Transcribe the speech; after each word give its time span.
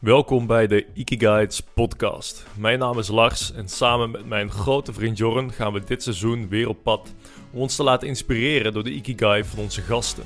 Welkom 0.00 0.46
bij 0.46 0.66
de 0.66 0.86
Ikigaits 0.94 1.60
podcast. 1.60 2.46
Mijn 2.54 2.78
naam 2.78 2.98
is 2.98 3.08
Lars 3.08 3.52
en 3.52 3.68
samen 3.68 4.10
met 4.10 4.26
mijn 4.26 4.50
grote 4.50 4.92
vriend 4.92 5.18
Jorren 5.18 5.52
gaan 5.52 5.72
we 5.72 5.84
dit 5.84 6.02
seizoen 6.02 6.48
weer 6.48 6.68
op 6.68 6.82
pad 6.82 7.14
om 7.52 7.60
ons 7.60 7.76
te 7.76 7.82
laten 7.82 8.08
inspireren 8.08 8.72
door 8.72 8.84
de 8.84 8.92
Ikigai 8.92 9.44
van 9.44 9.58
onze 9.58 9.82
gasten. 9.82 10.24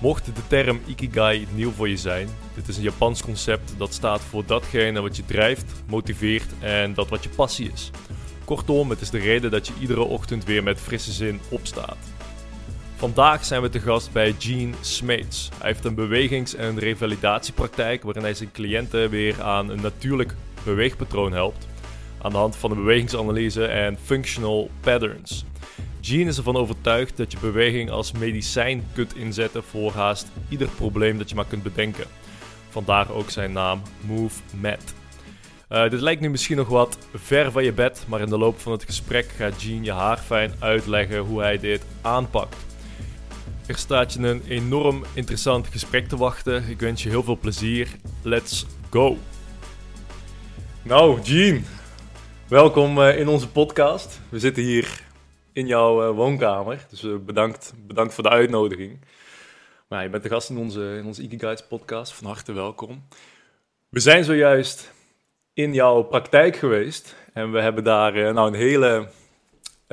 Mocht 0.00 0.26
de 0.26 0.46
term 0.48 0.80
Ikigai 0.86 1.46
nieuw 1.54 1.70
voor 1.70 1.88
je 1.88 1.96
zijn, 1.96 2.28
dit 2.54 2.68
is 2.68 2.76
een 2.76 2.82
Japans 2.82 3.22
concept 3.22 3.74
dat 3.78 3.94
staat 3.94 4.20
voor 4.20 4.46
datgene 4.46 5.00
wat 5.00 5.16
je 5.16 5.24
drijft, 5.24 5.82
motiveert 5.86 6.50
en 6.60 6.94
dat 6.94 7.08
wat 7.08 7.22
je 7.22 7.28
passie 7.28 7.70
is. 7.72 7.90
Kortom, 8.44 8.90
het 8.90 9.00
is 9.00 9.10
de 9.10 9.18
reden 9.18 9.50
dat 9.50 9.66
je 9.66 9.74
iedere 9.80 10.02
ochtend 10.02 10.44
weer 10.44 10.62
met 10.62 10.80
frisse 10.80 11.12
zin 11.12 11.40
opstaat. 11.48 12.11
Vandaag 13.02 13.44
zijn 13.44 13.62
we 13.62 13.68
te 13.68 13.80
gast 13.80 14.12
bij 14.12 14.34
Gene 14.38 14.74
Smeets. 14.80 15.48
Hij 15.58 15.68
heeft 15.68 15.84
een 15.84 15.94
bewegings- 15.94 16.54
en 16.54 16.78
revalidatiepraktijk 16.78 18.02
waarin 18.02 18.22
hij 18.22 18.34
zijn 18.34 18.52
cliënten 18.52 19.10
weer 19.10 19.42
aan 19.42 19.68
een 19.68 19.80
natuurlijk 19.80 20.34
beweegpatroon 20.64 21.32
helpt 21.32 21.68
aan 22.20 22.30
de 22.30 22.36
hand 22.36 22.56
van 22.56 22.70
de 22.70 22.76
bewegingsanalyse 22.76 23.66
en 23.66 23.98
functional 24.04 24.70
patterns. 24.80 25.44
Gene 26.00 26.24
is 26.24 26.36
ervan 26.36 26.56
overtuigd 26.56 27.16
dat 27.16 27.32
je 27.32 27.38
beweging 27.38 27.90
als 27.90 28.12
medicijn 28.12 28.86
kunt 28.94 29.16
inzetten 29.16 29.62
voor 29.62 29.92
haast 29.92 30.26
ieder 30.48 30.68
probleem 30.68 31.18
dat 31.18 31.28
je 31.28 31.34
maar 31.34 31.46
kunt 31.48 31.62
bedenken. 31.62 32.06
Vandaar 32.68 33.10
ook 33.10 33.30
zijn 33.30 33.52
naam 33.52 33.82
Move 34.00 34.40
Med. 34.60 34.94
Uh, 35.68 35.90
dit 35.90 36.00
lijkt 36.00 36.20
nu 36.20 36.30
misschien 36.30 36.56
nog 36.56 36.68
wat 36.68 36.98
ver 37.14 37.52
van 37.52 37.64
je 37.64 37.72
bed, 37.72 38.04
maar 38.08 38.20
in 38.20 38.28
de 38.28 38.38
loop 38.38 38.60
van 38.60 38.72
het 38.72 38.84
gesprek 38.84 39.28
gaat 39.36 39.62
Gene 39.62 39.84
je 39.84 39.92
haarfijn 39.92 40.52
uitleggen 40.58 41.18
hoe 41.18 41.40
hij 41.40 41.58
dit 41.58 41.82
aanpakt. 42.00 42.71
Er 43.72 43.78
staat 43.78 44.12
je 44.12 44.18
een 44.18 44.42
enorm 44.48 45.04
interessant 45.14 45.66
gesprek 45.66 46.08
te 46.08 46.16
wachten. 46.16 46.68
Ik 46.68 46.80
wens 46.80 47.02
je 47.02 47.08
heel 47.08 47.22
veel 47.22 47.38
plezier. 47.38 47.88
Let's 48.22 48.66
go! 48.90 49.16
Nou, 50.82 51.22
Gene, 51.22 51.60
welkom 52.48 52.98
uh, 52.98 53.18
in 53.18 53.28
onze 53.28 53.48
podcast. 53.48 54.20
We 54.28 54.38
zitten 54.38 54.62
hier 54.62 55.02
in 55.52 55.66
jouw 55.66 56.08
uh, 56.08 56.16
woonkamer, 56.16 56.86
dus 56.90 57.02
uh, 57.02 57.16
bedankt, 57.16 57.74
bedankt 57.86 58.14
voor 58.14 58.22
de 58.22 58.30
uitnodiging. 58.30 58.98
Maar 59.88 60.02
je 60.02 60.08
bent 60.08 60.22
de 60.22 60.28
gast 60.28 60.50
in 60.50 60.58
onze, 60.58 60.96
in 60.98 61.06
onze 61.06 61.28
Guides 61.28 61.66
podcast, 61.66 62.12
van 62.12 62.26
harte 62.26 62.52
welkom. 62.52 63.06
We 63.88 64.00
zijn 64.00 64.24
zojuist 64.24 64.92
in 65.52 65.74
jouw 65.74 66.02
praktijk 66.02 66.56
geweest 66.56 67.16
en 67.32 67.52
we 67.52 67.60
hebben 67.60 67.84
daar 67.84 68.32
nou, 68.32 68.48
een 68.48 68.60
hele 68.60 69.08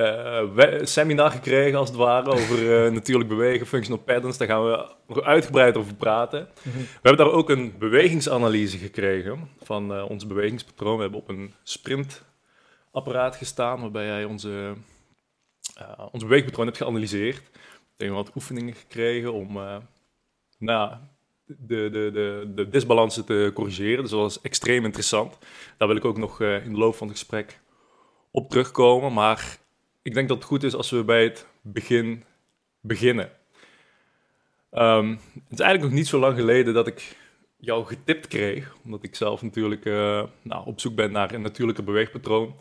uh, 0.00 0.84
seminar 0.84 1.30
gekregen, 1.30 1.78
als 1.78 1.88
het 1.88 1.98
ware, 1.98 2.30
over 2.30 2.86
uh, 2.86 2.92
natuurlijk 2.98 3.28
bewegen, 3.28 3.66
functional 3.66 4.02
patterns. 4.02 4.38
Daar 4.38 4.48
gaan 4.48 4.64
we 4.64 4.92
nog 5.06 5.22
uitgebreid 5.22 5.76
over 5.76 5.94
praten. 5.94 6.48
We 6.62 6.70
hebben 6.92 7.26
daar 7.26 7.34
ook 7.34 7.50
een 7.50 7.74
bewegingsanalyse 7.78 8.78
gekregen 8.78 9.48
van 9.62 9.96
uh, 9.96 10.10
ons 10.10 10.26
bewegingspatroon. 10.26 10.96
We 10.96 11.02
hebben 11.02 11.20
op 11.20 11.28
een 11.28 11.54
sprintapparaat 11.62 13.36
gestaan, 13.36 13.80
waarbij 13.80 14.06
jij 14.06 14.24
onze, 14.24 14.74
ons 16.12 16.22
beweegpatroon 16.22 16.66
hebt 16.66 16.78
geanalyseerd. 16.78 17.42
We 17.96 18.06
hebben 18.06 18.24
wat 18.24 18.34
oefeningen 18.34 18.74
gekregen 18.74 19.32
om 19.32 19.58
nou, 20.58 20.94
de, 21.46 21.88
de, 21.90 22.10
de, 22.12 22.52
de 22.54 22.68
disbalansen 22.68 23.24
te 23.24 23.50
corrigeren. 23.54 24.02
Dus 24.02 24.10
dat 24.10 24.20
was 24.20 24.40
extreem 24.40 24.84
interessant. 24.84 25.38
Daar 25.76 25.88
wil 25.88 25.96
ik 25.96 26.04
ook 26.04 26.18
nog 26.18 26.40
in 26.40 26.72
de 26.72 26.78
loop 26.78 26.94
van 26.94 27.08
het 27.08 27.18
gesprek 27.18 27.60
op 28.30 28.50
terugkomen. 28.50 29.12
Maar 29.12 29.58
ik 30.02 30.14
denk 30.14 30.28
dat 30.28 30.36
het 30.36 30.46
goed 30.46 30.62
is 30.62 30.74
als 30.74 30.90
we 30.90 31.04
bij 31.04 31.22
het 31.22 31.46
begin 31.62 32.24
beginnen. 32.80 33.30
Um, 34.72 35.10
het 35.34 35.58
is 35.58 35.60
eigenlijk 35.60 35.82
nog 35.82 35.92
niet 35.92 36.08
zo 36.08 36.18
lang 36.18 36.36
geleden 36.36 36.74
dat 36.74 36.86
ik 36.86 37.16
jou 37.56 37.86
getipt 37.86 38.26
kreeg, 38.26 38.76
omdat 38.84 39.02
ik 39.02 39.14
zelf 39.14 39.42
natuurlijk 39.42 39.84
uh, 39.84 40.22
nou, 40.42 40.66
op 40.66 40.80
zoek 40.80 40.94
ben 40.94 41.12
naar 41.12 41.34
een 41.34 41.42
natuurlijke 41.42 41.82
beweegpatroon. 41.82 42.54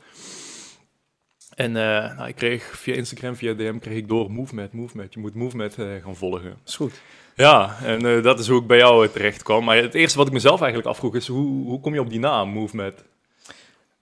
En 1.55 1.69
uh, 1.69 2.15
nou, 2.17 2.27
ik 2.27 2.35
kreeg 2.35 2.63
via 2.63 2.93
Instagram, 2.93 3.35
via 3.35 3.53
DM, 3.53 3.77
kreeg 3.77 3.97
ik 3.97 4.07
door 4.07 4.31
Movement, 4.31 4.73
Movement. 4.73 5.13
Je 5.13 5.19
moet 5.19 5.35
Movement 5.35 5.77
uh, 5.77 6.03
gaan 6.03 6.15
volgen. 6.15 6.57
Is 6.65 6.75
goed. 6.75 7.01
Ja, 7.35 7.77
en 7.83 8.21
dat 8.21 8.39
is 8.39 8.47
hoe 8.47 8.61
ik 8.61 8.67
bij 8.67 8.77
jou 8.77 9.09
terecht 9.09 9.43
kwam. 9.43 9.63
Maar 9.63 9.77
het 9.77 9.93
eerste 9.93 10.17
wat 10.17 10.27
ik 10.27 10.33
mezelf 10.33 10.59
eigenlijk 10.59 10.89
afvroeg 10.89 11.15
is, 11.15 11.27
hoe, 11.27 11.65
hoe 11.65 11.79
kom 11.79 11.93
je 11.93 11.99
op 11.99 12.09
die 12.09 12.19
naam, 12.19 12.49
Movement? 12.49 13.03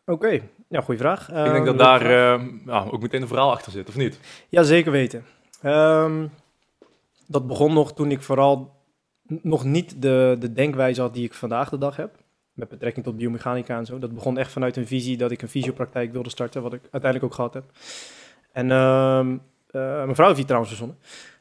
Oké, 0.05 0.41
ja, 0.67 0.81
goede 0.81 0.99
vraag. 0.99 1.29
Ik 1.29 1.35
denk 1.35 1.55
ehm, 1.55 1.65
dat 1.65 1.77
daar 1.77 2.11
ja, 2.65 2.87
ook 2.91 3.01
meteen 3.01 3.21
een 3.21 3.27
verhaal 3.27 3.51
achter 3.51 3.71
zit, 3.71 3.89
of 3.89 3.95
niet? 3.95 4.19
Ja, 4.49 4.63
zeker 4.63 4.91
weten. 4.91 5.25
Um, 5.65 6.31
dat 7.27 7.47
begon 7.47 7.73
nog 7.73 7.93
toen 7.93 8.11
ik 8.11 8.21
vooral 8.21 8.75
nog 9.41 9.63
niet 9.63 10.01
de, 10.01 10.35
de 10.39 10.53
denkwijze 10.53 11.01
had 11.01 11.13
die 11.13 11.25
ik 11.25 11.33
vandaag 11.33 11.69
de 11.69 11.77
dag 11.77 11.95
heb. 11.95 12.15
Met 12.53 12.69
betrekking 12.69 13.05
tot 13.05 13.17
biomechanica 13.17 13.77
en 13.77 13.85
zo. 13.85 13.99
Dat 13.99 14.13
begon 14.13 14.37
echt 14.37 14.51
vanuit 14.51 14.77
een 14.77 14.87
visie 14.87 15.17
dat 15.17 15.31
ik 15.31 15.41
een 15.41 15.49
fysiopraktijk 15.49 16.11
wilde 16.11 16.29
starten, 16.29 16.61
wat 16.61 16.73
ik 16.73 16.81
uiteindelijk 16.81 17.23
ook 17.23 17.33
gehad 17.33 17.53
heb. 17.53 17.63
En 18.51 18.65
uh, 18.65 19.25
mijn 19.71 20.15
vrouw 20.15 20.25
heeft 20.25 20.37
die 20.37 20.45
trouwens 20.45 20.71
verzonnen. 20.71 20.97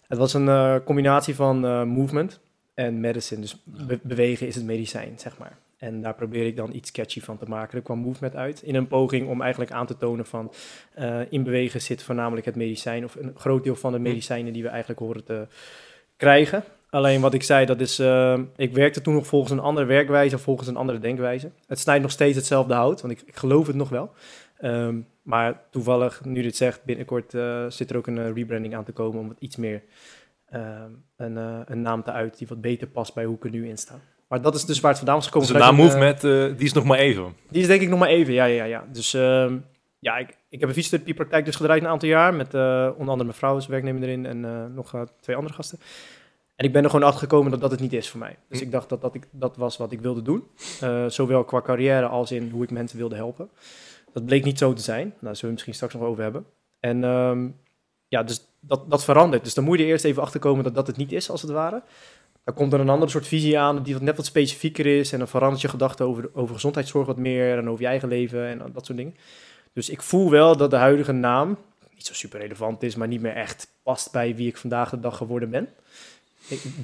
Het 0.08 0.19
was 0.19 0.34
een 0.34 0.47
uh, 0.47 0.76
combinatie 0.84 1.34
van 1.34 1.64
uh, 1.64 1.82
movement 1.82 2.41
en 2.75 3.00
medicine. 3.00 3.41
Dus 3.41 3.62
be 3.64 3.98
bewegen 4.03 4.47
is 4.47 4.54
het 4.54 4.64
medicijn, 4.64 5.19
zeg 5.19 5.38
maar. 5.38 5.58
En 5.76 6.03
daar 6.03 6.14
probeer 6.14 6.47
ik 6.47 6.56
dan 6.56 6.75
iets 6.75 6.92
catchy 6.92 7.20
van 7.20 7.38
te 7.38 7.44
maken. 7.48 7.78
Er 7.78 7.84
kwam 7.84 7.98
Movement 7.98 8.37
uit 8.37 8.62
in 8.62 8.75
een 8.75 8.88
poging 8.88 9.28
om 9.28 9.42
eigenlijk 9.42 9.70
aan 9.70 9.87
te 9.87 9.97
tonen 9.97 10.26
van 10.26 10.53
uh, 10.98 11.20
in 11.32 11.42
bewegen 11.42 11.81
zit 11.81 12.03
voornamelijk 12.03 12.47
het 12.47 12.56
medicijn 12.56 13.04
of 13.04 13.14
een 13.14 13.32
groot 13.37 13.64
deel 13.64 13.76
van 13.76 13.92
de 13.92 13.98
hm. 13.98 14.03
medicijnen 14.03 14.53
die 14.53 14.62
we 14.62 14.69
eigenlijk 14.69 15.00
horen 15.00 15.25
te 15.25 15.47
krijgen. 16.16 16.64
Alleen 16.91 17.20
wat 17.20 17.34
ik 17.34 17.42
zei, 17.42 17.66
dat 17.66 17.81
is, 17.81 18.00
uh, 18.00 18.38
ik 18.56 18.75
werkte 18.75 19.00
toen 19.00 19.14
nog 19.14 19.26
volgens 19.26 19.53
een 19.53 19.59
andere 19.59 19.87
werkwijze, 19.87 20.38
volgens 20.38 20.69
een 20.69 20.76
andere 20.76 20.98
denkwijze. 20.98 21.50
Het 21.66 21.78
snijdt 21.78 22.03
nog 22.03 22.10
steeds 22.10 22.37
hetzelfde 22.37 22.75
hout, 22.75 23.00
want 23.00 23.12
ik, 23.12 23.22
ik 23.26 23.37
geloof 23.37 23.66
het 23.66 23.76
nog 23.76 23.88
wel. 23.88 24.10
Um, 24.60 25.06
maar 25.22 25.62
toevallig, 25.70 26.25
nu 26.25 26.43
dit 26.43 26.56
zegt, 26.56 26.84
binnenkort 26.84 27.34
uh, 27.34 27.70
zit 27.70 27.91
er 27.91 27.97
ook 27.97 28.06
een 28.06 28.34
rebranding 28.34 28.75
aan 28.75 28.84
te 28.84 28.93
komen 28.93 29.20
om 29.20 29.28
het 29.28 29.41
iets 29.41 29.56
meer 29.56 29.82
ehm, 30.47 30.91
een, 31.16 31.37
een 31.72 31.82
naam 31.82 32.03
te 32.03 32.12
uit 32.12 32.38
die 32.38 32.47
wat 32.47 32.60
beter 32.60 32.88
past 32.88 33.14
bij 33.14 33.25
hoe 33.25 33.37
ik 33.37 33.44
er 33.44 33.50
nu 33.50 33.69
in 33.69 33.78
sta. 33.78 34.00
Maar 34.28 34.42
dat 34.42 34.54
is 34.54 34.64
dus 34.64 34.81
waar 34.81 34.91
het 34.91 34.98
vandaan 34.98 35.16
was 35.16 35.26
gekomen. 35.26 35.48
Dus 35.48 35.56
de 35.56 35.62
naam 35.62 35.75
Movement, 35.75 36.25
uh, 36.25 36.44
die 36.56 36.66
is 36.66 36.72
nog 36.72 36.84
maar 36.84 36.98
even? 36.98 37.37
Die 37.50 37.60
is 37.60 37.66
denk 37.66 37.81
ik 37.81 37.88
nog 37.88 37.98
maar 37.98 38.09
even, 38.09 38.34
ja, 38.34 38.44
ja, 38.44 38.64
ja. 38.64 38.84
Dus 38.92 39.14
uh, 39.14 39.53
ja, 39.98 40.16
ik, 40.16 40.37
ik 40.48 40.60
heb 40.60 40.69
een 40.69 40.75
fysiotherapiepraktijk 40.75 41.44
dus 41.44 41.56
gedraaid 41.56 41.82
een 41.82 41.88
aantal 41.88 42.09
jaar. 42.09 42.34
Met 42.34 42.54
uh, 42.54 42.88
onder 42.91 43.09
andere 43.09 43.25
mijn 43.25 43.34
vrouw 43.34 43.54
als 43.54 43.66
werknemer 43.66 44.03
erin 44.03 44.26
en 44.26 44.75
nog 44.75 45.04
twee 45.20 45.37
andere 45.37 45.54
gasten. 45.54 45.78
En 46.56 46.66
ik 46.66 46.72
ben 46.72 46.84
er 46.84 46.91
gewoon 46.91 47.06
achter 47.06 47.20
gekomen 47.20 47.50
dat 47.50 47.60
dat 47.60 47.70
het 47.70 47.81
niet 47.81 47.92
is 47.92 48.09
voor 48.09 48.20
mij. 48.20 48.37
Dus 48.48 48.59
hm. 48.59 48.64
ik 48.64 48.70
dacht 48.70 48.88
dat 48.88 49.00
dat, 49.00 49.14
ik, 49.14 49.26
dat 49.31 49.56
was 49.56 49.76
wat 49.76 49.92
ik 49.92 50.00
wilde 50.00 50.22
doen. 50.22 50.44
zowel 51.08 51.44
qua 51.44 51.60
carrière 51.60 52.06
als 52.06 52.32
in 52.32 52.50
hoe 52.50 52.62
ik 52.62 52.70
mensen 52.70 52.98
wilde 52.98 53.14
helpen. 53.14 53.50
Dat 54.12 54.25
bleek 54.25 54.44
niet 54.44 54.58
zo 54.58 54.72
te 54.72 54.82
zijn. 54.82 55.06
Nou, 55.06 55.19
daar 55.20 55.34
zullen 55.34 55.47
we 55.47 55.53
misschien 55.53 55.75
straks 55.75 55.94
nog 55.94 56.03
over 56.03 56.22
hebben. 56.22 56.47
En 56.81 57.04
um, 57.04 57.56
ja, 58.08 58.22
dus 58.22 58.47
dat, 58.60 58.91
dat 58.91 59.04
verandert. 59.04 59.44
Dus 59.44 59.54
dan 59.54 59.64
moet 59.64 59.78
je 59.78 59.84
er 59.84 59.91
eerst 59.91 60.04
even 60.04 60.22
achter 60.22 60.41
komen 60.41 60.64
dat 60.64 60.75
dat 60.75 60.87
het 60.87 60.97
niet 60.97 61.12
is, 61.12 61.31
als 61.31 61.43
het 61.43 61.50
ware. 61.50 61.82
Dan 62.46 62.54
komt 62.54 62.72
er 62.72 62.80
een 62.80 62.88
andere 62.88 63.10
soort 63.10 63.26
visie 63.26 63.58
aan 63.58 63.82
die 63.82 63.94
wat 63.94 64.02
net 64.02 64.16
wat 64.16 64.26
specifieker 64.26 64.86
is. 64.86 65.12
En 65.12 65.18
dan 65.18 65.28
verandert 65.28 65.60
je 65.60 65.68
gedachten 65.68 66.06
over, 66.06 66.30
over 66.32 66.54
gezondheidszorg 66.54 67.06
wat 67.06 67.16
meer 67.16 67.58
en 67.58 67.68
over 67.68 67.82
je 67.82 67.88
eigen 67.88 68.08
leven 68.08 68.48
en 68.48 68.72
dat 68.72 68.86
soort 68.86 68.98
dingen. 68.98 69.16
Dus 69.72 69.88
ik 69.88 70.02
voel 70.02 70.30
wel 70.30 70.56
dat 70.56 70.70
de 70.70 70.76
huidige 70.76 71.12
naam 71.12 71.58
niet 71.94 72.06
zo 72.06 72.14
super 72.14 72.40
relevant 72.40 72.82
is, 72.82 72.94
maar 72.94 73.08
niet 73.08 73.20
meer 73.20 73.32
echt 73.32 73.68
past 73.82 74.12
bij 74.12 74.36
wie 74.36 74.48
ik 74.48 74.56
vandaag 74.56 74.90
de 74.90 75.00
dag 75.00 75.16
geworden 75.16 75.50
ben. 75.50 75.68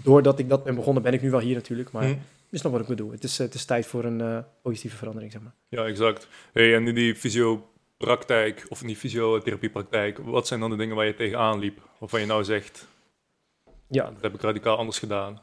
doordat 0.02 0.38
ik 0.38 0.48
dat 0.48 0.64
ben 0.64 0.74
begonnen, 0.74 1.02
ben 1.02 1.12
ik 1.12 1.22
nu 1.22 1.30
wel 1.30 1.40
hier 1.40 1.54
natuurlijk, 1.54 1.92
maar 1.92 2.04
hm. 2.04 2.16
is 2.50 2.62
nog 2.62 2.72
wat 2.72 2.80
ik 2.80 2.86
bedoel. 2.86 3.10
Het 3.10 3.24
is, 3.24 3.38
het 3.38 3.54
is 3.54 3.64
tijd 3.64 3.86
voor 3.86 4.04
een 4.04 4.20
uh, 4.20 4.38
positieve 4.62 4.96
verandering, 4.96 5.32
zeg 5.32 5.42
maar. 5.42 5.52
Ja, 5.68 5.84
exact. 5.84 6.28
Hey, 6.52 6.74
en 6.74 6.86
in 6.86 6.94
die 6.94 7.14
fysiopraktijk, 7.14 8.66
of 8.68 8.80
in 8.80 8.86
die 8.86 8.96
fysiotherapiepraktijk, 8.96 10.18
wat 10.18 10.46
zijn 10.46 10.60
dan 10.60 10.70
de 10.70 10.76
dingen 10.76 10.96
waar 10.96 11.06
je 11.06 11.14
tegenaan 11.14 11.58
liep? 11.58 11.80
Waarvan 11.98 12.20
je 12.20 12.26
nou 12.26 12.44
zegt, 12.44 12.86
ja. 13.88 14.04
dat 14.04 14.22
heb 14.22 14.34
ik 14.34 14.40
radicaal 14.40 14.76
anders 14.76 14.98
gedaan. 14.98 15.40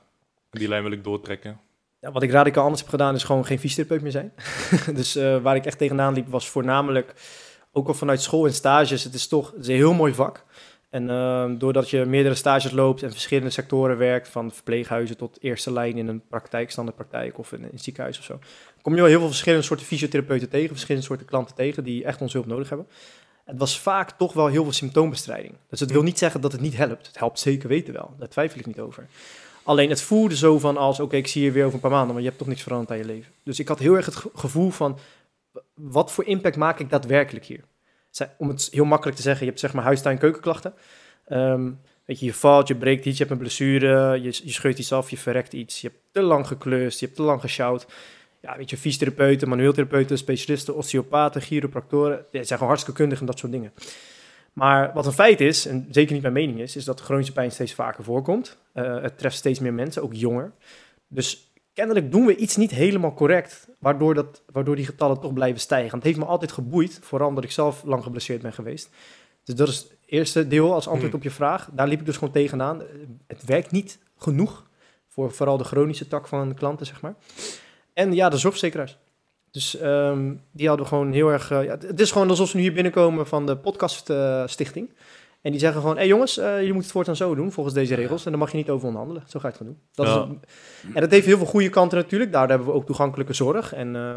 Die 0.49 0.67
lijn 0.67 0.83
wil 0.83 0.91
ik 0.91 1.03
doortrekken. 1.03 1.59
Ja, 1.99 2.11
wat 2.11 2.23
ik 2.23 2.31
radicaal 2.31 2.63
anders 2.63 2.81
heb 2.81 2.89
gedaan 2.89 3.15
is 3.15 3.23
gewoon 3.23 3.45
geen 3.45 3.59
fysiotherapeut 3.59 4.01
meer 4.01 4.11
zijn. 4.11 4.33
dus 4.99 5.15
uh, 5.15 5.41
waar 5.41 5.55
ik 5.55 5.65
echt 5.65 5.77
tegenaan 5.77 6.13
liep 6.13 6.27
was 6.27 6.49
voornamelijk, 6.49 7.13
ook 7.71 7.87
al 7.87 7.93
vanuit 7.93 8.21
school 8.21 8.45
en 8.45 8.53
stages, 8.53 9.03
het 9.03 9.13
is 9.13 9.27
toch 9.27 9.51
het 9.51 9.59
is 9.59 9.67
een 9.67 9.75
heel 9.75 9.93
mooi 9.93 10.13
vak. 10.13 10.45
En 10.89 11.09
uh, 11.09 11.45
doordat 11.57 11.89
je 11.89 12.05
meerdere 12.05 12.35
stages 12.35 12.71
loopt 12.71 13.03
en 13.03 13.11
verschillende 13.11 13.49
sectoren 13.49 13.97
werkt, 13.97 14.27
van 14.27 14.51
verpleeghuizen 14.51 15.17
tot 15.17 15.37
eerste 15.41 15.71
lijn 15.71 15.97
in 15.97 16.07
een 16.07 16.27
praktijk, 16.27 16.71
standaardpraktijk 16.71 17.37
of 17.37 17.51
in 17.51 17.63
een 17.63 17.79
ziekenhuis 17.79 18.17
of 18.17 18.23
zo, 18.23 18.39
kom 18.81 18.93
je 18.93 18.99
wel 18.99 19.09
heel 19.09 19.19
veel 19.19 19.27
verschillende 19.27 19.65
soorten 19.65 19.85
fysiotherapeuten 19.85 20.49
tegen, 20.49 20.69
verschillende 20.69 21.07
soorten 21.07 21.25
klanten 21.25 21.55
tegen 21.55 21.83
die 21.83 22.03
echt 22.03 22.21
ons 22.21 22.33
hulp 22.33 22.45
nodig 22.45 22.69
hebben. 22.69 22.87
Het 23.45 23.59
was 23.59 23.79
vaak 23.79 24.11
toch 24.11 24.33
wel 24.33 24.47
heel 24.47 24.63
veel 24.63 24.73
symptoombestrijding. 24.73 25.53
Dus 25.69 25.79
het 25.79 25.91
wil 25.91 26.03
niet 26.03 26.17
zeggen 26.17 26.41
dat 26.41 26.51
het 26.51 26.61
niet 26.61 26.77
helpt. 26.77 27.07
Het 27.07 27.19
helpt 27.19 27.39
zeker 27.39 27.69
weten 27.69 27.93
wel, 27.93 28.13
daar 28.17 28.29
twijfel 28.29 28.59
ik 28.59 28.65
niet 28.65 28.79
over. 28.79 29.07
Alleen 29.69 29.89
het 29.89 30.01
voelde 30.01 30.35
zo 30.35 30.59
van 30.59 30.77
als, 30.77 30.99
oké, 30.99 31.15
ik 31.15 31.27
zie 31.27 31.43
je 31.43 31.51
weer 31.51 31.63
over 31.63 31.75
een 31.75 31.81
paar 31.81 31.91
maanden, 31.91 32.09
maar 32.09 32.21
je 32.21 32.27
hebt 32.27 32.37
toch 32.39 32.47
niks 32.47 32.61
veranderd 32.61 32.91
aan 32.91 32.97
je 32.97 33.05
leven. 33.05 33.31
Dus 33.43 33.59
ik 33.59 33.67
had 33.67 33.79
heel 33.79 33.95
erg 33.95 34.05
het 34.05 34.15
gevoel 34.35 34.69
van, 34.69 34.97
wat 35.73 36.11
voor 36.11 36.25
impact 36.25 36.55
maak 36.55 36.79
ik 36.79 36.89
daadwerkelijk 36.89 37.45
hier? 37.45 37.63
Om 38.37 38.47
het 38.47 38.67
heel 38.71 38.85
makkelijk 38.85 39.17
te 39.17 39.23
zeggen, 39.23 39.41
je 39.41 39.49
hebt 39.49 39.59
zeg 39.61 39.73
maar 39.73 39.83
huistuin 39.83 40.17
keukenklachten. 40.17 40.73
Um, 41.27 41.79
weet 42.05 42.19
je, 42.19 42.25
je 42.25 42.33
valt, 42.33 42.67
je 42.67 42.75
breekt 42.75 43.05
iets, 43.05 43.17
je 43.17 43.23
hebt 43.23 43.35
een 43.35 43.41
blessure, 43.41 44.21
je, 44.21 44.39
je 44.43 44.51
scheurt 44.51 44.79
iets 44.79 44.91
af, 44.91 45.09
je 45.09 45.17
verrekt 45.17 45.53
iets. 45.53 45.81
Je 45.81 45.87
hebt 45.87 45.99
te 46.11 46.21
lang 46.21 46.47
geklust, 46.47 46.99
je 46.99 47.05
hebt 47.05 47.17
te 47.17 47.23
lang 47.23 47.41
gesjouwd. 47.41 47.85
ja, 48.41 48.57
weet 48.57 48.69
je, 48.69 48.77
fysiotherapeuten, 48.77 49.49
manueel 49.49 49.73
therapeuten, 49.73 50.17
specialisten, 50.17 50.75
osteopaten, 50.75 51.41
chiropractoren. 51.41 52.17
Die 52.17 52.43
zijn 52.43 52.47
gewoon 52.47 52.67
hartstikke 52.67 52.99
kundig 53.01 53.19
in 53.19 53.25
dat 53.25 53.39
soort 53.39 53.51
dingen. 53.51 53.73
Maar 54.59 54.93
wat 54.93 55.05
een 55.05 55.11
feit 55.11 55.41
is, 55.41 55.65
en 55.65 55.87
zeker 55.91 56.13
niet 56.13 56.21
mijn 56.21 56.33
mening 56.33 56.59
is, 56.59 56.75
is 56.75 56.85
dat 56.85 57.01
chronische 57.01 57.33
pijn 57.33 57.51
steeds 57.51 57.73
vaker 57.73 58.03
voorkomt. 58.03 58.57
Uh, 58.73 59.01
het 59.01 59.17
treft 59.17 59.35
steeds 59.35 59.59
meer 59.59 59.73
mensen, 59.73 60.03
ook 60.03 60.13
jonger. 60.13 60.51
Dus 61.07 61.51
kennelijk 61.73 62.11
doen 62.11 62.25
we 62.25 62.35
iets 62.35 62.55
niet 62.55 62.71
helemaal 62.71 63.13
correct, 63.13 63.67
waardoor, 63.79 64.13
dat, 64.13 64.41
waardoor 64.51 64.75
die 64.75 64.85
getallen 64.85 65.19
toch 65.19 65.33
blijven 65.33 65.61
stijgen. 65.61 65.95
het 65.95 66.03
heeft 66.03 66.17
me 66.17 66.25
altijd 66.25 66.51
geboeid, 66.51 66.99
vooral 67.01 67.27
omdat 67.27 67.43
ik 67.43 67.51
zelf 67.51 67.83
lang 67.83 68.03
geblesseerd 68.03 68.41
ben 68.41 68.53
geweest. 68.53 68.89
Dus 69.43 69.55
dat 69.55 69.67
is 69.67 69.77
het 69.77 69.97
eerste 70.05 70.47
deel 70.47 70.73
als 70.73 70.87
antwoord 70.87 71.11
hmm. 71.11 71.19
op 71.19 71.23
je 71.23 71.31
vraag. 71.31 71.69
Daar 71.71 71.87
liep 71.87 71.99
ik 71.99 72.05
dus 72.05 72.17
gewoon 72.17 72.33
tegenaan. 72.33 72.81
Het 73.27 73.43
werkt 73.45 73.71
niet 73.71 73.99
genoeg 74.17 74.67
voor 75.07 75.31
vooral 75.31 75.57
de 75.57 75.63
chronische 75.63 76.07
tak 76.07 76.27
van 76.27 76.53
klanten, 76.53 76.85
zeg 76.85 77.01
maar. 77.01 77.15
En 77.93 78.13
ja, 78.13 78.29
de 78.29 78.37
zorgverzekeraars. 78.37 78.97
Dus 79.51 79.81
um, 79.81 80.41
die 80.51 80.67
hadden 80.67 80.87
gewoon 80.87 81.11
heel 81.11 81.29
erg... 81.29 81.51
Uh, 81.51 81.63
ja, 81.63 81.77
het 81.77 81.99
is 81.99 82.11
gewoon 82.11 82.29
alsof 82.29 82.49
ze 82.49 82.55
nu 82.55 82.61
hier 82.61 82.73
binnenkomen 82.73 83.27
van 83.27 83.45
de 83.45 83.57
podcaststichting. 83.57 84.89
En 85.41 85.51
die 85.51 85.59
zeggen 85.59 85.81
gewoon, 85.81 85.95
hé 85.95 86.01
hey 86.01 86.09
jongens, 86.09 86.35
je 86.35 86.69
moet 86.73 86.83
het 86.83 86.91
voortaan 86.91 87.15
zo 87.15 87.35
doen, 87.35 87.51
volgens 87.51 87.75
deze 87.75 87.95
regels. 87.95 88.25
En 88.25 88.31
dan 88.31 88.39
mag 88.39 88.51
je 88.51 88.57
niet 88.57 88.69
over 88.69 88.87
onderhandelen. 88.87 89.23
Zo 89.27 89.39
ga 89.39 89.47
je 89.47 89.53
het 89.53 89.63
gaan 89.63 89.73
doen. 89.73 89.81
Dat 89.91 90.07
ja. 90.07 90.27
is 90.31 90.93
en 90.93 91.01
dat 91.01 91.11
heeft 91.11 91.25
heel 91.25 91.37
veel 91.37 91.45
goede 91.45 91.69
kanten 91.69 91.97
natuurlijk. 91.97 92.31
Daar 92.31 92.49
hebben 92.49 92.67
we 92.67 92.73
ook 92.73 92.85
toegankelijke 92.85 93.33
zorg. 93.33 93.73
En, 93.73 93.95
uh, 93.95 94.15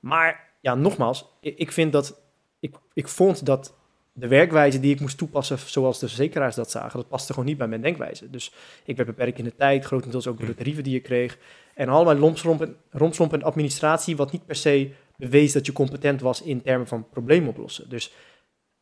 maar 0.00 0.48
ja, 0.60 0.74
nogmaals, 0.74 1.24
ik, 1.40 1.58
ik 1.58 1.72
vind 1.72 1.92
dat... 1.92 2.20
Ik, 2.60 2.74
ik 2.92 3.08
vond 3.08 3.46
dat 3.46 3.74
de 4.12 4.28
werkwijze 4.28 4.80
die 4.80 4.94
ik 4.94 5.00
moest 5.00 5.18
toepassen, 5.18 5.58
zoals 5.58 5.98
de 5.98 6.06
verzekeraars 6.06 6.54
dat 6.54 6.70
zagen, 6.70 6.98
dat 6.98 7.08
paste 7.08 7.32
gewoon 7.32 7.48
niet 7.48 7.58
bij 7.58 7.68
mijn 7.68 7.80
denkwijze. 7.80 8.30
Dus 8.30 8.52
ik 8.84 8.96
werd 8.96 9.08
beperkt 9.08 9.38
in 9.38 9.44
de 9.44 9.54
tijd, 9.54 9.84
grotendeels 9.84 10.26
ook 10.26 10.38
door 10.38 10.46
de 10.46 10.54
tarieven 10.54 10.84
die 10.84 10.92
je 10.92 11.00
kreeg. 11.00 11.38
En 11.80 11.88
allemaal 11.88 12.16
rompslomp 12.16 12.62
en, 12.62 12.76
rompslomp 12.90 13.32
en 13.32 13.42
administratie, 13.42 14.16
wat 14.16 14.32
niet 14.32 14.46
per 14.46 14.56
se 14.56 14.90
bewees 15.16 15.52
dat 15.52 15.66
je 15.66 15.72
competent 15.72 16.20
was 16.20 16.42
in 16.42 16.62
termen 16.62 16.86
van 16.86 17.08
probleem 17.08 17.48
oplossen. 17.48 17.88
Dus 17.88 18.12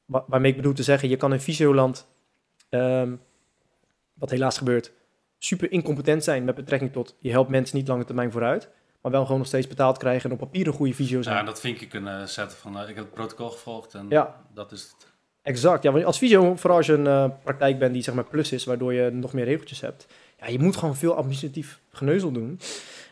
waarmee 0.07 0.51
ik 0.51 0.57
bedoel 0.57 0.73
te 0.73 0.83
zeggen, 0.83 1.09
je 1.09 1.17
kan 1.17 1.33
in 1.33 1.41
Fysioland, 1.41 2.07
um, 2.71 3.21
wat 4.15 4.31
helaas 4.31 4.59
gebeurt, 4.59 4.93
super 5.39 5.73
incompetent 5.73 6.25
zijn 6.25 6.45
met 6.45 6.55
betrekking 6.55 6.93
tot 6.93 7.17
je 7.19 7.31
helpt 7.31 7.51
mensen 7.51 7.77
niet 7.77 7.89
lange 7.89 8.05
termijn 8.05 8.33
vooruit, 8.33 8.69
maar 9.03 9.13
wel 9.13 9.23
gewoon 9.23 9.39
nog 9.39 9.47
steeds 9.47 9.67
betaald 9.67 9.99
krijgen 9.99 10.31
en 10.31 10.37
op 10.37 10.39
papier 10.39 10.67
een 10.67 10.73
goede 10.73 10.95
visio 10.95 11.23
zijn. 11.23 11.37
Ja, 11.37 11.43
dat 11.43 11.61
vind 11.61 11.81
ik 11.81 11.89
kunnen 11.89 12.29
zetten 12.29 12.59
van, 12.59 12.77
uh, 12.77 12.89
ik 12.89 12.95
heb 12.95 13.05
het 13.05 13.15
protocol 13.15 13.51
gevolgd 13.51 13.95
en 13.95 14.07
ja. 14.09 14.45
dat 14.55 14.73
is 14.73 14.83
het. 14.83 15.13
Exact, 15.43 15.83
ja, 15.83 15.93
want 15.93 16.05
als 16.05 16.19
visio, 16.19 16.57
vooral 16.57 16.77
als 16.77 16.87
je 16.87 16.93
een 16.93 17.05
uh, 17.05 17.31
praktijk 17.43 17.79
bent 17.79 17.93
die 17.93 18.03
zeg 18.03 18.15
maar 18.15 18.25
plus 18.25 18.53
is, 18.53 18.65
waardoor 18.65 18.93
je 18.93 19.11
nog 19.11 19.33
meer 19.33 19.45
regeltjes 19.45 19.81
hebt, 19.81 20.07
ja, 20.39 20.49
je 20.49 20.59
moet 20.59 20.77
gewoon 20.77 20.97
veel 20.97 21.15
administratief 21.15 21.81
geneuzel 21.91 22.33
doen. 22.33 22.61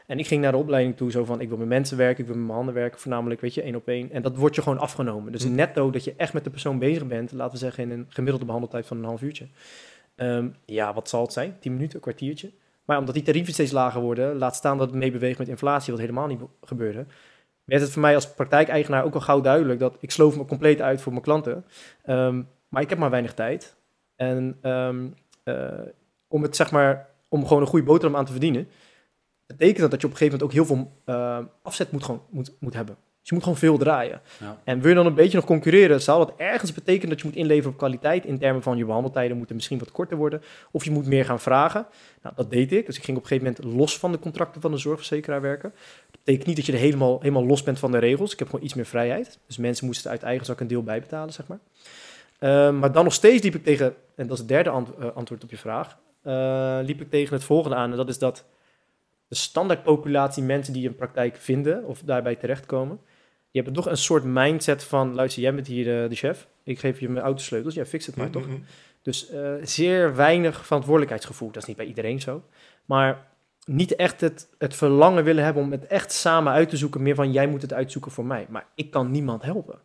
En 0.07 0.19
ik 0.19 0.27
ging 0.27 0.43
naar 0.43 0.53
de 0.53 0.59
opleiding 0.59 0.97
toe 0.97 1.11
zo 1.11 1.25
van, 1.25 1.41
ik 1.41 1.49
wil 1.49 1.59
met 1.59 1.69
mensen 1.69 1.97
werken, 1.97 2.21
ik 2.21 2.27
wil 2.27 2.37
met 2.37 2.45
mijn 2.45 2.57
handen 2.57 2.75
werken, 2.75 3.01
voornamelijk, 3.01 3.41
weet 3.41 3.55
je, 3.55 3.63
één 3.63 3.75
op 3.75 3.89
één. 3.89 4.11
En 4.11 4.23
dat 4.23 4.37
wordt 4.37 4.55
je 4.55 4.63
gewoon 4.63 4.79
afgenomen. 4.79 5.33
Dus 5.33 5.45
hm. 5.45 5.55
netto 5.55 5.91
dat 5.91 6.05
je 6.05 6.15
echt 6.17 6.33
met 6.33 6.45
de 6.45 6.51
persoon 6.51 6.79
bezig 6.79 7.07
bent, 7.07 7.33
laten 7.33 7.53
we 7.53 7.59
zeggen 7.59 7.83
in 7.83 7.91
een 7.91 8.07
gemiddelde 8.09 8.47
behandeltijd 8.47 8.87
van 8.87 8.97
een 8.97 9.05
half 9.05 9.23
uurtje. 9.23 9.47
Um, 10.17 10.55
ja, 10.65 10.95
wat 10.95 11.09
zal 11.09 11.23
het 11.23 11.33
zijn? 11.33 11.57
10 11.61 11.73
minuten, 11.73 11.95
een 11.95 12.01
kwartiertje. 12.01 12.51
Maar 12.85 12.99
omdat 12.99 13.15
die 13.15 13.23
tarieven 13.23 13.53
steeds 13.53 13.73
lager 13.73 14.01
worden, 14.01 14.37
laat 14.37 14.57
staan 14.57 14.79
dat 14.79 14.87
het 14.87 14.97
meebeweegt 14.97 15.39
met 15.39 15.49
inflatie, 15.49 15.93
wat 15.93 16.01
helemaal 16.01 16.27
niet 16.27 16.41
gebeurde, 16.63 17.07
werd 17.65 17.83
het 17.83 17.91
voor 17.91 18.03
mij 18.03 18.15
als 18.15 18.35
praktijkeigenaar 18.35 19.05
ook 19.05 19.15
al 19.15 19.21
gauw 19.21 19.41
duidelijk 19.41 19.81
dat 19.81 19.97
ik 20.01 20.11
sloof 20.11 20.37
me 20.37 20.45
compleet 20.45 20.81
uit 20.81 21.01
voor 21.01 21.13
mijn 21.13 21.25
klanten. 21.25 21.65
Um, 22.07 22.49
maar 22.69 22.83
ik 22.83 22.89
heb 22.89 22.99
maar 22.99 23.11
weinig 23.11 23.35
tijd. 23.35 23.77
En 24.17 24.59
um, 24.63 25.15
uh, 25.45 25.69
om 26.29 26.43
het 26.43 26.57
zeg 26.57 26.71
maar 26.71 27.09
om 27.29 27.47
gewoon 27.47 27.63
een 27.63 27.69
goede 27.69 27.85
boterham 27.85 28.17
aan 28.17 28.25
te 28.25 28.33
verdienen, 28.33 28.69
betekent 29.47 29.79
dat 29.79 29.91
dat 29.91 30.01
je 30.01 30.07
op 30.07 30.13
een 30.13 30.19
gegeven 30.19 30.39
moment 30.39 30.43
ook 30.43 30.67
heel 30.67 30.77
veel 30.77 31.15
uh, 31.15 31.39
afzet 31.63 31.93
moet, 31.93 32.05
gewoon, 32.05 32.23
moet, 32.31 32.57
moet 32.61 32.75
hebben. 32.75 32.97
Dus 33.27 33.29
je 33.29 33.35
moet 33.35 33.55
gewoon 33.55 33.71
veel 33.71 33.85
draaien. 33.85 34.21
Ja. 34.41 34.61
En 34.65 34.81
wil 34.81 34.89
je 34.89 34.95
dan 34.95 35.07
een 35.07 35.15
beetje 35.15 35.37
nog 35.37 35.47
concurreren, 35.47 36.03
zal 36.03 36.19
dat 36.19 36.33
ergens 36.37 36.73
betekenen 36.73 37.09
dat 37.09 37.21
je 37.21 37.27
moet 37.27 37.37
inleveren 37.37 37.71
op 37.71 37.77
kwaliteit 37.79 38.25
in 38.25 38.39
termen 38.39 38.63
van 38.63 38.77
je 38.77 38.85
behandeltijden 38.85 39.37
moeten 39.37 39.55
misschien 39.57 39.79
wat 39.79 39.93
korter 39.93 40.17
worden. 40.17 40.43
Of 40.71 40.85
je 40.85 40.91
moet 40.91 41.07
meer 41.07 41.25
gaan 41.25 41.41
vragen. 41.41 41.87
Nou, 42.23 42.35
dat 42.35 42.51
deed 42.51 42.73
ik. 42.73 42.87
Dus 42.87 42.97
ik 42.97 43.05
ging 43.05 43.17
op 43.17 43.23
een 43.23 43.29
gegeven 43.29 43.57
moment 43.59 43.77
los 43.77 43.99
van 43.99 44.13
de 44.13 44.19
contracten 44.19 44.61
van 44.61 44.71
de 44.71 44.77
zorgverzekeraar 44.77 45.41
werken. 45.41 45.71
Dat 46.11 46.21
betekent 46.25 46.47
niet 46.47 46.57
dat 46.57 46.67
je 46.67 46.73
er 46.73 46.79
helemaal, 46.79 47.19
helemaal 47.21 47.47
los 47.47 47.63
bent 47.63 47.79
van 47.79 47.91
de 47.91 47.99
regels. 47.99 48.33
Ik 48.33 48.39
heb 48.39 48.49
gewoon 48.49 48.65
iets 48.65 48.75
meer 48.75 48.87
vrijheid. 48.87 49.39
Dus 49.47 49.57
mensen 49.57 49.87
moesten 49.87 50.11
uit 50.11 50.23
eigen 50.23 50.47
zak 50.47 50.61
een 50.61 50.67
deel 50.67 50.83
bijbetalen, 50.83 51.33
zeg 51.33 51.47
maar. 51.47 51.59
Uh, 52.41 52.79
maar 52.81 52.93
dan 52.93 53.05
nog 53.05 53.13
steeds 53.13 53.43
liep 53.43 53.55
ik 53.55 53.65
tegen, 53.65 53.95
en 54.15 54.27
dat 54.27 54.33
is 54.33 54.39
het 54.39 54.49
derde 54.49 54.71
ant 54.71 54.89
uh, 54.99 55.07
antwoord 55.15 55.45
op 55.45 55.51
je 55.51 55.57
vraag, 55.57 55.99
uh, 56.27 56.79
liep 56.83 57.01
ik 57.01 57.11
tegen 57.11 57.35
het 57.35 57.45
volgende 57.45 57.77
aan. 57.77 57.91
En 57.91 57.97
dat 57.97 58.09
is 58.09 58.19
dat 58.19 58.45
de 59.29 59.35
standaardpopulatie 59.35 60.43
mensen 60.43 60.73
die 60.73 60.89
een 60.89 60.95
praktijk 60.95 61.37
vinden 61.37 61.85
of 61.85 62.03
daarbij 62.05 62.37
terechtkomen, 62.37 63.01
die 63.51 63.63
hebben 63.63 63.83
toch 63.83 63.93
een 63.93 63.97
soort 63.97 64.25
mindset 64.25 64.85
van, 64.85 65.15
luister, 65.15 65.43
jij 65.43 65.55
bent 65.55 65.67
hier 65.67 65.85
de, 65.85 66.07
de 66.09 66.15
chef, 66.15 66.49
ik 66.63 66.79
geef 66.79 67.01
je 67.01 67.09
mijn 67.09 67.25
autosleutels, 67.25 67.75
jij 67.75 67.87
fix 67.87 68.07
het 68.07 68.17
maar 68.17 68.31
toch? 68.31 68.47
Mhm. 68.47 68.57
Dus 69.07 69.33
uh, 69.33 69.53
zeer 69.63 70.15
weinig 70.15 70.67
verantwoordelijkheidsgevoel. 70.67 71.51
Dat 71.51 71.63
is 71.63 71.69
niet 71.69 71.77
bij 71.77 71.87
iedereen 71.87 72.21
zo. 72.21 72.43
Maar 72.85 73.27
niet 73.65 73.95
echt 73.95 74.21
het, 74.21 74.49
het 74.59 74.75
verlangen 74.75 75.25
willen 75.25 75.45
hebben 75.45 75.63
om 75.63 75.71
het 75.71 75.87
echt 75.87 76.13
samen 76.13 76.53
uit 76.53 76.69
te 76.69 76.77
zoeken. 76.77 77.03
Meer 77.03 77.15
van, 77.15 77.33
jij 77.33 77.47
moet 77.47 77.63
het 77.63 77.73
uitzoeken 77.73 78.11
voor 78.11 78.25
mij. 78.25 78.47
Maar 78.49 78.67
ik 78.75 78.91
kan 78.91 79.11
niemand 79.11 79.43
helpen. 79.43 79.79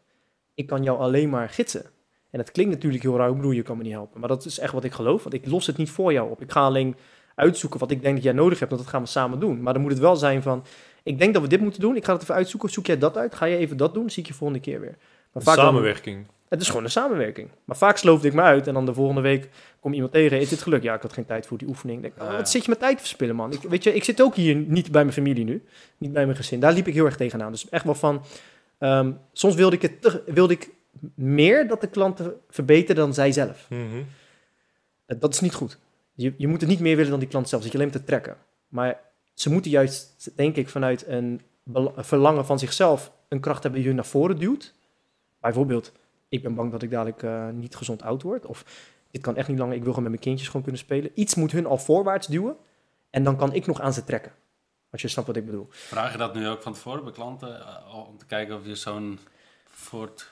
Ik 0.53 0.67
kan 0.67 0.83
jou 0.83 0.99
alleen 0.99 1.29
maar 1.29 1.49
gidsen. 1.49 1.85
En 2.31 2.37
dat 2.37 2.51
klinkt 2.51 2.73
natuurlijk 2.73 3.03
heel 3.03 3.17
raar, 3.17 3.29
ik 3.29 3.35
bedoel, 3.35 3.51
je 3.51 3.61
kan 3.61 3.77
me 3.77 3.83
niet 3.83 3.91
helpen. 3.91 4.19
Maar 4.19 4.29
dat 4.29 4.45
is 4.45 4.59
echt 4.59 4.73
wat 4.73 4.83
ik 4.83 4.91
geloof, 4.91 5.23
want 5.23 5.35
ik 5.35 5.45
los 5.45 5.67
het 5.67 5.77
niet 5.77 5.89
voor 5.89 6.13
jou 6.13 6.31
op. 6.31 6.41
Ik 6.41 6.51
ga 6.51 6.61
alleen 6.61 6.95
uitzoeken 7.35 7.79
wat 7.79 7.91
ik 7.91 8.01
denk 8.01 8.15
dat 8.15 8.23
jij 8.23 8.33
nodig 8.33 8.59
hebt, 8.59 8.71
want 8.71 8.83
dat 8.83 8.91
gaan 8.91 9.01
we 9.01 9.07
samen 9.07 9.39
doen. 9.39 9.61
Maar 9.61 9.73
dan 9.73 9.81
moet 9.81 9.91
het 9.91 9.99
wel 9.99 10.15
zijn 10.15 10.41
van, 10.41 10.63
ik 11.03 11.19
denk 11.19 11.33
dat 11.33 11.41
we 11.41 11.47
dit 11.47 11.61
moeten 11.61 11.81
doen, 11.81 11.95
ik 11.95 12.05
ga 12.05 12.13
het 12.13 12.21
even 12.21 12.35
uitzoeken, 12.35 12.69
zoek 12.69 12.85
jij 12.85 12.97
dat 12.97 13.17
uit, 13.17 13.35
ga 13.35 13.45
je 13.45 13.57
even 13.57 13.77
dat 13.77 13.93
doen, 13.93 14.09
zie 14.09 14.23
ik 14.23 14.27
je 14.27 14.35
volgende 14.35 14.61
keer 14.61 14.79
weer. 14.79 14.97
Maar 15.31 15.43
vaak 15.43 15.55
samenwerking. 15.55 16.15
Dan, 16.15 16.33
het 16.49 16.61
is 16.61 16.67
gewoon 16.67 16.83
een 16.83 16.91
samenwerking. 16.91 17.49
Maar 17.65 17.77
vaak 17.77 17.97
sloofde 17.97 18.27
ik 18.27 18.33
me 18.33 18.41
uit 18.41 18.67
en 18.67 18.73
dan 18.73 18.85
de 18.85 18.93
volgende 18.93 19.21
week 19.21 19.49
kom 19.79 19.93
iemand 19.93 20.11
tegen, 20.11 20.39
is 20.39 20.49
dit 20.49 20.61
geluk? 20.61 20.83
Ja, 20.83 20.93
ik 20.93 21.01
had 21.01 21.13
geen 21.13 21.25
tijd 21.25 21.47
voor 21.47 21.57
die 21.57 21.67
oefening. 21.67 22.01
Denk, 22.01 22.13
oh, 22.21 22.35
wat 22.35 22.49
zit 22.49 22.63
je 22.63 22.69
met 22.69 22.79
tijd 22.79 22.95
te 22.95 23.03
verspillen, 23.03 23.35
man? 23.35 23.51
Ik, 23.51 23.61
weet 23.61 23.83
je, 23.83 23.93
ik 23.93 24.03
zit 24.03 24.21
ook 24.21 24.35
hier 24.35 24.55
niet 24.55 24.91
bij 24.91 25.01
mijn 25.01 25.13
familie 25.13 25.43
nu, 25.43 25.63
niet 25.97 26.13
bij 26.13 26.25
mijn 26.25 26.37
gezin. 26.37 26.59
Daar 26.59 26.73
liep 26.73 26.87
ik 26.87 26.93
heel 26.93 27.05
erg 27.05 27.15
tegenaan. 27.15 27.51
Dus 27.51 27.69
echt 27.69 27.85
wel 27.85 27.95
van, 27.95 28.21
um, 28.79 29.19
soms 29.33 29.55
wilde 29.55 29.75
ik, 29.75 29.81
het 29.81 30.01
te, 30.01 30.21
wilde 30.25 30.53
ik 30.53 30.69
meer 31.15 31.67
dat 31.67 31.81
de 31.81 31.88
klanten 31.88 32.33
verbeteren 32.49 32.95
dan 32.95 33.13
zij 33.13 33.31
zelf. 33.31 33.65
Mm 33.69 33.89
-hmm. 33.89 34.05
Dat 35.19 35.33
is 35.33 35.39
niet 35.39 35.53
goed. 35.53 35.77
Je, 36.13 36.33
je 36.38 36.47
moet 36.47 36.61
het 36.61 36.69
niet 36.69 36.79
meer 36.79 36.95
willen 36.95 37.11
dan 37.11 37.19
die 37.19 37.29
klant 37.29 37.49
zelf. 37.49 37.61
Dat 37.63 37.71
je 37.71 37.77
alleen 37.77 37.91
te 37.91 38.03
trekken. 38.03 38.38
Maar 38.67 38.99
ze 39.33 39.49
moeten 39.49 39.71
juist, 39.71 40.31
denk 40.35 40.55
ik, 40.55 40.69
vanuit 40.69 41.07
een, 41.07 41.41
verlangen 41.95 42.45
van 42.45 42.59
zichzelf 42.59 43.11
een 43.27 43.39
kracht 43.39 43.63
hebben 43.63 43.79
die 43.79 43.89
hun 43.89 43.98
naar 43.98 44.07
voren 44.10 44.39
duwt. 44.39 44.74
Bijvoorbeeld, 45.39 45.91
ik 46.29 46.43
ben 46.43 46.55
bang 46.55 46.71
dat 46.71 46.81
ik 46.81 46.89
dadelijk 46.89 47.21
uh, 47.21 47.50
niet 47.50 47.75
gezond 47.75 48.01
oud 48.01 48.21
word. 48.21 48.45
Of 48.45 48.65
dit 49.12 49.21
kan 49.21 49.36
echt 49.36 49.48
niet 49.48 49.57
langer, 49.57 49.75
ik 49.75 49.83
wil 49.83 49.93
gewoon 49.93 50.10
met 50.10 50.12
mijn 50.12 50.25
kindjes 50.25 50.48
gewoon 50.48 50.62
kunnen 50.62 50.81
spelen. 50.81 51.12
Iets 51.13 51.36
moet 51.36 51.51
hun 51.51 51.65
al 51.65 51.77
voorwaarts 51.77 52.27
duwen. 52.27 52.55
En 53.10 53.24
dan 53.24 53.38
kan 53.38 53.53
ik 53.53 53.65
nog 53.65 53.81
aan 53.81 53.93
ze 53.93 54.03
trekken. 54.03 54.31
Als 54.91 55.01
je 55.01 55.07
snapt 55.07 55.27
wat 55.27 55.36
ik 55.36 55.45
bedoel. 55.45 55.67
Vraag 55.69 56.12
je 56.12 56.17
dat 56.17 56.33
nu 56.33 56.48
ook 56.48 56.62
van 56.62 56.74
tevoren 56.74 57.03
bij 57.03 57.13
klanten? 57.13 57.60
Eh, 57.60 58.07
om 58.10 58.17
te 58.17 58.25
kijken 58.25 58.55
of 58.55 58.65
je 58.65 58.75
zo'n 58.75 59.19
voort 59.65 60.31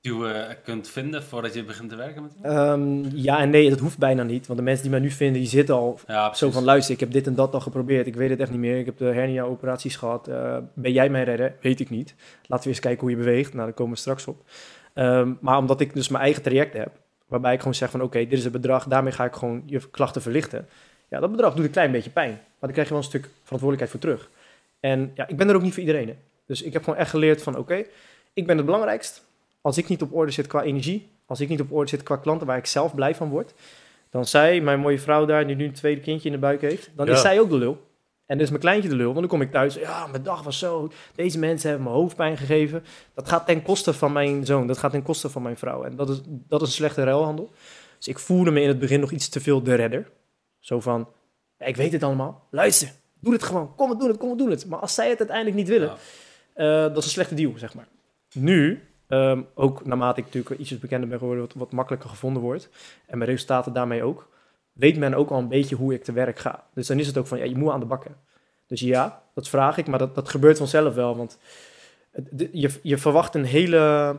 duwen 0.00 0.56
kunt 0.64 0.88
vinden 0.88 1.22
voordat 1.22 1.54
je 1.54 1.64
begint 1.64 1.90
te 1.90 1.96
werken 1.96 2.22
met 2.22 2.52
um, 2.52 3.04
ja 3.14 3.38
en 3.38 3.50
nee, 3.50 3.70
dat 3.70 3.78
hoeft 3.78 3.98
bijna 3.98 4.22
niet. 4.22 4.46
Want 4.46 4.58
de 4.58 4.64
mensen 4.64 4.82
die 4.82 4.90
mij 4.90 5.00
nu 5.00 5.10
vinden, 5.10 5.40
die 5.40 5.50
zitten 5.50 5.74
al 5.74 6.00
ja, 6.06 6.34
zo 6.34 6.50
van... 6.50 6.64
luister, 6.64 6.94
ik 6.94 7.00
heb 7.00 7.12
dit 7.12 7.26
en 7.26 7.34
dat 7.34 7.54
al 7.54 7.60
geprobeerd. 7.60 8.06
Ik 8.06 8.14
weet 8.14 8.30
het 8.30 8.40
echt 8.40 8.50
niet 8.50 8.60
meer. 8.60 8.78
Ik 8.78 8.86
heb 8.86 8.98
de 8.98 9.04
hernia-operaties 9.04 9.96
gehad. 9.96 10.28
Uh, 10.28 10.56
ben 10.74 10.92
jij 10.92 11.10
mijn 11.10 11.24
redder? 11.24 11.56
Weet 11.60 11.80
ik 11.80 11.90
niet. 11.90 12.14
Laten 12.46 12.64
we 12.64 12.70
eens 12.70 12.80
kijken 12.80 13.00
hoe 13.00 13.10
je 13.10 13.16
beweegt. 13.16 13.52
Nou, 13.52 13.64
daar 13.64 13.74
komen 13.74 13.92
we 13.92 13.98
straks 13.98 14.26
op. 14.26 14.42
Um, 14.94 15.38
maar 15.40 15.58
omdat 15.58 15.80
ik 15.80 15.94
dus 15.94 16.08
mijn 16.08 16.22
eigen 16.22 16.42
traject 16.42 16.72
heb... 16.72 16.90
waarbij 17.26 17.52
ik 17.52 17.58
gewoon 17.58 17.74
zeg 17.74 17.90
van... 17.90 18.02
oké, 18.02 18.18
dit 18.18 18.32
is 18.32 18.44
het 18.44 18.52
bedrag. 18.52 18.84
Daarmee 18.84 19.12
ga 19.12 19.24
ik 19.24 19.34
gewoon 19.34 19.62
je 19.66 19.90
klachten 19.90 20.22
verlichten. 20.22 20.68
Ja, 21.08 21.20
dat 21.20 21.30
bedrag 21.30 21.54
doet 21.54 21.64
een 21.64 21.70
klein 21.70 21.92
beetje 21.92 22.10
pijn. 22.10 22.30
Maar 22.30 22.40
dan 22.60 22.72
krijg 22.72 22.88
je 22.88 22.94
wel 22.94 23.02
een 23.02 23.08
stuk 23.08 23.28
verantwoordelijkheid 23.42 23.90
voor 23.90 24.00
terug. 24.00 24.30
En 24.80 25.10
ja, 25.14 25.28
ik 25.28 25.36
ben 25.36 25.48
er 25.48 25.54
ook 25.54 25.62
niet 25.62 25.72
voor 25.72 25.82
iedereen. 25.82 26.08
Hè. 26.08 26.16
Dus 26.46 26.62
ik 26.62 26.72
heb 26.72 26.84
gewoon 26.84 26.98
echt 26.98 27.10
geleerd 27.10 27.42
van... 27.42 27.56
oké, 27.56 27.84
ik 28.32 28.46
ben 28.46 28.56
het 28.56 28.66
belangrijkst 28.66 29.26
als 29.60 29.78
ik 29.78 29.88
niet 29.88 30.02
op 30.02 30.14
orde 30.14 30.32
zit 30.32 30.46
qua 30.46 30.62
energie, 30.62 31.10
als 31.26 31.40
ik 31.40 31.48
niet 31.48 31.60
op 31.60 31.72
orde 31.72 31.88
zit 31.88 32.02
qua 32.02 32.16
klanten 32.16 32.46
waar 32.46 32.58
ik 32.58 32.66
zelf 32.66 32.94
blij 32.94 33.14
van 33.14 33.28
word, 33.28 33.54
dan 34.10 34.26
zij, 34.26 34.60
mijn 34.60 34.80
mooie 34.80 34.98
vrouw 34.98 35.24
daar, 35.24 35.46
die 35.46 35.56
nu 35.56 35.64
een 35.64 35.72
tweede 35.72 36.00
kindje 36.00 36.28
in 36.28 36.34
de 36.34 36.40
buik 36.40 36.60
heeft, 36.60 36.90
dan 36.94 37.08
is 37.08 37.20
zij 37.20 37.40
ook 37.40 37.50
de 37.50 37.58
lul. 37.58 37.86
En 38.26 38.36
dan 38.36 38.44
is 38.44 38.50
mijn 38.50 38.62
kleintje 38.62 38.88
de 38.88 38.96
lul, 38.96 39.06
want 39.06 39.18
dan 39.18 39.28
kom 39.28 39.40
ik 39.40 39.50
thuis, 39.50 39.74
ja, 39.74 40.06
mijn 40.06 40.22
dag 40.22 40.42
was 40.42 40.58
zo, 40.58 40.90
deze 41.14 41.38
mensen 41.38 41.68
hebben 41.68 41.86
me 41.86 41.92
hoofdpijn 41.92 42.36
gegeven. 42.36 42.84
Dat 43.14 43.28
gaat 43.28 43.46
ten 43.46 43.62
koste 43.62 43.92
van 43.92 44.12
mijn 44.12 44.46
zoon, 44.46 44.66
dat 44.66 44.78
gaat 44.78 44.90
ten 44.90 45.02
koste 45.02 45.28
van 45.28 45.42
mijn 45.42 45.56
vrouw. 45.56 45.84
En 45.84 45.96
dat 45.96 46.08
is, 46.08 46.20
dat 46.26 46.62
is 46.62 46.66
een 46.66 46.74
slechte 46.74 47.04
ruilhandel. 47.04 47.50
Dus 47.96 48.08
ik 48.08 48.18
voelde 48.18 48.50
me 48.50 48.60
in 48.60 48.68
het 48.68 48.78
begin 48.78 49.00
nog 49.00 49.10
iets 49.10 49.28
te 49.28 49.40
veel 49.40 49.62
de 49.62 49.74
redder. 49.74 50.10
Zo 50.58 50.80
van, 50.80 51.08
ja, 51.58 51.66
ik 51.66 51.76
weet 51.76 51.92
het 51.92 52.02
allemaal, 52.02 52.46
luister, 52.50 52.92
doe 53.20 53.32
het 53.32 53.42
gewoon, 53.42 53.74
kom 53.74 53.90
het 53.90 53.98
doen 53.98 54.08
het, 54.08 54.18
kom 54.18 54.28
het 54.28 54.38
doen 54.38 54.50
het. 54.50 54.66
Maar 54.66 54.78
als 54.78 54.94
zij 54.94 55.08
het 55.08 55.18
uiteindelijk 55.18 55.56
niet 55.56 55.68
willen, 55.68 55.96
ja. 56.56 56.86
uh, 56.86 56.94
dat 56.94 56.96
is 56.96 57.04
een 57.04 57.10
slechte 57.10 57.34
deal, 57.34 57.52
zeg 57.56 57.74
maar. 57.74 57.88
Nu 58.32 58.82
Um, 59.08 59.46
ook 59.54 59.86
naarmate 59.86 60.20
ik 60.20 60.26
natuurlijk 60.26 60.60
ietsjes 60.60 60.78
bekender 60.78 61.08
ben 61.08 61.18
geworden, 61.18 61.44
wat, 61.44 61.54
wat 61.54 61.72
makkelijker 61.72 62.08
gevonden 62.10 62.42
wordt. 62.42 62.68
En 63.06 63.18
mijn 63.18 63.30
resultaten 63.30 63.72
daarmee 63.72 64.02
ook. 64.02 64.28
Weet 64.72 64.96
men 64.96 65.14
ook 65.14 65.30
al 65.30 65.38
een 65.38 65.48
beetje 65.48 65.76
hoe 65.76 65.94
ik 65.94 66.04
te 66.04 66.12
werk 66.12 66.38
ga. 66.38 66.64
Dus 66.74 66.86
dan 66.86 66.98
is 66.98 67.06
het 67.06 67.18
ook 67.18 67.26
van, 67.26 67.38
ja, 67.38 67.44
je 67.44 67.56
moet 67.56 67.70
aan 67.70 67.80
de 67.80 67.86
bakken. 67.86 68.16
Dus 68.66 68.80
ja, 68.80 69.22
dat 69.34 69.48
vraag 69.48 69.78
ik, 69.78 69.86
maar 69.86 69.98
dat, 69.98 70.14
dat 70.14 70.28
gebeurt 70.28 70.58
vanzelf 70.58 70.94
wel. 70.94 71.16
Want 71.16 71.38
de- 72.12 72.48
je, 72.52 72.70
je 72.82 72.98
verwacht 72.98 73.34
een 73.34 73.44
hele, 73.44 74.16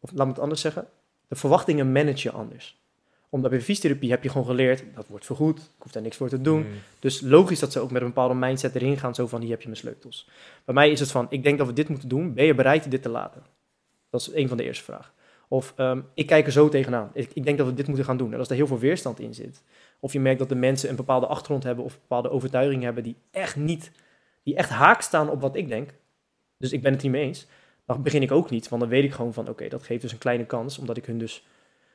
of 0.00 0.10
laat 0.12 0.26
me 0.26 0.32
het 0.32 0.42
anders 0.42 0.60
zeggen, 0.60 0.88
de 1.28 1.36
verwachtingen 1.36 1.92
manage 1.92 2.28
je 2.28 2.30
anders. 2.30 2.80
Omdat 3.28 3.50
bij 3.50 3.60
fysiotherapie 3.60 4.10
heb 4.10 4.22
je 4.22 4.28
gewoon 4.28 4.46
geleerd, 4.46 4.84
dat 4.94 5.06
wordt 5.08 5.26
vergoed, 5.26 5.58
ik 5.58 5.82
hoef 5.82 5.92
daar 5.92 6.02
niks 6.02 6.16
voor 6.16 6.28
te 6.28 6.40
doen. 6.40 6.60
Mm. 6.60 6.72
Dus 6.98 7.20
logisch 7.20 7.58
dat 7.58 7.72
ze 7.72 7.80
ook 7.80 7.90
met 7.90 8.02
een 8.02 8.08
bepaalde 8.08 8.34
mindset 8.34 8.74
erin 8.74 8.98
gaan, 8.98 9.14
zo 9.14 9.26
van 9.26 9.40
hier 9.40 9.50
heb 9.50 9.60
je 9.60 9.68
mijn 9.68 9.80
sleutels. 9.80 10.28
Bij 10.64 10.74
mij 10.74 10.90
is 10.90 11.00
het 11.00 11.10
van, 11.10 11.26
ik 11.28 11.42
denk 11.42 11.58
dat 11.58 11.66
we 11.66 11.72
dit 11.72 11.88
moeten 11.88 12.08
doen, 12.08 12.34
ben 12.34 12.44
je 12.44 12.54
bereid 12.54 12.90
dit 12.90 13.02
te 13.02 13.08
laten? 13.08 13.42
Dat 14.12 14.20
is 14.20 14.32
een 14.34 14.48
van 14.48 14.56
de 14.56 14.62
eerste 14.62 14.84
vragen. 14.84 15.12
Of 15.48 15.72
ehm, 15.76 16.00
ik 16.14 16.26
kijk 16.26 16.46
er 16.46 16.52
zo 16.52 16.68
tegenaan, 16.68 17.10
ik, 17.12 17.30
ik 17.32 17.44
denk 17.44 17.58
dat 17.58 17.66
we 17.66 17.74
dit 17.74 17.86
moeten 17.86 18.04
gaan 18.04 18.16
doen. 18.16 18.32
En 18.32 18.38
als 18.38 18.48
er 18.48 18.54
heel 18.54 18.66
veel 18.66 18.78
weerstand 18.78 19.20
in 19.20 19.34
zit, 19.34 19.62
of 20.00 20.12
je 20.12 20.20
merkt 20.20 20.38
dat 20.38 20.48
de 20.48 20.54
mensen 20.54 20.90
een 20.90 20.96
bepaalde 20.96 21.26
achtergrond 21.26 21.62
hebben 21.62 21.84
of 21.84 22.00
bepaalde 22.00 22.30
overtuigingen 22.30 22.84
hebben 22.84 23.02
die 23.02 23.16
echt 23.30 23.56
niet, 23.56 23.90
die 24.42 24.54
echt 24.54 24.70
haak 24.70 25.00
staan 25.00 25.30
op 25.30 25.40
wat 25.40 25.56
ik 25.56 25.68
denk, 25.68 25.90
dus 26.56 26.72
ik 26.72 26.82
ben 26.82 26.92
het 26.92 27.02
niet 27.02 27.12
mee 27.12 27.24
eens, 27.24 27.46
dan 27.86 28.02
begin 28.02 28.22
ik 28.22 28.30
ook 28.30 28.50
niet, 28.50 28.68
want 28.68 28.82
dan 28.82 28.90
weet 28.90 29.04
ik 29.04 29.12
gewoon 29.12 29.32
van, 29.32 29.48
oké, 29.48 29.68
dat 29.68 29.82
geeft 29.82 30.02
dus 30.02 30.12
een 30.12 30.18
kleine 30.18 30.46
kans, 30.46 30.78
omdat 30.78 30.96
ik 30.96 31.06
hun 31.06 31.18
dus, 31.18 31.46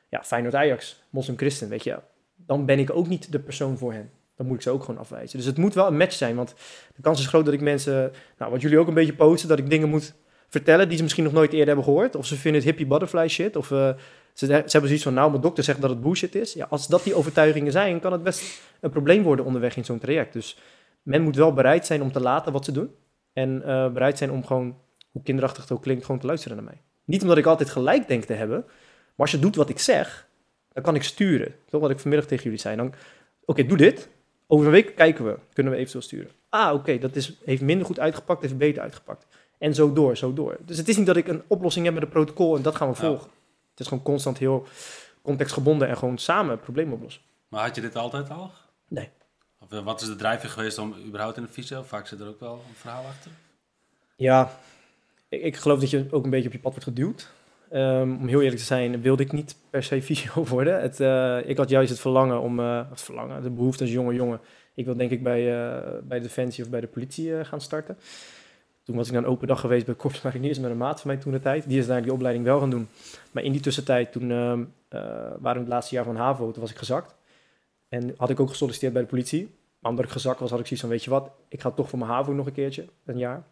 ja, 0.08 0.24
Feyenoord 0.24 0.54
Ajax, 0.54 1.02
moslim 1.10 1.36
christen, 1.36 1.68
weet 1.68 1.84
je, 1.84 1.98
dan 2.34 2.64
ben 2.64 2.78
ik 2.78 2.90
ook 2.90 3.08
niet 3.08 3.32
de 3.32 3.38
persoon 3.38 3.78
voor 3.78 3.92
hen. 3.92 4.10
Dan 4.36 4.46
moet 4.46 4.56
ik 4.56 4.62
ze 4.62 4.70
ook 4.70 4.84
gewoon 4.84 5.00
afwijzen. 5.00 5.38
Dus 5.38 5.46
het 5.46 5.56
moet 5.56 5.74
wel 5.74 5.86
een 5.86 5.96
match 5.96 6.12
zijn, 6.12 6.36
want 6.36 6.54
de 6.94 7.02
kans 7.02 7.20
is 7.20 7.26
groot 7.26 7.44
dat 7.44 7.54
ik 7.54 7.60
mensen, 7.60 8.12
nou, 8.38 8.50
wat 8.50 8.60
jullie 8.60 8.78
ook 8.78 8.88
een 8.88 8.94
beetje 8.94 9.14
posten, 9.14 9.48
dat 9.48 9.58
ik 9.58 9.70
dingen 9.70 9.88
moet 9.88 10.14
vertellen 10.48 10.88
die 10.88 10.96
ze 10.96 11.02
misschien 11.02 11.24
nog 11.24 11.32
nooit 11.32 11.50
eerder 11.50 11.66
hebben 11.66 11.84
gehoord. 11.84 12.16
Of 12.16 12.26
ze 12.26 12.36
vinden 12.36 12.60
het 12.60 12.70
hippie 12.70 12.86
butterfly 12.86 13.28
shit, 13.28 13.56
of 13.56 13.70
eh, 13.70 13.90
ze, 14.32 14.46
ze 14.46 14.52
hebben 14.52 14.82
zoiets 14.82 15.02
van, 15.02 15.14
nou, 15.14 15.30
mijn 15.30 15.42
dokter 15.42 15.64
zegt 15.64 15.80
dat 15.80 15.90
het 15.90 16.00
bullshit 16.00 16.34
is. 16.34 16.52
Ja, 16.52 16.66
als 16.70 16.86
dat 16.86 17.02
die 17.02 17.14
overtuigingen 17.14 17.72
zijn, 17.72 18.00
kan 18.00 18.12
het 18.12 18.22
best 18.22 18.62
een 18.80 18.90
probleem 18.90 19.22
worden 19.22 19.44
onderweg 19.44 19.76
in 19.76 19.84
zo'n 19.84 19.98
traject. 19.98 20.32
Dus 20.32 20.58
men 21.02 21.22
moet 21.22 21.36
wel 21.36 21.52
bereid 21.52 21.86
zijn 21.86 22.02
om 22.02 22.12
te 22.12 22.20
laten 22.20 22.52
wat 22.52 22.64
ze 22.64 22.72
doen. 22.72 22.90
En 23.32 23.62
eh, 23.64 23.92
bereid 23.92 24.18
zijn 24.18 24.30
om 24.30 24.46
gewoon, 24.46 24.76
hoe 25.10 25.22
kinderachtig 25.22 25.62
het 25.62 25.72
ook 25.72 25.82
klinkt, 25.82 26.04
gewoon 26.04 26.20
te 26.20 26.26
luisteren 26.26 26.56
naar 26.56 26.66
mij. 26.66 26.80
Niet 27.04 27.22
omdat 27.22 27.38
ik 27.38 27.46
altijd 27.46 27.70
gelijk 27.70 28.08
denk 28.08 28.24
te 28.24 28.32
hebben, 28.32 28.64
maar 28.64 29.26
als 29.26 29.30
je 29.30 29.38
doet 29.38 29.56
wat 29.56 29.68
ik 29.68 29.78
zeg, 29.78 30.28
dan 30.72 30.82
kan 30.82 30.94
ik 30.94 31.02
sturen. 31.02 31.54
Toch 31.70 31.80
wat 31.80 31.90
ik 31.90 31.98
vanmiddag 31.98 32.28
tegen 32.28 32.44
jullie 32.44 32.58
zei. 32.58 32.76
Dan, 32.76 32.94
oké, 33.44 33.66
doe 33.66 33.76
dit. 33.76 34.08
Over 34.46 34.66
een 34.66 34.72
week 34.72 34.94
kijken 34.94 35.24
we. 35.24 35.38
Kunnen 35.52 35.72
we 35.72 35.78
eventueel 35.78 36.04
sturen. 36.04 36.30
Ah, 36.48 36.74
oké, 36.74 36.98
dat 36.98 37.16
is, 37.16 37.38
heeft 37.44 37.62
minder 37.62 37.86
goed 37.86 37.98
uitgepakt, 37.98 38.42
heeft 38.42 38.56
beter 38.56 38.82
uitgepakt. 38.82 39.26
En 39.58 39.74
zo 39.74 39.92
door, 39.92 40.16
zo 40.16 40.32
door. 40.32 40.56
Dus 40.64 40.76
het 40.76 40.88
is 40.88 40.96
niet 40.96 41.06
dat 41.06 41.16
ik 41.16 41.28
een 41.28 41.42
oplossing 41.46 41.84
heb 41.84 41.94
met 41.94 42.02
een 42.02 42.08
protocol 42.08 42.56
en 42.56 42.62
dat 42.62 42.76
gaan 42.76 42.88
we 42.88 42.94
Ja. 42.94 43.00
volgen. 43.08 43.28
Het 43.70 43.80
is 43.80 43.86
gewoon 43.86 44.02
constant 44.04 44.38
heel 44.38 44.66
contextgebonden 45.22 45.88
en 45.88 45.96
gewoon 45.96 46.18
samen 46.18 46.50
het 46.50 46.60
probleem 46.60 46.92
oplossen. 46.92 47.22
Maar 47.48 47.62
had 47.64 47.74
je 47.74 47.80
dit 47.80 47.96
altijd 47.96 48.30
al? 48.30 48.50
Nee. 48.88 49.08
Of 49.60 49.72
eh, 49.72 49.84
wat 49.84 50.00
is 50.00 50.06
de 50.06 50.16
drijfveer 50.16 50.50
geweest 50.50 50.78
om 50.78 50.94
überhaupt 51.06 51.36
in 51.36 51.42
de 51.42 51.48
fysio? 51.48 51.82
Vaak 51.82 52.06
zit 52.06 52.20
er 52.20 52.28
ook 52.28 52.40
wel 52.40 52.52
een 52.68 52.74
verhaal 52.74 53.04
achter. 53.06 53.30
Ja, 54.16 54.50
ik, 55.28 55.42
ik 55.42 55.56
geloof 55.56 55.80
dat 55.80 55.90
je 55.90 56.06
ook 56.10 56.24
een 56.24 56.30
beetje 56.30 56.46
op 56.46 56.52
je 56.54 56.58
pad 56.60 56.70
wordt 56.72 56.86
geduwd. 56.88 57.30
Ehm, 57.70 58.16
om 58.20 58.26
heel 58.28 58.40
eerlijk 58.40 58.58
te 58.58 58.64
zijn, 58.66 59.00
wilde 59.02 59.22
ik 59.22 59.32
niet 59.32 59.56
per 59.70 59.82
se 59.82 60.02
fysio 60.08 60.44
worden. 60.44 60.80
Het, 60.80 61.00
eh, 61.00 61.38
ik 61.48 61.56
had 61.56 61.68
juist 61.68 61.90
het 61.90 62.00
verlangen 62.00 62.40
om, 62.40 62.60
eh, 62.60 62.90
het 62.90 63.00
verlangen, 63.00 63.42
de 63.42 63.50
behoefte 63.50 63.82
als 63.82 63.92
jonge 63.92 64.14
jongen. 64.14 64.40
Ik 64.74 64.84
wil 64.84 64.96
denk 64.96 65.10
ik 65.10 65.22
bij, 65.22 65.68
eh, 65.68 65.92
bij 66.02 66.20
Defensie 66.20 66.64
of 66.64 66.70
bij 66.70 66.80
de 66.80 66.86
politie 66.86 67.44
gaan 67.44 67.60
starten. 67.60 67.98
Toen 68.88 68.96
was 68.96 69.08
ik 69.08 69.14
een 69.14 69.26
open 69.26 69.46
dag 69.46 69.60
geweest 69.60 69.86
bij 69.86 69.94
Korps 69.94 70.22
Mariniers 70.22 70.58
met 70.58 70.70
een 70.70 70.76
maat 70.76 71.00
van 71.00 71.10
mij 71.10 71.20
toen 71.20 71.32
de 71.32 71.40
tijd. 71.40 71.68
Die 71.68 71.78
is 71.78 71.86
daar 71.86 72.02
die 72.02 72.12
opleiding 72.12 72.44
wel 72.44 72.60
gaan 72.60 72.70
doen. 72.70 72.88
Maar 73.30 73.42
in 73.42 73.52
die 73.52 73.60
tussentijd, 73.60 74.12
toen 74.12 74.30
ehm, 74.30 74.64
eh, 74.88 75.00
waren 75.38 75.60
het 75.60 75.68
laatste 75.68 75.94
jaar 75.94 76.04
van 76.04 76.16
HAVO, 76.16 76.50
toen 76.50 76.62
was 76.62 76.70
ik 76.70 76.76
gezakt. 76.76 77.14
En 77.88 78.14
had 78.16 78.30
ik 78.30 78.40
ook 78.40 78.48
gesolliciteerd 78.48 78.92
bij 78.92 79.02
de 79.02 79.08
politie. 79.08 79.54
Maar 79.78 79.90
omdat 79.90 80.06
ik 80.06 80.10
gezakt 80.10 80.40
was, 80.40 80.50
had 80.50 80.58
ik 80.58 80.66
zoiets 80.66 80.84
van, 80.84 80.94
weet 80.94 81.04
je 81.04 81.10
wat, 81.10 81.30
ik 81.48 81.60
ga 81.60 81.70
toch 81.70 81.88
voor 81.88 81.98
mijn 81.98 82.10
HAVO 82.10 82.32
nog 82.32 82.46
een 82.46 82.52
keertje, 82.52 82.84
een 83.04 83.18
jaar. 83.18 83.42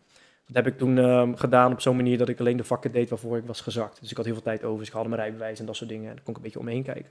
Dat 0.47 0.57
heb 0.57 0.67
ik 0.67 0.79
toen 0.79 0.99
ehm, 0.99 1.35
gedaan 1.35 1.73
op 1.73 1.81
zo'n 1.81 1.97
manier 1.97 2.19
dat 2.19 2.29
ik 2.29 2.41
alleen 2.41 2.57
de 2.57 2.65
vakken 2.65 2.93
deed 2.93 3.09
waarvoor 3.09 3.37
ik 3.37 3.47
was 3.47 3.61
gezakt. 3.61 4.01
Dus 4.01 4.11
ik 4.11 4.17
had 4.17 4.25
heel 4.25 4.35
veel 4.35 4.43
tijd 4.43 4.65
over, 4.65 4.79
dus 4.79 4.89
ik 4.89 4.95
haalde 4.95 5.09
mijn 5.09 5.21
rijbewijs 5.21 5.61
en 5.61 5.67
dat 5.67 5.77
soort 5.77 5.91
dingen. 5.91 6.09
En 6.09 6.15
daar 6.15 6.25
kon 6.25 6.33
ik 6.33 6.37
een 6.37 6.45
beetje 6.45 6.59
omheen 6.59 6.83
kijken. 6.83 7.11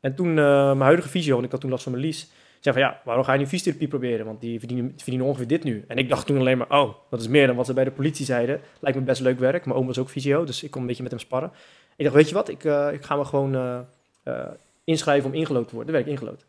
En 0.00 0.14
toen 0.14 0.28
eh, 0.28 0.64
mijn 0.64 0.80
huidige 0.80 1.08
fysio, 1.08 1.38
en 1.38 1.44
ik 1.44 1.50
had 1.50 1.60
toen 1.60 1.70
last 1.70 1.82
van 1.82 1.92
mijn 1.92 2.04
lies, 2.04 2.30
zei 2.60 2.74
van 2.74 2.84
ja, 2.84 3.00
waarom 3.04 3.24
ga 3.24 3.32
je 3.32 3.38
nu 3.38 3.46
fysiotherapie 3.46 3.88
proberen? 3.88 4.26
Want 4.26 4.40
die 4.40 4.58
verdienen, 4.58 4.92
verdienen 4.96 5.26
ongeveer 5.26 5.46
dit 5.46 5.64
nu. 5.64 5.84
En 5.88 5.96
ik 5.96 6.08
dacht 6.08 6.26
toen 6.26 6.38
alleen 6.38 6.58
maar, 6.58 6.70
oh, 6.70 6.94
dat 7.10 7.20
is 7.20 7.28
meer 7.28 7.46
dan 7.46 7.56
wat 7.56 7.66
ze 7.66 7.72
bij 7.72 7.84
de 7.84 7.90
politie 7.90 8.24
zeiden. 8.24 8.60
Lijkt 8.80 8.98
me 8.98 9.04
best 9.04 9.20
leuk 9.20 9.38
werk. 9.38 9.64
Mijn 9.64 9.78
oom 9.78 9.86
was 9.86 9.98
ook 9.98 10.08
fysio, 10.08 10.44
dus 10.44 10.62
ik 10.62 10.70
kon 10.70 10.80
een 10.80 10.86
beetje 10.86 11.02
met 11.02 11.12
hem 11.12 11.20
sparren. 11.20 11.52
Ik 11.96 12.04
dacht, 12.04 12.16
weet 12.16 12.28
je 12.28 12.34
wat, 12.34 12.48
ik, 12.48 12.64
eh, 12.64 12.92
ik 12.92 13.04
ga 13.04 13.16
me 13.16 13.24
gewoon 13.24 13.54
eh, 13.54 13.78
eh, 14.22 14.50
inschrijven 14.84 15.30
om 15.30 15.36
ingelood 15.36 15.68
te 15.68 15.74
worden. 15.74 15.92
Dan 15.92 16.02
werd 16.02 16.06
ik 16.06 16.20
ingelood. 16.20 16.46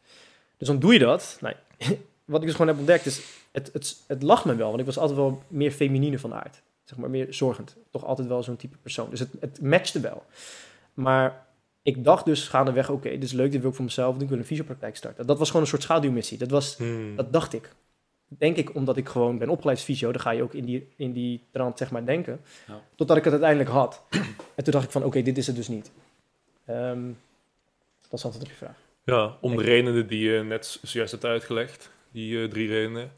Dus 0.57 0.67
dan 0.67 0.79
doe 0.79 0.93
je 0.93 0.99
dat. 0.99 1.37
Nee. 1.41 1.55
wat 2.25 2.41
ik 2.41 2.45
dus 2.45 2.51
gewoon 2.51 2.67
heb 2.67 2.77
ontdekt 2.77 3.05
is, 3.05 3.21
het, 3.51 3.69
het, 3.73 4.03
het 4.07 4.23
lag 4.23 4.45
me 4.45 4.55
wel, 4.55 4.67
want 4.67 4.79
ik 4.79 4.85
was 4.85 4.97
altijd 4.97 5.17
wel 5.17 5.43
meer 5.47 5.71
feminine 5.71 6.19
van 6.19 6.33
aard. 6.33 6.61
Zeg 6.83 6.97
maar 6.97 7.09
meer 7.09 7.33
zorgend. 7.33 7.75
Toch 7.91 8.05
altijd 8.05 8.27
wel 8.27 8.43
zo'n 8.43 8.55
type 8.55 8.77
persoon. 8.81 9.09
Dus 9.09 9.19
het, 9.19 9.29
het 9.39 9.61
matchte 9.61 9.99
wel. 9.99 10.23
Maar 10.93 11.45
ik 11.81 12.03
dacht 12.03 12.25
dus 12.25 12.47
gaandeweg, 12.47 12.89
oké, 12.89 13.09
dit 13.09 13.23
is 13.23 13.31
leuk, 13.31 13.51
dit 13.51 13.61
wil 13.61 13.69
ik 13.69 13.75
voor 13.75 13.85
mezelf 13.85 14.13
doen. 14.13 14.23
Ik 14.23 14.29
wil 14.29 14.37
een 14.37 14.45
fysiopraktijk 14.45 14.95
starten. 14.95 15.27
Dat 15.27 15.37
was 15.37 15.47
gewoon 15.47 15.61
een 15.61 15.67
soort 15.67 15.81
schaduwmissie. 15.81 16.37
Dat, 16.37 16.49
was, 16.49 16.77
Mm. 16.77 17.15
dat 17.15 17.33
dacht 17.33 17.53
ik. 17.53 17.69
Denk 18.27 18.57
ik, 18.57 18.75
omdat 18.75 18.97
ik 18.97 19.09
gewoon 19.09 19.37
ben 19.37 19.49
opgeleid 19.49 19.77
als 19.77 19.85
fysio, 19.85 20.11
dan 20.11 20.21
ga 20.21 20.31
je 20.31 20.43
ook 20.43 20.53
in 20.53 20.65
die, 20.65 20.87
in 20.95 21.11
die 21.13 21.43
trant 21.51 21.77
zeg 21.77 21.91
maar 21.91 22.05
denken. 22.05 22.41
Ja. 22.67 22.81
Totdat 22.95 23.17
ik 23.17 23.23
het 23.23 23.33
uiteindelijk 23.33 23.69
had. 23.69 24.03
en 24.55 24.63
toen 24.63 24.73
dacht 24.73 24.85
ik 24.85 24.91
van, 24.91 25.03
oké, 25.03 25.21
dit 25.21 25.37
is 25.37 25.47
het 25.47 25.55
dus 25.55 25.67
niet. 25.67 25.91
Ehm, 26.65 27.07
dat 28.09 28.19
is 28.19 28.25
altijd 28.25 28.43
op 28.43 28.49
je 28.49 28.55
vraag. 28.55 28.75
Ja, 29.03 29.37
om 29.41 29.55
de 29.55 29.63
redenen 29.63 30.07
die 30.07 30.29
je 30.31 30.43
net 30.43 30.79
zojuist 30.81 31.11
hebt 31.11 31.25
uitgelegd, 31.25 31.91
die 32.11 32.43
eh, 32.43 32.49
drie 32.49 32.67
redenen. 32.67 33.11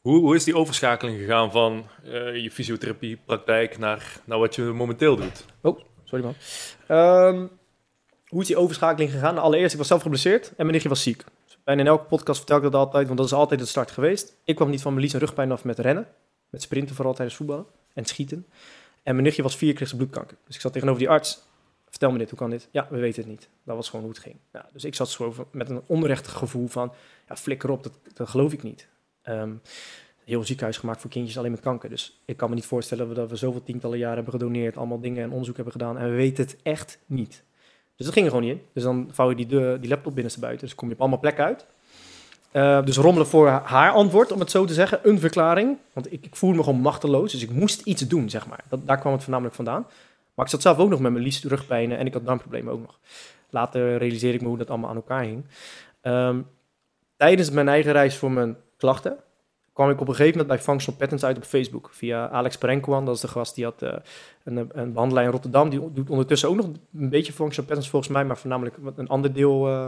Hoe, 0.00 0.18
hoe 0.20 0.34
is 0.34 0.44
die 0.44 0.56
overschakeling 0.56 1.18
gegaan 1.18 1.50
van 1.50 1.86
eh, 2.04 2.36
je 2.42 2.50
fysiotherapiepraktijk 2.50 3.78
naar, 3.78 4.20
naar 4.24 4.38
wat 4.38 4.54
je 4.54 4.62
momenteel 4.62 5.16
doet? 5.16 5.44
Sorry 6.04 6.24
man. 6.24 6.34
Ehm, 6.86 7.46
hoe 8.28 8.40
is 8.40 8.46
die 8.46 8.56
overschakeling 8.56 9.10
gegaan? 9.10 9.34
Nou, 9.34 9.46
allereerst, 9.46 9.72
ik 9.72 9.78
was 9.78 9.88
zelf 9.88 10.02
geblesseerd 10.02 10.48
en 10.48 10.54
mijn 10.56 10.70
nichtje 10.70 10.88
was 10.88 11.02
ziek. 11.02 11.24
Dus 11.44 11.58
bijna 11.64 11.80
in 11.80 11.86
elke 11.86 12.04
podcast 12.04 12.38
vertel 12.38 12.56
ik 12.56 12.62
dat 12.62 12.74
altijd, 12.74 13.06
want 13.06 13.18
dat 13.18 13.26
is 13.26 13.32
altijd 13.32 13.60
het 13.60 13.68
start 13.68 13.90
geweest. 13.90 14.36
Ik 14.44 14.56
kwam 14.56 14.70
niet 14.70 14.82
van 14.82 14.92
mijn 14.92 15.04
lies 15.04 15.14
en 15.14 15.20
rugpijn 15.20 15.52
af 15.52 15.64
met 15.64 15.78
rennen. 15.78 16.06
Met 16.48 16.62
sprinten 16.62 16.94
vooral 16.94 17.14
tijdens 17.14 17.36
voetballen 17.36 17.66
en 17.94 18.04
schieten. 18.04 18.46
En 19.02 19.12
mijn 19.12 19.22
nichtje 19.22 19.42
was 19.42 19.56
vier, 19.56 19.74
kreeg 19.74 19.88
ze 19.88 19.96
bloedkanker. 19.96 20.36
Dus 20.46 20.54
ik 20.54 20.60
zat 20.60 20.72
tegenover 20.72 21.00
die 21.00 21.10
arts. 21.10 21.46
Vertel 21.90 22.10
me 22.10 22.18
dit, 22.18 22.30
hoe 22.30 22.38
kan 22.38 22.50
dit? 22.50 22.68
Ja, 22.70 22.86
we 22.90 22.98
weten 22.98 23.22
het 23.22 23.30
niet. 23.30 23.48
Dat 23.64 23.76
was 23.76 23.88
gewoon 23.88 24.04
hoe 24.04 24.14
het 24.14 24.22
ging. 24.22 24.36
Dus 24.72 24.84
ik 24.84 24.94
zat 24.94 25.08
zo 25.08 25.34
met 25.50 25.70
een 25.70 25.82
onrecht 25.86 26.28
gevoel 26.28 26.66
van, 26.66 26.92
ja, 27.28 27.36
flikker 27.36 27.70
op, 27.70 27.90
dat, 28.14 28.28
geloof 28.28 28.52
ik 28.52 28.62
niet. 28.62 28.88
Ehm, 29.22 29.52
heel 30.24 30.44
ziekenhuis 30.44 30.76
gemaakt 30.76 31.00
voor 31.00 31.10
kindjes 31.10 31.38
alleen 31.38 31.50
met 31.50 31.60
kanker. 31.60 31.88
Dus 31.88 32.20
ik 32.24 32.36
kan 32.36 32.48
me 32.48 32.54
niet 32.54 32.66
voorstellen 32.66 33.14
dat 33.14 33.30
we 33.30 33.36
zoveel 33.36 33.62
tientallen 33.62 33.98
jaren 33.98 34.16
hebben 34.16 34.32
gedoneerd, 34.32 34.76
allemaal 34.76 35.00
dingen 35.00 35.22
en 35.22 35.30
onderzoek 35.30 35.56
hebben 35.56 35.72
gedaan 35.72 35.98
en 35.98 36.10
we 36.10 36.16
weten 36.16 36.44
het 36.44 36.56
echt 36.62 36.98
niet. 37.06 37.44
Dus 37.98 38.06
dat 38.06 38.16
ging 38.16 38.26
er 38.26 38.32
gewoon 38.32 38.48
niet 38.48 38.56
in. 38.56 38.64
Dus 38.72 38.82
dan 38.82 39.08
vouw 39.12 39.28
je 39.28 39.36
die, 39.36 39.46
de, 39.46 39.78
laptop 39.82 40.14
binnenstebuiten. 40.14 40.66
Dus 40.66 40.74
kom 40.74 40.88
je 40.88 40.94
op 40.94 41.00
allemaal 41.00 41.18
plekken 41.18 41.44
uit. 41.44 41.66
Eh, 42.50 42.84
dus 42.84 42.96
rommelen 42.96 43.26
voor 43.26 43.48
haar 43.48 43.90
antwoord, 43.90 44.32
om 44.32 44.40
het 44.40 44.50
zo 44.50 44.64
te 44.64 44.74
zeggen. 44.74 45.00
Een 45.02 45.18
verklaring. 45.18 45.78
Want 45.92 46.12
ik, 46.12 46.24
ik 46.24 46.36
voelde 46.36 46.56
me 46.56 46.62
gewoon 46.62 46.80
machteloos. 46.80 47.32
Dus 47.32 47.42
ik 47.42 47.50
moest 47.50 47.80
iets 47.80 48.08
doen, 48.08 48.30
zeg 48.30 48.46
maar. 48.46 48.64
Dat, 48.68 48.86
daar 48.86 48.98
kwam 48.98 49.12
het 49.12 49.22
voornamelijk 49.22 49.56
vandaan. 49.56 49.86
Maar 50.34 50.44
ik 50.44 50.50
zat 50.50 50.62
zelf 50.62 50.78
ook 50.78 50.88
nog 50.88 51.00
met 51.00 51.12
mijn 51.12 51.24
lies 51.24 51.44
rugpijnen 51.44 51.98
en 51.98 52.06
ik 52.06 52.12
had 52.12 52.26
darmproblemen 52.26 52.72
ook 52.72 52.80
nog. 52.80 52.98
Later 53.50 53.96
realiseerde 53.96 54.36
ik 54.36 54.42
me 54.42 54.48
hoe 54.48 54.58
dat 54.58 54.70
allemaal 54.70 54.90
aan 54.90 54.96
elkaar 54.96 55.22
hing. 55.22 55.44
Ehm, 56.00 56.40
tijdens 57.16 57.50
mijn 57.50 57.68
eigen 57.68 57.92
reis 57.92 58.16
voor 58.16 58.30
mijn 58.30 58.56
klachten 58.76 59.16
kwam 59.78 59.90
ik 59.90 60.00
op 60.00 60.08
een 60.08 60.14
gegeven 60.14 60.38
moment 60.38 60.48
bij 60.48 60.64
Functional 60.64 60.98
Patterns 60.98 61.24
uit 61.24 61.36
op 61.36 61.44
Facebook. 61.44 61.90
Via 61.92 62.28
Alex 62.28 62.58
Perenkwan, 62.58 63.04
dat 63.04 63.14
is 63.14 63.20
de 63.20 63.28
gast 63.28 63.54
die 63.54 63.64
had 63.64 63.82
eh, 63.82 63.96
een, 64.44 64.70
een 64.72 64.92
behandelaar 64.92 65.24
in 65.24 65.30
Rotterdam. 65.30 65.68
Die 65.68 65.92
doet 65.92 66.10
ondertussen 66.10 66.48
ook 66.48 66.56
nog 66.56 66.66
een 66.66 67.08
beetje 67.08 67.32
Functional 67.32 67.64
Patterns 67.64 67.88
volgens 67.88 68.12
mij, 68.12 68.24
maar 68.24 68.38
voornamelijk 68.38 68.76
een 68.96 69.08
ander 69.08 69.32
deel 69.32 69.68
eh, 69.68 69.86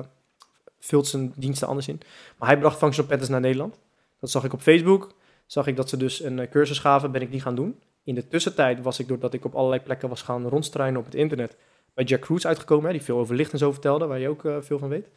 vult 0.79 1.07
zijn 1.07 1.33
diensten 1.37 1.69
anders 1.69 1.89
in. 1.89 2.01
Maar 2.39 2.49
hij 2.49 2.59
bracht 2.59 2.79
Functional 2.79 3.09
Patterns 3.09 3.29
naar 3.29 3.41
Nederland. 3.41 3.79
Dat 4.21 4.31
zag 4.31 4.45
ik 4.45 4.53
op 4.53 4.61
Facebook. 4.61 5.15
Zag 5.47 5.67
ik 5.67 5.77
dat 5.77 5.89
ze 5.89 5.97
dus 5.97 6.23
een 6.23 6.39
eh, 6.39 6.51
cursus 6.51 6.79
gaven, 6.79 7.13
ben 7.13 7.23
ik 7.23 7.31
die 7.31 7.41
gaan 7.41 7.55
doen. 7.55 7.81
In 8.05 8.15
de 8.15 8.29
tussentijd 8.29 8.83
was 8.83 8.99
ik, 8.99 9.09
doordat 9.09 9.35
ik 9.35 9.45
op 9.45 9.55
allerlei 9.55 9.83
plekken 9.83 10.09
was 10.09 10.23
gaan 10.23 10.49
rondstruinen 10.49 11.01
op 11.01 11.05
het 11.05 11.15
internet, 11.15 11.57
bij 11.95 12.05
Jack 12.05 12.21
Cruz 12.21 12.45
uitgekomen, 12.45 12.87
hè, 12.87 12.93
die 12.93 13.03
veel 13.03 13.19
over 13.19 13.35
licht 13.35 13.53
en 13.53 13.59
zo 13.59 13.73
vertelde, 13.73 14.07
waar 14.07 14.19
je 14.19 14.29
ook 14.29 14.43
veel 14.61 14.79
van 14.79 14.89
weet. 14.89 15.09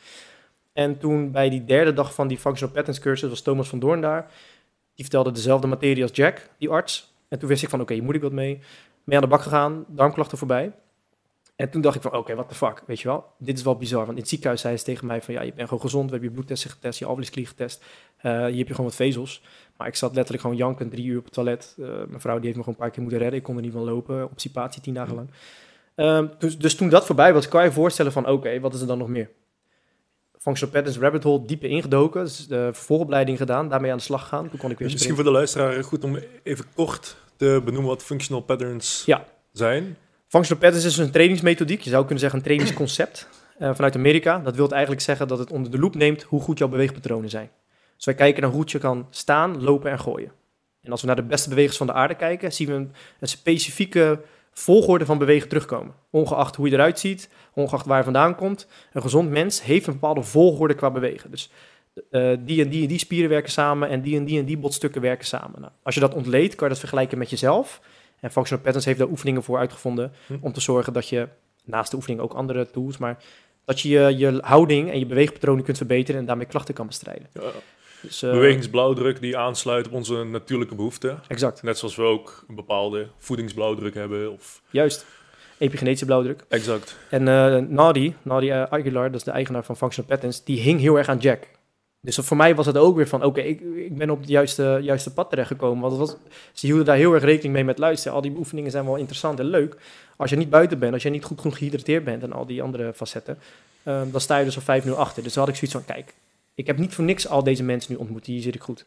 En 0.74 0.98
toen 0.98 1.32
bij 1.32 1.50
die 1.50 1.66
derde 1.66 1.94
dag 1.94 2.14
van 2.14 2.28
die 2.28 2.38
Functional 2.38 2.74
Patterns 2.74 3.00
cursus 3.00 3.30
was 3.30 3.42
Thomas 3.42 3.70
van 3.70 3.80
Doorn 3.80 4.02
daar. 4.02 4.32
Die 4.96 5.06
vertelde 5.06 5.32
dezelfde 5.32 5.68
materie 5.68 6.04
als 6.04 6.12
Jack, 6.14 6.50
die 6.58 6.70
arts. 6.70 7.14
En 7.28 7.40
toen 7.40 7.50
wist 7.50 7.64
ik 7.64 7.70
van, 7.70 7.82
oké, 7.82 7.94
hier 7.94 8.04
moet 8.04 8.16
ik 8.16 8.22
wat 8.22 8.32
mee. 8.32 8.60
Mee 9.04 9.18
aan 9.18 9.24
de 9.24 9.30
bak 9.30 9.42
gegaan, 9.42 9.86
darmklachten 9.88 10.38
voorbij. 10.38 10.74
En 11.56 11.70
toen 11.70 11.82
dacht 11.82 11.96
ik 11.96 12.02
van, 12.02 12.14
oké, 12.14 12.34
what 12.34 12.50
the 12.50 12.56
fuck, 12.56 12.84
weet 12.88 13.00
je 13.00 13.08
wel. 13.08 13.26
Dit 13.38 13.58
is 13.58 13.64
wel 13.64 13.76
bizar, 13.76 14.00
want 14.00 14.12
in 14.12 14.18
het 14.18 14.30
ziekenhuis 14.30 14.62
zei 14.62 14.78
ze 14.78 14.84
tegen 14.84 15.08
mij 15.08 15.22
van, 15.22 15.34
ja, 15.34 15.42
je 15.42 15.54
bent 15.54 15.68
gewoon 15.68 15.84
gezond. 15.84 16.06
We 16.06 16.12
hebben 16.12 16.30
je 16.30 16.36
bloedtesten 16.36 16.70
getest, 16.70 17.00
je 17.00 17.06
alvleesklier 17.06 17.48
getest. 17.48 17.86
Eh 18.18 18.32
je 18.32 18.38
hebt 18.38 18.58
je 18.58 18.66
gewoon 18.66 18.86
wat 18.86 18.96
vezels. 18.96 19.44
Maar 19.78 19.88
ik 19.88 19.96
zat 19.96 20.14
letterlijk 20.14 20.42
gewoon 20.42 20.58
jankend 20.58 20.92
drie 20.92 21.06
uur 21.06 21.18
op 21.18 21.24
het 21.24 21.34
toilet. 21.34 21.76
Eh, 21.80 21.86
mijn 21.86 22.22
vrouw 22.22 22.36
die 22.36 22.46
heeft 22.46 22.56
me 22.56 22.64
gewoon 22.64 22.74
een 22.74 22.76
paar 22.76 22.90
keer 22.90 23.02
moeten 23.02 23.20
redden. 23.20 23.40
Ik 23.40 23.46
kon 23.46 23.56
er 23.56 23.62
niet 23.62 23.72
van 23.72 23.84
lopen, 23.84 24.30
obstipatie 24.30 24.82
tien 24.82 24.94
dagen 24.94 25.16
lang. 25.16 25.30
Ehm, 25.96 26.28
dus, 26.40 26.58
dus 26.58 26.76
toen 26.76 26.90
dat 26.90 27.06
voorbij 27.06 27.34
was, 27.34 27.48
kan 27.48 27.62
je 27.62 27.68
je 27.68 27.74
voorstellen 27.74 28.12
van, 28.12 28.28
oké, 28.28 28.60
wat 28.60 28.74
is 28.74 28.82
er 28.82 28.88
dan 28.88 28.98
nog 28.98 29.08
meer? 29.08 29.30
Functional 30.44 30.74
Patterns 30.74 30.98
Rabbit 31.02 31.24
Hole 31.24 31.46
dieper 31.46 31.70
ingedoken. 31.70 32.24
Dus 32.24 32.48
de 32.48 32.70
vooropleiding 32.74 33.38
gedaan, 33.38 33.70
daarmee 33.70 33.92
aan 33.92 33.98
de 33.98 34.04
slag 34.04 34.22
gegaan. 34.22 34.50
Toen 34.50 34.60
kon 34.60 34.72
ik 34.72 34.78
weer 34.78 34.88
Misschien 34.92 35.00
sprinten. 35.00 35.16
voor 35.16 35.24
de 35.24 35.32
luisteraar 35.32 35.84
goed 35.84 36.04
om 36.04 36.18
even 36.44 36.66
kort 36.76 37.16
te 37.36 37.62
benoemen 37.66 37.90
wat 37.90 38.04
functional 38.04 38.42
patterns 38.42 39.04
Ja. 39.06 39.26
zijn. 39.52 39.98
Functional 40.28 40.62
Patterns 40.64 40.86
is 40.86 40.98
een 40.98 41.12
trainingsmethodiek. 41.12 41.82
Je 41.82 41.90
zou 41.90 42.02
kunnen 42.02 42.20
zeggen 42.20 42.40
een 42.40 42.46
trainingsconcept 42.46 43.28
eh, 43.58 43.72
vanuit 43.76 43.96
Amerika. 43.96 44.40
Dat 44.40 44.56
wil 44.56 44.70
eigenlijk 44.70 45.02
zeggen 45.02 45.28
dat 45.28 45.40
het 45.40 45.52
onder 45.52 45.72
de 45.72 45.78
loep 45.80 45.96
neemt 45.96 46.24
hoe 46.24 46.42
goed 46.42 46.58
jouw 46.58 46.68
beweegpatronen 46.68 47.30
zijn. 47.30 47.50
Dus 47.96 48.06
wij 48.06 48.16
kijken 48.16 48.42
naar 48.42 48.52
hoe 48.52 48.60
goed 48.60 48.72
je 48.72 48.78
kan 48.78 49.08
staan, 49.10 49.64
lopen 49.64 49.92
en 49.92 50.00
gooien. 50.00 50.32
En 50.82 50.92
als 50.92 51.02
we 51.02 51.08
naar 51.08 51.16
de 51.16 51.24
beste 51.24 51.50
bewegers 51.50 51.78
van 51.78 51.88
de 51.88 51.94
aarde 51.94 52.16
kijken, 52.16 52.54
zien 52.54 52.68
we 52.68 52.74
een, 52.74 52.92
een 53.20 53.28
specifieke 53.28 54.20
volgorde 54.54 55.06
van 55.06 55.18
bewegen 55.18 55.50
terugkomen. 55.50 55.94
Ongeacht 56.10 56.56
hoe 56.56 56.68
je 56.68 56.74
eruit 56.74 57.00
ziet, 57.00 57.30
ongeacht 57.54 57.86
waar 57.86 57.98
je 57.98 58.04
vandaan 58.04 58.36
komt. 58.36 58.68
Een 58.94 59.02
gezond 59.02 59.30
mens 59.30 59.64
heeft 59.64 59.88
een 59.88 59.94
bepaalde 59.94 60.24
volgorde 60.24 60.74
qua 60.74 60.92
bewegen. 60.92 61.32
Dus 61.32 61.50
eh, 62.12 62.32
die 62.40 62.64
en 62.64 62.70
die 62.70 62.82
en 62.82 62.88
die 62.88 63.00
spieren 63.00 63.30
werken 63.30 63.52
samen 63.52 63.90
en 63.90 64.02
die 64.02 64.18
en 64.18 64.26
die 64.26 64.40
en 64.40 64.46
die 64.46 64.58
botstukken 64.58 65.02
werken 65.02 65.26
samen. 65.28 65.62
Nou, 65.62 65.72
als 65.84 65.96
je 65.96 66.02
dat 66.02 66.14
ontleedt, 66.14 66.56
kan 66.56 66.68
je 66.68 66.74
dat 66.74 66.82
vergelijken 66.82 67.18
met 67.18 67.30
jezelf. 67.30 67.82
En 68.20 68.32
Functional 68.32 68.64
Patterns 68.64 68.86
heeft 68.86 69.00
daar 69.00 69.10
oefeningen 69.10 69.44
voor 69.44 69.58
uitgevonden 69.58 70.12
Hm. 70.28 70.34
om 70.42 70.54
te 70.54 70.62
zorgen 70.62 70.94
dat 70.94 71.10
je, 71.10 71.28
naast 71.64 71.92
de 71.92 71.98
oefening 71.98 72.22
ook 72.22 72.34
andere 72.34 72.70
tools, 72.72 72.98
maar 72.98 73.18
dat 73.66 73.80
je 73.80 73.90
je, 73.90 74.18
je 74.18 74.40
houding 74.42 74.92
en 74.92 75.00
je 75.00 75.06
beweegpatronen 75.06 75.64
kunt 75.64 75.78
verbeteren 75.78 76.20
en 76.20 76.28
daarmee 76.28 76.46
klachten 76.46 76.74
kan 76.74 76.88
bestrijden. 76.88 77.28
Ja. 77.34 77.42
Dus, 78.04 78.22
eh, 78.22 78.32
Bewegingsblauwdruk 78.32 79.22
die 79.22 79.38
aansluit 79.38 79.88
op 79.88 79.94
onze 79.94 80.24
natuurlijke 80.24 80.76
behoeften. 80.76 81.20
Exact, 81.28 81.64
Net 81.64 81.78
zoals 81.78 81.96
we 81.96 82.04
ook 82.04 82.46
een 82.48 82.56
bepaalde 82.56 83.08
voedingsblauwdruk 83.18 83.94
hebben. 83.94 84.32
Of... 84.32 84.62
juist. 84.70 85.06
Epigenetische 85.58 86.06
blauwdruk. 86.06 86.44
Exact. 86.48 86.98
En 87.10 87.28
eh 87.28 87.58
Nadi, 87.58 88.16
Nadi 88.22 88.50
eh, 88.50 88.64
Aguilar, 88.64 89.06
dat 89.06 89.16
is 89.16 89.24
de 89.24 89.32
eigenaar 89.32 89.64
van 89.64 89.78
Functional 89.78 90.10
Patterns, 90.10 90.44
die 90.44 90.60
hing 90.60 90.80
heel 90.80 90.98
erg 90.98 91.08
aan 91.08 91.18
Jack. 91.18 91.48
Dus 92.02 92.16
voor 92.16 92.38
mij 92.38 92.56
was 92.56 92.66
het 92.66 92.78
ook 92.78 92.96
weer 92.96 93.08
van, 93.08 93.24
oké, 93.24 93.42
ik, 93.42 93.62
ik 93.62 93.98
ben 93.98 94.10
op 94.10 94.20
het 94.20 94.30
juiste, 94.30 94.80
juiste 94.82 95.14
pad 95.14 95.30
terechtgekomen. 95.30 95.82
Want 95.82 96.00
het 96.00 96.10
was, 96.10 96.18
ze 96.54 96.66
hielden 96.66 96.86
daar 96.86 96.96
heel 96.96 97.14
erg 97.14 97.24
rekening 97.24 97.54
mee 97.54 97.64
met 97.64 97.78
luisteren. 97.78 98.16
Al 98.16 98.22
die 98.22 98.36
oefeningen 98.38 98.72
zijn 98.72 98.86
wel 98.86 98.96
interessant 98.96 99.40
en 99.40 99.46
leuk. 99.46 99.76
Als 100.16 100.30
je 100.30 100.36
niet 100.36 100.50
buiten 100.50 100.80
bent, 100.80 100.94
als 100.94 101.04
je 101.04 101.10
niet 101.10 101.24
goed 101.24 101.42
genoeg 101.42 101.58
gehydrateerd 101.58 102.04
bent 102.04 102.24
en 102.24 102.34
al 102.34 102.46
die 102.46 102.62
andere 102.62 102.94
facetten, 102.94 103.38
dan 103.84 104.22
sta 104.22 104.38
je 104.38 104.46
dus 104.46 104.68
al 104.68 104.82
5-0 104.82 104.90
achter. 104.90 105.24
Dus 105.24 105.34
dan 105.34 105.44
had 105.44 105.52
ik 105.54 105.60
zoiets 105.60 105.78
van, 105.78 105.96
kijk, 105.96 106.14
ik 106.56 106.68
heb 106.68 106.78
niet 106.78 106.94
voor 106.94 107.04
niks 107.04 107.28
al 107.28 107.44
deze 107.44 107.64
mensen 107.64 107.94
nu 107.94 108.00
ontmoet. 108.00 108.26
Hier 108.26 108.42
zit 108.42 108.56
ik 108.56 108.62
goed. 108.62 108.86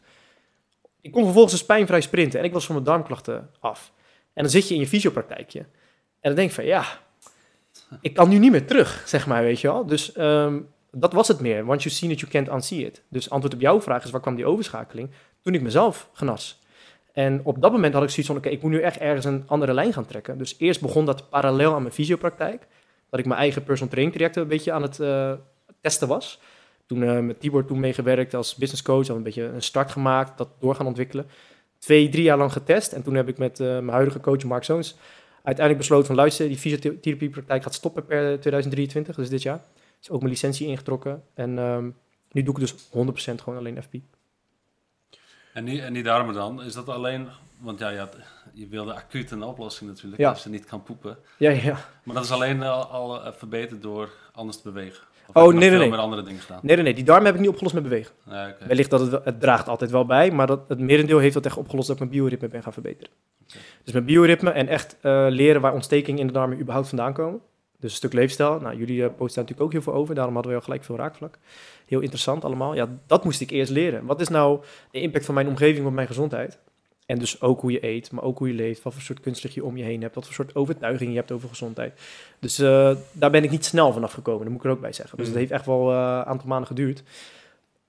Ik 1.01 1.11
kon 1.11 1.23
vervolgens 1.23 1.53
dus 1.53 1.65
pijnvrij 1.65 2.01
sprinten 2.01 2.39
en 2.39 2.45
ik 2.45 2.53
was 2.53 2.65
van 2.65 2.75
mijn 2.75 2.87
darmklachten 2.87 3.49
af. 3.59 3.91
En 4.33 4.43
dan 4.43 4.51
zit 4.51 4.67
je 4.67 4.73
in 4.73 4.79
je 4.79 4.87
fysiopraktijkje. 4.87 5.59
En 5.59 5.67
dan 6.19 6.35
denk 6.35 6.49
ik 6.49 6.55
van, 6.55 6.65
ja, 6.65 6.85
ik 8.01 8.13
kan 8.13 8.29
nu 8.29 8.37
niet 8.37 8.51
meer 8.51 8.67
terug, 8.67 9.03
zeg 9.05 9.27
maar, 9.27 9.43
weet 9.43 9.59
je 9.59 9.67
wel. 9.67 9.85
Dus 9.85 10.11
ehm, 10.11 10.59
dat 10.91 11.13
was 11.13 11.27
het 11.27 11.39
meer. 11.39 11.67
Once 11.67 11.83
you 11.83 11.95
see 11.95 12.09
it, 12.09 12.19
you 12.19 12.31
can't 12.31 12.47
unsee 12.49 12.85
it. 12.85 13.01
Dus 13.09 13.29
antwoord 13.29 13.53
op 13.53 13.61
jouw 13.61 13.81
vraag 13.81 14.03
is, 14.03 14.11
waar 14.11 14.21
kwam 14.21 14.35
die 14.35 14.45
overschakeling? 14.45 15.09
Toen 15.41 15.53
ik 15.53 15.61
mezelf 15.61 16.09
genas. 16.13 16.61
En 17.13 17.41
op 17.43 17.61
dat 17.61 17.71
moment 17.71 17.93
had 17.93 18.03
ik 18.03 18.09
zoiets 18.09 18.27
van, 18.27 18.37
oké, 18.37 18.49
ik 18.49 18.61
moet 18.61 18.71
nu 18.71 18.81
echt 18.81 18.97
ergens 18.97 19.25
een 19.25 19.43
andere 19.47 19.73
lijn 19.73 19.93
gaan 19.93 20.05
trekken. 20.05 20.37
Dus 20.37 20.55
eerst 20.57 20.81
begon 20.81 21.05
dat 21.05 21.29
parallel 21.29 21.73
aan 21.73 21.81
mijn 21.81 21.93
fysiopraktijk. 21.93 22.67
Dat 23.09 23.19
ik 23.19 23.25
mijn 23.25 23.39
eigen 23.39 23.63
personal 23.63 23.89
training 23.89 24.15
trajecten 24.15 24.41
een 24.41 24.47
beetje 24.47 24.71
aan 24.71 24.81
het 24.81 24.99
eh, 24.99 25.33
testen 25.81 26.07
was. 26.07 26.39
Toen 26.87 27.03
eh, 27.03 27.19
met 27.19 27.39
Tibor 27.39 27.65
toen 27.65 27.79
meegewerkt 27.79 28.33
als 28.33 28.55
business 28.55 28.83
coach. 28.83 29.09
Al 29.09 29.15
een 29.15 29.23
beetje 29.23 29.43
een 29.43 29.61
start 29.61 29.91
gemaakt, 29.91 30.37
dat 30.37 30.49
door 30.59 30.75
gaan 30.75 30.85
ontwikkelen. 30.85 31.25
Twee, 31.77 32.09
drie 32.09 32.23
jaar 32.23 32.37
lang 32.37 32.51
getest. 32.51 32.91
En 32.91 33.03
toen 33.03 33.15
heb 33.15 33.27
ik 33.27 33.37
met 33.37 33.59
eh, 33.59 33.67
mijn 33.67 33.89
huidige 33.89 34.19
coach 34.19 34.43
Mark 34.43 34.63
Zoons 34.63 34.95
uiteindelijk 35.43 35.77
besloten 35.77 36.07
van 36.07 36.15
luister, 36.15 36.47
die 36.47 36.57
fysiotherapiepraktijk 36.57 37.63
gaat 37.63 37.73
stoppen 37.73 38.05
per 38.05 38.39
2023, 38.39 39.15
dus 39.15 39.29
dit 39.29 39.41
jaar. 39.41 39.61
Is 40.01 40.09
ook 40.09 40.19
mijn 40.19 40.31
licentie 40.31 40.67
ingetrokken. 40.67 41.23
En 41.33 41.57
ehm, 41.59 41.89
nu 42.31 42.43
doe 42.43 42.53
ik 42.53 42.59
dus 42.59 42.73
100% 42.73 43.41
gewoon 43.41 43.57
alleen 43.59 43.83
FP. 43.83 43.93
En 45.53 45.65
die, 45.65 45.81
en 45.81 45.93
die 45.93 46.03
darmen 46.03 46.33
dan, 46.33 46.63
is 46.63 46.73
dat 46.73 46.89
alleen... 46.89 47.27
Want 47.59 47.79
ja, 47.79 47.89
je, 47.89 47.97
had, 47.99 48.15
je 48.53 48.67
wilde 48.67 48.93
acuut 48.93 49.31
een 49.31 49.43
oplossing 49.43 49.89
natuurlijk, 49.89 50.21
Ja. 50.21 50.29
als 50.29 50.43
je 50.43 50.49
niet 50.49 50.65
kan 50.65 50.83
poepen. 50.83 51.17
Ja, 51.37 51.49
ja. 51.49 51.79
Maar 52.03 52.15
dat 52.15 52.23
is 52.23 52.31
alleen 52.31 52.63
al, 52.63 52.85
al 52.85 53.23
eh, 53.25 53.33
verbeterd 53.33 53.81
door 53.81 54.09
anders 54.33 54.61
te 54.61 54.71
bewegen. 54.71 55.03
Of 55.33 55.43
Oh, 55.43 55.53
nee, 55.53 55.69
nee, 55.69 55.79
nee. 55.79 55.89
met 55.89 55.99
andere 55.99 56.23
dingen 56.23 56.41
gedaan. 56.41 56.59
Nee, 56.61 56.75
nee, 56.75 56.83
nee. 56.83 56.93
Die 56.93 57.03
darm 57.03 57.25
heb 57.25 57.33
ik 57.33 57.39
niet 57.39 57.49
opgelost 57.49 57.73
met 57.73 57.83
bewegen. 57.83 58.13
Nee. 58.23 58.53
Wellicht 58.67 58.89
dat 58.89 58.99
het, 58.99 59.25
het 59.25 59.39
draagt 59.41 59.67
altijd 59.67 59.91
wel 59.91 60.05
bij, 60.05 60.31
maar 60.31 60.47
dat, 60.47 60.59
het 60.67 60.79
merendeel 60.79 61.17
heeft 61.19 61.33
dat 61.33 61.45
echt 61.45 61.57
opgelost 61.57 61.87
dat 61.87 61.95
ik 61.95 62.01
mijn 62.01 62.13
bioritme 62.15 62.47
ben 62.47 62.63
gaan 62.63 62.73
verbeteren. 62.73 63.11
Dus 63.83 63.93
mijn 63.93 64.05
bioritme 64.05 64.49
en 64.49 64.67
echt 64.67 64.97
eh, 65.01 65.25
leren 65.29 65.61
waar 65.61 65.73
ontstekingen 65.73 66.19
in 66.19 66.27
de 66.27 66.33
darmen 66.33 66.59
überhaupt 66.59 66.87
vandaan 66.87 67.13
komen. 67.13 67.41
Dus 67.79 67.91
een 67.91 67.97
stuk 67.97 68.13
leefstijl. 68.13 68.59
Nou, 68.59 68.77
jullie 68.77 69.03
eh, 69.03 69.07
posten 69.07 69.17
daar 69.17 69.43
natuurlijk 69.43 69.61
ook 69.61 69.71
heel 69.71 69.81
veel 69.81 69.93
over. 69.93 70.15
Daarom 70.15 70.33
hadden 70.33 70.51
we 70.51 70.57
al 70.57 70.63
gelijk 70.63 70.83
veel 70.83 70.95
raakvlak. 70.95 71.37
Heel 71.85 71.99
interessant 71.99 72.43
allemaal. 72.43 72.75
Ja, 72.75 72.87
dat 73.07 73.23
moest 73.23 73.41
ik 73.41 73.49
eerst 73.49 73.71
leren. 73.71 74.05
Wat 74.05 74.21
is 74.21 74.27
nou 74.27 74.63
de 74.91 75.01
impact 75.01 75.25
van 75.25 75.33
mijn 75.33 75.47
omgeving 75.47 75.85
op 75.85 75.93
mijn 75.93 76.07
gezondheid? 76.07 76.59
En 77.07 77.19
dus 77.19 77.41
ook 77.41 77.61
hoe 77.61 77.71
je 77.71 77.85
eet, 77.85 78.11
maar 78.11 78.23
ook 78.23 78.37
hoe 78.37 78.47
je 78.47 78.53
leeft. 78.53 78.83
Wat 78.83 78.93
voor 78.93 79.01
soort 79.01 79.19
kunstlicht 79.19 79.55
je 79.55 79.63
om 79.63 79.77
je 79.77 79.83
heen 79.83 80.01
hebt. 80.01 80.15
Wat 80.15 80.25
voor 80.25 80.33
soort 80.33 80.55
overtuiging 80.55 81.09
je 81.09 81.15
hebt 81.15 81.31
over 81.31 81.49
gezondheid. 81.49 81.99
Dus 82.39 82.59
eh, 82.59 82.95
daar 83.11 83.31
ben 83.31 83.43
ik 83.43 83.51
niet 83.51 83.65
snel 83.65 83.93
vanaf 83.93 84.13
gekomen. 84.13 84.41
Dat 84.41 84.49
moet 84.49 84.59
ik 84.59 84.65
er 84.65 84.71
ook 84.71 84.81
bij 84.81 84.93
zeggen. 84.93 85.17
Dus 85.17 85.27
Mhm. 85.27 85.35
het 85.37 85.47
heeft 85.47 85.59
echt 85.59 85.65
wel 85.69 85.91
eh, 85.91 85.97
een 85.97 86.25
aantal 86.25 86.47
maanden 86.47 86.67
geduurd. 86.67 87.03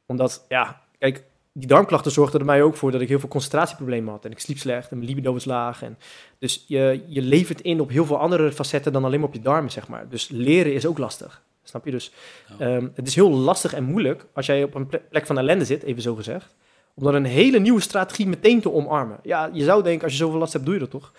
Omdat, 0.07 0.44
ja, 0.48 0.81
kijk, 0.98 1.24
die 1.52 1.68
darmklachten 1.68 2.12
zorgden 2.12 2.40
er 2.40 2.46
mij 2.46 2.62
ook 2.62 2.76
voor 2.76 2.90
dat 2.90 3.00
ik 3.00 3.09
heel 3.09 3.18
veel 3.20 3.28
concentratieproblemen 3.28 4.12
had. 4.12 4.24
En 4.24 4.31
ik 4.31 4.38
sliep 4.40 4.59
slecht 4.59 4.90
en 4.90 4.96
mijn 4.96 5.09
libido 5.09 5.33
was 5.33 5.44
laag. 5.44 5.83
En 5.83 5.98
dus 6.38 6.64
je, 6.68 7.02
je 7.07 7.22
levert 7.22 7.61
in 7.61 7.81
op 7.81 7.88
heel 7.90 8.07
veel 8.07 8.18
andere 8.18 8.52
facetten 8.52 8.92
dan 8.92 9.04
alleen 9.04 9.18
maar 9.20 9.28
op 9.28 9.35
je 9.35 9.40
darmen, 9.40 9.70
zeg 9.70 9.88
maar. 9.88 10.09
Dus 10.09 10.28
leren 10.28 10.72
is 10.74 10.87
ook 10.87 10.98
lastig. 10.98 11.42
Snap 11.62 11.85
je? 11.85 11.90
Dus 11.90 12.12
ehm, 12.59 12.88
het 12.94 13.07
is 13.07 13.14
heel 13.14 13.31
lastig 13.31 13.74
en 13.74 13.85
moeilijk 13.85 14.24
als 14.33 14.46
jij 14.46 14.62
op 14.62 14.74
een 14.74 14.87
ple- 14.87 15.02
plek 15.11 15.26
van 15.26 15.38
ellende 15.38 15.64
zit, 15.64 15.83
even 15.83 16.02
zo 16.02 16.14
gezegd. 16.14 16.54
Om 16.98 17.04
dan 17.04 17.14
een 17.14 17.24
hele 17.24 17.58
nieuwe 17.58 17.80
strategie 17.80 18.26
meteen 18.26 18.61
te 18.61 18.72
omarmen. 18.72 19.18
Ja, 19.22 19.50
je 19.52 19.64
zou 19.64 19.82
denken, 19.82 20.02
als 20.02 20.12
je 20.12 20.18
zoveel 20.18 20.38
last 20.38 20.52
hebt, 20.52 20.64
doe 20.64 20.74
je 20.74 20.80
dat 20.80 20.90
toch? 20.90 21.12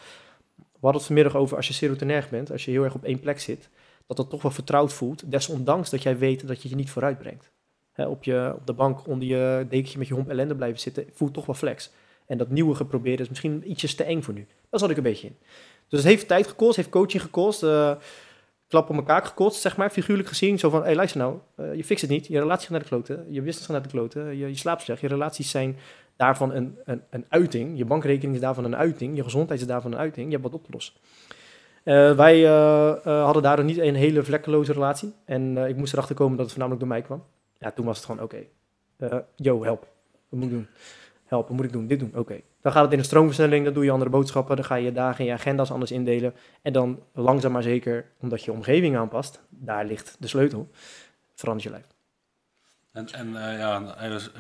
We 0.56 0.64
hadden 0.80 1.02
het 1.02 1.06
vanmiddag 1.06 1.36
over 1.36 1.58
als 1.58 1.68
je 1.68 1.74
serotonerg 1.74 2.30
bent, 2.30 2.52
als 2.52 2.66
je 2.66 2.72
heel 2.72 2.84
erg 2.84 2.94
op 2.94 3.04
één 3.04 3.20
plek 3.20 3.40
zit, 3.40 3.70
dat 4.08 4.18
dat 4.18 4.30
toch 4.30 4.42
wel 4.42 4.52
vertrouwd 4.52 4.94
voelt. 4.94 5.32
Desondanks 5.32 5.90
dat 5.90 6.04
jij 6.04 6.18
weet 6.18 6.48
dat 6.48 6.62
je 6.62 6.70
je 6.70 6.76
niet 6.76 6.90
vooruit 6.90 7.18
brengt. 7.18 7.52
Op, 7.96 8.24
je, 8.24 8.54
op 8.56 8.68
de 8.68 8.74
bank 8.74 9.08
onder 9.08 9.28
je 9.28 9.66
dekentje 9.70 9.98
met 9.98 10.08
je 10.08 10.14
homp 10.14 10.30
ellende 10.30 10.56
blijven 10.56 10.80
zitten, 10.80 11.06
voelt 11.14 11.34
toch 11.34 11.46
wel 11.46 11.56
flex. 11.56 11.92
En 12.26 12.38
dat 12.38 12.50
nieuwe 12.50 12.76
geprobeerd 12.76 13.20
is 13.20 13.30
misschien 13.30 13.72
ietsjes 13.72 13.96
te 13.96 14.04
eng 14.04 14.22
voor 14.22 14.34
nu. 14.34 14.48
Daar 14.70 14.80
zat 14.80 14.90
ik 14.90 14.98
een 14.98 15.04
beetje 15.04 15.28
in. 15.28 15.38
Dus 15.88 16.00
het 16.00 16.10
heeft 16.10 16.28
tijd 16.28 16.48
gekost, 16.48 16.76
heeft 16.76 16.90
coaching 16.90 17.22
gekost, 17.22 17.64
eh, 17.64 17.96
klap 18.70 18.90
op 18.90 18.94
mijn 18.94 19.06
kaak 19.06 19.26
gekost, 19.26 19.62
zeg 19.62 19.78
maar, 19.78 19.90
figuurlijk 19.90 20.28
gezien. 20.28 20.60
Zo 20.60 20.70
van, 20.70 20.80
hé, 20.80 20.86
hey, 20.86 20.96
luister 20.96 21.20
nou, 21.20 21.38
eh, 21.56 21.76
je 21.76 21.84
fixt 21.84 22.02
het 22.02 22.12
niet, 22.12 22.28
je 22.28 22.40
relatie 22.40 22.62
gaat 22.62 22.72
naar 22.72 22.80
de 22.80 22.88
kloten, 22.88 23.26
je 23.30 23.42
business 23.42 23.66
gaat 23.66 23.76
naar 23.76 23.82
de 23.82 23.90
kloten, 23.90 24.38
je, 24.38 24.48
je 24.48 24.56
slaapt 24.56 24.82
slecht, 24.82 25.02
je 25.02 25.08
relaties 25.08 25.50
zijn 25.50 25.78
daarvan 26.16 26.54
een, 26.54 26.78
een, 26.86 27.02
een 27.10 27.26
uiting, 27.30 27.78
je 27.78 27.86
bankrekening 27.86 28.36
is 28.36 28.42
daarvan 28.42 28.64
een 28.64 28.76
uiting, 28.76 29.16
je 29.16 29.24
gezondheid 29.24 29.60
is 29.60 29.68
daarvan 29.68 29.92
een 29.92 30.00
uiting, 30.00 30.26
je 30.26 30.32
hebt 30.32 30.44
wat 30.44 30.54
op 30.54 30.66
te 30.66 30.72
lossen. 30.72 30.94
Eh, 31.84 32.16
wij 32.16 32.46
eh, 32.46 33.24
hadden 33.24 33.44
daardoor 33.44 33.66
niet 33.66 33.78
een 33.78 33.96
hele 33.96 34.24
vlekkeloze 34.24 34.74
relatie. 34.74 35.14
En 35.26 35.58
ik 35.58 35.76
moest 35.76 35.94
erachter 35.94 36.16
komen 36.16 36.38
dat 36.38 36.46
het 36.46 36.50
voornamelijk 36.50 36.80
door 36.80 36.94
mij 36.94 37.02
kwam. 37.02 37.24
Ja, 37.60 37.72
toen 37.72 37.86
was 37.86 37.98
het 37.98 38.06
gewoon, 38.06 38.22
oké, 38.22 38.46
eh, 39.00 39.18
yo, 39.36 39.64
help. 39.64 39.88
Wat 40.30 40.40
moet 40.40 40.50
ik 40.50 40.56
doen? 40.56 40.68
Help, 41.26 41.48
wat 41.48 41.56
moet 41.56 41.66
ik 41.66 41.72
doen? 41.72 41.88
Dit 41.88 42.00
doen, 42.00 42.12
oké. 42.16 42.42
Dan 42.62 42.72
gaat 42.72 42.84
het 42.84 42.92
in 42.92 43.00
een 43.00 43.06
stroomversnelling, 43.06 43.66
dan 43.66 43.74
doe 43.74 43.84
je 43.84 43.92
andere 43.92 44.10
boodschappen, 44.10 44.56
dan 44.56 44.66
ga 44.66 44.76
je 44.76 44.84
je 44.84 44.92
dagen 44.92 45.20
en 45.20 45.26
je 45.26 45.32
agenda's 45.32 45.72
anders 45.72 45.92
indelen. 45.92 46.34
En 46.62 46.74
dan 46.74 47.00
langzaam 47.14 47.52
maar 47.52 47.64
zeker, 47.64 48.06
omdat 48.20 48.44
je 48.44 48.52
omgeving 48.52 48.98
aanpast, 48.98 49.42
daar 49.50 49.86
ligt 49.86 50.16
de 50.20 50.28
sleutel, 50.28 50.70
verandert 51.36 51.68
je 51.68 51.70
lijf. 51.70 51.86
En, 52.92 53.08
en 53.12 53.50
eh, 53.50 53.58
ja, 53.58 54.02
even 54.02 54.32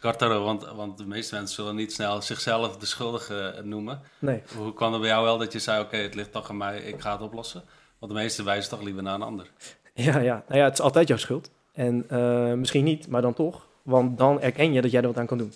kort 0.00 0.18
daarover, 0.18 0.44
want, 0.44 0.66
want 0.66 0.98
de 0.98 1.06
meeste 1.06 1.34
mensen 1.34 1.54
zullen 1.54 1.74
niet 1.74 1.92
snel 1.92 2.22
zichzelf 2.22 2.76
de 2.76 2.86
schuldige 2.86 3.40
eh, 3.40 3.62
noemen. 3.62 4.00
Nee, 4.18 4.42
Hoe 4.56 4.72
kwam 4.72 4.94
er 4.94 5.00
bij 5.00 5.08
jou 5.08 5.24
wel 5.24 5.38
dat 5.38 5.52
je 5.52 5.58
zei, 5.58 5.82
oké, 5.82 5.96
het 5.96 6.14
ligt 6.14 6.32
toch 6.32 6.50
aan 6.50 6.56
mij, 6.56 6.80
ik 6.80 7.00
ga 7.00 7.12
het 7.12 7.20
oplossen? 7.20 7.62
Want 7.98 8.12
de 8.12 8.18
meeste 8.18 8.42
wijzen 8.42 8.70
toch 8.70 8.82
liever 8.82 9.02
naar 9.02 9.14
een 9.14 9.22
ander. 9.22 9.50
ja, 9.94 10.18
ja. 10.18 10.44
Nou 10.48 10.60
ja, 10.60 10.64
het 10.64 10.72
is 10.72 10.80
altijd 10.80 11.08
jouw 11.08 11.16
schuld. 11.16 11.50
En 11.72 12.04
eh, 12.08 12.52
misschien 12.52 12.84
niet, 12.84 13.08
maar 13.08 13.22
dan 13.22 13.34
toch. 13.34 13.66
Want 13.82 14.18
dan 14.18 14.40
erken 14.40 14.72
je 14.72 14.80
dat 14.80 14.90
jij 14.90 15.00
er 15.00 15.06
wat 15.06 15.18
aan 15.18 15.26
kan 15.26 15.38
doen. 15.38 15.52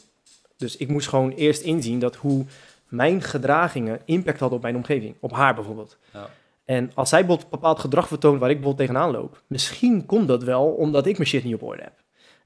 Dus 0.62 0.77
ik 0.77 0.88
moest 0.88 1.09
gewoon 1.09 1.31
eerst 1.31 1.62
inzien 1.62 1.98
dat 1.98 2.16
hoe 2.16 2.44
mijn 2.88 3.22
gedragingen 3.22 4.01
impact 4.05 4.40
hadden 4.40 4.57
op 4.57 4.64
mijn 4.64 4.77
omgeving. 4.77 5.14
Op 5.20 5.33
haar 5.33 5.55
bijvoorbeeld. 5.55 5.98
Ja. 6.12 6.31
En 6.64 6.90
als 6.94 7.09
zij 7.09 7.18
bijvoorbeeld 7.18 7.51
bepaald 7.51 7.79
gedrag 7.79 8.09
vertoont 8.09 8.40
waar 8.40 8.51
ik 8.51 8.57
bijvoorbeeld 8.57 8.88
tegenaan 8.88 9.11
loop, 9.11 9.42
misschien 9.46 10.07
komt 10.07 10.29
dat 10.29 10.42
wel 10.42 10.66
omdat 10.66 11.07
ik 11.07 11.16
mijn 11.16 11.29
shit 11.29 11.44
niet 11.44 11.55
op 11.55 11.62
orde 11.62 11.83
heb. 11.83 11.92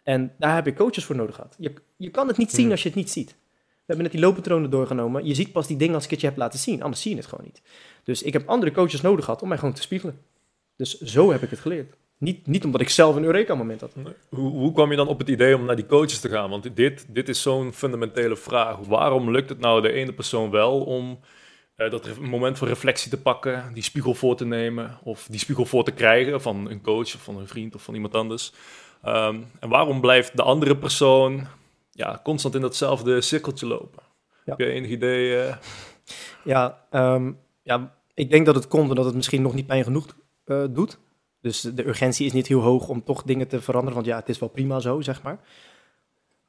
En 0.02 0.32
daar 0.38 0.54
heb 0.54 0.66
ik 0.66 0.76
coaches 0.76 1.04
voor 1.04 1.16
nodig 1.16 1.34
gehad. 1.34 1.54
Je, 1.58 1.72
je 1.96 2.10
kan 2.10 2.28
het 2.28 2.36
niet 2.36 2.50
zien 2.50 2.60
Hmm. 2.60 2.70
als 2.70 2.82
je 2.82 2.88
het 2.88 2.96
niet 2.98 3.10
ziet. 3.10 3.30
We 3.30 3.92
hebben 3.92 4.04
net 4.04 4.12
die 4.12 4.20
looppatronen 4.20 4.70
doorgenomen. 4.70 5.26
Je 5.26 5.34
ziet 5.34 5.52
pas 5.52 5.66
die 5.66 5.76
dingen 5.76 5.94
als 5.94 6.04
ik 6.04 6.10
het 6.10 6.20
je 6.20 6.26
heb 6.26 6.36
laten 6.36 6.58
zien, 6.58 6.82
anders 6.82 7.02
zie 7.02 7.10
je 7.10 7.16
het 7.16 7.26
gewoon 7.26 7.44
niet. 7.44 7.62
Dus 8.04 8.22
ik 8.22 8.32
heb 8.32 8.48
andere 8.48 8.72
coaches 8.72 9.00
nodig 9.00 9.24
gehad 9.24 9.42
om 9.42 9.48
mij 9.48 9.58
gewoon 9.58 9.74
te 9.74 9.82
spiegelen. 9.82 10.20
Dus 10.76 11.00
zo 11.00 11.32
heb 11.32 11.42
ik 11.42 11.50
het 11.50 11.58
geleerd. 11.58 11.94
Niet, 12.18 12.46
niet 12.46 12.64
omdat 12.64 12.80
ik 12.80 12.88
zelf 12.88 13.16
een 13.16 13.24
Eureka-moment 13.24 13.80
had. 13.80 13.92
Hoe, 14.28 14.50
hoe 14.50 14.72
kwam 14.72 14.90
je 14.90 14.96
dan 14.96 15.08
op 15.08 15.18
het 15.18 15.28
idee 15.28 15.56
om 15.56 15.64
naar 15.64 15.76
die 15.76 15.86
coaches 15.86 16.20
te 16.20 16.28
gaan? 16.28 16.50
Want 16.50 16.76
dit, 16.76 17.06
dit 17.08 17.28
is 17.28 17.42
zo'n 17.42 17.72
fundamentele 17.72 18.36
vraag. 18.36 18.76
Waarom 18.76 19.30
lukt 19.30 19.48
het 19.48 19.58
nou 19.58 19.82
de 19.82 19.92
ene 19.92 20.12
persoon 20.12 20.50
wel 20.50 20.80
om 20.80 21.20
eh, 21.74 21.90
dat 21.90 22.18
moment 22.18 22.58
van 22.58 22.68
reflectie 22.68 23.10
te 23.10 23.20
pakken, 23.20 23.70
die 23.74 23.82
spiegel 23.82 24.14
voor 24.14 24.36
te 24.36 24.44
nemen 24.44 24.98
of 25.02 25.26
die 25.30 25.38
spiegel 25.38 25.64
voor 25.64 25.84
te 25.84 25.92
krijgen 25.92 26.42
van 26.42 26.70
een 26.70 26.82
coach 26.82 27.14
of 27.14 27.22
van 27.22 27.38
een 27.38 27.48
vriend 27.48 27.74
of 27.74 27.82
van 27.82 27.94
iemand 27.94 28.14
anders? 28.14 28.52
Ehm, 29.02 29.40
en 29.60 29.68
waarom 29.68 30.00
blijft 30.00 30.36
de 30.36 30.42
andere 30.42 30.76
persoon 30.76 31.46
ja, 31.90 32.20
constant 32.24 32.54
in 32.54 32.60
datzelfde 32.60 33.20
cirkeltje 33.20 33.66
lopen? 33.66 34.02
Ja. 34.44 34.54
Heb 34.56 34.58
je 34.58 34.72
enig 34.72 34.90
idee? 34.90 35.40
eh? 35.40 35.56
Ja, 36.44 36.84
ehm, 36.90 37.32
ja, 37.62 37.94
ik 38.14 38.30
denk 38.30 38.46
dat 38.46 38.54
het 38.54 38.68
komt 38.68 38.88
omdat 38.88 39.04
het 39.04 39.14
misschien 39.14 39.42
nog 39.42 39.54
niet 39.54 39.66
pijn 39.66 39.84
genoeg 39.84 40.06
eh, 40.44 40.64
doet. 40.70 40.98
Dus 41.46 41.60
de 41.60 41.86
urgentie 41.86 42.26
is 42.26 42.32
niet 42.32 42.46
heel 42.46 42.60
hoog 42.60 42.88
om 42.88 43.04
toch 43.04 43.22
dingen 43.22 43.48
te 43.48 43.60
veranderen. 43.60 43.94
Want 43.94 44.06
ja, 44.06 44.16
het 44.16 44.28
is 44.28 44.38
wel 44.38 44.48
prima 44.48 44.80
zo, 44.80 45.00
zeg 45.00 45.22
maar. 45.22 45.38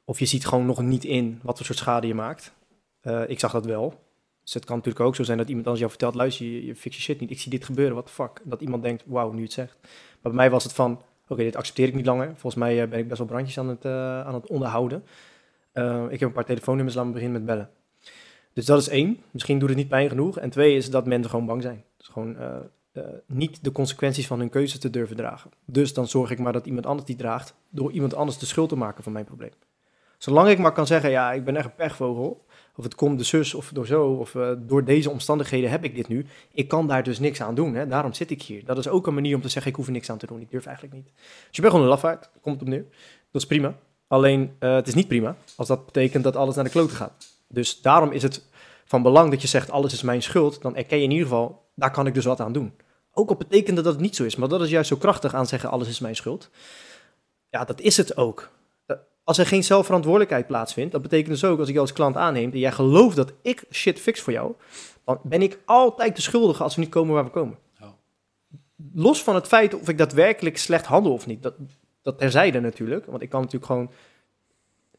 Of 0.04 0.18
je 0.18 0.24
ziet 0.24 0.46
gewoon 0.46 0.66
nog 0.66 0.82
niet 0.82 1.04
in 1.04 1.40
wat 1.42 1.56
voor 1.56 1.66
soort 1.66 1.78
schade 1.78 2.06
je 2.06 2.14
maakt. 2.14 2.52
Eh, 3.00 3.22
ik 3.28 3.38
zag 3.38 3.52
dat 3.52 3.64
wel. 3.64 4.00
Dus 4.42 4.54
het 4.54 4.64
kan 4.64 4.76
natuurlijk 4.76 5.04
ook 5.04 5.16
zo 5.16 5.22
zijn 5.22 5.38
dat 5.38 5.46
iemand 5.46 5.66
anders 5.66 5.84
jou 5.84 5.96
vertelt... 5.96 6.14
luister, 6.14 6.46
je, 6.46 6.64
je 6.64 6.76
fix 6.76 6.96
je 6.96 7.02
shit 7.02 7.20
niet. 7.20 7.30
Ik 7.30 7.40
zie 7.40 7.50
dit 7.50 7.64
gebeuren, 7.64 7.94
what 7.94 8.06
the 8.06 8.12
fuck. 8.12 8.40
Dat 8.44 8.60
iemand 8.60 8.82
denkt, 8.82 9.02
wauw, 9.06 9.32
nu 9.32 9.42
het 9.42 9.52
zegt. 9.52 9.76
Maar 9.82 10.18
bij 10.20 10.32
mij 10.32 10.50
was 10.50 10.64
het 10.64 10.72
van, 10.72 11.02
oké, 11.28 11.42
dit 11.42 11.56
accepteer 11.56 11.88
ik 11.88 11.94
niet 11.94 12.06
langer. 12.06 12.26
Volgens 12.26 12.54
mij 12.54 12.82
eh, 12.82 12.88
ben 12.88 12.98
ik 12.98 13.08
best 13.08 13.18
wel 13.18 13.28
brandjes 13.28 13.58
aan 13.58 13.68
het, 13.68 13.84
eh, 13.84 14.20
aan 14.20 14.34
het 14.34 14.46
onderhouden. 14.46 15.04
Ik 16.08 16.20
heb 16.20 16.28
een 16.28 16.32
paar 16.32 16.44
telefoonnummers 16.44 16.96
laten 16.96 17.12
beginnen 17.12 17.36
met 17.36 17.46
bellen. 17.46 17.70
Dus 18.52 18.64
dat 18.64 18.80
is 18.80 18.88
één. 18.88 19.18
Misschien 19.30 19.58
doet 19.58 19.68
het 19.68 19.78
niet 19.78 19.88
pijn 19.88 20.08
genoeg. 20.08 20.38
En 20.38 20.50
twee 20.50 20.76
is 20.76 20.90
dat 20.90 21.06
mensen 21.06 21.30
gewoon 21.30 21.46
bang 21.46 21.62
zijn. 21.62 21.84
Dus 21.96 22.08
gewoon 22.08 22.36
eh, 23.04 23.18
niet 23.26 23.64
de 23.64 23.72
consequenties 23.72 24.26
van 24.26 24.38
hun 24.38 24.50
keuze 24.50 24.78
te 24.78 24.90
durven 24.90 25.16
dragen. 25.16 25.50
Dus 25.64 25.94
dan 25.94 26.08
zorg 26.08 26.30
ik 26.30 26.38
maar 26.38 26.52
dat 26.52 26.66
iemand 26.66 26.86
anders 26.86 27.06
die 27.06 27.16
draagt... 27.16 27.54
door 27.70 27.92
iemand 27.92 28.14
anders 28.14 28.38
de 28.38 28.46
schuld 28.46 28.68
te 28.68 28.76
maken 28.76 29.02
van 29.02 29.12
mijn 29.12 29.24
probleem. 29.24 29.52
Zolang 30.18 30.48
ik 30.48 30.58
maar 30.58 30.72
kan 30.72 30.86
zeggen, 30.86 31.10
ja, 31.10 31.32
ik 31.32 31.44
ben 31.44 31.56
echt 31.56 31.64
een 31.64 31.74
pechvogel... 31.74 32.46
of 32.76 32.84
het 32.84 32.94
komt 32.94 33.18
de 33.18 33.24
zus 33.24 33.54
of 33.54 33.70
door 33.72 33.86
zo... 33.86 34.06
of 34.06 34.34
eh, 34.34 34.50
door 34.58 34.84
deze 34.84 35.10
omstandigheden 35.10 35.70
heb 35.70 35.84
ik 35.84 35.94
dit 35.94 36.08
nu... 36.08 36.26
ik 36.52 36.68
kan 36.68 36.86
daar 36.86 37.02
dus 37.02 37.18
niks 37.18 37.42
aan 37.42 37.54
doen. 37.54 37.74
Hè? 37.74 37.86
Daarom 37.86 38.12
zit 38.12 38.30
ik 38.30 38.42
hier. 38.42 38.64
Dat 38.64 38.78
is 38.78 38.88
ook 38.88 39.06
een 39.06 39.14
manier 39.14 39.34
om 39.34 39.42
te 39.42 39.48
zeggen, 39.48 39.70
ik 39.70 39.76
hoef 39.76 39.86
er 39.86 39.92
niks 39.92 40.10
aan 40.10 40.18
te 40.18 40.26
doen. 40.26 40.40
Ik 40.40 40.50
durf 40.50 40.66
eigenlijk 40.66 40.96
niet. 40.96 41.06
Dus 41.14 41.46
je 41.50 41.60
bent 41.60 41.72
gewoon 41.72 41.88
een 41.88 41.92
lafaard. 41.92 42.30
Komt 42.40 42.60
het 42.60 42.68
op 42.68 42.68
neer. 42.68 42.84
Dat 43.30 43.42
is 43.42 43.46
prima. 43.46 43.74
Alleen, 44.08 44.52
eh, 44.58 44.74
het 44.74 44.88
is 44.88 44.94
niet 44.94 45.08
prima 45.08 45.36
als 45.56 45.68
dat 45.68 45.84
betekent 45.84 46.24
dat 46.24 46.36
alles 46.36 46.54
naar 46.54 46.64
de 46.64 46.70
klote 46.70 46.94
gaat. 46.94 47.26
Dus 47.48 47.80
daarom 47.80 48.10
is 48.10 48.22
het 48.22 48.46
van 48.84 49.02
belang 49.02 49.30
dat 49.30 49.42
je 49.42 49.48
zegt, 49.48 49.70
alles 49.70 49.92
is 49.92 50.02
mijn 50.02 50.22
schuld. 50.22 50.62
Dan 50.62 50.76
erken 50.76 50.96
je 50.98 51.04
in 51.04 51.10
ieder 51.10 51.26
geval, 51.26 51.62
daar 51.74 51.90
kan 51.90 52.06
ik 52.06 52.14
dus 52.14 52.24
wat 52.24 52.40
aan 52.40 52.52
doen. 52.52 52.72
Ook 53.18 53.28
al 53.28 53.36
betekent 53.36 53.76
dat 53.76 53.84
het 53.84 54.00
niet 54.00 54.16
zo 54.16 54.24
is. 54.24 54.36
Maar 54.36 54.48
dat 54.48 54.60
is 54.60 54.70
juist 54.70 54.88
zo 54.88 54.96
krachtig 54.96 55.34
aan 55.34 55.46
zeggen, 55.46 55.70
alles 55.70 55.88
is 55.88 56.00
mijn 56.00 56.16
schuld. 56.16 56.50
Ja, 57.50 57.64
dat 57.64 57.80
is 57.80 57.96
het 57.96 58.16
ook. 58.16 58.50
Als 59.24 59.38
er 59.38 59.46
geen 59.46 59.64
zelfverantwoordelijkheid 59.64 60.46
plaatsvindt, 60.46 60.92
dat 60.92 61.02
betekent 61.02 61.28
dus 61.28 61.44
ook, 61.44 61.58
als 61.58 61.68
ik 61.68 61.74
jou 61.74 61.86
als 61.86 61.96
klant 61.96 62.16
aanneem, 62.16 62.52
en 62.52 62.58
jij 62.58 62.72
gelooft 62.72 63.16
dat 63.16 63.32
ik 63.42 63.64
shit 63.70 64.00
fix 64.00 64.20
voor 64.20 64.32
jou, 64.32 64.52
dan 65.04 65.20
ben 65.22 65.42
ik 65.42 65.58
altijd 65.64 66.16
de 66.16 66.22
schuldige 66.22 66.62
als 66.62 66.74
we 66.74 66.80
niet 66.80 66.90
komen 66.90 67.14
waar 67.14 67.24
we 67.24 67.30
komen. 67.30 67.58
Los 68.94 69.22
van 69.22 69.34
het 69.34 69.46
feit 69.46 69.74
of 69.74 69.88
ik 69.88 69.98
daadwerkelijk 69.98 70.58
slecht 70.58 70.86
handel 70.86 71.12
of 71.12 71.26
niet, 71.26 71.42
dat, 71.42 71.54
dat 72.02 72.18
terzijde 72.18 72.60
natuurlijk, 72.60 73.06
want 73.06 73.22
ik 73.22 73.28
kan 73.28 73.40
natuurlijk 73.40 73.72
gewoon 73.72 73.90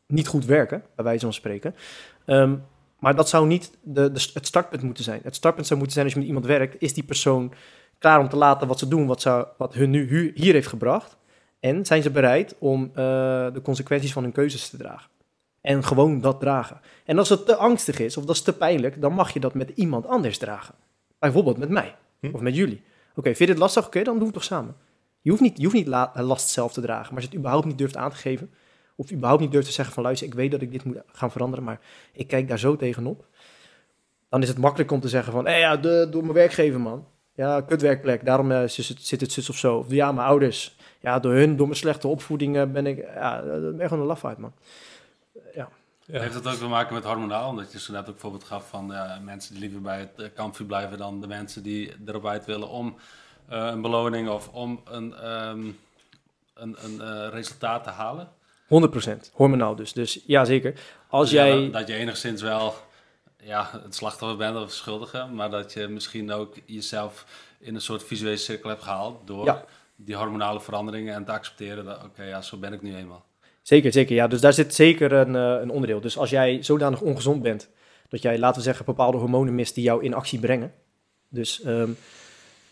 niet 0.08 0.28
goed 0.28 0.46
werken, 0.46 0.84
bij 0.96 1.06
wijze 1.06 1.24
van 1.24 1.34
spreken. 1.34 1.76
Ehm, 2.26 2.56
maar 3.00 3.16
dat 3.16 3.30
zou 3.30 3.48
niet 3.48 3.72
de, 3.82 4.12
de, 4.12 4.30
het 4.34 4.48
startpunt 4.48 4.84
moeten 4.84 5.04
zijn. 5.04 5.22
Het 5.24 5.36
startpunt 5.36 5.68
zou 5.68 5.80
moeten 5.80 5.96
zijn 5.98 6.06
als 6.06 6.16
je 6.16 6.20
met 6.20 6.30
iemand 6.30 6.48
werkt, 6.48 6.82
is 6.82 6.94
die 6.94 7.04
persoon 7.04 7.54
klaar 8.00 8.20
om 8.20 8.30
te 8.30 8.36
laten 8.36 8.68
wat 8.68 8.80
ze 8.80 8.88
doen, 8.88 9.08
wat, 9.08 9.22
ze, 9.22 9.48
wat 9.58 9.74
hun 9.74 9.90
nu 9.90 10.32
hier 10.36 10.54
heeft 10.54 10.68
gebracht. 10.68 11.18
En 11.60 11.86
zijn 11.86 12.02
ze 12.02 12.10
bereid 12.12 12.56
om 12.60 12.84
eh, 12.84 12.94
de 13.54 13.62
consequenties 13.64 14.14
van 14.14 14.24
hun 14.24 14.32
keuzes 14.32 14.70
te 14.70 14.78
dragen. 14.78 15.10
En 15.62 15.84
gewoon 15.84 16.22
dat 16.22 16.40
dragen. 16.40 16.80
En 17.06 17.18
als 17.18 17.30
het 17.30 17.46
te 17.46 17.56
angstig 17.56 18.00
is 18.00 18.18
of 18.18 18.26
dat 18.26 18.36
is 18.36 18.42
te 18.42 18.54
pijnlijk, 18.54 19.02
dan 19.02 19.14
mag 19.14 19.34
je 19.34 19.40
dat 19.40 19.54
met 19.54 19.72
iemand 19.76 20.08
anders 20.08 20.38
dragen. 20.38 20.76
Bijvoorbeeld 21.20 21.58
met 21.58 21.70
mij 21.70 21.96
Hm. 22.20 22.30
of 22.34 22.42
met 22.42 22.56
jullie. 22.56 22.82
Oké, 23.16 23.22
vind 23.28 23.38
je 23.38 23.46
dit 23.46 23.58
lastig? 23.58 23.86
Oké, 23.86 24.04
dan 24.04 24.14
doen 24.14 24.20
we 24.20 24.26
het 24.26 24.34
toch 24.34 24.44
samen. 24.44 24.76
Je 25.22 25.30
hoeft 25.30 25.42
niet, 25.42 25.58
je 25.58 25.64
hoeft 25.64 25.76
niet 25.76 25.88
la- 25.88 26.12
last 26.16 26.50
zelf 26.50 26.74
te 26.74 26.82
dragen, 26.82 27.06
maar 27.06 27.14
als 27.14 27.22
je 27.24 27.30
het 27.30 27.38
überhaupt 27.38 27.66
niet 27.66 27.78
durft 27.78 27.98
aan 27.98 28.10
te 28.10 28.16
geven, 28.16 28.52
of 28.96 29.12
überhaupt 29.12 29.42
niet 29.42 29.52
durft 29.52 29.68
te 29.68 29.74
zeggen 29.74 29.94
van 29.94 30.04
luister, 30.04 30.28
ik 30.28 30.34
weet 30.34 30.52
dat 30.52 30.62
ik 30.62 30.72
dit 30.72 30.84
moet 30.84 30.98
gaan 31.06 31.32
veranderen, 31.32 31.66
maar 31.66 31.80
ik 32.14 32.28
kijk 32.28 32.48
daar 32.48 32.60
zo 32.60 32.76
tegenop. 32.76 33.26
Dan 34.30 34.42
is 34.42 34.48
het 34.48 34.58
makkelijk 34.58 34.92
om 34.92 35.00
te 35.00 35.08
zeggen 35.10 35.34
van, 35.34 35.46
hé 35.46 35.56
ja, 35.56 35.78
de, 35.78 36.08
door 36.12 36.22
mijn 36.22 36.34
werkgever 36.34 36.80
man. 36.80 37.06
Ja, 37.40 37.62
kutwerkplek, 37.62 38.26
daarom 38.26 38.52
eh, 38.52 38.68
zit 38.68 38.88
het- 38.88 39.06
zit 39.06 39.22
het 39.22 39.32
zus 39.32 39.50
of 39.50 39.58
zo. 39.58 39.76
Of 39.78 39.86
ja, 39.92 40.12
mijn 40.12 40.28
ouders. 40.28 40.76
Ja, 41.00 41.20
door 41.20 41.34
hun, 41.34 41.56
door 41.58 41.68
mijn 41.68 41.80
slechte 41.80 42.08
opvoeding 42.08 42.72
ben 42.72 42.86
ik, 42.88 42.98
ja, 43.14 43.42
dat 43.42 43.78
ben 43.78 43.88
gewoon 43.88 44.00
een 44.04 44.10
lafaard 44.10 44.38
man. 44.38 44.54
Ja, 45.56 45.70
Ja. 46.06 46.20
Heeft 46.20 46.34
het 46.34 46.48
ook 46.48 46.54
te 46.54 46.68
maken 46.68 46.94
met 46.94 47.04
hormonaal? 47.04 47.50
Omdat 47.50 47.72
je 47.72 47.80
zo 47.80 47.92
net 47.92 48.00
ook 48.02 48.06
bijvoorbeeld 48.12 48.44
gaf 48.44 48.70
van 48.70 48.88
ja, 48.92 49.20
mensen 49.24 49.52
die 49.54 49.62
liever 49.62 49.82
bij 49.82 50.00
het 50.00 50.10
eh, 50.20 50.26
kampvuur 50.36 50.68
blijven 50.68 50.98
dan 50.98 51.22
de 51.22 51.28
mensen 51.28 51.64
die 51.64 51.92
erop 52.06 52.26
uit 52.28 52.46
willen 52.46 52.70
om 52.70 52.96
eh, 53.48 53.66
een 53.72 53.82
beloning 53.82 54.30
of 54.30 54.48
om 54.48 54.82
een, 54.86 55.14
ehm, 55.16 55.60
een, 56.54 56.76
een 56.84 57.02
eh, 57.02 57.28
resultaat 57.32 57.84
te 57.84 57.90
halen. 57.90 58.30
100% 58.68 59.32
hormonaal 59.34 59.76
dus. 59.76 59.94
Dus 59.94 60.20
ja, 60.26 60.46
zeker. 60.46 60.74
Als 61.08 61.30
Dus 61.30 61.40
ja, 61.40 61.46
jij... 61.48 61.64
dat, 61.64 61.74
dat 61.74 61.88
je 61.88 61.94
enigszins 61.94 62.42
wel 62.42 62.74
ja, 63.44 63.70
het 63.84 63.96
slachtoffer 63.96 64.38
bent 64.38 64.56
of 64.58 64.72
schuldige, 64.72 65.26
maar 65.26 65.50
dat 65.50 65.74
je 65.74 65.88
misschien 65.88 66.32
ook 66.32 66.56
jezelf 66.66 67.26
in 67.60 67.76
een 67.76 67.82
soort 67.82 68.04
visuele 68.04 68.38
cirkel 68.38 68.70
hebt 68.70 68.84
gehaald 68.84 69.28
door 69.28 69.46
Ja. 69.46 69.66
die 69.96 70.16
hormonale 70.16 70.62
veranderingen 70.62 71.14
en 71.14 71.26
te 71.26 71.32
accepteren 71.32 71.86
dat 71.86 72.04
oké, 72.04 72.24
ja, 72.24 72.42
zo 72.42 72.58
ben 72.58 72.74
ik 72.74 72.82
nu 72.82 72.96
eenmaal. 72.96 73.26
Zeker, 73.62 73.92
zeker. 73.92 74.16
Ja, 74.16 74.28
dus 74.28 74.42
daar 74.42 74.54
zit 74.54 74.76
zeker 74.76 75.12
een, 75.14 75.36
eh, 75.36 75.62
een 75.62 75.70
onderdeel. 75.70 76.02
Dus 76.02 76.18
als 76.18 76.30
jij 76.30 76.64
zodanig 76.64 77.02
ongezond 77.02 77.42
bent, 77.42 77.70
dat 78.10 78.22
jij, 78.22 78.40
laten 78.40 78.58
we 78.58 78.64
zeggen, 78.64 78.86
bepaalde 78.86 79.18
hormonen 79.18 79.56
mist 79.56 79.76
die 79.76 79.84
jou 79.84 80.04
in 80.04 80.14
actie 80.14 80.40
brengen. 80.40 80.74
Dus 81.30 81.62
ehm, 81.62 81.90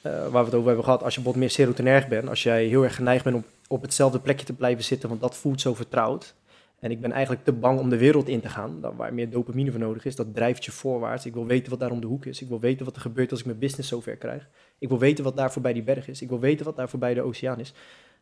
eh, 0.02 0.12
waar 0.12 0.32
we 0.32 0.38
het 0.38 0.54
over 0.54 0.66
hebben 0.68 0.84
gehad, 0.84 1.04
als 1.04 1.16
je 1.16 1.22
bijvoorbeeld 1.22 1.36
meer 1.46 1.50
serotonerg 1.66 2.08
bent, 2.08 2.30
als 2.30 2.44
jij 2.44 2.66
heel 2.66 2.84
erg 2.84 2.96
geneigd 2.96 3.24
bent 3.24 3.36
om 3.36 3.44
op 3.68 3.82
hetzelfde 3.82 4.20
plekje 4.20 4.46
te 4.46 4.54
blijven 4.54 4.84
zitten, 4.84 5.10
want 5.10 5.22
dat 5.22 5.36
voelt 5.38 5.62
zo 5.62 5.74
vertrouwd. 5.74 6.34
En 6.80 6.92
ik 6.92 7.02
ben 7.02 7.12
eigenlijk 7.12 7.44
te 7.44 7.54
bang 7.54 7.80
om 7.80 7.90
de 7.90 7.98
wereld 7.98 8.28
in 8.28 8.42
te 8.42 8.50
gaan, 8.50 8.96
waar 8.96 9.14
meer 9.14 9.30
dopamine 9.30 9.72
voor 9.72 9.80
nodig 9.80 10.06
is. 10.06 10.16
Dat 10.16 10.34
drijft 10.34 10.66
je 10.66 10.72
voorwaarts. 10.72 11.26
Ik 11.26 11.34
wil 11.34 11.46
weten 11.46 11.70
wat 11.70 11.80
daar 11.80 11.92
om 11.92 12.02
de 12.02 12.08
hoek 12.08 12.26
is. 12.26 12.42
Ik 12.42 12.48
wil 12.48 12.60
weten 12.60 12.86
wat 12.86 12.96
er 12.96 13.02
gebeurt 13.02 13.32
als 13.32 13.40
ik 13.40 13.46
mijn 13.46 13.60
business 13.60 13.90
zover 13.90 14.16
krijg. 14.16 14.48
Ik 14.78 14.90
wil 14.90 15.00
weten 15.00 15.24
wat 15.24 15.38
daar 15.38 15.52
voorbij 15.52 15.74
die 15.74 15.84
berg 15.84 16.08
is. 16.08 16.22
Ik 16.22 16.30
wil 16.30 16.40
weten 16.40 16.66
wat 16.66 16.76
daar 16.76 16.90
voorbij 16.90 17.14
de 17.14 17.22
oceaan 17.22 17.60
is. 17.60 17.74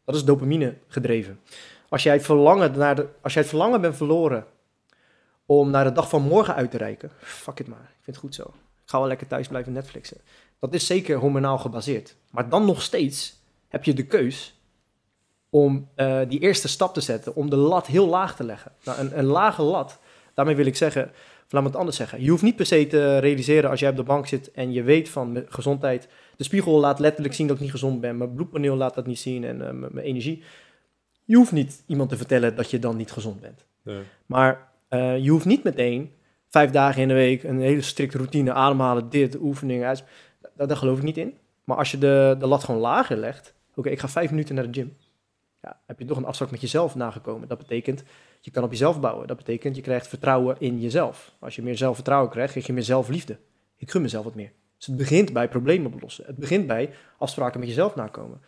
Dat 0.03 0.15
is 0.15 0.25
dopamine 0.25 0.73
gedreven. 0.87 1.39
Als 1.89 2.03
jij, 2.03 2.13
het 2.13 2.23
verlangen 2.25 2.77
naar 2.77 2.95
de, 2.95 3.07
als 3.21 3.33
jij 3.33 3.41
het 3.41 3.51
verlangen 3.51 3.81
bent 3.81 3.95
verloren 3.95 4.45
om 5.45 5.69
naar 5.69 5.83
de 5.83 5.91
dag 5.91 6.09
van 6.09 6.21
morgen 6.21 6.55
uit 6.55 6.71
te 6.71 6.77
reiken, 6.77 7.11
fuck 7.17 7.59
it 7.59 7.67
maar. 7.67 7.93
Ik 7.97 8.03
vind 8.03 8.15
het 8.15 8.17
goed 8.17 8.35
zo. 8.35 8.43
Ik 8.83 8.91
ga 8.91 8.97
wel 8.99 9.07
lekker 9.07 9.27
thuis 9.27 9.47
blijven 9.47 9.73
Netflixen. 9.73 10.17
Dat 10.59 10.73
is 10.73 10.85
zeker 10.85 11.17
hormonaal 11.17 11.57
gebaseerd. 11.57 12.15
Maar 12.31 12.49
dan 12.49 12.65
nog 12.65 12.81
steeds 12.81 13.39
heb 13.67 13.83
je 13.83 13.93
de 13.93 14.05
keus 14.05 14.54
om 15.55 15.89
eh, 15.95 16.19
die 16.27 16.39
eerste 16.39 16.67
stap 16.67 16.93
te 16.93 17.01
zetten, 17.01 17.35
om 17.35 17.49
de 17.49 17.55
lat 17.55 17.87
heel 17.87 18.07
laag 18.07 18.35
te 18.35 18.43
leggen. 18.43 18.71
Nou, 18.83 18.99
een, 18.99 19.17
een 19.17 19.25
lage 19.25 19.61
lat, 19.61 19.99
daarmee 20.33 20.55
wil 20.55 20.65
ik 20.65 20.75
zeggen, 20.75 21.11
laat 21.49 21.61
me 21.61 21.69
het 21.69 21.77
anders 21.77 21.97
zeggen. 21.97 22.21
Je 22.21 22.29
hoeft 22.29 22.43
niet 22.43 22.55
per 22.55 22.65
se 22.65 22.87
te 22.87 23.17
realiseren 23.17 23.69
als 23.69 23.79
jij 23.79 23.89
op 23.89 23.95
de 23.95 24.03
bank 24.03 24.27
zit 24.27 24.51
en 24.51 24.71
je 24.73 24.83
weet 24.83 25.09
van 25.09 25.43
gezondheid. 25.49 26.07
De 26.35 26.43
spiegel 26.43 26.79
laat 26.79 26.99
letterlijk 26.99 27.33
zien 27.33 27.47
dat 27.47 27.55
ik 27.55 27.61
niet 27.61 27.71
gezond 27.71 28.01
ben. 28.01 28.17
Mijn 28.17 28.33
bloedpaneel 28.33 28.75
laat 28.75 28.95
dat 28.95 29.05
niet 29.05 29.19
zien 29.19 29.43
en 29.43 29.67
eh, 29.67 29.73
mijn 29.73 30.05
energie. 30.05 30.43
Je 31.25 31.35
hoeft 31.35 31.51
niet 31.51 31.83
iemand 31.87 32.09
te 32.09 32.17
vertellen 32.17 32.55
dat 32.55 32.71
je 32.71 32.79
dan 32.79 32.97
niet 32.97 33.11
gezond 33.11 33.41
bent. 33.41 33.65
Nee. 33.81 34.01
Maar 34.25 34.67
eh, 34.87 35.17
je 35.17 35.29
hoeft 35.29 35.45
niet 35.45 35.63
meteen 35.63 36.11
vijf 36.49 36.71
dagen 36.71 37.01
in 37.01 37.07
de 37.07 37.13
week 37.13 37.43
een 37.43 37.59
hele 37.59 37.81
strikte 37.81 38.17
routine, 38.17 38.53
ademhalen, 38.53 39.09
dit, 39.09 39.39
oefeningen. 39.39 39.97
Daar, 40.55 40.67
daar 40.67 40.77
geloof 40.77 40.97
ik 40.97 41.03
niet 41.03 41.17
in. 41.17 41.37
Maar 41.63 41.77
als 41.77 41.91
je 41.91 41.97
de, 41.97 42.35
de 42.39 42.47
lat 42.47 42.63
gewoon 42.63 42.81
lager 42.81 43.17
legt, 43.17 43.53
oké, 43.75 43.89
ik 43.89 43.99
ga 43.99 44.07
vijf 44.07 44.29
minuten 44.29 44.55
naar 44.55 44.71
de 44.71 44.79
gym. 44.79 44.95
Heb 45.85 45.99
je 45.99 46.05
toch 46.05 46.17
een 46.17 46.25
afspraak 46.25 46.51
met 46.51 46.61
jezelf 46.61 46.95
nagekomen. 46.95 47.47
Dat 47.47 47.57
betekent, 47.57 48.03
je 48.41 48.51
kan 48.51 48.63
op 48.63 48.71
jezelf 48.71 48.99
bouwen. 48.99 49.27
Dat 49.27 49.37
betekent, 49.37 49.75
je 49.75 49.81
krijgt 49.81 50.07
vertrouwen 50.07 50.55
in 50.59 50.79
jezelf. 50.79 51.35
Als 51.39 51.55
je 51.55 51.61
meer 51.61 51.77
zelfvertrouwen 51.77 52.29
krijgt, 52.31 52.51
krijg 52.51 52.67
je 52.67 52.73
meer 52.73 52.83
zelfliefde. 52.83 53.37
Ik 53.77 53.91
gun 53.91 54.01
mezelf 54.01 54.23
wat 54.23 54.35
meer. 54.35 54.51
Dus 54.77 54.85
het 54.85 54.97
begint 54.97 55.33
bij 55.33 55.47
problemen 55.47 55.93
oplossen. 55.93 56.25
Het 56.25 56.35
begint 56.35 56.67
bij 56.67 56.89
afspraken 57.17 57.59
met 57.59 57.69
jezelf 57.69 57.95
nakomen. 57.95 58.41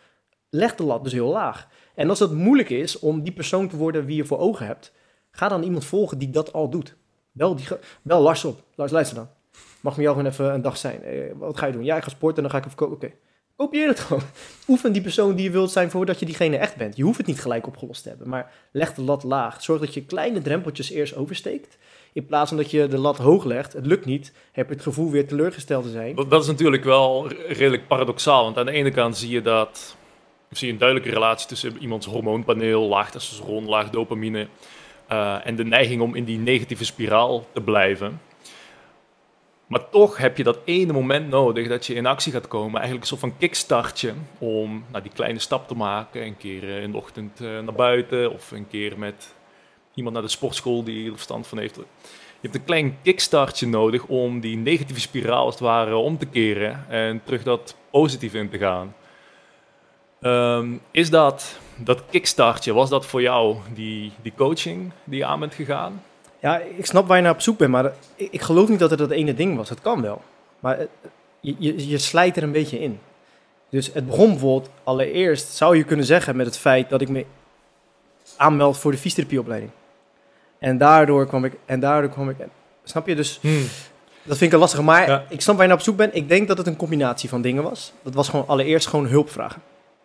Leg 0.50 0.74
de 0.74 0.82
lat 0.82 1.04
dus 1.04 1.12
heel 1.12 1.32
laag. 1.32 1.68
En 1.94 2.08
als 2.08 2.18
het 2.18 2.32
moeilijk 2.32 2.70
is 2.70 2.98
om 2.98 3.22
die 3.22 3.32
persoon 3.32 3.68
te 3.68 3.76
worden 3.76 4.04
wie 4.04 4.16
je 4.16 4.24
voor 4.24 4.38
ogen 4.38 4.66
hebt, 4.66 4.92
ga 5.30 5.48
dan 5.48 5.62
iemand 5.62 5.84
volgen 5.84 6.18
die 6.18 6.30
dat 6.30 6.52
al 6.52 6.70
doet. 6.70 6.96
Bel, 7.32 7.56
die, 7.56 7.66
Lars 8.02 8.44
op. 8.44 8.62
Lars, 8.74 8.92
luister 8.92 9.16
dan. 9.16 9.28
Mag 9.80 9.96
met 9.96 10.04
jou 10.04 10.16
gewoon 10.16 10.32
even 10.32 10.54
een 10.54 10.62
dag 10.62 10.76
zijn. 10.76 11.02
Eh, 11.02 11.32
wat 11.34 11.58
ga 11.58 11.66
je 11.66 11.72
doen? 11.72 11.84
Ja, 11.84 11.96
ik 11.96 12.02
ga 12.02 12.08
sporten 12.08 12.36
en 12.36 12.42
dan 12.42 12.50
ga 12.50 12.58
ik 12.58 12.64
even 12.64 12.76
koken. 12.76 12.94
Oké. 12.94 13.12
Kopieer 13.58 13.88
het 13.88 14.00
gewoon. 14.00 14.22
Oefen 14.68 14.92
die 14.92 15.02
persoon 15.02 15.34
die 15.34 15.44
je 15.44 15.50
wilt 15.50 15.70
zijn 15.70 15.90
voordat 15.90 16.18
je 16.18 16.26
diegene 16.26 16.56
echt 16.56 16.76
bent. 16.76 16.96
Je 16.96 17.02
hoeft 17.02 17.18
het 17.18 17.26
niet 17.26 17.40
gelijk 17.40 17.66
opgelost 17.66 18.02
te 18.02 18.08
hebben, 18.08 18.28
maar 18.28 18.52
leg 18.72 18.94
de 18.94 19.02
lat 19.02 19.22
laag. 19.22 19.62
Zorg 19.62 19.80
dat 19.80 19.94
je 19.94 20.04
kleine 20.04 20.42
drempeltjes 20.42 20.90
eerst 20.90 21.16
oversteekt. 21.16 21.78
In 22.12 22.26
plaats 22.26 22.48
van 22.48 22.58
dat 22.58 22.70
je 22.70 22.88
de 22.88 22.98
lat 22.98 23.18
hoog 23.18 23.44
legt, 23.44 23.72
het 23.72 23.86
lukt 23.86 24.04
niet, 24.04 24.32
heb 24.52 24.68
je 24.68 24.74
het 24.74 24.82
gevoel 24.82 25.10
weer 25.10 25.26
teleurgesteld 25.26 25.84
te 25.84 25.90
zijn. 25.90 26.14
Dat, 26.28 26.42
is 26.42 26.46
natuurlijk 26.46 26.84
wel 26.84 27.28
redelijk 27.48 27.86
paradoxaal. 27.86 28.44
Want 28.44 28.58
aan 28.58 28.66
de 28.66 28.72
ene 28.72 28.90
kant 28.90 29.16
zie 29.16 29.30
je 29.30 29.42
dat. 29.42 29.96
Zie 30.50 30.66
je 30.66 30.72
een 30.72 30.78
duidelijke 30.78 31.12
relatie 31.12 31.48
tussen 31.48 31.76
iemands 31.78 32.06
hormoonpaneel, 32.06 32.82
laag 32.82 33.10
testosteron, 33.10 33.68
laag 33.68 33.90
dopamine. 33.90 34.46
eh, 35.08 35.46
en 35.46 35.56
de 35.56 35.64
neiging 35.64 36.00
om 36.00 36.14
in 36.14 36.24
die 36.24 36.38
negatieve 36.38 36.84
spiraal 36.84 37.46
te 37.52 37.60
blijven. 37.60 38.20
Maar 39.68 39.88
toch 39.88 40.16
heb 40.16 40.36
je 40.36 40.44
dat 40.44 40.58
ene 40.64 40.92
moment 40.92 41.28
nodig 41.28 41.68
dat 41.68 41.86
je 41.86 41.94
in 41.94 42.06
actie 42.06 42.32
gaat 42.32 42.48
komen. 42.48 42.74
Eigenlijk 42.74 43.00
een 43.00 43.08
soort 43.08 43.20
van 43.20 43.38
kickstartje 43.38 44.12
om 44.38 44.84
nou, 44.90 45.02
die 45.02 45.12
kleine 45.12 45.38
stap 45.38 45.68
te 45.68 45.74
maken. 45.74 46.22
Een 46.22 46.36
keer 46.36 46.62
eh, 46.62 46.82
in 46.82 46.90
de 46.90 46.96
ochtend 46.96 47.40
eh, 47.40 47.46
naar 47.46 47.74
buiten 47.74 48.32
of 48.32 48.50
een 48.50 48.68
keer 48.68 48.98
met 48.98 49.34
iemand 49.94 50.14
naar 50.14 50.24
de 50.24 50.30
sportschool 50.30 50.84
die 50.84 51.06
er 51.06 51.12
verstand 51.12 51.46
van 51.46 51.58
heeft. 51.58 51.76
Je 51.76 51.84
hebt 52.40 52.54
een 52.54 52.64
klein 52.64 52.98
kickstartje 53.02 53.66
nodig 53.66 54.04
om 54.04 54.40
die 54.40 54.56
negatieve 54.56 55.00
spiraal 55.00 55.44
als 55.44 55.54
het 55.54 55.62
ware 55.62 55.96
om 55.96 56.18
te 56.18 56.26
keren 56.26 56.84
en 56.88 57.22
terug 57.24 57.42
dat 57.42 57.76
positief 57.90 58.34
in 58.34 58.50
te 58.50 58.58
gaan. 58.58 58.94
Ehm, 60.20 60.76
is 60.90 61.10
dat, 61.10 61.58
dat 61.76 62.02
kickstartje, 62.10 62.72
was 62.72 62.90
dat 62.90 63.06
voor 63.06 63.22
jou 63.22 63.56
die, 63.74 64.12
die 64.22 64.32
coaching 64.36 64.92
die 65.04 65.18
je 65.18 65.24
aan 65.24 65.40
bent 65.40 65.54
gegaan? 65.54 66.02
Ja, 66.40 66.58
ik 66.76 66.86
snap 66.86 67.06
waar 67.06 67.16
je 67.16 67.22
naar 67.22 67.32
op 67.32 67.40
zoek 67.40 67.58
bent, 67.58 67.70
maar 67.70 67.84
eh, 67.84 67.90
ik, 68.14 68.28
ik 68.32 68.40
geloof 68.40 68.68
niet 68.68 68.78
dat 68.78 68.90
het 68.90 68.98
dat 68.98 69.10
ene 69.10 69.34
ding 69.34 69.56
was. 69.56 69.68
Het 69.68 69.80
kan 69.80 70.02
wel. 70.02 70.22
Maar 70.60 70.78
het- 70.78 70.88
je, 71.40 71.54
je, 71.58 71.88
je 71.88 71.98
slijt 71.98 72.36
er 72.36 72.42
een 72.42 72.52
beetje 72.52 72.80
in. 72.80 73.00
Dus 73.70 73.90
het 73.92 74.06
begon 74.06 74.28
bijvoorbeeld, 74.30 74.70
allereerst 74.84 75.48
zou 75.48 75.76
je 75.76 75.84
kunnen 75.84 76.06
zeggen 76.06 76.36
met 76.36 76.46
het 76.46 76.58
feit 76.58 76.88
dat 76.88 77.00
ik 77.00 77.08
me 77.08 77.24
aanmeld 78.36 78.78
voor 78.78 78.90
de 78.90 78.96
fysiotherapieopleiding. 78.98 79.70
En 80.58 80.78
daardoor 80.78 81.26
kwam 81.26 81.44
ik, 81.44 81.52
en 81.64 81.80
daardoor 81.80 82.10
kwam 82.10 82.28
ik, 82.30 82.36
snap 82.84 83.06
je? 83.06 83.14
Dus 83.14 83.40
dat 84.22 84.36
vind 84.36 84.40
ik 84.42 84.52
een 84.52 84.58
lastige. 84.58 84.82
Maar 84.82 85.08
Ja. 85.08 85.24
ik 85.28 85.40
snap 85.40 85.54
waar 85.54 85.62
je 85.64 85.68
naar 85.70 85.78
op 85.78 85.84
zoek 85.84 85.96
bent. 85.96 86.14
Ik 86.14 86.28
denk 86.28 86.48
dat 86.48 86.58
het 86.58 86.66
een 86.66 86.76
combinatie 86.76 87.28
van 87.28 87.42
dingen 87.42 87.62
was. 87.62 87.92
Dat 88.02 88.14
was 88.14 88.28
gewoon 88.28 88.46
allereerst 88.48 88.86
gewoon 88.86 89.06
hulp 89.06 89.30
vragen. 89.30 89.62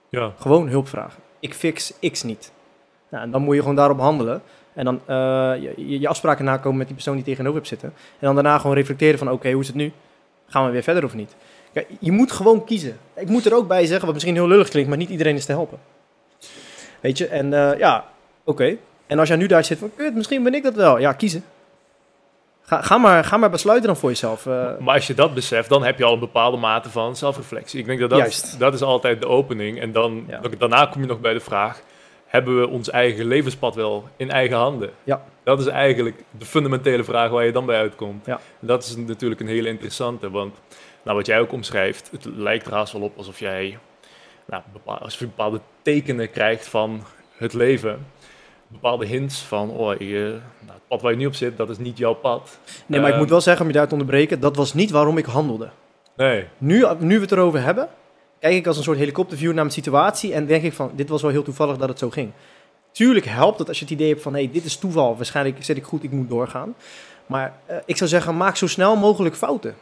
Ja. 0.10 0.32
Gewoon 0.40 0.68
hulp 0.68 0.88
vragen. 0.88 1.20
Ik 1.40 1.54
fix 1.54 1.94
X 2.12 2.24
niet. 2.24 2.52
Nou, 3.10 3.24
en 3.24 3.32
dan 3.32 3.42
moet 3.42 3.54
je 3.56 3.62
gewoon 3.62 3.76
daarop 3.76 4.00
handelen. 4.00 4.42
En 4.76 4.86
dan 4.86 5.00
eh, 5.06 5.16
je, 5.76 6.00
je- 6.00 6.08
afspraken 6.08 6.46
nakomen 6.46 6.78
met 6.78 6.86
die 6.88 6.96
persoon 6.96 7.16
die 7.16 7.24
tegenover 7.24 7.56
hebt 7.56 7.68
zitten. 7.68 7.94
En 7.98 8.26
dan 8.26 8.36
daarna 8.36 8.58
gewoon 8.58 8.76
reflecteren 8.76 9.18
van 9.20 9.32
oké, 9.32 9.52
hoe 9.52 9.62
is 9.62 9.68
het 9.68 9.76
nu? 9.76 9.92
Gaan 10.48 10.66
we 10.66 10.72
weer 10.72 10.84
verder 10.84 11.04
of 11.04 11.14
niet? 11.14 11.36
Kijk, 11.74 11.88
je 12.00 12.12
moet 12.12 12.32
gewoon 12.32 12.66
kiezen. 12.66 12.98
Ik 13.16 13.28
moet 13.30 13.46
er 13.46 13.56
ook 13.56 13.68
bij 13.68 13.86
zeggen, 13.86 14.06
wat 14.06 14.14
misschien 14.14 14.36
heel 14.36 14.48
lullig 14.48 14.70
klinkt, 14.70 14.90
maar 14.90 14.98
niet 14.98 15.10
iedereen 15.10 15.36
is 15.36 15.46
te 15.46 15.52
helpen. 15.52 15.80
Weet 17.00 17.18
je, 17.18 17.28
en 17.28 17.54
eh, 17.54 17.78
ja, 17.80 18.06
oké. 18.44 18.76
En 19.08 19.20
als 19.20 19.28
jij 19.28 19.38
nu 19.38 19.48
daar 19.48 19.64
zit 19.64 19.78
van, 19.80 19.92
kut, 19.96 20.16
misschien 20.16 20.44
ben 20.44 20.54
ik 20.54 20.64
dat 20.64 20.76
wel. 20.76 20.98
Ja, 21.00 21.14
kiezen. 21.14 21.44
Ga, 22.62 22.82
ga, 22.82 22.98
maar, 22.98 23.24
ga 23.24 23.38
maar 23.38 23.50
besluiten 23.50 23.88
dan 23.88 23.98
voor 23.98 24.10
jezelf. 24.10 24.46
eh. 24.46 24.68
Maar 24.80 24.94
als 24.96 25.08
je 25.08 25.14
dat 25.14 25.34
beseft, 25.34 25.70
dan 25.70 25.84
heb 25.84 25.98
je 25.98 26.04
al 26.04 26.14
een 26.14 26.20
bepaalde 26.20 26.58
mate 26.58 26.90
van 26.90 27.16
zelfreflectie. 27.16 27.80
Ik 27.80 27.86
denk 27.86 28.00
dat 28.00 28.10
dat, 28.10 28.20
Juist. 28.20 28.60
dat 28.60 28.74
is 28.74 28.82
altijd 28.82 29.22
de 29.22 29.28
opening. 29.28 29.80
En 29.82 29.92
dan, 29.92 30.24
Ja. 30.28 30.42
daarna 30.58 30.86
kom 30.86 31.02
je 31.02 31.08
nog 31.08 31.20
bij 31.20 31.34
de 31.34 31.40
vraag, 31.40 31.82
hebben 32.34 32.60
we 32.60 32.68
ons 32.68 32.90
eigen 32.90 33.26
levenspad 33.26 33.76
wel 33.76 34.04
in 34.18 34.32
eigen 34.32 34.58
handen? 34.58 34.90
Ja. 35.04 35.24
Dat 35.44 35.60
is 35.60 35.66
eigenlijk 35.66 36.24
de 36.38 36.46
fundamentele 36.46 37.04
vraag 37.04 37.30
waar 37.30 37.46
je 37.46 37.52
dan 37.52 37.66
bij 37.66 37.78
uitkomt. 37.78 38.26
Ja. 38.26 38.40
Dat 38.60 38.84
is 38.84 38.96
natuurlijk 38.96 39.42
een 39.42 39.48
hele 39.48 39.68
interessante, 39.70 40.30
want 40.30 40.56
nou, 41.04 41.18
wat 41.18 41.26
jij 41.26 41.40
ook 41.40 41.52
omschrijft, 41.52 42.10
het 42.12 42.26
lijkt 42.36 42.66
er 42.66 42.74
haast 42.74 42.94
wel 42.94 43.02
op 43.02 43.18
alsof 43.18 43.40
jij 43.40 43.78
nou, 44.46 44.64
bepaal- 44.74 44.98
alsof 44.98 45.20
je 45.20 45.26
bepaalde 45.26 45.60
tekenen 45.82 46.32
krijgt 46.32 46.68
van 46.68 47.04
het 47.38 47.54
leven. 47.54 48.06
Bepaalde 48.68 49.06
hints 49.06 49.42
van, 49.42 49.70
oh, 49.70 49.98
je, 50.00 50.40
nou, 50.60 50.74
het 50.74 50.88
pad 50.88 51.02
waar 51.02 51.12
je 51.12 51.18
nu 51.18 51.26
op 51.26 51.36
zit, 51.36 51.58
dat 51.58 51.70
is 51.70 51.78
niet 51.78 51.98
jouw 51.98 52.14
pad. 52.14 52.60
Nee, 52.86 53.00
maar 53.00 53.08
ik 53.10 53.14
Eh, 53.16 53.22
moet 53.22 53.30
wel 53.30 53.42
zeggen, 53.42 53.62
om 53.66 53.72
je 53.72 53.78
daar 53.78 53.86
te 53.88 53.92
onderbreken, 53.94 54.40
dat 54.40 54.56
was 54.56 54.74
niet 54.74 54.92
waarom 54.92 55.18
ik 55.18 55.26
handelde. 55.26 55.70
Nee. 56.16 56.46
Nu, 56.58 56.86
nu 57.00 57.16
we 57.16 57.22
het 57.22 57.32
erover 57.32 57.62
hebben, 57.64 57.88
kijk 58.44 58.56
ik 58.56 58.68
als 58.68 58.78
een 58.78 58.84
soort 58.84 58.98
helikopterview 58.98 59.48
naar 59.48 59.64
mijn 59.64 59.72
situatie 59.72 60.34
en 60.34 60.46
denk 60.46 60.64
ik 60.64 60.74
van, 60.74 60.92
dit 60.96 61.10
was 61.10 61.22
wel 61.22 61.32
heel 61.32 61.44
toevallig 61.44 61.78
dat 61.78 61.90
het 61.90 62.00
zo 62.00 62.10
ging. 62.10 62.32
Tuurlijk 62.92 63.26
helpt 63.26 63.60
het 63.60 63.68
als 63.68 63.78
je 63.80 63.84
het 63.84 63.94
idee 63.94 64.10
hebt 64.10 64.22
van, 64.22 64.34
hé, 64.34 64.44
hey, 64.44 64.52
dit 64.52 64.66
is 64.66 64.78
toeval, 64.78 65.16
waarschijnlijk 65.16 65.64
zit 65.64 65.78
ik 65.78 65.84
goed, 65.84 66.04
ik 66.04 66.12
moet 66.12 66.30
doorgaan. 66.30 66.76
Maar 67.26 67.54
eh, 67.66 67.78
ik 67.86 67.98
zou 67.98 68.10
zeggen, 68.10 68.38
maak 68.38 68.56
zo 68.56 68.68
snel 68.68 68.96
mogelijk 68.96 69.36
fouten. 69.36 69.76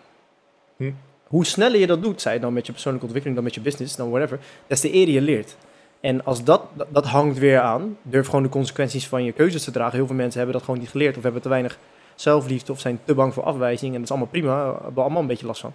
Hm. 0.77 0.91
Hoe 1.27 1.45
sneller 1.45 1.79
je 1.79 1.87
dat 1.87 2.03
doet, 2.03 2.21
zij 2.21 2.33
het 2.33 2.41
dan 2.41 2.53
met 2.53 2.65
je 2.65 2.71
persoonlijke 2.71 3.05
ontwikkeling, 3.05 3.35
dan 3.35 3.43
met 3.43 3.55
je 3.55 3.69
business, 3.69 3.95
dan 3.95 4.09
whatever, 4.09 4.39
des 4.67 4.79
te 4.79 4.91
eerder 4.91 5.13
je 5.13 5.21
leert. 5.21 5.55
En 5.99 6.25
als 6.25 6.43
dat, 6.43 6.61
dat, 6.73 6.87
dat 6.89 7.05
hangt 7.05 7.37
weer 7.37 7.59
aan, 7.59 7.97
durf 8.01 8.25
gewoon 8.25 8.43
de 8.43 8.49
consequenties 8.49 9.07
van 9.07 9.23
je 9.23 9.31
keuzes 9.31 9.63
te 9.63 9.71
dragen. 9.71 9.95
Heel 9.95 10.07
veel 10.07 10.15
mensen 10.15 10.37
hebben 10.37 10.55
dat 10.55 10.65
gewoon 10.65 10.79
niet 10.79 10.89
geleerd 10.89 11.17
of 11.17 11.23
hebben 11.23 11.41
te 11.41 11.49
weinig 11.49 11.77
zelfliefde 12.15 12.71
of 12.71 12.79
zijn 12.79 12.99
te 13.05 13.13
bang 13.13 13.33
voor 13.33 13.43
afwijzing. 13.43 13.91
En 13.91 13.93
dat 13.93 14.03
is 14.03 14.09
allemaal 14.09 14.27
prima, 14.27 14.55
daar 14.55 14.73
hebben 14.73 14.93
we 14.93 15.01
allemaal 15.01 15.21
een 15.21 15.27
beetje 15.27 15.45
last 15.45 15.61
van. 15.61 15.73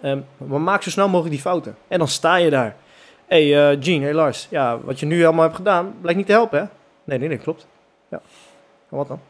Ehm, 0.00 0.20
maar 0.36 0.60
maak 0.60 0.82
zo 0.82 0.90
snel 0.90 1.08
mogelijk 1.08 1.34
die 1.34 1.40
fouten. 1.40 1.76
En 1.88 1.98
dan 1.98 2.08
sta 2.08 2.36
je 2.36 2.50
daar. 2.50 2.76
Hey, 3.26 3.70
eh, 3.70 3.76
Gene, 3.80 4.04
hey 4.04 4.14
Lars. 4.14 4.46
Ja, 4.50 4.78
wat 4.80 5.00
je 5.00 5.06
nu 5.06 5.24
allemaal 5.24 5.44
hebt 5.44 5.56
gedaan, 5.56 5.94
blijkt 6.00 6.18
niet 6.18 6.26
te 6.26 6.32
helpen, 6.32 6.58
hè? 6.58 6.64
Nee, 7.04 7.18
nee, 7.18 7.28
nee, 7.28 7.38
klopt. 7.38 7.66
Ja. 8.08 8.20
En 8.90 8.96
wat 8.96 9.08
dan? 9.08 9.20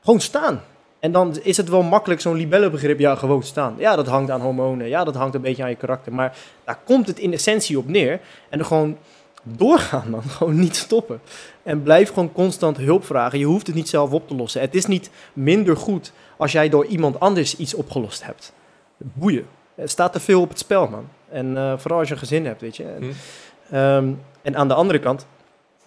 Gewoon 0.00 0.20
staan. 0.20 0.62
En 0.98 1.12
dan 1.12 1.38
is 1.42 1.56
het 1.56 1.68
wel 1.68 1.82
makkelijk, 1.82 2.20
zo'n 2.20 2.36
libello-begrip, 2.36 2.98
ja, 2.98 3.14
gewoon 3.14 3.42
staan. 3.42 3.74
Ja, 3.78 3.96
dat 3.96 4.06
hangt 4.06 4.30
aan 4.30 4.40
hormonen. 4.40 4.88
Ja, 4.88 5.04
dat 5.04 5.14
hangt 5.14 5.34
een 5.34 5.40
beetje 5.40 5.62
aan 5.62 5.68
je 5.68 5.76
karakter. 5.76 6.12
Maar 6.12 6.36
daar 6.64 6.78
komt 6.84 7.06
het 7.06 7.18
in 7.18 7.32
essentie 7.32 7.78
op 7.78 7.88
neer. 7.88 8.20
En 8.48 8.64
gewoon 8.64 8.98
doorgaan 9.42 10.10
dan. 10.10 10.22
Gewoon 10.36 10.58
niet 10.58 10.76
stoppen. 10.76 11.20
En 11.62 11.82
blijf 11.82 12.08
gewoon 12.08 12.32
constant 12.32 12.76
hulp 12.76 13.04
vragen. 13.04 13.38
Je 13.38 13.44
hoeft 13.44 13.66
het 13.66 13.76
niet 13.76 13.88
zelf 13.88 14.10
op 14.10 14.28
te 14.28 14.34
lossen. 14.34 14.60
Het 14.60 14.74
is 14.74 14.86
niet 14.86 15.10
minder 15.32 15.76
goed 15.76 16.12
als 16.36 16.52
jij 16.52 16.68
door 16.68 16.86
iemand 16.86 17.20
anders 17.20 17.56
iets 17.56 17.74
opgelost 17.74 18.24
hebt. 18.24 18.52
Boeien. 18.98 19.46
Er 19.74 19.88
staat 19.88 20.12
te 20.12 20.20
veel 20.20 20.40
op 20.40 20.48
het 20.48 20.58
spel, 20.58 20.88
man. 20.88 21.08
En 21.28 21.56
eh, 21.56 21.78
vooral 21.78 21.98
als 21.98 22.08
je 22.08 22.14
een 22.14 22.20
gezin 22.20 22.46
hebt, 22.46 22.60
weet 22.60 22.76
je. 22.76 22.84
En, 22.84 23.02
Hm. 23.02 23.74
ehm, 23.74 24.12
en 24.42 24.56
aan 24.56 24.68
de 24.68 24.74
andere 24.74 24.98
kant, 24.98 25.26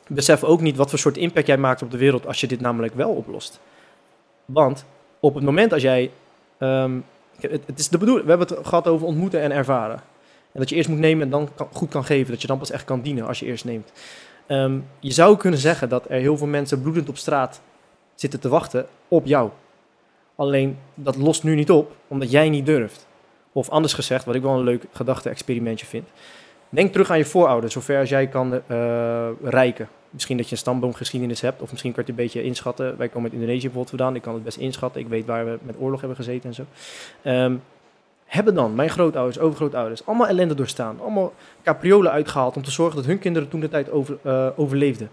besef 0.08 0.44
ook 0.44 0.62
niet 0.62 0.76
wat 0.78 0.90
voor 0.90 1.00
soort 1.00 1.18
impact 1.18 1.48
jij 1.48 1.58
maakt 1.58 1.82
op 1.82 1.92
de 1.92 1.98
wereld 1.98 2.28
als 2.28 2.40
je 2.42 2.48
dit 2.48 2.62
namelijk 2.62 2.94
wel 2.94 3.10
oplost. 3.10 3.60
Want 4.46 4.86
op 5.20 5.36
het 5.36 5.44
moment 5.44 5.74
als 5.74 5.82
jij. 5.82 6.12
ehm, 6.58 7.00
het, 7.40 7.62
het 7.66 7.80
is 7.80 7.90
de 7.90 7.98
bedoeling, 7.98 8.26
we 8.28 8.32
hebben 8.36 8.58
het 8.58 8.68
gehad 8.68 8.88
over 8.88 9.08
ontmoeten 9.08 9.42
en 9.42 9.52
ervaren. 9.52 9.96
En 10.52 10.60
dat 10.60 10.70
je 10.70 10.76
eerst 10.76 10.90
moet 10.90 11.00
nemen 11.00 11.24
en 11.24 11.30
dan 11.30 11.50
kan- 11.56 11.68
goed 11.72 11.90
kan 11.90 12.04
geven. 12.06 12.32
Dat 12.32 12.42
je 12.42 12.48
dan 12.48 12.58
pas 12.58 12.72
echt 12.72 12.84
kan 12.86 13.02
dienen 13.02 13.28
als 13.28 13.40
je 13.40 13.46
eerst 13.46 13.66
neemt. 13.66 13.92
Ehm, 14.48 14.78
je 15.00 15.12
zou 15.12 15.38
kunnen 15.38 15.60
zeggen 15.60 15.90
dat 15.90 16.06
er 16.10 16.20
heel 16.20 16.38
veel 16.38 16.48
mensen 16.48 16.82
bloedend 16.82 17.10
op 17.10 17.18
straat 17.18 17.62
zitten 18.16 18.40
te 18.40 18.50
wachten 18.50 18.86
op 19.08 19.26
jou. 19.26 19.50
Alleen 20.42 20.78
dat 20.96 21.16
lost 21.16 21.44
nu 21.44 21.56
niet 21.56 21.72
op, 21.72 21.96
omdat 22.08 22.32
jij 22.32 22.50
niet 22.50 22.66
durft. 22.66 23.08
Of 23.52 23.70
anders 23.70 23.94
gezegd, 23.94 24.26
wat 24.26 24.36
ik 24.36 24.42
wel 24.42 24.58
een 24.58 24.64
leuk 24.64 24.84
gedachte-experimentje 24.92 25.86
vind. 25.86 26.08
Denk 26.70 26.92
terug 26.92 27.10
aan 27.10 27.18
je 27.18 27.26
voorouders, 27.26 27.74
zover 27.74 28.00
als 28.00 28.10
jij 28.10 28.28
kan 28.28 28.62
rijken. 29.44 29.90
Misschien 30.10 30.38
dat 30.38 30.46
je 30.46 30.52
een 30.52 30.58
stamboomgeschiedenis 30.58 31.42
hebt, 31.42 31.62
of 31.62 31.72
misschien 31.72 31.94
kan 31.94 32.04
je 32.06 32.12
het 32.12 32.20
een 32.20 32.26
beetje 32.26 32.44
inschatten. 32.44 32.98
Wij 32.98 33.08
komen 33.08 33.24
uit 33.24 33.40
Indonesië 33.40 33.62
bijvoorbeeld 33.62 33.90
vandaan, 33.90 34.16
ik 34.16 34.22
kan 34.22 34.34
het 34.34 34.44
best 34.44 34.58
inschatten. 34.58 35.02
Ik 35.02 35.08
weet 35.08 35.26
waar 35.26 35.46
we 35.46 35.58
met 35.62 35.76
oorlog 35.80 36.00
hebben 36.00 36.18
gezeten 36.18 36.50
en 36.50 36.56
zo. 36.56 36.66
Ehm, 37.22 37.56
hebben 38.26 38.56
dan 38.56 38.76
mijn 38.76 38.90
grootouders, 38.90 39.40
overgrootouders, 39.40 40.06
allemaal 40.06 40.28
ellende 40.28 40.56
doorstaan. 40.56 41.00
Allemaal 41.02 41.34
capriolen 41.64 42.12
uitgehaald 42.12 42.56
om 42.56 42.64
te 42.64 42.72
zorgen 42.72 42.96
dat 42.96 43.06
hun 43.06 43.20
kinderen 43.20 43.50
toen 43.50 43.60
de 43.60 43.70
tijd 43.70 43.92
over, 43.92 44.18
eh, 44.22 44.48
overleefden. 44.56 45.10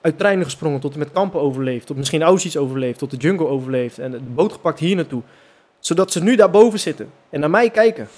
Uit 0.00 0.18
treinen 0.18 0.44
gesprongen 0.44 0.80
tot 0.80 0.92
en 0.92 0.98
met 0.98 1.12
kampen 1.12 1.40
overleefd, 1.40 1.86
tot 1.86 1.96
misschien 1.96 2.22
Auschwitz 2.22 2.56
overleefd, 2.56 2.98
tot 2.98 3.10
de 3.10 3.16
jungle 3.16 3.46
overleefd 3.46 3.98
en 3.98 4.10
de 4.10 4.20
boot 4.20 4.52
gepakt 4.52 4.78
hier 4.78 4.96
naartoe. 4.96 5.22
Zodat 5.78 6.12
ze 6.12 6.22
nu 6.22 6.36
daarboven 6.36 6.80
zitten 6.80 7.10
en 7.30 7.40
naar 7.40 7.50
mij 7.50 7.70
kijken, 7.70 8.08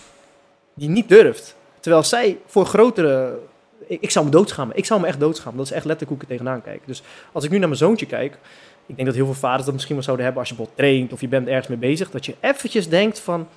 die 0.74 0.88
niet 0.88 1.08
durft. 1.08 1.56
Terwijl 1.80 2.04
zij 2.04 2.38
voor 2.46 2.66
grotere... 2.66 3.38
Ik, 3.86 4.10
zou 4.10 4.24
me 4.24 4.30
doodschamen. 4.30 4.76
Ik 4.76 4.84
zou 4.84 5.00
me 5.00 5.06
echt 5.06 5.20
doodschamen. 5.20 5.56
Dat 5.56 5.66
is 5.66 5.72
echt 5.72 5.84
letterlijk 5.84 6.20
hoe 6.20 6.30
ik 6.30 6.36
tegenaan 6.36 6.62
kijk. 6.62 6.82
Dus 6.86 7.02
als 7.32 7.44
ik 7.44 7.50
nu 7.50 7.58
naar 7.58 7.68
mijn 7.68 7.80
zoontje 7.80 8.06
kijk... 8.06 8.38
Ik 8.86 8.96
denk 8.96 9.08
dat 9.08 9.16
heel 9.16 9.24
veel 9.24 9.34
vaders 9.34 9.64
dat 9.64 9.72
misschien 9.72 9.94
wel 9.94 10.04
zouden 10.04 10.24
hebben 10.24 10.42
als 10.42 10.50
je 10.50 10.56
bijvoorbeeld 10.56 10.88
traint 10.88 11.12
of 11.12 11.20
je 11.20 11.28
bent 11.28 11.48
ergens 11.48 11.66
mee 11.66 11.78
bezig. 11.78 12.10
Dat 12.10 12.26
je 12.26 12.34
eventjes 12.40 12.88
denkt 12.88 13.20
van, 13.20 13.48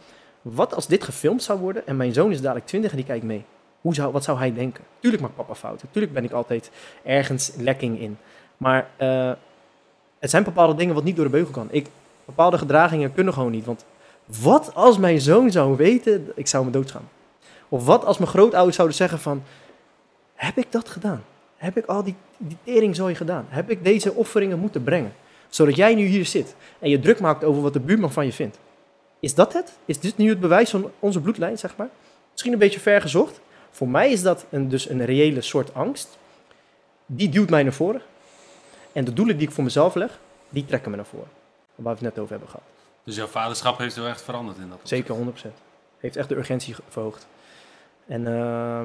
wat 0.41 0.75
als 0.75 0.87
dit 0.87 1.03
gefilmd 1.03 1.43
zou 1.43 1.59
worden 1.59 1.87
en 1.87 1.97
mijn 1.97 2.13
zoon 2.13 2.31
is 2.31 2.41
dadelijk 2.41 2.65
20 2.65 2.91
en 2.91 2.97
die 2.97 3.05
kijkt 3.05 3.23
mee. 3.23 3.45
Hoe 3.81 3.93
zou, 3.93 4.11
wat 4.11 4.23
zou 4.23 4.37
hij 4.37 4.53
denken? 4.53 4.83
Tuurlijk 4.99 5.21
maakt 5.21 5.35
papa 5.35 5.55
fouten. 5.55 5.87
Tuurlijk 5.91 6.13
ben 6.13 6.23
ik 6.23 6.31
altijd 6.31 6.71
ergens 7.03 7.51
lekking 7.57 7.99
in. 7.99 8.17
Maar 8.57 8.87
eh, 8.97 9.31
het 10.19 10.29
zijn 10.29 10.43
bepaalde 10.43 10.75
dingen 10.75 10.95
wat 10.95 11.03
niet 11.03 11.15
door 11.15 11.25
de 11.25 11.31
beugel 11.31 11.51
kan. 11.51 11.67
Ik, 11.71 11.87
bepaalde 12.25 12.57
gedragingen 12.57 13.13
kunnen 13.13 13.33
gewoon 13.33 13.51
niet. 13.51 13.65
Want 13.65 13.85
wat 14.25 14.75
als 14.75 14.97
mijn 14.97 15.21
zoon 15.21 15.51
zou 15.51 15.77
weten, 15.77 16.31
ik 16.35 16.47
zou 16.47 16.65
me 16.65 16.71
doodschamen. 16.71 17.09
Of 17.69 17.85
wat 17.85 18.05
als 18.05 18.17
mijn 18.17 18.29
grootouders 18.29 18.75
zouden 18.75 18.97
zeggen 18.97 19.19
van, 19.19 19.43
heb 20.35 20.57
ik 20.57 20.71
dat 20.71 20.89
gedaan? 20.89 21.23
Heb 21.57 21.77
ik 21.77 21.85
al 21.85 22.03
die, 22.03 22.15
die 22.37 22.57
teringzooi 22.63 23.15
gedaan? 23.15 23.45
Heb 23.49 23.69
ik 23.69 23.83
deze 23.83 24.13
offeringen 24.13 24.59
moeten 24.59 24.83
brengen? 24.83 25.13
Zodat 25.49 25.75
jij 25.75 25.95
nu 25.95 26.05
hier 26.05 26.25
zit 26.25 26.55
en 26.79 26.89
je 26.89 26.99
druk 26.99 27.19
maakt 27.19 27.43
over 27.43 27.61
wat 27.61 27.73
de 27.73 27.79
buurman 27.79 28.11
van 28.11 28.25
je 28.25 28.33
vindt. 28.33 28.59
Is 29.19 29.35
dat 29.35 29.53
het? 29.53 29.77
Is 29.85 29.99
dit 29.99 30.17
nu 30.17 30.29
het 30.29 30.39
bewijs 30.39 30.69
van 30.69 30.91
onze 30.99 31.21
bloedlijn, 31.21 31.57
zeg 31.57 31.75
maar? 31.75 31.89
Misschien 32.31 32.53
een 32.53 32.59
beetje 32.59 32.79
ver 32.79 33.01
gezocht. 33.01 33.39
Voor 33.71 33.87
mij 33.87 34.11
is 34.11 34.21
dat 34.21 34.45
een, 34.49 34.69
dus 34.69 34.89
een 34.89 35.05
reële 35.05 35.41
soort 35.41 35.73
angst. 35.73 36.17
Die 37.05 37.29
duwt 37.29 37.49
mij 37.49 37.63
naar 37.63 37.73
voren. 37.73 38.01
En 38.91 39.03
de 39.05 39.13
doelen 39.13 39.37
die 39.37 39.47
ik 39.47 39.53
voor 39.53 39.63
mezelf 39.63 39.95
leg, 39.95 40.19
die 40.49 40.65
trekken 40.65 40.91
me 40.91 40.97
naar 40.97 41.05
voren. 41.05 41.27
Waar 41.75 41.93
we 41.97 41.99
het 42.05 42.13
net 42.13 42.19
over 42.19 42.31
hebben 42.31 42.49
gehad. 42.49 42.65
Dus 43.03 43.15
jouw 43.15 43.27
vaderschap 43.27 43.77
heeft 43.77 43.95
heel 43.95 44.07
echt 44.07 44.21
veranderd 44.21 44.57
in 44.57 44.69
dat. 44.69 44.79
Zeker 44.83 45.15
100%. 45.15 45.19
Heeft 45.99 46.15
echt 46.15 46.29
de 46.29 46.35
urgentie 46.35 46.73
ge- 46.73 46.81
verhoogd. 46.89 47.27
En 48.07 48.27
eh, 48.37 48.81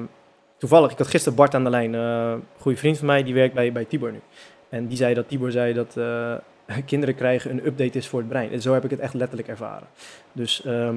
toevallig, 0.57 0.91
ik 0.91 0.97
had 0.97 1.07
gisteren 1.07 1.37
Bart 1.37 1.53
aan 1.53 1.63
de 1.63 1.69
lijn, 1.69 1.93
een 1.93 2.43
goede 2.59 2.77
vriend 2.77 2.97
van 2.97 3.07
mij, 3.07 3.23
die 3.23 3.33
werkt 3.33 3.53
bij, 3.53 3.71
bij 3.71 3.85
Tibor 3.85 4.11
nu. 4.11 4.21
En 4.69 4.87
die 4.87 4.97
zei 4.97 5.13
dat 5.13 5.27
Tibor 5.27 5.51
zei 5.51 5.73
dat, 5.73 5.97
eh, 5.97 6.35
kinderen 6.85 7.15
krijgen 7.15 7.51
een 7.51 7.65
update 7.65 7.97
is 7.97 8.07
voor 8.07 8.19
het 8.19 8.29
brein. 8.29 8.51
En 8.51 8.61
zo 8.61 8.73
heb 8.73 8.83
ik 8.83 8.89
het 8.89 8.99
echt 8.99 9.13
letterlijk 9.13 9.47
ervaren. 9.47 9.87
Dus, 10.31 10.63
ehm, 10.65 10.95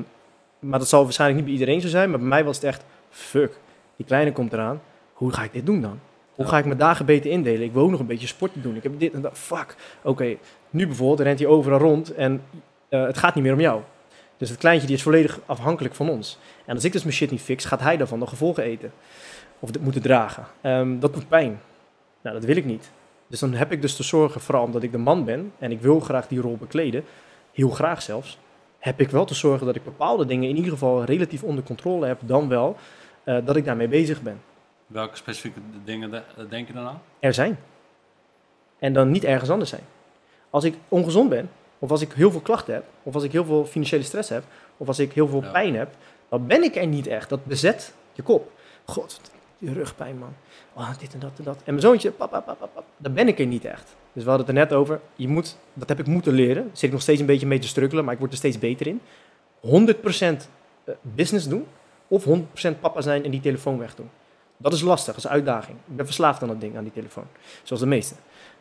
maar 0.58 0.78
dat 0.78 0.88
zal 0.88 1.02
waarschijnlijk 1.04 1.40
niet 1.40 1.48
bij 1.50 1.58
iedereen 1.60 1.80
zo 1.80 1.88
zijn. 1.88 2.10
Maar 2.10 2.18
bij 2.18 2.28
mij 2.28 2.44
was 2.44 2.56
het 2.56 2.64
echt, 2.64 2.84
fuck, 3.10 3.58
die 3.98 4.06
kleine 4.06 4.32
komt 4.32 4.52
eraan. 4.52 4.80
Hoe 5.12 5.32
ga 5.32 5.42
ik 5.42 5.52
dit 5.52 5.66
doen 5.66 5.80
dan? 5.80 6.00
Hoe 6.34 6.46
ga 6.46 6.58
ik 6.58 6.64
mijn 6.64 6.78
dagen 6.78 7.06
beter 7.06 7.30
indelen? 7.30 7.62
Ik 7.62 7.72
wil 7.72 7.90
nog 7.90 8.00
een 8.00 8.06
beetje 8.06 8.26
sport 8.26 8.52
te 8.52 8.60
doen. 8.60 8.76
Ik 8.76 8.82
heb 8.82 8.98
dit 8.98 9.12
en 9.12 9.20
dat. 9.20 9.38
Fuck. 9.38 9.76
Oké, 10.02 10.36
nu 10.70 10.86
bijvoorbeeld 10.86 11.20
rent 11.20 11.38
hij 11.38 11.48
overal 11.48 11.78
rond 11.78 12.14
en 12.14 12.42
eh, 12.88 13.06
het 13.06 13.18
gaat 13.18 13.34
niet 13.34 13.44
meer 13.44 13.52
om 13.52 13.60
jou. 13.60 13.80
Dus 14.36 14.48
het 14.48 14.58
kleintje 14.58 14.86
die 14.86 14.96
is 14.96 15.02
volledig 15.02 15.40
afhankelijk 15.46 15.94
van 15.94 16.08
ons. 16.08 16.38
En 16.64 16.74
als 16.74 16.84
ik 16.84 16.92
dus 16.92 17.02
mijn 17.02 17.14
shit 17.14 17.30
niet 17.30 17.40
fix, 17.40 17.64
gaat 17.64 17.80
hij 17.80 17.96
daarvan 17.96 18.20
de 18.20 18.26
gevolgen 18.26 18.62
eten. 18.62 18.92
Of 19.58 19.68
het 19.68 19.82
moeten 19.82 20.02
dragen. 20.02 20.46
Ehm, 20.60 20.98
dat 20.98 21.14
doet 21.14 21.28
pijn. 21.28 21.60
Nou, 22.22 22.36
dat 22.36 22.44
wil 22.44 22.56
ik 22.56 22.64
niet. 22.64 22.90
Dus 23.26 23.40
dan 23.40 23.54
heb 23.54 23.72
ik 23.72 23.82
dus 23.82 23.96
te 23.96 24.02
zorgen, 24.02 24.40
vooral 24.40 24.64
omdat 24.64 24.82
ik 24.82 24.92
de 24.92 24.98
man 24.98 25.24
ben 25.24 25.52
en 25.58 25.70
ik 25.70 25.80
wil 25.80 26.00
graag 26.00 26.28
die 26.28 26.40
rol 26.40 26.56
bekleden, 26.56 27.04
heel 27.52 27.70
graag 27.70 28.02
zelfs, 28.02 28.38
heb 28.78 29.00
ik 29.00 29.10
wel 29.10 29.24
te 29.24 29.34
zorgen 29.34 29.66
dat 29.66 29.76
ik 29.76 29.84
bepaalde 29.84 30.26
dingen 30.26 30.48
in 30.48 30.56
ieder 30.56 30.72
geval 30.72 31.04
relatief 31.04 31.42
onder 31.42 31.64
controle 31.64 32.06
heb, 32.06 32.20
dan 32.24 32.48
wel 32.48 32.76
dat 33.44 33.56
ik 33.56 33.64
daarmee 33.64 33.88
bezig 33.88 34.22
ben. 34.22 34.40
Welke 34.86 35.16
specifieke 35.16 35.60
dingen 35.84 36.10
de- 36.10 36.48
denk 36.48 36.66
je 36.66 36.72
dan 36.72 36.86
aan? 36.86 37.00
Er 37.20 37.34
zijn. 37.34 37.58
En 38.78 38.92
dan 38.92 39.10
niet 39.10 39.24
ergens 39.24 39.50
anders 39.50 39.70
zijn. 39.70 39.82
Als 40.50 40.64
ik 40.64 40.74
ongezond 40.88 41.28
ben, 41.28 41.50
of 41.78 41.90
als 41.90 42.00
ik 42.00 42.12
heel 42.12 42.30
veel 42.30 42.40
klachten 42.40 42.74
heb, 42.74 42.84
of 43.02 43.14
als 43.14 43.22
ik 43.22 43.32
heel 43.32 43.44
veel 43.44 43.64
financiële 43.66 44.02
stress 44.02 44.28
heb, 44.28 44.44
of 44.76 44.86
als 44.88 44.98
ik 44.98 45.12
heel 45.12 45.28
veel 45.28 45.42
Ja. 45.42 45.50
pijn 45.50 45.74
heb, 45.76 45.88
dan 46.28 46.46
ben 46.46 46.62
ik 46.62 46.76
er 46.76 46.86
niet 46.86 47.06
echt. 47.06 47.28
Dat 47.28 47.44
bezet 47.44 47.92
je 48.12 48.22
kop. 48.22 48.50
God, 48.84 49.20
je 49.58 49.72
rugpijn, 49.72 50.18
man. 50.18 50.34
Oh, 50.72 50.90
dit 50.98 51.12
en 51.14 51.18
dat 51.18 51.30
en 51.38 51.44
dat. 51.44 51.56
En 51.56 51.62
mijn 51.64 51.80
zoontje, 51.80 52.10
pap, 52.10 52.30
pap, 52.30 52.46
pap, 52.46 52.58
pap. 52.74 52.84
Dan 52.96 53.12
ben 53.14 53.28
ik 53.28 53.38
er 53.38 53.46
niet 53.46 53.64
echt. 53.64 53.96
Dus 54.12 54.22
we 54.24 54.28
hadden 54.30 54.46
het 54.46 54.56
er 54.56 54.62
net 54.62 54.72
over. 54.72 55.00
Je 55.16 55.28
moet, 55.28 55.56
dat 55.74 55.88
heb 55.88 55.98
ik 55.98 56.06
moeten 56.06 56.32
leren. 56.32 56.62
Daar 56.66 56.70
zit 56.76 56.82
ik 56.82 56.92
nog 56.92 57.02
steeds 57.02 57.20
een 57.20 57.26
beetje 57.26 57.46
mee 57.46 57.58
te 57.58 57.68
struggelen, 57.68 58.04
maar 58.04 58.12
ik 58.14 58.18
word 58.20 58.30
er 58.32 58.36
steeds 58.38 58.58
beter 58.58 58.86
in. 58.86 59.00
100% 59.60 60.48
eh, 60.84 60.94
business 61.02 61.48
doen, 61.48 61.66
of 62.08 62.24
100% 62.24 62.80
papa 62.80 63.00
zijn 63.00 63.24
en 63.24 63.30
die 63.30 63.40
telefoon 63.40 63.78
wegdoen. 63.78 64.10
Dat 64.56 64.72
is 64.72 64.80
lastig, 64.80 65.14
dat 65.14 65.16
is 65.16 65.24
een 65.24 65.36
uitdaging. 65.36 65.76
Ik 65.86 65.96
ben 65.96 66.04
verslaafd 66.04 66.42
aan 66.42 66.48
dat 66.48 66.60
ding, 66.60 66.76
aan 66.76 66.82
die 66.82 66.92
telefoon. 66.92 67.26
Zoals 67.62 67.82
de 67.82 67.88
meesten. 67.88 68.16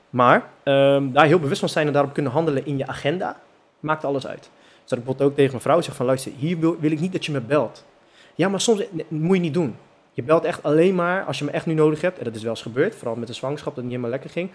Maar 0.09 0.49
ehm, 0.63 1.11
daar 1.11 1.25
heel 1.25 1.39
bewust 1.39 1.59
van 1.59 1.69
zijn 1.69 1.87
en 1.87 1.93
daarop 1.93 2.13
kunnen 2.13 2.31
handelen 2.31 2.65
in 2.65 2.77
je 2.77 2.87
agenda, 2.87 3.39
maakt 3.79 4.05
alles 4.05 4.27
uit. 4.27 4.49
Dus 4.83 4.97
ik 4.97 5.03
bijvoorbeeld 5.03 5.29
ook 5.29 5.35
tegen 5.35 5.51
mijn 5.51 5.63
vrouw 5.63 5.81
zeg 5.81 5.95
van, 5.95 6.05
luister, 6.05 6.31
hier 6.37 6.59
wil, 6.59 6.77
ik 6.81 6.99
niet 6.99 7.11
dat 7.11 7.25
je 7.25 7.31
me 7.31 7.41
belt. 7.41 7.85
Ja, 8.35 8.49
maar 8.49 8.61
soms 8.61 8.83
nee, 8.91 9.05
moet 9.07 9.35
je 9.35 9.41
niet 9.41 9.53
doen. 9.53 9.75
Je 10.13 10.23
belt 10.23 10.43
echt 10.43 10.63
alleen 10.63 10.95
maar 10.95 11.23
als 11.23 11.39
je 11.39 11.45
me 11.45 11.51
echt 11.51 11.65
nu 11.65 11.73
nodig 11.73 12.01
hebt. 12.01 12.17
En 12.17 12.23
dat 12.23 12.35
is 12.35 12.41
wel 12.41 12.51
eens 12.51 12.61
gebeurd, 12.61 12.95
vooral 12.95 13.15
met 13.15 13.27
de 13.27 13.33
zwangerschap, 13.33 13.75
dat 13.75 13.83
het 13.83 13.91
niet 13.91 14.01
helemaal 14.01 14.19
lekker 14.19 14.29
ging. 14.29 14.49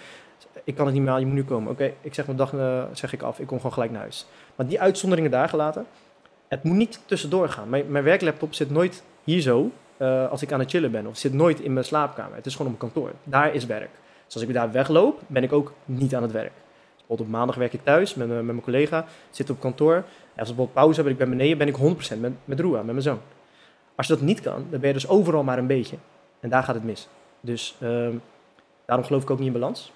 Ik 0.64 0.74
kan 0.74 0.86
het 0.86 0.94
niet 0.94 1.04
meer 1.04 1.18
je 1.18 1.26
moet 1.26 1.34
nu 1.34 1.44
komen. 1.44 1.72
Oké, 1.72 1.92
ik 2.00 2.14
zeg 2.14 2.26
mijn 2.26 2.38
dag 2.38 2.52
eh, 2.54 2.82
zeg 2.92 3.12
ik 3.12 3.22
af, 3.22 3.38
ik 3.38 3.46
kom 3.46 3.56
gewoon 3.56 3.72
gelijk 3.72 3.90
naar 3.90 4.00
huis. 4.00 4.26
Maar 4.54 4.66
die 4.66 4.80
uitzonderingen 4.80 5.30
daar 5.30 5.48
gelaten, 5.48 5.86
het 6.52 6.62
moet 6.62 6.76
niet 6.76 7.00
tussendoor 7.04 7.48
gaan. 7.48 7.68
Mijn, 7.68 7.90
mijn 7.90 8.04
werklaptop 8.04 8.54
zit 8.54 8.70
nooit 8.70 9.02
hier 9.24 9.40
zo, 9.40 9.70
eh, 9.96 10.30
als 10.30 10.42
ik 10.42 10.52
aan 10.52 10.60
het 10.60 10.70
chillen 10.70 10.90
ben. 10.90 11.06
Of 11.06 11.16
zit 11.16 11.32
nooit 11.32 11.60
in 11.60 11.72
mijn 11.72 11.84
slaapkamer. 11.84 12.36
Het 12.36 12.46
is 12.46 12.56
gewoon 12.56 12.72
op 12.72 12.78
mijn 12.80 12.92
kantoor. 12.92 13.12
Daar 13.24 13.54
is 13.54 13.66
werk. 13.66 13.90
Dus 14.24 14.34
als 14.34 14.42
ik 14.42 14.52
daar 14.52 14.72
wegloop, 14.72 15.20
ben 15.26 15.42
ik 15.42 15.52
ook 15.52 15.72
niet 15.84 16.14
aan 16.14 16.22
het 16.22 16.32
werk. 16.32 16.52
Bijvoorbeeld 16.96 17.28
op 17.28 17.34
maandag 17.34 17.56
werk 17.56 17.72
ik 17.72 17.84
thuis 17.84 18.14
met, 18.14 18.28
met 18.28 18.44
mijn 18.44 18.60
collega, 18.60 19.04
zit 19.30 19.50
op 19.50 19.60
kantoor. 19.60 19.94
En 19.94 20.02
als 20.04 20.48
we 20.48 20.54
bijvoorbeeld 20.54 20.72
pauze 20.72 20.94
hebben, 20.94 21.12
ik 21.12 21.18
ben 21.18 21.30
beneden, 21.30 21.58
ben 21.58 21.68
ik 21.68 21.76
100% 22.16 22.20
met, 22.20 22.32
met 22.44 22.60
Roa, 22.60 22.76
met 22.76 22.84
mijn 22.84 23.02
zoon. 23.02 23.20
Als 23.94 24.06
je 24.06 24.12
dat 24.12 24.22
niet 24.22 24.40
kan, 24.40 24.66
dan 24.70 24.80
ben 24.80 24.88
je 24.88 24.94
dus 24.94 25.08
overal 25.08 25.42
maar 25.42 25.58
een 25.58 25.66
beetje. 25.66 25.96
En 26.40 26.48
daar 26.48 26.62
gaat 26.62 26.74
het 26.74 26.84
mis. 26.84 27.08
Dus 27.40 27.76
ehm, 27.80 28.14
daarom 28.86 29.06
geloof 29.06 29.22
ik 29.22 29.30
ook 29.30 29.38
niet 29.38 29.46
in 29.46 29.52
balans. 29.52 29.92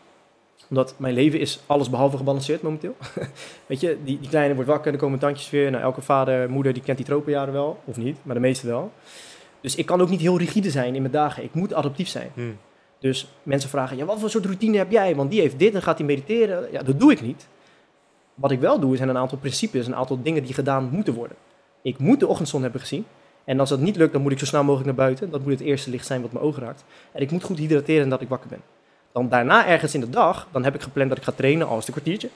Omdat 0.69 0.95
mijn 0.97 1.15
leven 1.15 1.41
is 1.41 1.61
alles 1.67 1.91
behalve 1.91 2.17
gebalanceerd 2.17 2.63
momenteel. 2.63 2.97
Weet 3.67 3.81
je, 3.81 3.99
die, 4.05 4.21
die 4.21 4.29
kleine 4.29 4.55
wordt 4.55 4.71
wakker, 4.71 4.93
er 4.93 4.99
komen 4.99 5.19
tandjes 5.19 5.51
weer. 5.51 5.71
Nou, 5.71 5.83
elke 5.83 6.03
vader, 6.03 6.51
moeder, 6.51 6.73
die 6.73 6.83
kent 6.83 6.97
die 6.97 7.07
tropenjaren 7.07 7.53
wel. 7.53 7.81
Of 7.85 7.97
niet, 7.97 8.17
maar 8.23 8.35
de 8.35 8.41
meeste 8.41 8.67
wel. 8.67 8.93
Dus 9.61 9.75
ik 9.75 9.87
kan 9.87 10.01
ook 10.01 10.09
niet 10.09 10.21
heel 10.21 10.39
rigide 10.39 10.71
zijn 10.71 10.95
in 10.95 11.01
mijn 11.01 11.13
dagen. 11.13 11.43
Ik 11.43 11.55
moet 11.55 11.75
adaptief 11.75 12.09
zijn. 12.09 12.31
Hm. 12.35 12.41
Dus 12.99 13.29
mensen 13.43 13.71
vragen, 13.71 13.97
ja, 13.97 14.05
wat 14.05 14.21
voor 14.21 14.31
soort 14.31 14.45
routine 14.45 14.77
heb 14.77 14.91
jij? 14.91 15.15
Want 15.15 15.31
die 15.31 15.41
heeft 15.41 15.59
dit 15.59 15.75
en 15.75 15.83
gaat 15.83 15.99
hij 15.99 16.07
mediteren. 16.07 16.69
Ja, 16.73 16.83
dat 16.83 17.01
doe 17.01 17.13
ik 17.13 17.21
niet. 17.21 17.47
Wat 18.35 18.51
ik 18.51 18.61
wel 18.61 18.81
doe, 18.81 18.97
zijn 18.97 19.09
een 19.09 19.17
aantal 19.17 19.39
principes, 19.39 19.87
een 19.87 19.95
aantal 19.95 20.23
dingen 20.23 20.45
die 20.45 20.55
gedaan 20.55 20.89
moeten 20.93 21.15
worden. 21.15 21.37
Ik 21.83 21.99
moet 21.99 22.21
de 22.21 22.27
ochtendzon 22.27 22.63
hebben 22.63 22.81
gezien. 22.81 23.07
En 23.45 23.61
als 23.61 23.69
dat 23.69 23.81
niet 23.81 23.97
lukt, 23.97 24.13
dan 24.13 24.23
moet 24.23 24.33
ik 24.33 24.39
zo 24.39 24.45
snel 24.45 24.65
mogelijk 24.65 24.87
naar 24.87 25.07
buiten. 25.07 25.31
Dat 25.31 25.43
moet 25.43 25.53
het 25.53 25.61
eerste 25.61 25.91
licht 25.91 26.07
zijn 26.07 26.23
wat 26.23 26.33
mijn 26.33 26.45
ogen 26.45 26.63
raakt. 26.63 26.85
En 27.13 27.23
ik 27.23 27.31
moet 27.31 27.43
goed 27.43 27.59
hydrateren 27.59 28.09
dat 28.09 28.21
ik 28.21 28.29
wakker 28.29 28.49
ben. 28.49 28.61
Dan 29.17 29.29
daarna 29.29 29.67
ergens 29.67 29.95
in 29.95 30.01
de 30.01 30.11
dag, 30.11 30.47
dan 30.53 30.65
heb 30.65 30.75
ik 30.75 30.83
gepland 30.83 31.09
dat 31.09 31.19
ik 31.19 31.25
ga 31.25 31.33
trainen, 31.33 31.67
al 31.67 31.79
is 31.79 31.87
het 31.87 31.87
een 31.87 32.03
kwartiertje. 32.03 32.29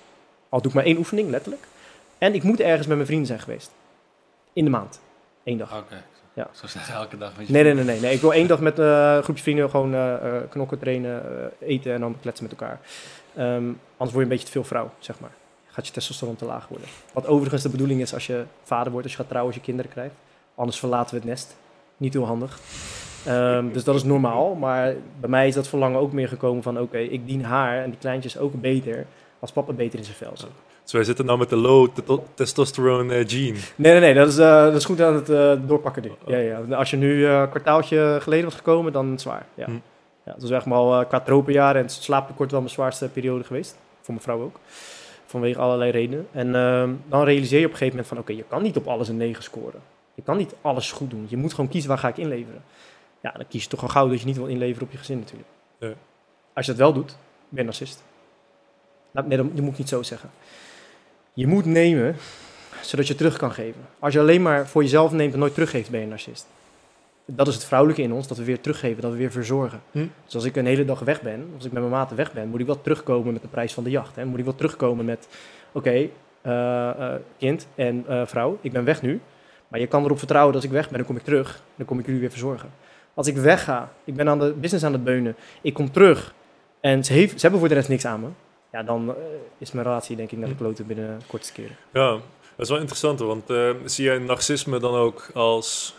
Al 0.48 0.60
doe 0.60 0.70
ik 0.70 0.76
maar 0.76 0.84
één 0.84 0.96
oefening, 0.96 1.30
letterlijk. 1.30 1.62
En 2.18 2.34
ik 2.34 2.42
moet 2.42 2.60
ergens 2.60 2.86
met 2.86 2.94
mijn 2.96 3.06
vrienden 3.06 3.26
zijn 3.26 3.40
geweest. 3.40 3.70
In 4.52 4.64
de 4.64 4.70
maand. 4.70 5.00
Eén 5.44 5.58
dag. 5.58 5.78
Oké. 5.78 6.04
Ja. 6.32 6.48
Zo 6.52 6.66
zeggen 6.66 6.94
elke 6.94 7.18
dag. 7.18 7.36
met 7.36 7.46
je 7.46 7.52
Nee, 7.52 7.62
nee, 7.62 7.74
nee, 7.74 7.84
nee, 7.84 8.00
nee. 8.00 8.14
Ik 8.14 8.20
wil 8.20 8.32
één 8.32 8.48
dag 8.48 8.60
met 8.60 8.78
eh, 8.78 9.14
een 9.16 9.22
groepje 9.22 9.42
vrienden 9.42 9.70
gewoon 9.70 9.94
eh, 9.94 10.14
eh, 10.14 10.42
knokken, 10.50 10.78
trainen, 10.78 11.22
eten 11.58 11.92
en 11.92 12.00
dan 12.00 12.16
kletsen 12.20 12.46
met 12.48 12.60
elkaar. 12.60 12.80
Ehm, 13.34 13.64
anders 13.96 13.96
word 13.96 14.14
je 14.14 14.20
een 14.20 14.28
beetje 14.28 14.46
te 14.46 14.52
veel 14.52 14.64
vrouw, 14.64 14.90
zeg 14.98 15.20
maar. 15.20 15.32
Gaat 15.66 15.86
je 15.86 15.92
testosteron 15.92 16.36
te 16.36 16.44
laag 16.44 16.68
worden. 16.68 16.88
Wat 17.12 17.26
overigens 17.26 17.62
de 17.62 17.68
bedoeling 17.68 18.00
is 18.00 18.14
als 18.14 18.26
je 18.26 18.44
vader 18.62 18.90
wordt, 18.92 19.06
als 19.06 19.16
je 19.16 19.20
gaat 19.20 19.28
trouwen, 19.28 19.52
als 19.52 19.60
je 19.60 19.66
kinderen 19.66 19.90
krijgt. 19.90 20.14
Anders 20.54 20.78
verlaten 20.78 21.14
we 21.14 21.20
het 21.20 21.28
nest. 21.28 21.56
Niet 21.96 22.12
heel 22.12 22.26
handig. 22.26 22.58
Ehm, 23.26 23.72
dus 23.72 23.84
dat 23.84 23.94
is 23.94 24.04
normaal. 24.04 24.54
Maar 24.54 24.94
bij 25.20 25.30
mij 25.30 25.46
is 25.48 25.54
dat 25.54 25.68
verlangen 25.68 26.00
ook 26.00 26.12
meer 26.12 26.28
gekomen 26.28 26.62
van... 26.62 26.80
oké, 26.80 26.98
ik 26.98 27.26
dien 27.26 27.44
haar 27.44 27.82
en 27.82 27.90
die 27.90 27.98
kleintjes 27.98 28.38
ook 28.38 28.60
beter... 28.60 29.06
als 29.40 29.52
papa 29.52 29.72
beter 29.72 29.98
in 29.98 30.04
zijn 30.04 30.16
vel 30.16 30.32
zit. 30.34 30.48
Dus 30.82 30.92
wij 30.92 31.04
zitten 31.04 31.24
nou 31.24 31.38
met 31.38 31.48
de 31.48 31.56
low 31.56 31.88
te- 31.92 32.20
testosterone 32.34 33.14
eh, 33.14 33.28
gene. 33.28 33.58
Nee, 33.76 33.92
nee, 33.92 34.00
nee. 34.00 34.14
Dat 34.14 34.28
is, 34.28 34.38
eh, 34.38 34.62
dat 34.64 34.74
is 34.74 34.84
goed 34.84 35.00
aan 35.00 35.14
het 35.14 35.30
eh, 35.30 35.52
doorpakken 35.66 36.02
nu. 36.02 36.10
Ja, 36.26 36.38
ja. 36.38 36.76
Als 36.76 36.90
je 36.90 36.96
nu 36.96 37.26
een 37.26 37.48
kwartaaltje 37.48 38.18
geleden 38.20 38.44
was 38.44 38.54
gekomen, 38.54 38.92
dan 38.92 39.18
zwaar. 39.18 39.46
Ja. 39.54 39.64
Hm. 39.64 39.72
Ja, 40.24 40.32
het 40.32 40.42
was 40.42 40.50
echt 40.50 40.64
wel 40.64 41.00
eh, 41.00 41.08
qua 41.08 41.20
tropenjaren 41.20 41.76
en 41.76 41.82
het 41.82 41.92
slaaptekort 41.92 42.50
wel 42.50 42.60
mijn 42.60 42.72
zwaarste 42.72 43.08
periode 43.08 43.44
geweest. 43.44 43.78
Voor 44.00 44.14
mijn 44.14 44.20
vrouw 44.20 44.42
ook. 44.42 44.56
Vanwege 45.26 45.58
allerlei 45.58 45.90
redenen. 45.90 46.26
En 46.32 46.54
ehm, 46.54 46.90
dan 47.08 47.24
realiseer 47.24 47.58
je 47.60 47.66
op 47.66 47.72
een 47.72 47.78
gegeven 47.78 47.96
moment 47.98 48.06
van... 48.06 48.18
oké, 48.18 48.32
je 48.32 48.44
kan 48.48 48.62
niet 48.62 48.76
op 48.76 48.86
alles 48.86 49.08
een 49.08 49.16
9 49.16 49.42
scoren. 49.42 49.80
Je 50.14 50.22
kan 50.22 50.36
niet 50.36 50.54
alles 50.60 50.92
goed 50.92 51.10
doen. 51.10 51.26
Je 51.28 51.36
moet 51.36 51.54
gewoon 51.54 51.70
kiezen 51.70 51.88
waar 51.88 51.98
ga 51.98 52.08
ik 52.08 52.16
inleveren. 52.16 52.62
Ja, 53.20 53.30
dan 53.30 53.48
kies 53.48 53.62
je 53.62 53.68
toch 53.68 53.82
al 53.82 53.88
gauw 53.88 54.08
dat 54.08 54.20
je 54.20 54.26
niet 54.26 54.36
wil 54.36 54.46
inleveren 54.46 54.86
op 54.86 54.92
je 54.92 54.98
gezin 54.98 55.18
natuurlijk. 55.18 55.48
Als 56.52 56.66
je 56.66 56.72
dat 56.72 56.80
wel 56.80 56.92
doet, 56.92 57.16
ben 57.48 57.58
je 57.58 57.64
narcist. 57.64 58.02
Nou, 59.10 59.26
nee, 59.26 59.36
dat, 59.36 59.46
dat 59.54 59.60
moet 59.60 59.72
ik 59.72 59.78
niet 59.78 59.88
zo 59.88 60.02
zeggen. 60.02 60.30
Je 61.32 61.46
moet 61.46 61.64
nemen 61.64 62.16
zodat 62.80 63.06
je 63.06 63.14
terug 63.14 63.36
kan 63.36 63.52
geven. 63.52 63.80
Als 63.98 64.12
je 64.12 64.20
alleen 64.20 64.42
maar 64.42 64.68
voor 64.68 64.82
jezelf 64.82 65.12
neemt 65.12 65.32
en 65.32 65.38
nooit 65.38 65.54
teruggeeft, 65.54 65.90
ben 65.90 65.98
je 65.98 66.04
een 66.04 66.10
narcist. 66.10 66.46
Dat 67.24 67.48
is 67.48 67.54
het 67.54 67.64
vrouwelijke 67.64 68.02
in 68.02 68.12
ons, 68.12 68.26
dat 68.26 68.36
we 68.36 68.44
weer 68.44 68.60
teruggeven, 68.60 69.02
dat 69.02 69.10
we 69.10 69.16
weer 69.16 69.30
verzorgen. 69.30 69.80
Hm. 69.90 70.06
Dus 70.24 70.34
als 70.34 70.44
ik 70.44 70.56
een 70.56 70.66
hele 70.66 70.84
dag 70.84 71.00
weg 71.00 71.22
ben, 71.22 71.50
als 71.54 71.64
ik 71.64 71.72
met 71.72 71.82
mijn 71.82 71.94
maten 71.94 72.16
weg 72.16 72.32
ben, 72.32 72.48
moet 72.48 72.60
ik 72.60 72.66
wel 72.66 72.80
terugkomen 72.80 73.32
met 73.32 73.42
de 73.42 73.48
prijs 73.48 73.74
van 73.74 73.84
de 73.84 73.90
jacht. 73.90 74.16
Hè? 74.16 74.24
Moet 74.24 74.38
ik 74.38 74.44
wel 74.44 74.54
terugkomen 74.54 75.04
met, 75.04 75.28
oké, 75.72 76.08
eh, 76.42 76.88
eh, 76.88 77.20
kind 77.38 77.66
en 77.74 78.04
eh, 78.08 78.22
vrouw, 78.26 78.58
ik 78.60 78.72
ben 78.72 78.84
weg 78.84 79.02
nu. 79.02 79.20
Maar 79.68 79.80
je 79.80 79.86
kan 79.86 80.04
erop 80.04 80.18
vertrouwen 80.18 80.52
dat 80.52 80.62
als 80.62 80.70
ik 80.70 80.76
weg 80.76 80.88
ben, 80.88 80.98
dan 80.98 81.06
kom 81.06 81.16
ik 81.16 81.22
terug. 81.22 81.62
Dan 81.76 81.86
kom 81.86 81.98
ik 81.98 82.06
jullie 82.06 82.20
weer 82.20 82.30
verzorgen. 82.30 82.70
Als 83.14 83.26
ik 83.26 83.36
wegga, 83.36 83.92
ik 84.04 84.14
ben 84.14 84.28
aan 84.28 84.38
de 84.38 84.52
business 84.52 84.84
aan 84.84 84.92
het 84.92 85.04
beunen, 85.04 85.36
ik 85.60 85.74
kom 85.74 85.90
terug 85.90 86.34
en 86.80 87.04
ze, 87.04 87.12
heeft, 87.12 87.32
ze 87.32 87.40
hebben 87.40 87.60
voor 87.60 87.68
de 87.68 87.74
rest 87.74 87.88
niks 87.88 88.04
aan 88.04 88.20
me. 88.20 88.28
Ja, 88.72 88.82
dan 88.82 89.08
eh, 89.08 89.14
is 89.58 89.72
mijn 89.72 89.86
relatie 89.86 90.16
denk 90.16 90.30
ik 90.30 90.38
naar 90.38 90.48
de 90.48 90.54
kloten 90.54 90.86
binnen 90.86 91.20
kortste 91.26 91.52
keren. 91.52 91.76
Ja, 91.92 92.10
dat 92.10 92.20
is 92.56 92.68
wel 92.68 92.78
interessant, 92.78 93.18
want 93.18 93.50
eh, 93.50 93.70
zie 93.84 94.04
jij 94.04 94.18
narcisme 94.18 94.78
dan 94.78 94.94
ook 94.94 95.30
als 95.34 95.94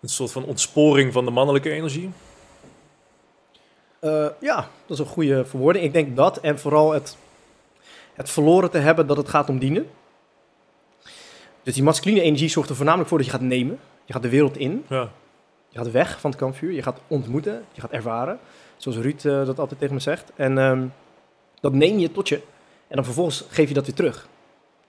een 0.00 0.08
soort 0.08 0.32
van 0.32 0.44
ontsporing 0.44 1.12
van 1.12 1.24
de 1.24 1.30
mannelijke 1.30 1.70
energie? 1.70 2.10
Eh, 3.98 4.26
ja, 4.40 4.56
dat 4.86 4.98
is 4.98 4.98
een 4.98 5.10
goede 5.10 5.44
verwoording. 5.44 5.84
Ik 5.84 5.92
denk 5.92 6.16
dat 6.16 6.40
en 6.40 6.58
vooral 6.58 6.92
het, 6.92 7.16
het 8.14 8.30
verloren 8.30 8.70
te 8.70 8.78
hebben 8.78 9.06
dat 9.06 9.16
het 9.16 9.28
gaat 9.28 9.48
om 9.48 9.58
dienen. 9.58 9.86
Dus 11.62 11.74
die 11.74 11.82
masculine 11.82 12.20
energie 12.20 12.48
zorgt 12.48 12.70
er 12.70 12.76
voornamelijk 12.76 13.08
voor 13.08 13.18
dat 13.18 13.26
je 13.26 13.32
gaat 13.32 13.40
nemen. 13.40 13.78
Je 14.04 14.12
gaat 14.12 14.22
de 14.22 14.28
wereld 14.28 14.56
in. 14.56 14.84
Ja, 14.88 15.10
Je 15.76 15.82
gaat 15.82 15.90
weg 15.92 16.20
van 16.20 16.30
het 16.30 16.38
kampvuur. 16.38 16.72
Je 16.72 16.82
gaat 16.82 17.00
ontmoeten. 17.06 17.64
Je 17.72 17.80
gaat 17.80 17.90
ervaren. 17.90 18.38
Zoals 18.76 18.98
Ruud 18.98 19.24
eh, 19.24 19.46
dat 19.46 19.58
altijd 19.58 19.80
tegen 19.80 19.94
me 19.94 20.00
zegt. 20.00 20.32
En 20.36 20.58
ehm, 20.58 20.86
dat 21.60 21.72
neem 21.72 21.98
je 21.98 22.12
tot 22.12 22.28
je. 22.28 22.36
En 22.88 22.96
dan 22.96 23.04
vervolgens 23.04 23.44
geef 23.48 23.68
je 23.68 23.74
dat 23.74 23.86
weer 23.86 23.94
terug. 23.94 24.28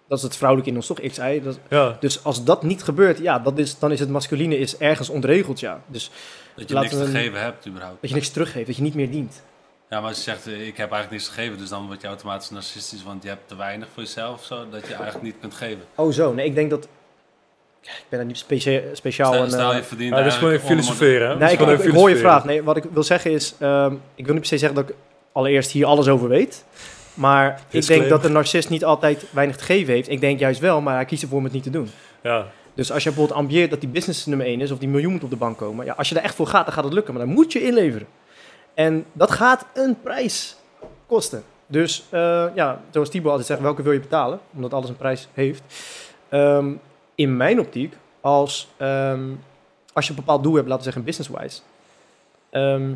Dat 0.07 0.17
is 0.17 0.23
het 0.23 0.35
vrouwelijke 0.35 0.71
in 0.71 0.77
ons 0.77 0.87
toch? 0.87 0.99
X, 1.01 1.17
Y. 1.17 1.41
Dat 1.43 1.53
is- 1.53 1.59
ja. 1.69 1.97
dus 1.99 2.23
als 2.23 2.43
dat 2.43 2.63
niet 2.63 2.83
gebeurt, 2.83 3.17
ja, 3.17 3.39
dat 3.39 3.57
is, 3.57 3.79
dan 3.79 3.91
is 3.91 3.99
het 3.99 4.09
masculine 4.09 4.57
is 4.57 4.77
ergens 4.77 5.09
ontregeld, 5.09 5.59
ja. 5.59 5.81
Dus 5.87 6.11
Dat 6.55 6.69
je 6.69 6.75
niks 6.75 6.89
te 6.89 7.05
geven 7.05 7.41
hebt 7.41 7.67
überhaupt. 7.67 8.01
dat 8.01 8.09
je 8.09 8.15
niks 8.15 8.29
teruggeeft, 8.29 8.67
dat 8.67 8.75
je 8.75 8.81
niet 8.81 8.95
meer 8.95 9.11
dient. 9.11 9.41
Ja, 9.89 9.99
maar 9.99 10.09
als 10.09 10.17
je 10.17 10.23
zegt, 10.23 10.47
eh, 10.47 10.53
ik 10.67 10.77
heb 10.77 10.91
eigenlijk 10.91 11.11
niks 11.11 11.25
te 11.25 11.31
geven, 11.31 11.57
dus 11.57 11.69
dan 11.69 11.85
word 11.87 12.01
je 12.01 12.07
automatisch 12.07 12.49
narcistisch, 12.49 13.03
want 13.03 13.23
je 13.23 13.29
hebt 13.29 13.47
te 13.47 13.55
weinig 13.55 13.87
voor 13.93 14.03
jezelf 14.03 14.43
zo, 14.43 14.69
dat 14.69 14.87
je 14.87 14.93
eigenlijk 14.93 15.23
niet 15.23 15.35
kunt 15.39 15.53
geven. 15.53 15.81
Oh 15.95 16.11
zo, 16.11 16.33
nee, 16.33 16.45
ik 16.45 16.55
denk 16.55 16.69
dat... 16.69 16.87
Ik 17.87 18.03
ben 18.09 18.19
daar 18.19 18.27
niet 18.27 18.37
specia- 18.37 18.81
speciaal... 18.93 19.33
Stel, 19.33 19.43
een, 19.43 19.49
stel 19.49 19.71
eh, 19.71 19.77
je 19.77 19.83
verdient 19.83 20.09
Ja, 20.09 20.17
dat 20.17 20.25
is 20.25 20.37
gewoon 20.37 20.53
even 20.53 20.67
filosoferen. 20.67 21.37
Nee, 21.37 21.47
is 21.47 21.59
ik, 21.59 21.83
ik, 21.83 21.93
hoor 21.93 22.09
je 22.09 22.17
vraag. 22.17 22.45
Nee, 22.45 22.63
wat 22.63 22.77
ik 22.77 22.83
wil 22.91 23.03
zeggen 23.03 23.31
is, 23.31 23.55
ehm, 23.59 23.93
ik 24.15 24.25
wil 24.25 24.33
niet 24.33 24.41
per 24.41 24.45
se 24.51 24.57
zeggen 24.57 24.75
dat 24.77 24.89
ik 24.89 24.95
allereerst 25.31 25.71
hier 25.71 25.85
alles 25.85 26.07
over 26.07 26.27
weet. 26.27 26.65
Maar 27.13 27.61
ik 27.69 27.87
denk 27.87 28.09
dat 28.09 28.25
een 28.25 28.31
narcist 28.31 28.69
niet 28.69 28.85
altijd 28.85 29.25
weinig 29.31 29.55
te 29.55 29.63
geven 29.63 29.93
heeft. 29.93 30.09
Ik 30.09 30.19
denk 30.21 30.39
juist 30.39 30.59
wel, 30.59 30.81
maar 30.81 30.95
hij 30.95 31.05
kiest 31.05 31.21
ervoor 31.21 31.37
om 31.37 31.43
het 31.43 31.53
niet 31.53 31.63
te 31.63 31.69
doen. 31.69 31.89
Ja, 32.21 32.45
Dus 32.73 32.91
als 32.91 33.03
je 33.03 33.09
bijvoorbeeld 33.09 33.39
ambieert 33.39 33.69
dat 33.69 33.79
die 33.79 33.89
business 33.89 34.25
nummer 34.25 34.45
1 34.45 34.61
is, 34.61 34.71
of 34.71 34.77
die 34.79 34.87
miljoen 34.89 35.11
moet 35.11 35.23
op 35.23 35.29
de 35.29 35.35
bank 35.35 35.57
komen, 35.57 35.85
ja, 35.85 35.93
als 35.97 36.09
je 36.09 36.15
er 36.15 36.23
echt 36.23 36.35
voor 36.35 36.47
gaat, 36.47 36.65
dan 36.65 36.73
gaat 36.73 36.83
het 36.83 36.93
lukken, 36.93 37.13
maar 37.13 37.25
dan 37.25 37.33
moet 37.33 37.51
je 37.51 37.61
inleveren. 37.63 38.07
En 38.73 39.05
dat 39.13 39.31
gaat 39.31 39.65
een 39.73 39.97
prijs 40.03 40.55
kosten. 41.07 41.43
Dus 41.67 42.03
eh, 42.09 42.45
ja, 42.55 42.81
zoals 42.91 43.09
Thibaut 43.09 43.29
altijd 43.29 43.47
zegt, 43.47 43.61
welke 43.61 43.81
wil 43.81 43.91
je 43.91 43.99
betalen? 43.99 44.39
Omdat 44.55 44.73
alles 44.73 44.89
een 44.89 44.97
prijs 44.97 45.27
heeft. 45.33 45.61
Ehm, 46.29 46.69
in 47.17 47.37
mijn 47.37 47.59
optiek, 47.59 47.97
als, 48.21 48.67
ehm, 48.77 49.29
als 49.93 50.05
je 50.05 50.11
een 50.11 50.19
bepaald 50.19 50.43
doel 50.43 50.55
hebt, 50.55 50.67
laten 50.67 50.85
we 50.85 50.91
zeggen 50.91 51.03
business-wise, 51.03 51.61
ehm, 52.49 52.93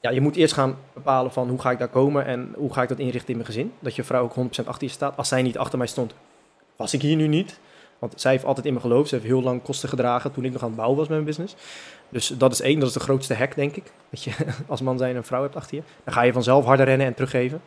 ja, 0.00 0.10
je 0.10 0.20
moet 0.20 0.36
eerst 0.36 0.54
gaan 0.54 0.76
bepalen 0.92 1.32
van 1.32 1.48
hoe 1.48 1.60
ga 1.60 1.70
ik 1.70 1.78
daar 1.78 1.88
komen 1.88 2.24
en 2.26 2.52
hoe 2.56 2.72
ga 2.72 2.82
ik 2.82 2.88
dat 2.88 2.98
inrichten 2.98 3.30
in 3.30 3.36
mijn 3.36 3.46
gezin. 3.46 3.72
Dat 3.78 3.94
je 3.94 4.04
vrouw 4.04 4.22
ook 4.22 4.34
100% 4.34 4.68
achter 4.68 4.86
je 4.86 4.92
staat. 4.92 5.16
Als 5.16 5.28
zij 5.28 5.42
niet 5.42 5.58
achter 5.58 5.78
mij 5.78 5.86
stond, 5.86 6.14
was 6.76 6.94
ik 6.94 7.02
hier 7.02 7.16
nu 7.16 7.26
niet. 7.26 7.58
Want 7.98 8.12
zij 8.16 8.30
heeft 8.30 8.44
altijd 8.44 8.66
in 8.66 8.74
me 8.74 8.80
geloofd. 8.80 9.08
Ze 9.08 9.14
heeft 9.14 9.26
heel 9.26 9.42
lang 9.42 9.62
kosten 9.62 9.88
gedragen 9.88 10.32
toen 10.32 10.44
ik 10.44 10.52
nog 10.52 10.62
aan 10.62 10.68
het 10.68 10.76
bouwen 10.76 10.98
was 10.98 11.08
met 11.08 11.16
mijn 11.16 11.28
business. 11.28 11.54
Dus 12.08 12.26
dat 12.26 12.52
is 12.52 12.60
één, 12.60 12.78
dat 12.78 12.88
is 12.88 12.94
de 12.94 13.00
grootste 13.00 13.34
hack, 13.34 13.54
denk 13.54 13.76
ik. 13.76 13.92
Dat 14.10 14.22
je 14.22 14.32
als 14.66 14.80
man 14.80 14.98
zijn 14.98 15.16
een 15.16 15.24
vrouw 15.24 15.42
hebt 15.42 15.56
achter 15.56 15.76
je. 15.76 15.82
Dan 16.04 16.14
ga 16.14 16.22
je 16.22 16.32
vanzelf 16.32 16.64
harder 16.64 16.86
rennen 16.86 17.06
en 17.06 17.14
teruggeven. 17.14 17.60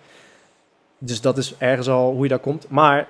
Dus 0.98 1.22
dat 1.22 1.38
is 1.38 1.58
ergens 1.58 1.90
al 1.90 2.12
hoe 2.12 2.24
je 2.24 2.30
daar 2.30 2.40
komt. 2.40 2.70
Maar 2.70 3.08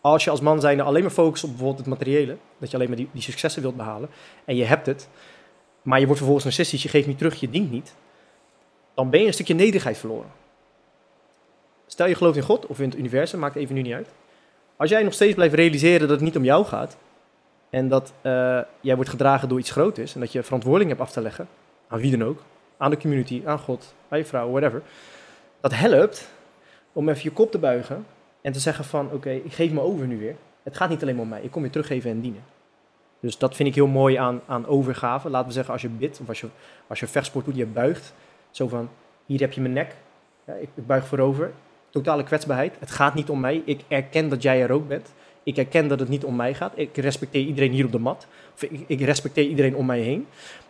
als 0.00 0.24
je 0.24 0.30
als 0.30 0.40
man 0.40 0.60
zijn 0.60 0.80
alleen 0.80 1.02
maar 1.02 1.10
focust 1.10 1.44
op 1.44 1.50
bijvoorbeeld 1.50 1.78
het 1.78 1.88
materiële, 1.88 2.36
dat 2.58 2.70
je 2.70 2.76
alleen 2.76 2.88
maar 2.88 2.96
die, 2.96 3.08
die 3.12 3.22
successen 3.22 3.62
wilt 3.62 3.76
behalen, 3.76 4.08
en 4.44 4.56
je 4.56 4.64
hebt 4.64 4.86
het, 4.86 5.08
maar 5.82 5.98
je 5.98 6.04
wordt 6.04 6.18
vervolgens 6.18 6.46
narcistisch, 6.46 6.82
je 6.82 6.88
geeft 6.88 7.06
niet 7.06 7.18
terug, 7.18 7.40
je 7.40 7.50
dient 7.50 7.70
niet, 7.70 7.94
dan 8.94 9.10
ben 9.10 9.20
je 9.20 9.26
een 9.26 9.32
stukje 9.32 9.54
nederigheid 9.54 9.98
verloren. 9.98 10.30
Stel 11.86 12.06
je 12.06 12.14
gelooft 12.14 12.36
in 12.36 12.42
God 12.42 12.66
of 12.66 12.80
in 12.80 12.88
het 12.88 12.98
universum, 12.98 13.38
maakt 13.38 13.56
even 13.56 13.74
nu 13.74 13.82
niet 13.82 13.94
uit. 13.94 14.08
Als 14.76 14.90
jij 14.90 15.02
nog 15.02 15.12
steeds 15.12 15.34
blijft 15.34 15.54
realiseren 15.54 16.00
dat 16.00 16.10
het 16.10 16.20
niet 16.20 16.36
om 16.36 16.44
jou 16.44 16.64
gaat, 16.64 16.96
en 17.70 17.88
dat 17.88 18.12
eh, 18.20 18.60
jij 18.80 18.94
wordt 18.94 19.10
gedragen 19.10 19.48
door 19.48 19.58
iets 19.58 19.70
groters, 19.70 20.14
en 20.14 20.20
dat 20.20 20.32
je 20.32 20.42
verantwoording 20.42 20.88
hebt 20.88 21.02
af 21.02 21.10
te 21.10 21.20
leggen, 21.20 21.48
aan 21.88 22.00
wie 22.00 22.16
dan 22.16 22.28
ook, 22.28 22.42
aan 22.76 22.90
de 22.90 22.98
community, 22.98 23.42
aan 23.44 23.58
God, 23.58 23.94
aan 24.08 24.18
je 24.18 24.24
vrouw, 24.24 24.50
whatever, 24.50 24.82
dat 25.60 25.74
helpt 25.74 26.28
om 26.92 27.08
even 27.08 27.22
je 27.22 27.30
kop 27.30 27.50
te 27.50 27.58
buigen 27.58 28.06
en 28.40 28.52
te 28.52 28.60
zeggen 28.60 28.84
van, 28.84 29.10
oké, 29.12 29.30
ik 29.30 29.52
geef 29.52 29.72
me 29.72 29.80
over 29.80 30.06
nu 30.06 30.18
weer. 30.18 30.36
Het 30.62 30.76
gaat 30.76 30.88
niet 30.88 31.02
alleen 31.02 31.14
maar 31.14 31.24
om 31.24 31.30
mij, 31.30 31.42
ik 31.42 31.50
kom 31.50 31.64
je 31.64 31.70
teruggeven 31.70 32.10
en 32.10 32.20
dienen. 32.20 32.42
Dus 33.20 33.38
dat 33.38 33.56
vind 33.56 33.68
ik 33.68 33.74
heel 33.74 33.86
mooi 33.86 34.16
aan, 34.16 34.40
aan 34.46 34.66
overgave. 34.66 35.30
Laten 35.30 35.48
we 35.48 35.54
zeggen, 35.54 35.72
als 35.72 35.82
je 35.82 35.88
bidt 35.88 36.20
of 36.20 36.28
als 36.28 36.40
je, 36.40 36.46
als 36.86 37.00
je 37.00 37.06
vechtsport 37.06 37.44
doet, 37.44 37.56
je 37.56 37.66
buigt. 37.66 38.12
Zo 38.50 38.68
van, 38.68 38.88
hier 39.26 39.40
heb 39.40 39.52
je 39.52 39.60
mijn 39.60 39.72
nek, 39.72 39.96
ja, 40.46 40.54
ik, 40.54 40.68
ik 40.74 40.86
buig 40.86 41.06
voorover. 41.06 41.52
Totale 41.90 42.22
kwetsbaarheid. 42.22 42.76
Het 42.78 42.90
gaat 42.90 43.14
niet 43.14 43.30
om 43.30 43.40
mij. 43.40 43.62
Ik 43.64 43.80
erken 43.88 44.28
dat 44.28 44.42
jij 44.42 44.62
er 44.62 44.70
ook 44.70 44.88
bent. 44.88 45.12
Ik 45.42 45.56
erken 45.56 45.88
dat 45.88 46.00
het 46.00 46.08
niet 46.08 46.24
om 46.24 46.36
mij 46.36 46.54
gaat. 46.54 46.72
Ik 46.74 46.96
respecteer 46.96 47.44
iedereen 47.44 47.72
hier 47.72 47.84
op 47.84 47.92
de 47.92 47.98
mat. 47.98 48.26
Of 48.54 48.62
ik, 48.62 48.80
ik 48.86 49.00
respecteer 49.00 49.44
iedereen 49.44 49.76
om 49.76 49.86
mij 49.86 50.00
heen. 50.00 50.26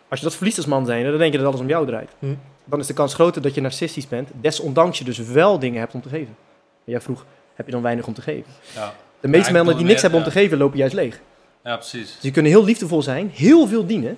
Als 0.07 0.19
je 0.19 0.25
dat 0.25 0.35
verliest 0.35 0.57
als 0.57 0.65
man 0.65 0.85
zijn, 0.85 1.05
dan 1.05 1.17
denk 1.17 1.31
je 1.31 1.37
dat 1.37 1.47
alles 1.47 1.59
om 1.59 1.67
jou 1.67 1.85
draait. 1.85 2.11
Hm. 2.19 2.25
Dan 2.65 2.79
is 2.79 2.87
de 2.87 2.93
kans 2.93 3.13
groter 3.13 3.41
dat 3.41 3.53
je 3.55 3.61
narcistisch 3.61 4.07
bent. 4.07 4.29
Desondanks 4.41 4.97
je 4.97 5.03
dus 5.03 5.17
wel 5.17 5.59
dingen 5.59 5.79
hebt 5.79 5.93
om 5.93 6.01
te 6.01 6.09
geven. 6.09 6.35
Jij 6.83 7.01
vroeg, 7.01 7.25
heb 7.61 7.65
je 7.65 7.71
dan 7.71 7.81
weinig 7.81 8.07
om 8.07 8.13
te 8.13 8.21
geven? 8.21 8.51
Ja, 8.75 8.93
De 9.19 9.27
meeste 9.27 9.51
bedoel 9.51 9.75
die 9.75 9.85
niks 9.85 10.01
hebben 10.01 10.19
om 10.19 10.25
te 10.25 10.31
geven, 10.31 10.57
lopen 10.57 10.77
juist 10.77 10.93
leeg. 10.93 11.19
ja 11.63 11.75
precies. 11.77 12.11
Dus 12.11 12.21
die 12.21 12.31
kunnen 12.31 12.51
heel 12.51 12.63
liefdevol 12.63 13.01
zijn, 13.01 13.29
heel 13.33 13.67
veel 13.67 13.85
dienen, 13.85 14.17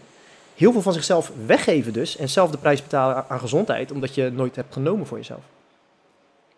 heel 0.56 0.72
veel 0.72 0.82
van 0.82 0.94
zichzelf 0.94 1.32
weggeven 1.46 1.94
dus, 1.94 2.18
en 2.18 2.30
zelf 2.30 2.52
de 2.52 2.58
prijs 2.58 2.82
betalen 2.82 3.26
aan- 3.28 3.40
gezondheid, 3.40 3.92
omdat 3.92 4.16
je 4.16 4.32
nooit 4.32 4.56
hebt 4.56 4.74
genomen 4.74 5.06
voor 5.08 5.18
jezelf. 5.18 5.42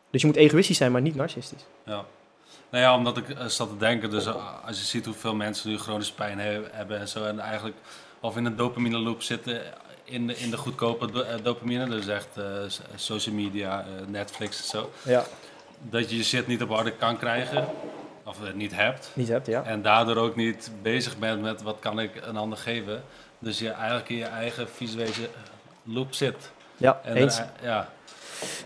Dus 0.09 0.21
je 0.21 0.27
moet 0.27 0.35
egoïstisch 0.35 0.77
zijn, 0.77 0.91
maar 0.91 1.01
niet 1.01 1.15
narcistisch. 1.15 1.65
Ja. 1.85 2.05
Nou 2.69 2.83
ja, 2.83 2.95
omdat 2.95 3.17
ik 3.17 3.29
eh, 3.29 3.45
zat 3.45 3.69
te 3.69 3.77
denken, 3.77 4.09
dus 4.09 4.25
eh, 4.25 4.35
als 4.65 4.79
je 4.79 4.85
ziet 4.85 5.05
hoeveel 5.05 5.35
mensen 5.35 5.69
nu 5.69 5.77
chronische 5.77 6.13
pijn 6.13 6.39
he- 6.39 6.61
hebben 6.71 6.99
en 6.99 7.07
zo, 7.07 7.23
en 7.25 7.39
eigenlijk 7.39 7.75
of 8.19 8.37
in 8.37 8.45
een 8.45 8.55
dopamine 8.55 8.97
loop 8.97 9.21
zitten 9.21 9.61
in 10.03 10.27
de, 10.27 10.37
in 10.37 10.49
de 10.49 10.57
goedkope 10.57 11.11
do- 11.11 11.21
eh, 11.21 11.35
dopamine, 11.43 11.87
dus 11.89 12.07
echt 12.07 12.27
eh, 12.37 12.43
social 12.95 13.35
media, 13.35 13.79
eh, 13.79 14.07
Netflix 14.07 14.57
en 14.61 14.67
zo, 14.67 14.91
Ja, 15.03 15.25
dat 15.89 16.09
je 16.09 16.17
je 16.17 16.23
shit 16.23 16.47
niet 16.47 16.61
op 16.61 16.69
orde 16.69 16.91
kan 16.91 17.17
krijgen, 17.17 17.65
of 18.23 18.37
het 18.41 18.55
niet 18.55 18.75
hebt, 18.75 19.11
niet 19.13 19.27
hebt, 19.27 19.47
ja. 19.47 19.63
en 19.63 19.81
daardoor 19.81 20.15
ook 20.15 20.35
niet 20.35 20.71
bezig 20.81 21.17
bent 21.17 21.41
met 21.41 21.61
wat 21.61 21.77
kan 21.79 21.99
ik 21.99 22.11
een 22.25 22.37
ander 22.37 22.57
geven, 22.57 23.03
dus 23.39 23.59
je 23.59 23.69
eigenlijk 23.69 24.09
in 24.09 24.15
je 24.17 24.25
eigen 24.25 24.67
visuele 24.69 25.11
loop 25.83 26.13
zit. 26.13 26.51
Ja, 26.77 26.99
En 27.03 27.15
eens. 27.15 27.39
er- 27.39 27.49
ja, 27.61 27.89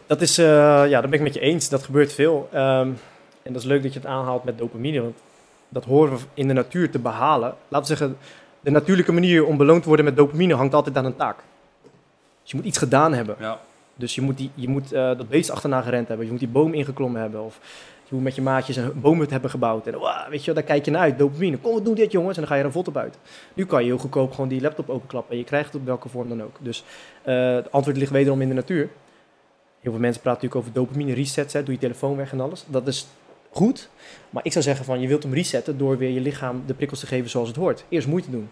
Dat 0.07 0.21
is, 0.21 0.37
eh, 0.37 0.45
ja, 0.89 1.01
dat 1.01 1.09
ben 1.09 1.13
ik 1.19 1.21
met 1.25 1.33
je 1.33 1.39
eens. 1.39 1.69
Dat 1.69 1.83
gebeurt 1.83 2.13
veel. 2.13 2.49
Ehm, 2.51 2.87
en 3.43 3.53
dat 3.53 3.55
is 3.61 3.63
leuk 3.67 3.83
dat 3.83 3.93
je 3.93 3.99
het 3.99 4.07
aanhaalt 4.07 4.43
met 4.43 4.57
dopamine, 4.57 5.01
want 5.01 5.17
dat 5.69 5.85
horen 5.85 6.17
we 6.17 6.23
in 6.33 6.47
de 6.47 6.53
natuur 6.53 6.91
te 6.91 6.99
behalen. 6.99 7.55
Laten 7.67 7.91
we 7.91 7.97
zeggen, 7.97 8.17
de 8.59 8.71
natuurlijke 8.71 9.11
manier 9.11 9.45
om 9.45 9.57
beloond 9.57 9.81
te 9.81 9.87
worden 9.87 10.05
met 10.05 10.15
dopamine 10.15 10.53
hangt 10.55 10.73
altijd 10.73 10.97
aan 10.97 11.05
een 11.05 11.15
taak. 11.15 11.37
Dus 12.41 12.51
je 12.51 12.55
moet 12.57 12.65
iets 12.65 12.77
gedaan 12.77 13.13
hebben. 13.13 13.35
ja, 13.39 13.59
Dus 13.99 14.15
je 14.15 14.21
moet, 14.21 14.37
die, 14.37 14.51
je 14.53 14.67
moet 14.67 14.91
eh, 14.91 15.17
dat 15.17 15.29
beest 15.29 15.49
achterna 15.49 15.81
gerend 15.81 16.07
hebben. 16.07 16.25
Je 16.25 16.31
moet 16.31 16.41
die 16.41 16.49
boom 16.49 16.73
ingeklommen 16.73 17.21
hebben. 17.21 17.43
Of 17.43 17.59
je 18.09 18.15
moet 18.15 18.23
met 18.23 18.35
je 18.35 18.41
maatjes 18.41 18.75
een 18.75 19.01
boomhut 19.01 19.29
hebben 19.29 19.49
gebouwd. 19.49 19.87
En 19.87 19.93
wow, 19.93 20.29
weet 20.29 20.45
je, 20.45 20.53
daar 20.53 20.63
kijk 20.63 20.85
je 20.85 20.91
naar 20.91 21.01
uit. 21.01 21.17
Dopamine. 21.17 21.57
Kom, 21.57 21.75
we 21.75 21.81
doen 21.81 21.95
dit 21.95 22.11
jongens. 22.11 22.35
En 22.35 22.41
dan 22.41 22.51
ga 22.51 22.57
je 22.57 22.63
er 22.63 22.71
vlot 22.71 22.87
op 22.87 22.97
uit. 22.97 23.17
Nu 23.53 23.65
kan 23.65 23.81
je 23.81 23.87
heel 23.87 23.97
goedkoop 23.97 24.31
gewoon 24.31 24.49
die 24.49 24.61
laptop 24.61 24.89
openklappen. 24.89 25.31
En 25.31 25.37
je 25.37 25.43
krijgt 25.43 25.65
het 25.65 25.81
op 25.81 25.87
welke 25.87 26.09
vorm 26.09 26.29
dan 26.29 26.43
ook. 26.43 26.57
Dus 26.59 26.83
eh, 27.23 27.53
het 27.53 27.71
antwoord 27.71 27.97
ligt 27.97 28.11
wederom 28.11 28.41
in 28.41 28.47
de 28.47 28.53
natuur. 28.53 28.89
Heel 29.79 29.91
veel 29.91 30.01
mensen 30.01 30.21
praten 30.21 30.43
natuurlijk 30.43 30.55
over 30.55 30.73
dopamine 30.73 31.13
resets. 31.13 31.53
Hè. 31.53 31.63
Doe 31.63 31.73
je 31.73 31.79
telefoon 31.79 32.15
weg 32.15 32.31
en 32.31 32.39
alles. 32.39 32.65
Dat 32.67 32.87
is 32.87 33.07
goed. 33.51 33.89
Maar 34.29 34.45
ik 34.45 34.51
zou 34.51 34.63
zeggen 34.63 34.85
van 34.85 34.99
je 34.99 35.07
wilt 35.07 35.23
hem 35.23 35.33
resetten 35.33 35.77
door 35.77 35.97
weer 35.97 36.09
je 36.09 36.21
lichaam 36.21 36.63
de 36.65 36.73
prikkels 36.73 36.99
te 36.99 37.07
geven 37.07 37.29
zoals 37.29 37.47
het 37.47 37.57
hoort. 37.57 37.85
Eerst 37.89 38.07
moeite 38.07 38.31
doen. 38.31 38.49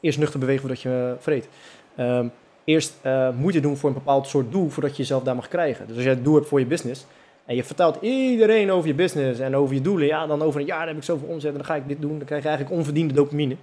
Eerst 0.00 0.18
nuchter 0.18 0.40
bewegen 0.40 0.60
voordat 0.60 0.80
je 0.80 1.12
eh, 1.16 1.22
vreet. 1.22 1.48
Ehm, 1.96 2.26
eerst 2.66 2.94
eh, 3.02 3.28
moeite 3.30 3.60
doen 3.60 3.76
voor 3.76 3.88
een 3.88 3.94
bepaald 3.94 4.26
soort 4.26 4.52
doel 4.52 4.68
voordat 4.68 4.90
je 4.90 4.96
jezelf 4.96 5.22
daar 5.22 5.34
mag 5.34 5.48
krijgen. 5.48 5.86
Dus 5.86 5.96
als 5.96 6.04
jij 6.04 6.14
het 6.14 6.24
doel 6.24 6.34
hebt 6.34 6.48
voor 6.48 6.58
je 6.58 6.66
business 6.66 7.06
en 7.44 7.56
je 7.56 7.64
vertelt 7.64 7.98
iedereen 8.00 8.70
over 8.70 8.88
je 8.88 8.94
business 8.94 9.40
en 9.40 9.56
over 9.56 9.74
je 9.74 9.80
doelen, 9.80 10.06
ja, 10.06 10.26
dan 10.26 10.42
over 10.42 10.60
een 10.60 10.66
jaar 10.66 10.86
heb 10.86 10.96
ik 10.96 11.02
zoveel 11.02 11.28
omzet 11.28 11.50
en 11.50 11.56
dan 11.56 11.66
ga 11.66 11.74
ik 11.74 11.88
dit 11.88 12.00
doen, 12.00 12.18
dan 12.18 12.26
krijg 12.26 12.42
je 12.42 12.48
eigenlijk 12.48 12.78
onverdiende 12.78 13.14
dopamine. 13.14 13.56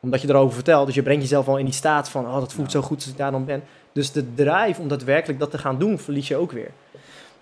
Omdat 0.00 0.22
je 0.22 0.28
erover 0.28 0.54
vertelt, 0.54 0.86
dus 0.86 0.94
je 0.94 1.02
brengt 1.02 1.22
jezelf 1.22 1.48
al 1.48 1.58
in 1.58 1.64
die 1.64 1.74
staat 1.74 2.08
van, 2.08 2.26
oh, 2.26 2.34
dat 2.34 2.52
voelt 2.52 2.70
zo 2.70 2.82
goed 2.82 2.96
als 2.96 3.08
ik 3.08 3.16
daar 3.16 3.30
dan 3.30 3.44
ben. 3.44 3.62
Dus 3.92 4.12
de 4.12 4.34
drive 4.34 4.80
om 4.80 4.88
daadwerkelijk 4.88 5.38
dat 5.38 5.50
te 5.50 5.58
gaan 5.58 5.78
doen, 5.78 5.98
verlies 5.98 6.28
je 6.28 6.36
ook 6.36 6.52
weer. 6.52 6.70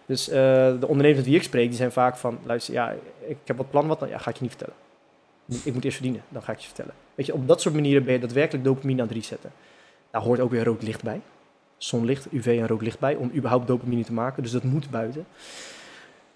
Dus 0.06 0.28
eh, 0.28 0.34
de 0.80 0.86
ondernemers 0.86 1.16
met 1.16 1.26
wie 1.26 1.34
ik 1.36 1.42
spreek, 1.42 1.68
die 1.68 1.76
zijn 1.76 1.92
vaak 1.92 2.16
van, 2.16 2.38
luister, 2.44 2.74
ja, 2.74 2.94
ik 3.26 3.36
heb 3.44 3.56
wat 3.56 3.70
plan, 3.70 3.86
wat 3.86 3.98
dan? 3.98 4.08
Ja, 4.08 4.18
ga 4.18 4.30
ik 4.30 4.36
je 4.36 4.42
niet 4.42 4.56
vertellen. 4.56 4.74
Ik 5.64 5.74
moet 5.74 5.84
eerst 5.84 5.96
verdienen, 5.96 6.22
dan 6.28 6.42
ga 6.42 6.52
ik 6.52 6.58
je 6.58 6.66
vertellen. 6.66 6.94
Weet 7.14 7.26
je, 7.26 7.34
op 7.34 7.48
dat 7.48 7.60
soort 7.60 7.74
manieren 7.74 8.04
ben 8.04 8.12
je 8.12 8.20
daadwerkelijk 8.20 8.64
dopamine 8.64 9.02
aan 9.02 9.08
het 9.08 9.16
resetten. 9.16 9.50
Daar 10.14 10.22
hoort 10.22 10.40
ook 10.40 10.50
weer 10.50 10.64
rood 10.64 10.82
licht 10.82 11.02
bij. 11.02 11.20
Zonlicht, 11.76 12.26
UV 12.32 12.46
en 12.46 12.66
rood 12.66 12.82
licht 12.82 12.98
bij, 12.98 13.14
om 13.14 13.30
überhaupt 13.34 13.66
dopamine 13.66 14.04
te 14.04 14.12
maken. 14.12 14.42
Dus 14.42 14.52
dat 14.52 14.62
moet 14.62 14.90
buiten. 14.90 15.26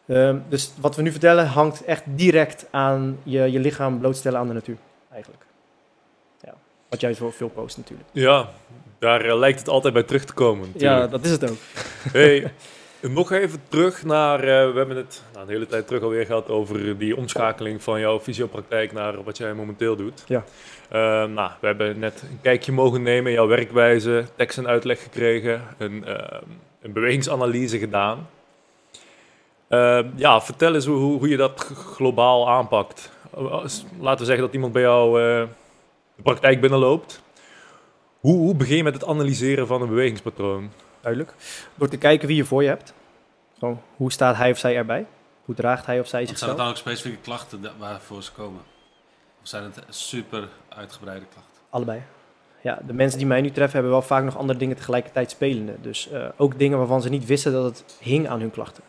Ehm, 0.07 0.39
dus 0.49 0.73
wat 0.81 0.97
we 0.97 1.03
nu 1.03 1.11
vertellen 1.11 1.47
hangt 1.47 1.85
echt 1.85 2.03
direct 2.07 2.67
aan 2.71 3.19
je, 3.23 3.41
je 3.53 3.59
lichaam 3.59 3.99
blootstellen 3.99 4.39
aan 4.39 4.47
de 4.47 4.53
natuur, 4.53 4.77
eigenlijk. 5.13 5.43
Ja. 6.41 6.55
Wat 6.89 7.01
jij 7.01 7.15
zo 7.15 7.31
veel 7.31 7.49
post 7.49 7.77
natuurlijk. 7.77 8.09
ja 8.13 8.49
daar 8.99 9.25
eh, 9.25 9.39
lijkt 9.39 9.59
het 9.59 9.69
altijd 9.69 9.95
bij 9.95 10.03
terug 10.03 10.25
te 10.25 10.33
komen. 10.33 10.69
Ja, 10.75 10.99
natuurlijk. 10.99 11.11
dat 11.11 11.25
is 11.25 11.31
het 11.31 11.51
ook. 11.51 11.59
Hey, 12.13 12.41
nog 13.01 13.33
even 13.33 13.61
terug 13.69 14.05
naar, 14.05 14.41
eh, 14.41 14.73
we 14.73 14.79
hebben 14.79 14.97
het 14.97 15.23
nou, 15.33 15.45
een 15.45 15.53
hele 15.53 15.67
tijd 15.67 15.87
terug 15.87 16.03
alweer 16.03 16.27
gehad 16.27 16.49
over 16.49 16.99
die 16.99 17.17
omschakeling 17.17 17.83
van 17.83 18.01
jouw 18.01 18.21
fysiopraktijk 18.21 18.93
naar 18.93 19.23
wat 19.23 19.37
jij 19.37 19.55
momenteel 19.55 19.97
doet. 19.97 20.25
Ja. 20.27 20.45
Eh, 20.89 20.99
nou, 21.25 21.51
we 21.61 21.67
hebben 21.67 21.99
net 21.99 22.23
een 22.23 22.39
kijkje 22.43 22.73
mogen 22.73 23.03
nemen 23.03 23.27
in 23.27 23.37
jouw 23.37 23.47
werkwijze, 23.47 24.25
tekst 24.37 24.59
en 24.59 24.67
uitleg 24.67 25.03
gekregen, 25.03 25.63
een, 25.79 26.05
eh, 26.05 26.39
een 26.83 26.93
bewegingsanalyse 26.93 27.79
gedaan. 27.79 28.29
Ja, 30.17 30.41
vertel 30.41 30.75
eens 30.75 30.87
hoe, 30.87 31.19
hoe 31.19 31.29
je 31.29 31.37
dat 31.37 31.61
globaal 31.75 32.49
aanpakt. 32.49 33.11
Laten 34.01 34.19
we 34.19 34.25
zeggen 34.25 34.45
dat 34.45 34.55
iemand 34.55 34.73
bij 34.73 34.83
jou 34.83 35.19
de 36.17 36.23
praktijk 36.23 36.61
binnenloopt. 36.61 37.23
Hoe, 38.21 38.37
hoe 38.37 38.55
begin 38.55 38.77
je 38.77 38.83
met 38.83 38.95
het 38.95 39.07
analyseren 39.07 39.67
van 39.67 39.83
een 39.83 39.89
bewegingspatroon? 39.89 40.71
Duidelijk. 41.01 41.35
Door 41.75 41.89
te 41.89 41.97
kijken 41.97 42.29
wie 42.29 42.37
je 42.37 42.45
voor 42.45 42.63
je 42.63 42.69
hebt. 42.69 42.93
Gewoon, 43.59 43.81
hoe 43.97 44.13
staat 44.13 44.37
hij 44.37 44.51
of 44.51 44.59
zij 44.59 44.77
erbij? 44.77 45.07
Hoe 45.45 45.55
draagt 45.55 45.87
hij 45.87 46.01
of 46.01 46.07
zij 46.09 46.19
Want 46.25 46.29
zijn 46.39 46.39
zichzelf? 46.39 46.51
het 46.51 46.59
dan 46.61 46.69
ook 46.69 46.77
specifieke 46.77 47.19
klachten 47.23 47.79
waarvoor 47.79 48.23
ze 48.23 48.33
komen? 48.33 48.61
Of 49.43 49.49
zijn 49.49 49.63
het 49.65 49.79
super 49.89 50.49
uitgebreide 50.69 51.25
klachten? 51.33 51.53
Allebei. 51.71 52.03
Ja, 52.61 52.79
de 52.87 52.93
mensen 52.93 53.19
die 53.19 53.27
mij 53.27 53.41
nu 53.41 53.51
treffen 53.51 53.73
hebben 53.73 53.91
wel 53.93 54.03
vaak 54.03 54.25
nog 54.25 54.37
andere 54.37 54.59
dingen 54.59 54.77
tegelijkertijd 54.77 55.31
spelende. 55.31 55.75
Dus 55.81 56.09
eh, 56.11 56.29
ook 56.37 56.59
dingen 56.59 56.79
waarvan 56.79 57.03
ze 57.03 57.09
niet 57.09 57.27
wisten 57.27 57.53
dat 57.53 57.65
het 57.79 57.97
hing 58.01 58.29
aan 58.29 58.41
hun 58.41 58.51
klachten. 58.51 58.83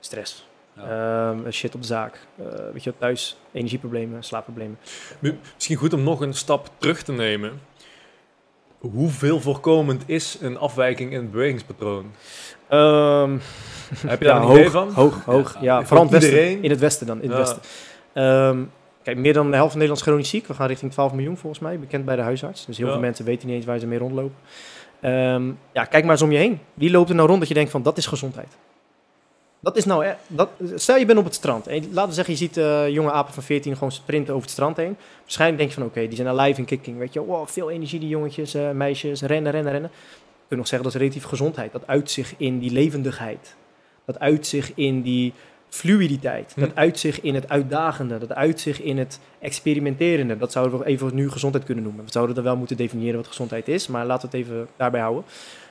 Stress, 0.00 0.46
Ja. 0.76 1.30
Ehm, 1.32 1.50
shit 1.50 1.74
op 1.74 1.80
de 1.80 1.86
zaak, 1.86 2.18
eh, 2.36 2.44
weet 2.72 2.84
je, 2.84 2.94
thuis 2.98 3.36
energieproblemen, 3.52 4.22
slaapproblemen. 4.24 4.78
Mi- 5.18 5.38
Misschien 5.54 5.76
goed 5.76 5.92
om 5.92 6.02
nog 6.02 6.20
een 6.20 6.34
stap 6.34 6.70
terug 6.78 7.02
te 7.02 7.12
nemen. 7.12 7.60
Hoeveel 8.92 9.40
voorkomend 9.40 10.02
is 10.06 10.38
een 10.40 10.58
afwijking 10.58 11.10
in 11.12 11.16
het 11.18 11.30
bewegingspatroon? 11.30 12.04
Ehm, 12.68 13.30
Heb 14.06 14.20
je 14.20 14.26
ja, 14.26 14.32
daar 14.32 14.42
een 14.42 14.48
hoog, 14.48 14.56
idee 14.58 14.70
van? 14.70 14.88
hoog, 14.92 15.24
hoog. 15.24 15.54
Ja, 15.54 15.60
Ja, 15.78 15.86
vooral 15.86 16.06
in 16.06 16.12
het 16.12 16.20
westen. 16.22 16.38
iedereen? 16.38 16.62
In 16.62 16.70
het 16.70 16.80
westen 16.80 17.06
dan, 17.06 17.22
in 17.22 17.28
het 17.30 17.38
westen. 17.38 17.62
Ehm, 18.12 18.58
kijk, 19.02 19.16
meer 19.16 19.32
dan 19.32 19.46
de 19.50 19.54
helft 19.56 19.70
van 19.70 19.78
Nederland 19.80 20.00
is 20.00 20.06
chronisch 20.06 20.28
ziek. 20.28 20.46
We 20.46 20.54
gaan 20.54 20.66
richting 20.66 20.92
12 20.92 21.12
miljoen 21.12 21.36
volgens 21.36 21.62
mij, 21.62 21.78
bekend 21.78 22.04
bij 22.04 22.16
de 22.16 22.22
huisarts. 22.22 22.66
Dus 22.66 22.78
heel 22.78 22.86
veel 22.90 23.00
mensen 23.00 23.24
weten 23.24 23.46
niet 23.46 23.56
eens 23.56 23.66
waar 23.66 23.78
ze 23.78 23.86
mee 23.86 23.98
rondlopen. 23.98 24.36
Ehm, 25.00 25.46
ja, 25.72 25.84
kijk 25.84 26.02
maar 26.02 26.12
eens 26.12 26.22
om 26.22 26.32
je 26.32 26.38
heen. 26.38 26.60
Wie 26.74 26.90
loopt 26.90 27.08
er 27.08 27.14
nou 27.14 27.28
rond 27.28 27.38
dat 27.40 27.48
je 27.48 27.54
denkt 27.54 27.70
van, 27.70 27.82
dat 27.82 27.96
is 27.96 28.06
gezondheid? 28.06 28.56
Dat 29.64 29.76
is 29.76 29.84
nou, 29.84 30.06
dat, 30.26 30.48
stel 30.74 30.96
je 30.96 31.06
bent 31.06 31.18
op 31.18 31.24
het 31.24 31.34
strand. 31.34 31.66
En 31.66 31.92
laten 31.92 32.08
we 32.08 32.14
zeggen, 32.14 32.32
je 32.32 32.38
ziet 32.38 32.56
eh, 32.56 32.88
jonge 32.88 33.10
apen 33.10 33.34
van 33.34 33.42
14 33.42 33.74
gewoon 33.74 33.92
sprinten 33.92 34.32
over 34.32 34.46
het 34.46 34.52
strand 34.52 34.76
heen. 34.76 34.96
Waarschijnlijk 35.20 35.60
denk 35.60 35.72
je 35.72 35.80
van, 35.80 35.86
oké, 35.86 36.08
die 36.08 36.16
zijn 36.16 36.28
alive 36.28 36.60
in 36.60 36.66
kicking. 36.66 36.98
Weet 36.98 37.12
je, 37.12 37.24
wow, 37.24 37.48
veel 37.48 37.70
energie 37.70 38.00
die 38.00 38.08
jongetjes, 38.08 38.54
eh, 38.54 38.70
meisjes, 38.70 39.22
rennen, 39.22 39.52
rennen, 39.52 39.72
rennen. 39.72 39.90
Je 39.92 40.48
kunt 40.48 40.60
nog 40.60 40.68
zeggen, 40.68 40.82
dat 40.82 40.94
is 40.94 41.00
relatief 41.00 41.24
gezondheid. 41.24 41.72
Dat 41.72 41.86
uit 41.86 42.10
zich 42.10 42.34
in 42.36 42.58
die 42.58 42.70
levendigheid. 42.70 43.54
Dat 44.04 44.18
uit 44.18 44.46
zich 44.46 44.72
in 44.74 45.02
die 45.02 45.32
fluiditeit. 45.68 46.52
Hm. 46.54 46.60
Dat 46.60 46.74
uit 46.74 46.98
zich 46.98 47.20
in 47.20 47.34
het 47.34 47.48
uitdagende. 47.48 48.18
Dat 48.18 48.32
uit 48.32 48.60
zich 48.60 48.80
in 48.80 48.98
het 48.98 49.20
experimenterende. 49.38 50.36
Dat 50.36 50.52
zouden 50.52 50.78
we 50.78 50.86
even 50.86 51.14
nu 51.14 51.30
gezondheid 51.30 51.64
kunnen 51.64 51.84
noemen. 51.84 52.04
We 52.04 52.10
zouden 52.10 52.34
dan 52.34 52.44
wel 52.44 52.56
moeten 52.56 52.76
definiëren 52.76 53.16
wat 53.16 53.26
gezondheid 53.26 53.68
is. 53.68 53.86
Maar 53.86 54.06
laten 54.06 54.30
we 54.30 54.36
het 54.36 54.46
even 54.46 54.68
daarbij 54.76 55.00
houden. 55.00 55.24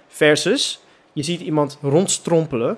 Versus, 0.08 0.80
je 1.14 1.24
ziet 1.24 1.41
iemand 1.41 1.78
rondstrompelen 1.82 2.78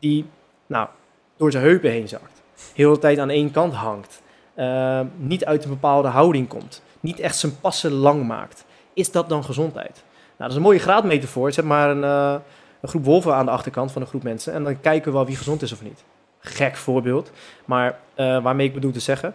die 0.00 0.26
nou, 0.66 0.88
door 1.36 1.50
zijn 1.50 1.64
heupen 1.64 1.90
heen 1.90 2.08
zakt. 2.08 2.42
Heel 2.74 2.92
de 2.92 2.98
tijd 2.98 3.18
aan 3.18 3.30
één 3.30 3.50
kant 3.50 3.74
hangt. 3.74 4.22
eh, 4.54 5.00
niet 5.16 5.44
uit 5.44 5.64
een 5.64 5.70
bepaalde 5.70 6.08
houding 6.08 6.48
komt. 6.48 6.82
Niet 7.00 7.20
echt 7.20 7.36
zijn 7.36 7.60
passen 7.60 7.92
lang 7.92 8.26
maakt. 8.26 8.64
Is 8.92 9.10
dat 9.12 9.28
dan 9.28 9.44
gezondheid? 9.44 9.92
Nou, 9.94 10.02
dat 10.36 10.50
is 10.50 10.56
een 10.56 10.62
mooie 10.62 10.78
graadmeter 10.78 11.28
voor. 11.28 11.52
Zet 11.52 11.64
maar 11.64 11.90
een, 11.90 12.04
eh, 12.04 12.34
een 12.80 12.88
groep 12.88 13.04
wolven 13.04 13.34
aan 13.34 13.44
de 13.44 13.50
achterkant 13.50 13.92
van 13.92 14.02
een 14.02 14.08
groep 14.08 14.22
mensen. 14.22 14.52
En 14.52 14.64
dan 14.64 14.80
kijken 14.80 15.10
we 15.10 15.16
wel 15.16 15.26
wie 15.26 15.36
gezond 15.36 15.62
is 15.62 15.72
of 15.72 15.82
niet. 15.82 16.04
Gek 16.40 16.76
voorbeeld. 16.76 17.30
Maar 17.64 17.98
eh, 18.14 18.42
waarmee 18.42 18.66
ik 18.66 18.74
bedoel 18.74 18.92
te 18.92 19.00
zeggen. 19.00 19.34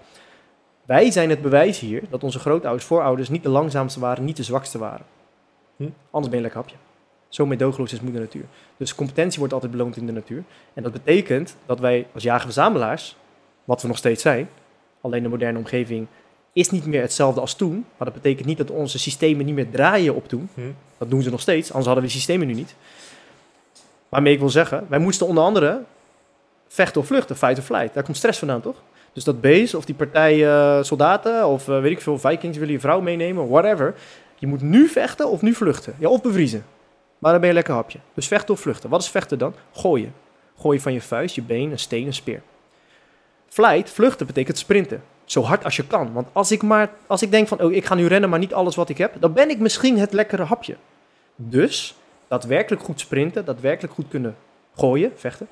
Wij 0.86 1.12
zijn 1.12 1.30
het 1.30 1.42
bewijs 1.42 1.80
hier 1.80 2.04
dat 2.10 2.24
onze 2.24 2.40
grootouders, 2.40 2.86
voorouders 2.86 3.30
niet 3.30 3.44
de 3.44 3.50
langzaamste 3.50 4.00
waren, 4.00 4.26
niet 4.26 4.38
de 4.38 4.44
zwakste 4.44 4.78
waren. 4.78 5.06
Hm. 5.78 5.84
Anders 5.84 5.94
ben 6.12 6.22
je 6.30 6.36
een 6.36 6.42
lekker 6.42 6.60
hapje. 6.60 6.76
Zo 7.36 7.46
meedogenloos 7.46 7.94
is 7.94 8.02
moeder 8.02 8.22
natuur. 8.22 8.46
Dus 8.78 8.96
competentie 8.96 9.40
wordt 9.40 9.54
altijd 9.54 9.72
beloond 9.72 9.98
in 9.98 10.06
de 10.06 10.12
natuur. 10.12 10.44
En 10.74 10.84
dat 10.84 10.92
betekent 10.92 11.56
dat 11.66 11.80
wij 11.80 12.08
als 12.14 12.24
jager-verzamelaars, 12.24 13.16
wat 13.64 13.82
we 13.82 13.88
nog 13.88 13.98
steeds 13.98 14.22
zijn, 14.22 14.50
alleen 15.02 15.24
de 15.24 15.30
moderne 15.30 15.58
omgeving 15.58 16.08
is 16.54 16.70
niet 16.70 16.86
meer 16.86 17.02
hetzelfde 17.02 17.42
als 17.42 17.56
toen. 17.56 17.86
Maar 17.98 18.12
dat 18.12 18.14
betekent 18.14 18.48
niet 18.48 18.58
dat 18.58 18.72
onze 18.72 19.00
systemen 19.00 19.46
niet 19.46 19.56
meer 19.56 19.70
draaien 19.70 20.16
op 20.16 20.28
toen. 20.28 20.50
Hm. 20.54 20.62
Dat 20.98 21.10
doen 21.10 21.22
ze 21.22 21.30
nog 21.30 21.42
steeds, 21.42 21.68
anders 21.68 21.86
hadden 21.86 22.04
we 22.04 22.10
die 22.10 22.20
systemen 22.20 22.48
nu 22.48 22.54
niet. 22.54 22.76
Waarmee 24.10 24.34
ik 24.34 24.40
wil 24.40 24.50
zeggen, 24.50 24.86
wij 24.90 25.00
moesten 25.00 25.28
onder 25.28 25.44
andere 25.44 25.82
vechten 26.68 27.02
of 27.02 27.08
vluchten, 27.08 27.38
fight 27.38 27.58
of 27.58 27.66
flight. 27.66 27.94
Daar 27.94 28.04
komt 28.04 28.18
stress 28.18 28.40
vandaan, 28.40 28.62
toch? 28.62 28.82
Dus 29.14 29.24
dat 29.24 29.42
beest 29.42 29.74
of 29.74 29.86
die 29.86 29.96
partij 29.96 30.48
eh, 30.48 30.84
soldaten 30.84 31.48
of 31.48 31.68
eh, 31.68 31.82
weet 31.82 31.92
ik 31.92 32.02
veel, 32.02 32.20
vikings 32.20 32.58
willen 32.58 32.74
je 32.74 32.80
vrouw 32.80 33.02
meenemen, 33.02 33.48
whatever. 33.48 33.96
Je 34.36 34.48
moet 34.48 34.62
nu 34.62 34.88
vechten 34.88 35.30
of 35.30 35.42
nu 35.42 35.54
vluchten. 35.54 35.96
Ja, 36.00 36.10
of 36.10 36.22
bevriezen. 36.22 36.66
Maar 37.26 37.34
dan 37.34 37.44
ben 37.44 37.50
je 37.54 37.60
lekker 37.60 37.74
hapje. 37.76 38.00
Dus 38.14 38.28
vechten 38.28 38.54
of 38.54 38.60
vluchten. 38.60 38.90
Wat 38.90 39.02
is 39.02 39.10
vechten 39.10 39.38
dan? 39.38 39.54
Gooien. 39.74 40.14
Gooien 40.60 40.82
van 40.82 40.94
je 40.94 41.02
vuist, 41.02 41.36
je 41.36 41.42
been, 41.42 41.72
een 41.72 41.80
steen, 41.80 42.06
een 42.08 42.14
speer. 42.14 42.42
Flight, 43.48 43.90
vluchten, 43.90 44.26
betekent 44.26 44.58
sprinten. 44.58 45.04
Zo 45.24 45.42
hard 45.42 45.64
als 45.64 45.76
je 45.76 45.88
kan. 45.88 46.14
Want 46.14 46.28
als 46.32 46.52
ik 46.52 46.62
maar, 46.62 46.90
als 47.08 47.22
ik 47.22 47.32
denk 47.32 47.48
van, 47.48 47.62
oh, 47.62 47.74
ik 47.74 47.86
ga 47.86 47.96
nu 47.96 48.06
rennen, 48.08 48.30
maar 48.30 48.40
niet 48.40 48.54
alles 48.54 48.76
wat 48.76 48.90
ik 48.90 48.98
heb, 48.98 49.14
dan 49.20 49.34
ben 49.34 49.50
ik 49.50 49.60
misschien 49.60 49.98
het 50.00 50.14
lekkere 50.14 50.44
hapje. 50.44 50.76
Dus, 51.36 51.96
daadwerkelijk 52.28 52.84
goed 52.84 53.00
sprinten, 53.00 53.46
daadwerkelijk 53.46 53.94
goed 53.94 54.08
kunnen 54.08 54.36
gooien, 54.76 55.12
vechten, 55.16 55.48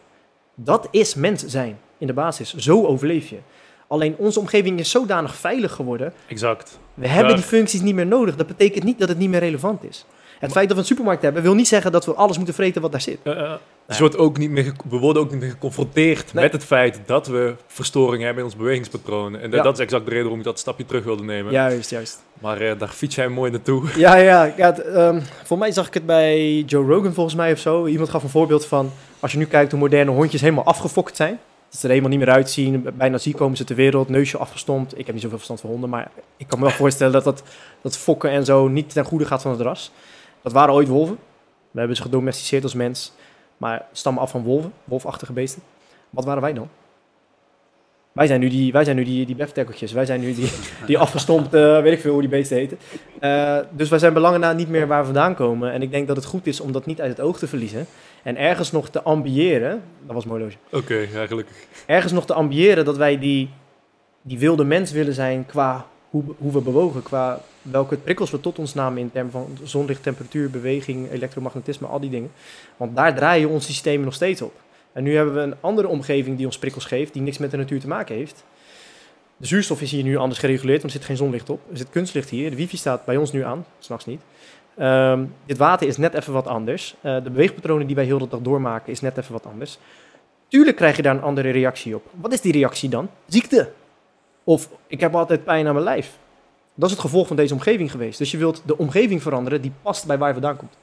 dat 0.56 0.88
is 0.92 1.16
mens 1.16 1.46
zijn 1.46 1.80
in 1.98 2.08
de 2.08 2.14
basis. 2.14 2.56
Zo 2.56 2.86
overleef 2.86 3.30
je. 3.30 3.40
Alleen 3.88 4.16
onze 4.18 4.40
omgeving 4.40 4.80
is 4.80 4.90
zodanig 4.90 5.36
veilig 5.36 5.72
geworden, 5.72 6.14
Exact. 6.28 6.80
we 6.94 7.08
hebben 7.08 7.36
die 7.36 7.44
functies 7.44 7.82
niet 7.82 7.96
meer 7.96 8.08
nodig. 8.08 8.36
Dat 8.36 8.48
betekent 8.48 8.84
niet 8.84 9.00
dat 9.00 9.10
het 9.10 9.18
niet 9.18 9.30
meer 9.30 9.40
relevant 9.40 9.84
is. 9.84 10.06
Het 10.44 10.52
feit 10.52 10.68
dat 10.68 10.76
we 10.78 10.82
een 10.84 10.88
supermarkt 10.90 11.22
hebben, 11.22 11.42
wil 11.44 11.54
niet 11.54 11.68
zeggen 11.68 11.92
dat 11.92 12.06
we 12.06 12.14
alles 12.14 12.38
moeten 12.38 12.54
vreten 12.56 12.82
wat 12.82 12.92
daar 12.92 13.02
zit. 13.02 13.18
Eh, 13.24 13.40
eh, 13.44 13.52
dus 13.88 14.00
wordt 14.00 14.18
ook 14.18 14.38
niet 14.38 14.50
meer, 14.50 14.74
we 14.90 14.98
worden 14.98 15.22
ook 15.22 15.32
niet 15.32 15.40
meer 15.40 15.50
geconfronteerd 15.50 16.34
Nee. 16.34 16.44
met 16.44 16.54
het 16.54 16.64
feit 16.64 17.00
dat 17.06 17.28
we 17.28 17.56
verstoringen 17.68 18.26
hebben 18.26 18.44
in 18.44 18.50
ons 18.50 18.58
bewegingspatronen. 18.60 19.42
En 19.42 19.50
dat- 19.50 19.58
Ja. 19.60 19.66
dat 19.66 19.74
is 19.74 19.80
exact 19.80 20.04
de 20.04 20.10
reden 20.10 20.24
waarom 20.24 20.40
ik 20.40 20.46
dat 20.46 20.60
stapje 20.60 20.86
terug 20.86 21.04
wilde 21.04 21.24
nemen. 21.24 21.52
Juist, 21.52 21.90
juist. 21.90 22.24
Maar 22.40 22.62
eh, 22.62 22.80
daar 22.80 22.88
fiets 22.90 23.16
jij 23.16 23.28
mooi 23.28 23.52
naartoe. 23.52 23.84
Ja, 23.98 24.16
ja. 24.16 24.44
ja 24.58 24.66
het, 24.66 24.82
ehm, 24.82 25.20
voor 25.44 25.58
mij 25.58 25.72
zag 25.72 25.88
ik 25.88 25.94
het 25.94 26.06
bij 26.06 26.60
Joe 26.60 26.86
Rogan 26.86 27.14
volgens 27.14 27.36
mij 27.36 27.52
of 27.52 27.60
zo. 27.60 27.86
Iemand 27.88 28.10
gaf 28.10 28.24
een 28.24 28.30
voorbeeld 28.30 28.66
van, 28.66 28.92
als 29.20 29.32
je 29.32 29.38
nu 29.38 29.46
kijkt 29.46 29.72
hoe 29.72 29.80
moderne 29.80 30.12
hondjes 30.12 30.42
helemaal 30.42 30.64
afgefokt 30.66 31.16
zijn. 31.16 31.40
Dat 31.70 31.82
ze 31.82 31.88
er 31.88 31.94
helemaal 31.94 32.18
niet 32.18 32.26
meer 32.28 32.36
uitzien. 32.36 32.88
Bijna 32.98 33.18
ziek 33.18 33.36
komen 33.36 33.58
ze 33.58 33.64
ter 33.64 33.76
wereld, 33.76 34.10
neusje 34.10 34.38
afgestompt. 34.38 34.92
Ik 34.98 35.06
heb 35.06 35.14
niet 35.14 35.22
zoveel 35.24 35.38
verstand 35.38 35.62
van 35.62 35.70
honden, 35.70 35.90
maar 35.90 36.12
ik 36.38 36.48
kan 36.48 36.60
me 36.60 36.66
wel 36.66 36.74
voorstellen 36.84 37.14
dat 37.14 37.24
dat, 37.24 37.44
dat 37.82 37.98
fokken 37.98 38.30
en 38.30 38.46
zo 38.46 38.68
niet 38.68 38.94
ten 38.94 39.06
goede 39.06 39.26
gaat 39.26 39.42
van 39.42 39.52
het 39.52 39.62
ras. 39.62 39.92
Dat 40.44 40.52
waren 40.52 40.74
ooit 40.74 40.88
wolven. 40.88 41.18
We 41.72 41.80
hebben 41.80 41.98
ze 41.98 42.04
gedomesticeerd 42.04 42.64
als 42.64 42.74
mens. 42.74 43.14
Maar 43.58 43.86
stammen 43.92 44.22
af 44.22 44.32
van 44.32 44.44
wolven, 44.44 44.74
wolfachtige 44.84 45.34
beesten. 45.34 45.62
Wat 46.10 46.26
waren 46.26 46.42
wij 46.42 46.54
dan? 46.54 46.70
Wij 48.12 48.28
zijn 48.28 48.40
nu 48.40 48.50
die, 48.50 48.72
wij 48.72 48.84
zijn 48.84 48.96
nu 48.96 49.04
die, 49.04 49.26
die 49.26 49.36
beftekkeltjes. 49.36 49.92
Wij 49.92 50.06
zijn 50.06 50.20
nu 50.20 50.34
die, 50.34 50.52
die 50.86 50.98
afgestompt, 50.98 51.52
weet 51.52 51.94
ik 51.94 52.00
veel 52.00 52.12
hoe 52.12 52.22
die 52.22 52.30
beesten 52.30 52.58
heten. 52.58 52.78
Eh, 53.20 53.58
dus 53.72 53.90
wij 53.90 54.00
zijn 54.00 54.14
belangen 54.14 54.40
na 54.40 54.54
niet 54.54 54.70
meer 54.70 54.88
waar 54.88 55.00
we 55.00 55.06
vandaan 55.06 55.36
komen. 55.36 55.72
En 55.72 55.82
ik 55.82 55.92
denk 55.92 56.08
dat 56.08 56.16
het 56.16 56.26
goed 56.26 56.48
is 56.48 56.60
om 56.60 56.72
dat 56.72 56.86
niet 56.86 57.02
uit 57.02 57.10
het 57.10 57.22
oog 57.22 57.38
te 57.38 57.48
verliezen. 57.48 57.86
En 58.24 58.38
ergens 58.38 58.72
nog 58.72 58.90
te 58.90 59.02
ambiëren. 59.02 59.82
Dat 60.06 60.16
was 60.16 60.26
mooi 60.26 60.44
loge. 60.44 60.58
Oké, 60.72 61.08
ja, 61.14 61.28
gelukkig. 61.28 61.56
Ergens 61.86 62.14
nog 62.14 62.26
te 62.26 62.34
ambiëren 62.34 62.86
dat 62.86 62.98
wij 62.98 63.20
die, 63.20 63.50
die 64.22 64.40
wilde 64.40 64.64
mens 64.64 64.92
willen 64.92 65.14
zijn 65.14 65.46
qua 65.46 65.86
hoe, 66.14 66.24
hoe 66.38 66.52
we 66.52 66.62
bewogen. 66.62 67.04
Qua 67.04 67.42
welke 67.62 67.98
prikkels 67.98 68.32
we 68.32 68.40
tot 68.40 68.60
ons 68.60 68.74
namen 68.74 69.00
in 69.00 69.12
termen 69.12 69.32
van 69.32 69.58
zonlicht, 69.64 70.04
temperatuur, 70.04 70.50
beweging, 70.50 71.12
elektromagnetisme, 71.12 71.88
al 71.88 72.00
die 72.00 72.10
dingen. 72.10 72.32
Want 72.78 72.96
daar 72.96 73.16
draaien 73.16 73.50
onze 73.50 73.68
systemen 73.68 74.06
nog 74.06 74.14
steeds 74.14 74.42
op. 74.42 74.54
En 74.92 75.04
nu 75.04 75.16
hebben 75.16 75.34
we 75.34 75.40
een 75.40 75.56
andere 75.60 75.88
omgeving 75.88 76.38
die 76.38 76.46
ons 76.46 76.58
prikkels 76.58 76.86
geeft, 76.86 77.14
die 77.14 77.22
niks 77.22 77.38
met 77.38 77.52
de 77.52 77.58
natuur 77.58 77.80
te 77.80 77.88
maken 77.88 78.16
heeft. 78.16 78.44
De 79.38 79.48
zuurstof 79.48 79.82
is 79.82 79.92
hier 79.92 80.04
nu 80.04 80.18
anders 80.18 80.40
gereguleerd, 80.40 80.82
want 80.82 80.94
er 80.94 81.00
zit 81.00 81.08
geen 81.08 81.18
zonlicht 81.18 81.50
op. 81.50 81.62
Er 81.72 81.78
zit 81.78 81.90
kunstlicht 81.90 82.30
hier. 82.30 82.50
De 82.50 82.56
wifi 82.56 82.78
staat 82.78 83.06
bij 83.06 83.18
ons 83.18 83.32
nu 83.32 83.44
aan, 83.44 83.66
s'nachts 83.80 84.06
niet. 84.06 84.22
Ehm, 84.78 85.26
dit 85.46 85.58
water 85.58 85.88
is 85.88 85.98
net 85.98 86.14
even 86.14 86.34
wat 86.34 86.48
anders. 86.48 86.96
Eh, 87.02 87.24
de 87.24 87.30
beweegpatronen 87.30 87.88
die 87.88 87.96
wij 87.96 88.06
heel 88.06 88.18
de 88.18 88.28
dag 88.28 88.40
doormaken 88.40 88.92
is 88.92 89.02
net 89.02 89.18
even 89.18 89.34
wat 89.34 89.46
anders. 89.46 89.78
Tuurlijk 90.48 90.78
krijg 90.78 90.96
je 90.96 91.02
daar 91.02 91.16
een 91.16 91.22
andere 91.22 91.50
reactie 91.50 91.96
op. 91.96 92.04
Wat 92.22 92.34
is 92.34 92.42
die 92.42 92.52
reactie 92.52 92.90
dan? 92.90 93.10
Ziekte. 93.28 93.72
Of 94.44 94.70
ik 94.88 95.00
heb 95.00 95.16
altijd 95.16 95.44
pijn 95.44 95.68
aan 95.68 95.74
mijn 95.74 95.86
lijf. 95.86 96.18
Dat 96.76 96.90
is 96.90 96.96
het 96.96 97.06
gevolg 97.06 97.28
van 97.28 97.36
deze 97.36 97.54
omgeving 97.54 97.92
geweest. 97.92 98.18
Dus 98.18 98.32
je 98.32 98.38
wilt 98.38 98.62
de 98.66 98.78
omgeving 98.78 99.22
veranderen 99.22 99.62
die 99.62 99.72
past 99.82 100.06
bij 100.06 100.18
waar 100.18 100.28
je 100.28 100.34
vandaan 100.34 100.58
komt. 100.58 100.78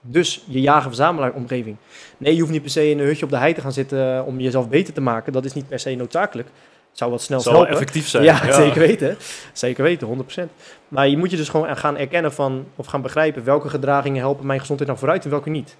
Dus 0.00 0.44
je 0.46 0.60
jager-verzamelaar 0.60 1.32
omgeving. 1.32 1.76
Nee, 2.16 2.34
je 2.34 2.40
hoeft 2.40 2.52
niet 2.52 2.62
per 2.62 2.70
se 2.70 2.90
in 2.90 2.98
een 2.98 3.06
hutje 3.06 3.24
op 3.24 3.30
de 3.30 3.36
hei 3.36 3.54
te 3.54 3.60
gaan 3.60 3.72
zitten 3.72 4.16
eh, 4.16 4.26
om 4.26 4.40
jezelf 4.40 4.68
beter 4.68 4.94
te 4.94 5.00
maken. 5.00 5.32
Dat 5.32 5.44
is 5.44 5.52
niet 5.52 5.68
per 5.68 5.78
se 5.78 5.94
noodzakelijk. 5.94 6.48
Het 6.88 6.98
zou 6.98 7.10
wat 7.10 7.22
snel 7.22 7.42
wel 7.44 7.52
helpen. 7.52 7.72
effectief 7.72 8.08
zijn. 8.08 8.24
Ja, 8.24 8.52
zeker 8.62 8.80
weten. 8.80 9.16
Zeker 9.52 9.82
weten, 9.82 10.26
100%. 10.38 10.42
Maar 10.88 11.08
je 11.08 11.16
moet 11.16 11.30
je 11.30 11.36
dus 11.36 11.48
gewoon 11.48 11.76
gaan 11.76 11.96
erkennen 11.96 12.32
van, 12.32 12.66
of 12.76 12.86
gaan 12.86 13.02
begrijpen 13.02 13.44
welke 13.44 13.68
gedragingen 13.68 14.20
helpen 14.20 14.46
mijn 14.46 14.60
gezondheid 14.60 14.88
nou 14.88 15.00
vooruit 15.00 15.24
en 15.24 15.30
welke 15.30 15.50
niet. 15.50 15.76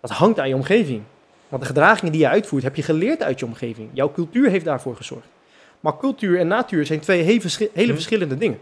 Dat 0.00 0.10
hangt 0.10 0.38
aan 0.38 0.48
je 0.48 0.54
omgeving. 0.54 1.02
Want 1.48 1.62
de 1.62 1.68
gedragingen 1.68 2.12
die 2.12 2.20
je 2.20 2.28
uitvoert, 2.28 2.62
heb 2.62 2.76
je 2.76 2.82
geleerd 2.82 3.22
uit 3.22 3.38
je 3.38 3.46
omgeving. 3.46 3.88
Jouw 3.92 4.12
cultuur 4.12 4.50
heeft 4.50 4.64
daarvoor 4.64 4.96
gezorgd. 4.96 5.26
Maar 5.80 5.96
cultuur 5.98 6.38
en 6.38 6.46
natuur 6.46 6.86
zijn 6.86 7.00
twee 7.00 7.22
hele, 7.22 7.40
verschi- 7.40 7.68
hele 7.72 7.86
Hm. 7.88 7.94
verschillende 7.94 8.36
dingen. 8.36 8.58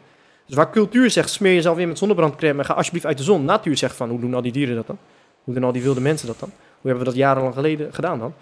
Dus 0.46 0.56
waar 0.56 0.70
cultuur 0.70 1.10
zegt, 1.10 1.30
smeer 1.30 1.54
jezelf 1.54 1.76
weer 1.76 1.88
met 1.88 1.98
zonnebrandcrème 1.98 2.58
en 2.58 2.64
ga 2.64 2.74
alsjeblieft 2.74 3.06
uit 3.06 3.18
de 3.18 3.22
zon. 3.24 3.44
Natuur 3.44 3.76
zegt 3.76 3.96
van, 3.96 4.08
hoe 4.10 4.20
doen 4.20 4.34
al 4.34 4.42
die 4.42 4.52
dieren 4.52 4.74
dat 4.74 4.86
dan? 4.86 4.98
Hoe 5.44 5.54
doen 5.54 5.64
al 5.64 5.72
die 5.72 5.82
wilde 5.82 6.00
mensen 6.00 6.26
dat 6.26 6.38
dan? 6.38 6.48
Hoe 6.48 6.90
hebben 6.90 6.98
we 6.98 7.04
dat 7.10 7.14
jarenlang 7.18 7.54
geleden 7.54 7.94
gedaan 7.94 8.18
dan? 8.18 8.34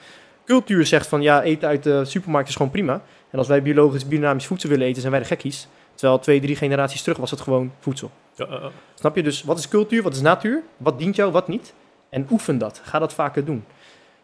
Cultuur 0.44 0.86
zegt 0.86 1.06
van, 1.06 1.22
ja, 1.22 1.42
eten 1.42 1.68
uit 1.68 1.82
de 1.82 2.04
supermarkt 2.04 2.48
is 2.48 2.54
gewoon 2.56 2.70
prima. 2.70 3.02
En 3.30 3.38
als 3.38 3.48
wij 3.48 3.62
biologisch, 3.62 4.06
biodynamisch 4.08 4.46
voedsel 4.46 4.68
willen 4.70 4.86
eten, 4.86 5.00
zijn 5.00 5.12
wij 5.12 5.20
de 5.22 5.26
gekkies. 5.28 5.68
Terwijl 5.94 6.18
twee, 6.18 6.40
drie 6.40 6.56
generaties 6.56 7.02
terug 7.02 7.18
was 7.18 7.30
het 7.30 7.40
gewoon 7.40 7.72
voedsel. 7.80 8.10
Ja, 8.34 8.46
eh, 8.46 8.54
eh. 8.54 8.64
Snap 8.94 9.16
je? 9.16 9.22
Dus 9.22 9.42
wat 9.42 9.58
is 9.58 9.68
cultuur, 9.68 10.02
wat 10.02 10.14
is 10.14 10.20
natuur? 10.20 10.62
Wat 10.76 10.98
dient 10.98 11.16
jou, 11.16 11.32
wat 11.32 11.48
niet? 11.48 11.72
En 12.08 12.26
oefen 12.30 12.58
dat. 12.58 12.80
Ga 12.84 12.98
dat 12.98 13.12
vaker 13.12 13.44
doen. 13.44 13.64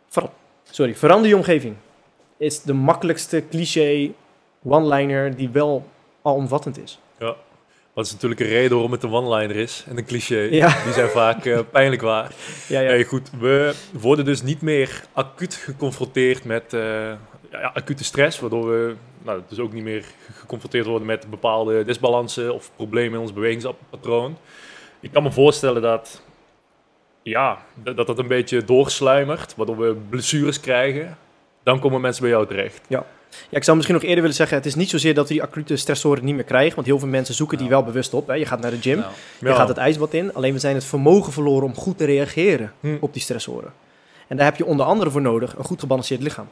Ver- 0.08 0.28
Sorry, 0.70 0.94
verander 0.94 1.28
je 1.28 1.36
omgeving. 1.36 1.74
Is 2.36 2.62
de 2.62 2.72
makkelijkste 2.72 3.42
cliché 3.50 4.10
one-liner 4.62 5.36
die 5.36 5.48
wel 5.48 5.86
alomvattend 6.22 6.78
is. 6.82 6.98
Wat 7.92 8.06
is 8.06 8.12
natuurlijk 8.12 8.40
een 8.40 8.46
reden 8.46 8.70
waarom 8.70 8.92
het 8.92 9.02
een 9.02 9.12
one-liner 9.12 9.56
is 9.56 9.84
en 9.88 9.98
een 9.98 10.04
cliché. 10.04 10.38
Ja. 10.38 10.82
Die 10.84 10.92
zijn 10.92 11.08
vaak 11.08 11.44
eh, 11.44 11.58
pijnlijk 11.70 12.02
waar. 12.02 12.32
Ja, 12.68 12.80
ja. 12.80 12.88
Hey, 12.88 13.04
goed, 13.04 13.30
we 13.38 13.74
worden 13.92 14.24
dus 14.24 14.42
niet 14.42 14.62
meer 14.62 15.04
acuut 15.12 15.54
geconfronteerd 15.54 16.44
met 16.44 16.72
eh, 16.72 16.80
ja, 17.50 17.60
ja, 17.60 17.70
acute 17.74 18.04
stress, 18.04 18.40
waardoor 18.40 18.68
we 18.68 18.94
nou, 19.22 19.42
dus 19.48 19.58
ook 19.58 19.72
niet 19.72 19.82
meer 19.82 20.04
geconfronteerd 20.32 20.86
worden 20.86 21.06
met 21.06 21.30
bepaalde 21.30 21.84
disbalansen 21.84 22.54
of 22.54 22.70
problemen 22.76 23.12
in 23.12 23.20
ons 23.20 23.32
bewegingspatroon. 23.32 24.36
Ik 25.00 25.12
kan 25.12 25.22
me 25.22 25.32
voorstellen 25.32 25.82
dat 25.82 26.22
ja, 27.22 27.58
dat 27.74 28.06
dat 28.06 28.18
een 28.18 28.28
beetje 28.28 28.64
doorsluimert, 28.64 29.54
waardoor 29.56 29.78
we 29.78 29.96
blessures 30.08 30.60
krijgen, 30.60 31.18
dan 31.62 31.80
komen 31.80 32.00
mensen 32.00 32.22
bij 32.22 32.30
jou 32.30 32.46
terecht. 32.46 32.80
Ja, 32.88 33.06
ik 33.50 33.64
zou 33.64 33.76
misschien 33.76 33.96
nog 33.98 34.04
eerder 34.06 34.20
willen 34.20 34.36
zeggen, 34.36 34.56
het 34.56 34.66
is 34.66 34.74
niet 34.74 34.90
zozeer 34.90 35.14
dat 35.14 35.28
we 35.28 35.32
die 35.34 35.42
acute 35.42 35.76
stressoren 35.76 36.24
niet 36.24 36.34
meer 36.34 36.44
krijgen, 36.44 36.74
want 36.74 36.86
heel 36.86 36.98
veel 36.98 37.08
mensen 37.08 37.34
zoeken 37.34 37.58
die 37.58 37.66
Ja. 37.66 37.72
wel 37.72 37.82
bewust 37.84 38.14
op. 38.14 38.26
Hè. 38.26 38.34
Je 38.34 38.46
gaat 38.46 38.60
naar 38.60 38.70
de 38.70 38.80
gym, 38.80 38.98
Nou, 38.98 39.12
je 39.40 39.54
gaat 39.54 39.68
het 39.68 39.76
ijsbad 39.76 40.14
in, 40.14 40.34
alleen 40.34 40.52
we 40.52 40.58
zijn 40.58 40.74
het 40.74 40.84
vermogen 40.84 41.32
verloren 41.32 41.64
om 41.68 41.74
goed 41.74 41.98
te 41.98 42.04
reageren 42.04 42.72
Hm. 42.80 42.96
op 43.00 43.12
die 43.12 43.22
stressoren. 43.22 43.72
En 44.28 44.36
daar 44.36 44.46
heb 44.46 44.56
je 44.56 44.64
onder 44.66 44.86
andere 44.86 45.10
voor 45.10 45.20
nodig 45.20 45.56
een 45.58 45.64
goed 45.64 45.80
gebalanceerd 45.80 46.22
lichaam. 46.22 46.48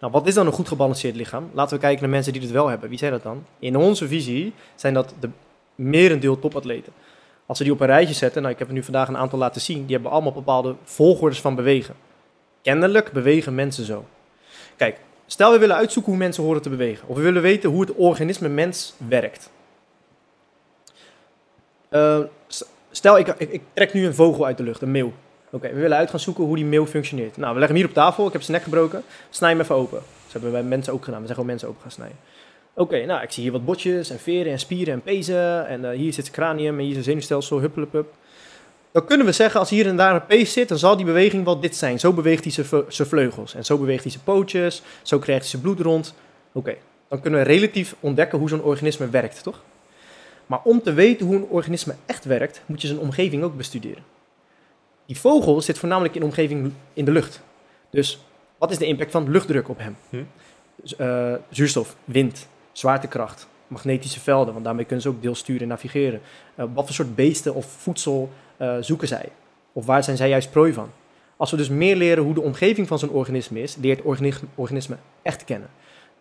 Nou, 0.00 0.12
wat 0.12 0.26
is 0.26 0.34
dan 0.34 0.46
een 0.46 0.52
goed 0.52 0.68
gebalanceerd 0.68 1.16
lichaam? 1.16 1.50
Laten 1.52 1.74
we 1.74 1.80
kijken 1.82 2.00
naar 2.02 2.10
mensen 2.10 2.32
die 2.32 2.42
het 2.42 2.50
wel 2.50 2.68
hebben. 2.68 2.88
Wie 2.88 2.98
zijn 2.98 3.12
dat 3.12 3.22
dan? 3.22 3.44
In 3.58 3.76
onze 3.76 4.08
visie 4.08 4.52
zijn 4.74 4.94
dat 4.94 5.14
de 5.20 5.28
merendeel 5.74 6.38
topatleten. 6.38 6.92
Als 7.46 7.58
we 7.58 7.64
die 7.64 7.72
op 7.72 7.80
een 7.80 7.86
rijtje 7.86 8.14
zetten, 8.14 8.40
nou 8.42 8.52
ik 8.52 8.58
heb 8.58 8.68
er 8.68 8.74
nu 8.74 8.82
vandaag 8.82 9.08
een 9.08 9.16
aantal 9.16 9.38
laten 9.38 9.60
zien, 9.60 9.84
die 9.86 9.94
hebben 9.94 10.12
allemaal 10.12 10.32
bepaalde 10.32 10.74
volgordes 10.84 11.40
van 11.40 11.54
bewegen. 11.54 11.94
Kennelijk 12.62 13.12
bewegen 13.12 13.54
mensen 13.54 13.84
zo. 13.84 14.04
Kijk, 14.76 14.96
stel 15.26 15.52
we 15.52 15.58
willen 15.58 15.76
uitzoeken 15.76 16.12
hoe 16.12 16.20
mensen 16.20 16.42
horen 16.42 16.62
te 16.62 16.68
bewegen, 16.68 17.08
of 17.08 17.16
we 17.16 17.22
willen 17.22 17.42
weten 17.42 17.70
hoe 17.70 17.80
het 17.80 17.94
organisme 17.94 18.48
mens 18.48 18.94
werkt. 19.08 19.50
Eh, 21.88 22.20
stel, 22.90 23.18
ik, 23.18 23.28
ik, 23.28 23.50
ik 23.50 23.62
trek 23.72 23.92
nu 23.92 24.06
een 24.06 24.14
vogel 24.14 24.46
uit 24.46 24.56
de 24.56 24.62
lucht, 24.62 24.82
een 24.82 24.90
meeuw. 24.90 25.12
Oké, 25.50 25.68
we 25.68 25.80
willen 25.80 25.96
uit 25.96 26.10
gaan 26.10 26.20
zoeken 26.20 26.44
hoe 26.44 26.56
die 26.56 26.64
meeuw 26.64 26.86
functioneert. 26.86 27.36
Nou, 27.36 27.52
we 27.52 27.58
leggen 27.58 27.76
hem 27.76 27.86
hier 27.86 27.96
op 27.96 28.02
tafel, 28.02 28.26
ik 28.26 28.32
heb 28.32 28.42
zijn 28.42 28.56
nek 28.56 28.64
gebroken, 28.64 29.02
snij 29.30 29.50
hem 29.50 29.60
even 29.60 29.74
open. 29.74 29.98
Dat 29.98 30.32
hebben 30.32 30.50
we 30.50 30.56
bij 30.56 30.66
mensen 30.66 30.92
ook 30.92 31.04
gedaan, 31.04 31.20
we 31.20 31.24
zijn 31.24 31.34
gewoon 31.38 31.50
mensen 31.50 31.68
open 31.68 31.82
gaan 31.82 31.90
snijden. 31.90 32.16
Oké, 32.78 33.04
nou, 33.04 33.22
ik 33.22 33.30
zie 33.30 33.42
hier 33.42 33.52
wat 33.52 33.64
botjes 33.64 34.10
en 34.10 34.18
veren 34.18 34.52
en 34.52 34.58
spieren 34.58 34.94
en 34.94 35.02
pezen. 35.02 35.66
En 35.66 35.84
eh, 35.84 35.96
hier 35.96 36.12
zit 36.12 36.24
zijn 36.24 36.36
cranium 36.36 36.74
en 36.74 36.80
hier 36.80 36.88
is 36.88 36.92
zijn 36.92 37.04
zenuwstelsel, 37.04 37.60
huppelepup. 37.60 38.14
Dan 38.96 39.06
kunnen 39.06 39.26
we 39.26 39.32
zeggen, 39.32 39.60
als 39.60 39.70
hier 39.70 39.86
en 39.86 39.96
daar 39.96 40.14
een 40.14 40.26
pees 40.26 40.52
zit, 40.52 40.68
dan 40.68 40.78
zal 40.78 40.96
die 40.96 41.06
beweging 41.06 41.44
wel 41.44 41.60
dit 41.60 41.76
zijn. 41.76 42.00
Zo 42.00 42.12
beweegt 42.12 42.44
hij 42.44 42.52
zijn 42.88 43.08
vleugels. 43.08 43.54
En 43.54 43.64
zo 43.64 43.78
beweegt 43.78 44.02
hij 44.02 44.12
zijn 44.12 44.24
pootjes. 44.24 44.82
Zo 45.02 45.18
krijgt 45.18 45.40
hij 45.40 45.50
zijn 45.50 45.62
bloed 45.62 45.80
rond. 45.80 46.14
Oké, 46.52 46.76
dan 47.08 47.20
kunnen 47.20 47.40
we 47.40 47.46
relatief 47.46 47.96
ontdekken 48.00 48.38
hoe 48.38 48.48
zo'n 48.48 48.62
organisme 48.62 49.08
werkt, 49.08 49.42
toch? 49.42 49.62
Maar 50.46 50.60
om 50.64 50.82
te 50.82 50.92
weten 50.92 51.26
hoe 51.26 51.36
een 51.36 51.46
organisme 51.48 51.94
echt 52.06 52.24
werkt, 52.24 52.62
moet 52.66 52.80
je 52.80 52.86
zijn 52.86 52.98
omgeving 52.98 53.42
ook 53.42 53.56
bestuderen. 53.56 54.02
Die 55.06 55.18
vogel 55.18 55.60
zit 55.60 55.78
voornamelijk 55.78 56.14
in 56.14 56.20
de 56.20 56.26
omgeving 56.26 56.72
in 56.92 57.04
de 57.04 57.12
lucht. 57.12 57.42
Dus 57.90 58.20
wat 58.58 58.70
is 58.70 58.78
de 58.78 58.86
impact 58.86 59.10
van 59.10 59.30
luchtdruk 59.30 59.68
op 59.68 59.78
hem? 59.78 59.96
Hm. 60.10 60.22
Dus, 60.74 60.96
eh, 60.96 61.34
zuurstof, 61.50 61.96
wind, 62.04 62.48
zwaartekracht, 62.72 63.48
magnetische 63.66 64.20
velden, 64.20 64.52
want 64.52 64.64
daarmee 64.64 64.84
kunnen 64.84 65.02
ze 65.02 65.08
ook 65.08 65.22
deels 65.22 65.38
sturen 65.38 65.62
en 65.62 65.68
navigeren. 65.68 66.20
Eh, 66.54 66.64
wat 66.74 66.84
voor 66.84 66.94
soort 66.94 67.14
beesten 67.14 67.54
of 67.54 67.66
voedsel 67.66 68.30
zoeken 68.80 69.08
zij? 69.08 69.28
Of 69.72 69.86
waar 69.86 70.04
zijn 70.04 70.16
zij 70.16 70.28
juist 70.28 70.50
prooi 70.50 70.72
van? 70.72 70.90
Als 71.36 71.50
we 71.50 71.56
dus 71.56 71.68
meer 71.68 71.96
leren 71.96 72.24
hoe 72.24 72.34
de 72.34 72.40
omgeving 72.40 72.88
van 72.88 72.98
zo'n 72.98 73.10
organisme 73.10 73.62
is, 73.62 73.76
leert 73.76 74.00
organisme, 74.54 74.96
echt 75.22 75.44
kennen. 75.44 75.68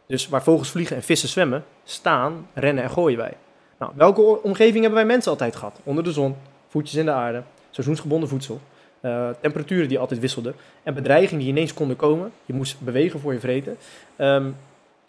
Dus 0.08 0.28
waar 0.28 0.44
vogels 0.44 0.70
vliegen 0.70 0.96
en 0.96 1.04
vissen 1.04 1.30
zwemmen, 1.30 1.66
staan, 1.84 2.48
rennen 2.54 2.84
en 2.84 2.90
gooien 2.90 3.18
wij. 3.18 3.34
Nou, 3.80 3.92
welke 3.96 4.42
omgeving 4.44 4.80
hebben 4.80 4.94
wij 4.94 5.06
mensen 5.06 5.32
altijd 5.32 5.56
gehad? 5.56 5.80
Onder 5.84 6.04
de 6.04 6.12
zon, 6.12 6.36
voetjes 6.68 6.96
in 6.96 7.06
de 7.06 7.12
aarde, 7.12 7.44
seizoensgebonden 7.70 8.30
voedsel, 8.30 8.62
eh, 9.00 9.30
temperaturen 9.42 9.88
die 9.88 10.00
altijd 10.00 10.20
wisselden 10.20 10.56
en 10.84 10.94
bedreigingen 10.94 11.44
die 11.44 11.52
ineens 11.54 11.74
konden 11.74 11.96
komen. 11.96 12.32
Je 12.46 12.54
moest 12.54 12.80
bewegen 12.80 13.20
voor 13.20 13.34
je 13.34 13.40
vreten. 13.40 13.78
Ehm, 14.16 14.50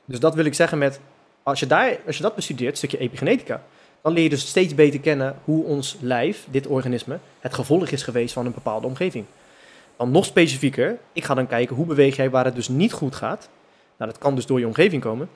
dus 0.04 0.20
dat 0.20 0.34
wil 0.34 0.44
ik 0.44 0.54
zeggen 0.54 0.78
met, 0.78 1.00
als 1.42 1.60
je, 1.60 1.66
daar, 1.66 1.98
als 2.06 2.16
je 2.16 2.22
dat 2.22 2.34
bestudeert, 2.34 2.70
een 2.70 2.76
stukje 2.76 2.98
epigenetica, 2.98 3.62
dan 4.06 4.14
leer 4.14 4.24
je 4.24 4.30
dus 4.30 4.48
steeds 4.48 4.74
beter 4.74 5.00
kennen 5.00 5.36
hoe 5.44 5.64
ons 5.64 5.96
lijf, 6.00 6.46
dit 6.50 6.66
organisme, 6.66 7.18
het 7.40 7.54
gevolg 7.54 7.88
is 7.88 8.02
geweest 8.02 8.32
van 8.32 8.46
een 8.46 8.54
bepaalde 8.54 8.86
omgeving. 8.86 9.24
Dan 9.96 10.10
nog 10.10 10.24
specifieker, 10.24 10.98
ik 11.12 11.24
ga 11.24 11.34
dan 11.34 11.46
kijken 11.46 11.76
hoe 11.76 11.86
beweeg 11.86 12.16
jij 12.16 12.30
waar 12.30 12.44
het 12.44 12.54
dus 12.54 12.68
niet 12.68 12.92
goed 12.92 13.14
gaat. 13.14 13.48
Nou, 13.96 14.10
dat 14.10 14.20
kan 14.20 14.34
dus 14.34 14.46
door 14.46 14.58
je 14.58 14.66
omgeving 14.66 15.02
komen. 15.02 15.28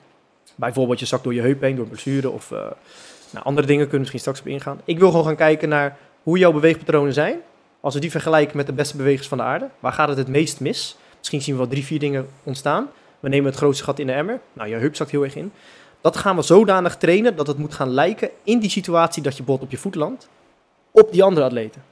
Bijvoorbeeld 0.55 0.99
je 0.99 1.05
zakt 1.05 1.23
door 1.23 1.33
je 1.33 1.41
heup 1.41 1.61
heen, 1.61 1.75
door 1.75 1.87
blessure 1.87 2.29
of 2.29 2.51
eh, 2.51 2.57
nou, 3.31 3.45
andere 3.45 3.67
dingen 3.67 3.83
kunnen 3.83 3.99
misschien 3.99 4.19
straks 4.19 4.39
op 4.39 4.47
ingaan. 4.47 4.81
Ik 4.85 4.99
wil 4.99 5.09
gewoon 5.09 5.25
gaan 5.25 5.35
kijken 5.35 5.69
naar 5.69 5.97
hoe 6.23 6.37
jouw 6.37 6.51
beweegpatronen 6.51 7.13
zijn. 7.13 7.39
Als 7.79 7.93
we 7.93 7.99
die 7.99 8.11
vergelijken 8.11 8.57
met 8.57 8.65
de 8.65 8.73
beste 8.73 8.97
bewegers 8.97 9.27
van 9.27 9.37
de 9.37 9.43
aarde, 9.43 9.69
waar 9.79 9.93
gaat 9.93 10.07
het 10.07 10.17
het 10.17 10.27
meest 10.27 10.59
mis? 10.59 10.97
Misschien 11.17 11.41
zien 11.41 11.53
we 11.53 11.59
wel 11.59 11.69
drie, 11.69 11.85
vier 11.85 11.99
dingen 11.99 12.27
ontstaan. 12.43 12.89
We 13.19 13.29
nemen 13.29 13.49
het 13.49 13.59
grootste 13.59 13.83
gat 13.83 13.99
in 13.99 14.07
de 14.07 14.13
emmer. 14.13 14.39
Nou, 14.53 14.69
je 14.69 14.75
heup 14.75 14.95
zakt 14.95 15.11
heel 15.11 15.23
erg 15.23 15.35
in. 15.35 15.51
Dat 16.01 16.17
gaan 16.17 16.35
we 16.35 16.41
zodanig 16.41 16.97
trainen 16.97 17.35
dat 17.35 17.47
het 17.47 17.57
moet 17.57 17.73
gaan 17.73 17.89
lijken 17.89 18.29
in 18.43 18.59
die 18.59 18.69
situatie 18.69 19.23
dat 19.23 19.37
je 19.37 19.43
bot 19.43 19.61
op 19.61 19.71
je 19.71 19.77
voet 19.77 19.95
landt, 19.95 20.29
op 20.91 21.11
die 21.11 21.23
andere 21.23 21.45
atleten. 21.45 21.83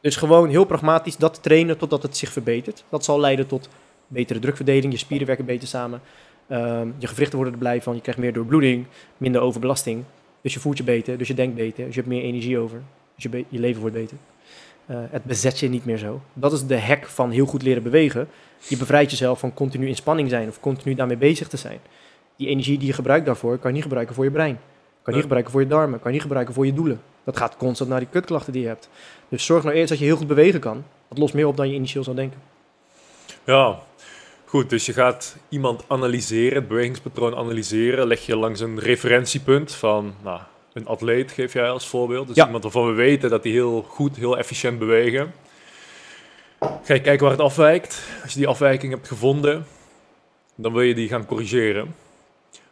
Dus 0.00 0.16
gewoon 0.16 0.48
heel 0.48 0.64
pragmatisch 0.64 1.16
dat 1.16 1.42
trainen 1.42 1.78
totdat 1.78 2.02
het 2.02 2.16
zich 2.16 2.32
verbetert. 2.32 2.84
Dat 2.88 3.04
zal 3.04 3.20
leiden 3.20 3.46
tot 3.46 3.68
betere 4.06 4.38
drukverdeling, 4.38 4.92
je 4.92 4.98
spieren 4.98 5.26
werken 5.26 5.44
beter 5.44 5.68
samen, 5.68 6.00
ehm, 6.46 6.88
je 6.98 7.06
gewrichten 7.06 7.36
worden 7.36 7.54
er 7.54 7.60
blij 7.60 7.82
van, 7.82 7.94
je 7.94 8.00
krijgt 8.00 8.20
meer 8.20 8.32
doorbloeding, 8.32 8.86
minder 9.16 9.40
overbelasting. 9.40 10.04
Dus 10.40 10.54
je 10.54 10.60
voelt 10.60 10.76
je 10.76 10.84
beter, 10.84 11.18
dus 11.18 11.28
je 11.28 11.34
denkt 11.34 11.54
beter, 11.54 11.84
dus 11.84 11.94
je 11.94 12.00
hebt 12.00 12.12
meer 12.12 12.22
energie 12.22 12.58
over, 12.58 12.82
dus 13.14 13.22
je, 13.22 13.44
je 13.48 13.58
leven 13.58 13.80
wordt 13.80 13.96
beter. 13.96 14.16
Eh, 14.86 14.96
het 15.10 15.24
bezet 15.24 15.58
je 15.58 15.68
niet 15.68 15.84
meer 15.84 15.98
zo. 15.98 16.20
Dat 16.32 16.52
is 16.52 16.66
de 16.66 16.80
hack 16.80 17.06
van 17.06 17.30
heel 17.30 17.46
goed 17.46 17.62
leren 17.62 17.82
bewegen. 17.82 18.28
Je 18.68 18.76
bevrijdt 18.76 19.10
jezelf 19.10 19.38
van 19.38 19.54
continu 19.54 19.88
in 19.88 19.96
spanning 19.96 20.28
zijn 20.28 20.48
of 20.48 20.60
continu 20.60 20.94
daarmee 20.94 21.16
bezig 21.16 21.48
te 21.48 21.56
zijn. 21.56 21.78
Die 22.38 22.48
energie 22.48 22.78
die 22.78 22.86
je 22.86 22.92
gebruikt 22.92 23.26
daarvoor, 23.26 23.58
kan 23.58 23.68
je 23.70 23.74
niet 23.74 23.82
gebruiken 23.82 24.14
voor 24.14 24.24
je 24.24 24.30
brein. 24.30 24.54
Kan 25.02 25.02
je 25.04 25.12
niet 25.12 25.20
gebruiken 25.22 25.52
voor 25.52 25.60
je 25.60 25.66
darmen, 25.66 25.98
kan 25.98 26.06
je 26.06 26.12
niet 26.12 26.22
gebruiken 26.22 26.54
voor 26.54 26.66
je 26.66 26.72
doelen. 26.72 27.00
Dat 27.24 27.36
gaat 27.36 27.56
constant 27.56 27.90
naar 27.90 27.98
die 27.98 28.08
kutklachten 28.08 28.52
die 28.52 28.62
je 28.62 28.68
hebt. 28.68 28.88
Dus 29.28 29.44
zorg 29.44 29.64
nou 29.64 29.76
eerst 29.76 29.88
dat 29.88 29.98
je 29.98 30.04
heel 30.04 30.16
goed 30.16 30.26
bewegen 30.26 30.60
kan. 30.60 30.84
Dat 31.08 31.18
lost 31.18 31.34
meer 31.34 31.46
op 31.46 31.56
dan 31.56 31.68
je 31.68 31.74
initieel 31.74 32.04
zou 32.04 32.16
denken. 32.16 32.40
Ja, 33.44 33.78
goed. 34.44 34.70
Dus 34.70 34.86
je 34.86 34.92
gaat 34.92 35.36
iemand 35.48 35.84
analyseren, 35.86 36.58
het 36.58 36.68
bewegingspatroon 36.68 37.36
analyseren. 37.36 38.06
Leg 38.06 38.26
je 38.26 38.36
langs 38.36 38.60
een 38.60 38.78
referentiepunt 38.78 39.72
van 39.74 40.14
nou, 40.22 40.40
een 40.72 40.86
atleet, 40.86 41.32
geef 41.32 41.52
jij 41.52 41.70
als 41.70 41.88
voorbeeld. 41.88 42.26
Dus 42.26 42.36
Ja. 42.36 42.44
iemand 42.44 42.62
waarvan 42.62 42.86
we 42.86 42.92
weten 42.92 43.30
dat 43.30 43.42
hij 43.44 43.52
heel 43.52 43.82
goed, 43.82 44.16
heel 44.16 44.38
efficiënt 44.38 44.78
bewegen. 44.78 45.32
Ga 46.60 46.94
je 46.94 47.00
kijken 47.00 47.20
waar 47.20 47.30
het 47.36 47.40
afwijkt. 47.40 48.02
Als 48.22 48.32
je 48.32 48.38
die 48.38 48.48
afwijking 48.48 48.92
hebt 48.92 49.08
gevonden, 49.08 49.66
dan 50.54 50.72
wil 50.72 50.82
je 50.82 50.94
die 50.94 51.08
gaan 51.08 51.26
corrigeren. 51.26 51.94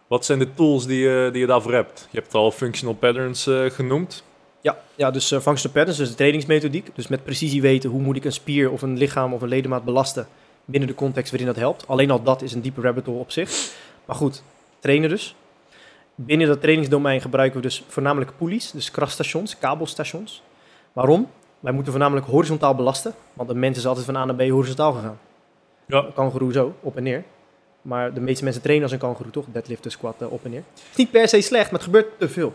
Wat 0.07 0.25
zijn 0.25 0.39
de 0.39 0.55
tools 0.55 0.87
die 0.87 0.99
je, 0.99 1.29
die 1.33 1.41
je 1.41 1.47
daarvoor 1.47 1.73
hebt? 1.73 2.09
Je 2.11 2.19
hebt 2.19 2.35
al 2.35 2.51
functional 2.51 2.95
patterns 2.95 3.47
eh, 3.47 3.65
genoemd. 3.65 4.25
Ja, 4.61 4.79
ja 4.95 5.11
dus 5.11 5.33
uh, 5.33 5.41
functional 5.41 5.77
patterns, 5.77 5.97
dus 5.97 6.09
de 6.09 6.15
trainingsmethodiek. 6.15 6.89
Dus 6.95 7.07
met 7.07 7.25
precisie 7.25 7.63
weten 7.63 7.91
hoe 7.91 8.03
moet 8.03 8.17
ik 8.17 8.25
een 8.25 8.33
spier 8.33 8.71
of 8.71 8.83
een 8.83 8.97
lichaam 8.97 9.33
of 9.33 9.43
een 9.43 9.49
ledemaat 9.49 9.85
belasten 9.85 10.27
binnen 10.65 10.89
de 10.89 10.95
context 10.95 11.31
waarin 11.31 11.49
dat 11.49 11.57
helpt. 11.57 11.87
Alleen 11.89 12.11
al 12.11 12.23
dat 12.23 12.43
is 12.43 12.53
een 12.53 12.61
diepe 12.61 12.81
rabbit 12.81 13.07
hole 13.07 13.19
op 13.19 13.31
zich. 13.31 13.73
Maar 14.05 14.17
goed, 14.17 14.43
trainen 14.79 15.09
dus. 15.09 15.35
Binnen 16.15 16.47
dat 16.47 16.61
trainingsdomein 16.61 17.21
gebruiken 17.21 17.57
we 17.57 17.67
dus 17.67 17.85
voornamelijk 17.89 18.31
pulleys, 18.37 18.71
dus 18.71 18.91
krachtstations, 18.91 19.59
kabelstations. 19.59 20.43
Waarom? 20.93 21.31
Wij 21.61 21.73
moeten 21.73 21.93
voornamelijk 21.93 22.27
horizontaal 22.27 22.75
belasten, 22.75 23.15
want 23.33 23.51
een 23.51 23.59
mens 23.59 23.79
is 23.79 23.87
altijd 23.87 24.07
van 24.07 24.17
A 24.17 24.25
naar 24.25 24.35
B 24.35 24.41
horizontaal 24.51 24.93
gegaan. 24.93 25.19
Ja. 25.87 26.05
Een 26.05 26.13
kangoeroe 26.13 26.53
zo, 26.53 26.75
op 26.81 26.97
en 26.97 27.03
neer. 27.03 27.25
Maar 27.87 28.15
de 28.15 28.21
meeste 28.21 28.45
mensen 28.45 28.63
trainen 28.63 28.85
als 28.85 28.93
een 28.93 28.99
kangoeroe 28.99 29.33
toch, 29.33 29.45
deadliften, 29.53 29.91
squatten, 29.91 30.31
op 30.31 30.45
en 30.45 30.51
neer. 30.51 30.63
Het 30.75 30.91
is 30.91 30.97
niet 30.97 31.11
per 31.11 31.29
se 31.29 31.41
slecht, 31.41 31.65
maar 31.65 31.81
het 31.81 31.83
gebeurt 31.83 32.19
te 32.19 32.29
veel. 32.29 32.55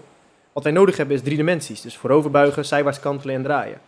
Wat 0.53 0.63
wij 0.63 0.71
nodig 0.71 0.97
hebben 0.97 1.15
is 1.15 1.21
drie 1.21 1.37
dimensies. 1.37 1.81
Dus 1.81 1.97
vooroverbuigen, 1.97 2.65
zijwaarts 2.65 2.99
kantelen 2.99 3.35
en 3.35 3.43
draaien. 3.43 3.81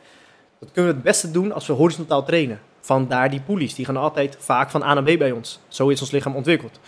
Dat 0.59 0.71
kunnen 0.71 0.91
we 0.91 0.97
het 0.97 1.05
beste 1.05 1.31
doen 1.31 1.51
als 1.51 1.67
we 1.67 1.73
horizontaal 1.73 2.23
trainen. 2.23 2.59
Vandaar 2.79 3.29
die 3.29 3.41
pulleys. 3.41 3.75
Die 3.75 3.85
gaan 3.85 3.97
altijd 3.97 4.37
vaak 4.39 4.69
van 4.69 4.83
A 4.83 4.93
naar 4.93 5.03
B 5.03 5.17
bij 5.17 5.31
ons. 5.31 5.59
Zo 5.67 5.87
is 5.87 6.01
ons 6.01 6.11
lichaam 6.11 6.35
ontwikkeld. 6.35 6.79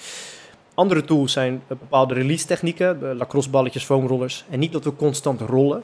Andere 0.73 1.03
tools 1.03 1.31
zijn 1.31 1.63
bepaalde 1.67 2.13
release 2.13 2.45
technieken. 2.45 2.99
de 2.99 3.15
Lacrosse 3.15 3.49
balletjes, 3.49 3.83
foamrollers. 3.83 4.45
En 4.49 4.59
niet 4.59 4.71
dat 4.71 4.83
we 4.83 4.95
constant 4.95 5.41
rollen. 5.41 5.83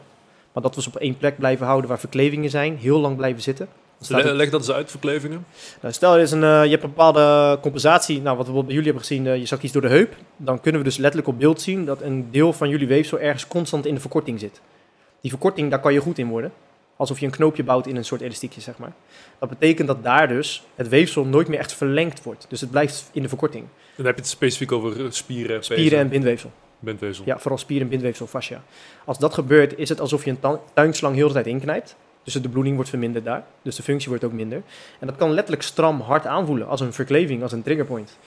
Maar 0.54 0.64
dat 0.64 0.76
we 0.76 0.82
ze 0.82 0.88
op 0.88 0.96
één 0.96 1.18
plek 1.18 1.38
blijven 1.38 1.66
houden 1.66 1.90
waar 1.90 2.00
verklevingen 2.00 2.50
zijn. 2.50 2.78
Heel 2.78 3.00
lang 3.00 3.16
blijven 3.16 3.42
zitten. 3.42 3.68
Dan 4.02 4.10
staat 4.10 4.22
Le- 4.24 4.28
het- 4.30 4.38
leg 4.38 4.50
dat 4.50 4.60
eens 4.60 4.72
uit, 4.72 4.90
verklevingen. 4.92 5.46
nou, 5.82 5.94
stel, 5.94 6.14
er 6.16 6.22
is 6.22 6.32
een, 6.32 6.44
eh, 6.44 6.64
je 6.64 6.70
hebt 6.70 6.84
een 6.84 6.90
bepaalde 6.90 7.58
compensatie. 7.62 8.22
Nou, 8.22 8.38
wat 8.38 8.46
we 8.48 8.52
bij 8.54 8.62
jullie 8.64 8.84
hebben 8.84 9.00
gezien, 9.02 9.28
eh, 9.28 9.38
je 9.38 9.46
zakt 9.46 9.64
iets 9.64 9.74
door 9.74 9.82
de 9.82 9.88
heup. 9.88 10.16
Dan 10.38 10.62
kunnen 10.62 10.82
we 10.82 10.88
dus 10.88 10.98
letterlijk 10.98 11.28
op 11.28 11.40
beeld 11.40 11.62
zien 11.62 11.86
dat 11.86 12.02
een 12.02 12.28
deel 12.32 12.54
van 12.54 12.70
jullie 12.70 12.88
weefsel 12.88 13.20
ergens 13.20 13.48
constant 13.48 13.86
in 13.86 13.94
de 13.94 14.00
verkorting 14.00 14.40
zit. 14.40 14.62
Die 15.22 15.30
verkorting, 15.32 15.70
daar 15.70 15.80
kan 15.80 15.94
je 15.94 16.00
goed 16.00 16.18
in 16.18 16.28
worden. 16.28 16.52
Alsof 16.96 17.20
je 17.20 17.26
een 17.26 17.32
knoopje 17.32 17.64
bouwt 17.64 17.88
in 17.88 17.96
een 17.96 18.06
soort 18.06 18.22
elastiekje, 18.22 18.62
zeg 18.62 18.78
maar. 18.78 18.92
Dat 19.40 19.50
betekent 19.50 19.88
dat 19.88 20.04
daar 20.04 20.28
dus 20.28 20.64
het 20.76 20.90
weefsel 20.90 21.26
nooit 21.26 21.48
meer 21.48 21.60
echt 21.60 21.74
verlengd 21.74 22.24
wordt. 22.24 22.46
Dus 22.50 22.62
het 22.62 22.72
blijft 22.72 23.10
in 23.14 23.22
de 23.22 23.28
verkorting. 23.28 23.66
Dan 23.96 24.06
heb 24.06 24.16
je 24.16 24.22
het 24.22 24.30
specifiek 24.30 24.72
over 24.72 25.00
eh, 25.06 25.12
spieren, 25.12 25.64
Spieren 25.64 26.00
en 26.00 26.10
bindweefsel. 26.10 26.52
bindweefsel. 26.80 27.26
Ja, 27.26 27.40
vooral 27.40 27.58
spieren 27.58 27.84
en 27.86 27.90
bindweefsel, 27.92 28.28
fascia. 28.28 28.62
Als 29.06 29.18
dat 29.20 29.34
gebeurt, 29.34 29.78
is 29.78 29.90
het 29.90 30.00
alsof 30.00 30.24
je 30.26 30.30
een 30.30 30.40
tu- 30.40 30.58
tuinslang 30.74 31.16
heel 31.16 31.28
de 31.28 31.34
tijd 31.34 31.48
inknijpt. 31.48 31.96
Dus 32.24 32.34
de 32.34 32.50
bloeding 32.50 32.76
wordt 32.76 32.90
verminderd 32.90 33.26
daar. 33.26 33.44
Dus 33.62 33.76
de 33.76 33.84
functie 33.84 34.10
wordt 34.10 34.24
ook 34.24 34.32
minder. 34.32 34.62
En 35.00 35.08
dat 35.08 35.16
kan 35.16 35.32
letterlijk 35.32 35.64
stram 35.64 36.00
hard 36.02 36.26
aanvoelen. 36.26 36.68
Als 36.68 36.82
een 36.82 36.94
verkleving, 36.94 37.42
als 37.42 37.52
een 37.52 37.64
triggerpoint. 37.64 38.18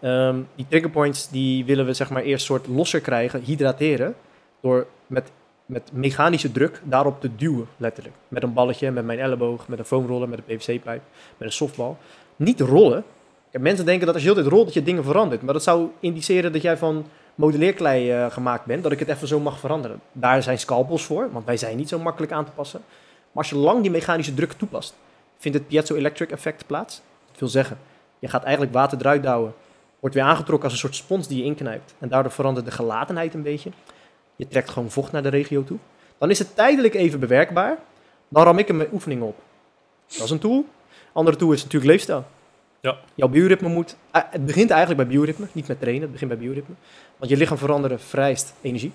Ehm, 0.00 0.40
die 0.54 0.66
triggerpoints 0.68 1.30
die 1.30 1.64
willen 1.64 1.86
we 1.86 1.92
zeg 1.92 2.10
maar 2.10 2.22
eerst 2.22 2.44
soort 2.44 2.66
losser 2.66 3.00
krijgen, 3.00 3.42
hydrateren. 3.42 4.14
Door 4.60 4.86
met 5.06 5.30
met 5.72 5.90
mechanische 5.92 6.52
druk 6.52 6.80
daarop 6.84 7.20
te 7.20 7.34
duwen, 7.36 7.66
letterlijk. 7.76 8.14
Met 8.28 8.42
een 8.42 8.52
balletje, 8.52 8.90
met 8.90 9.04
mijn 9.04 9.18
elleboog, 9.18 9.68
met 9.68 9.78
een 9.78 9.84
foamroller, 9.84 10.28
met 10.28 10.38
een 10.38 10.56
PVC-pijp, 10.56 11.02
met 11.36 11.48
een 11.48 11.52
softbal. 11.52 11.98
Niet 12.36 12.60
rollen. 12.60 13.04
Mensen 13.50 13.86
denken 13.86 14.06
dat 14.06 14.14
als 14.14 14.24
je 14.24 14.28
altijd 14.28 14.46
rolt, 14.46 14.64
dat 14.64 14.74
je 14.74 14.82
dingen 14.82 15.04
verandert. 15.04 15.42
Maar 15.42 15.54
dat 15.54 15.62
zou 15.62 15.88
indiceren 16.00 16.52
dat 16.52 16.62
jij 16.62 16.76
van 16.76 17.06
modelleerklei 17.34 18.10
eh, 18.10 18.30
gemaakt 18.30 18.64
bent, 18.64 18.82
dat 18.82 18.92
ik 18.92 18.98
het 18.98 19.08
even 19.08 19.28
zo 19.28 19.40
mag 19.40 19.58
veranderen. 19.58 20.00
Daar 20.12 20.42
zijn 20.42 20.58
scalpels 20.58 21.04
voor, 21.04 21.28
want 21.32 21.44
wij 21.44 21.56
zijn 21.56 21.76
niet 21.76 21.88
zo 21.88 21.98
makkelijk 21.98 22.32
aan 22.32 22.44
te 22.44 22.50
passen. 22.50 22.80
Maar 23.32 23.42
als 23.42 23.50
je 23.50 23.56
lang 23.56 23.82
die 23.82 23.90
mechanische 23.90 24.34
druk 24.34 24.52
toepast, 24.52 24.94
vindt 25.38 25.58
het 25.58 25.66
piezo-electric 25.66 26.30
effect 26.30 26.66
plaats. 26.66 27.00
Dat 27.30 27.40
wil 27.40 27.48
zeggen, 27.48 27.78
je 28.18 28.28
gaat 28.28 28.42
eigenlijk 28.42 28.72
water 28.72 28.98
eruit 28.98 29.22
douwen, 29.22 29.54
wordt 30.00 30.14
weer 30.14 30.24
aangetrokken 30.24 30.64
als 30.64 30.72
een 30.72 30.78
soort 30.88 30.94
spons 30.94 31.28
die 31.28 31.38
je 31.38 31.44
inknijpt. 31.44 31.94
En 31.98 32.08
daardoor 32.08 32.32
verandert 32.32 32.66
de 32.66 32.72
gelatenheid 32.72 33.34
een 33.34 33.42
beetje. 33.42 33.70
Je 34.36 34.48
trekt 34.48 34.70
gewoon 34.70 34.90
vocht 34.90 35.12
naar 35.12 35.22
de 35.22 35.28
regio 35.28 35.64
toe. 35.64 35.78
Dan 36.18 36.30
is 36.30 36.38
het 36.38 36.54
tijdelijk 36.54 36.94
even 36.94 37.20
bewerkbaar. 37.20 37.78
Dan 38.28 38.44
ram 38.44 38.58
ik 38.58 38.68
er 38.68 38.74
mijn 38.74 38.88
oefeningen 38.92 39.26
op. 39.26 39.36
Dat 40.06 40.24
is 40.24 40.30
een 40.30 40.38
tool. 40.38 40.64
Andere 41.12 41.36
tool 41.36 41.52
is 41.52 41.62
natuurlijk 41.62 41.90
leefstijl. 41.90 42.24
Ja. 42.80 42.96
Jouw 43.14 43.28
bioritme 43.28 43.68
moet... 43.68 43.96
eh, 44.10 44.22
Het 44.30 44.46
begint 44.46 44.70
eigenlijk 44.70 45.00
bij 45.00 45.10
bioritme, 45.16 45.46
niet 45.52 45.68
met 45.68 45.80
trainen. 45.80 46.02
Het 46.02 46.12
begint 46.12 46.30
bij 46.30 46.38
bioritme. 46.38 46.74
Want 47.16 47.30
je 47.30 47.36
lichaam 47.36 47.58
veranderen 47.58 48.00
vereist 48.00 48.54
energie. 48.60 48.92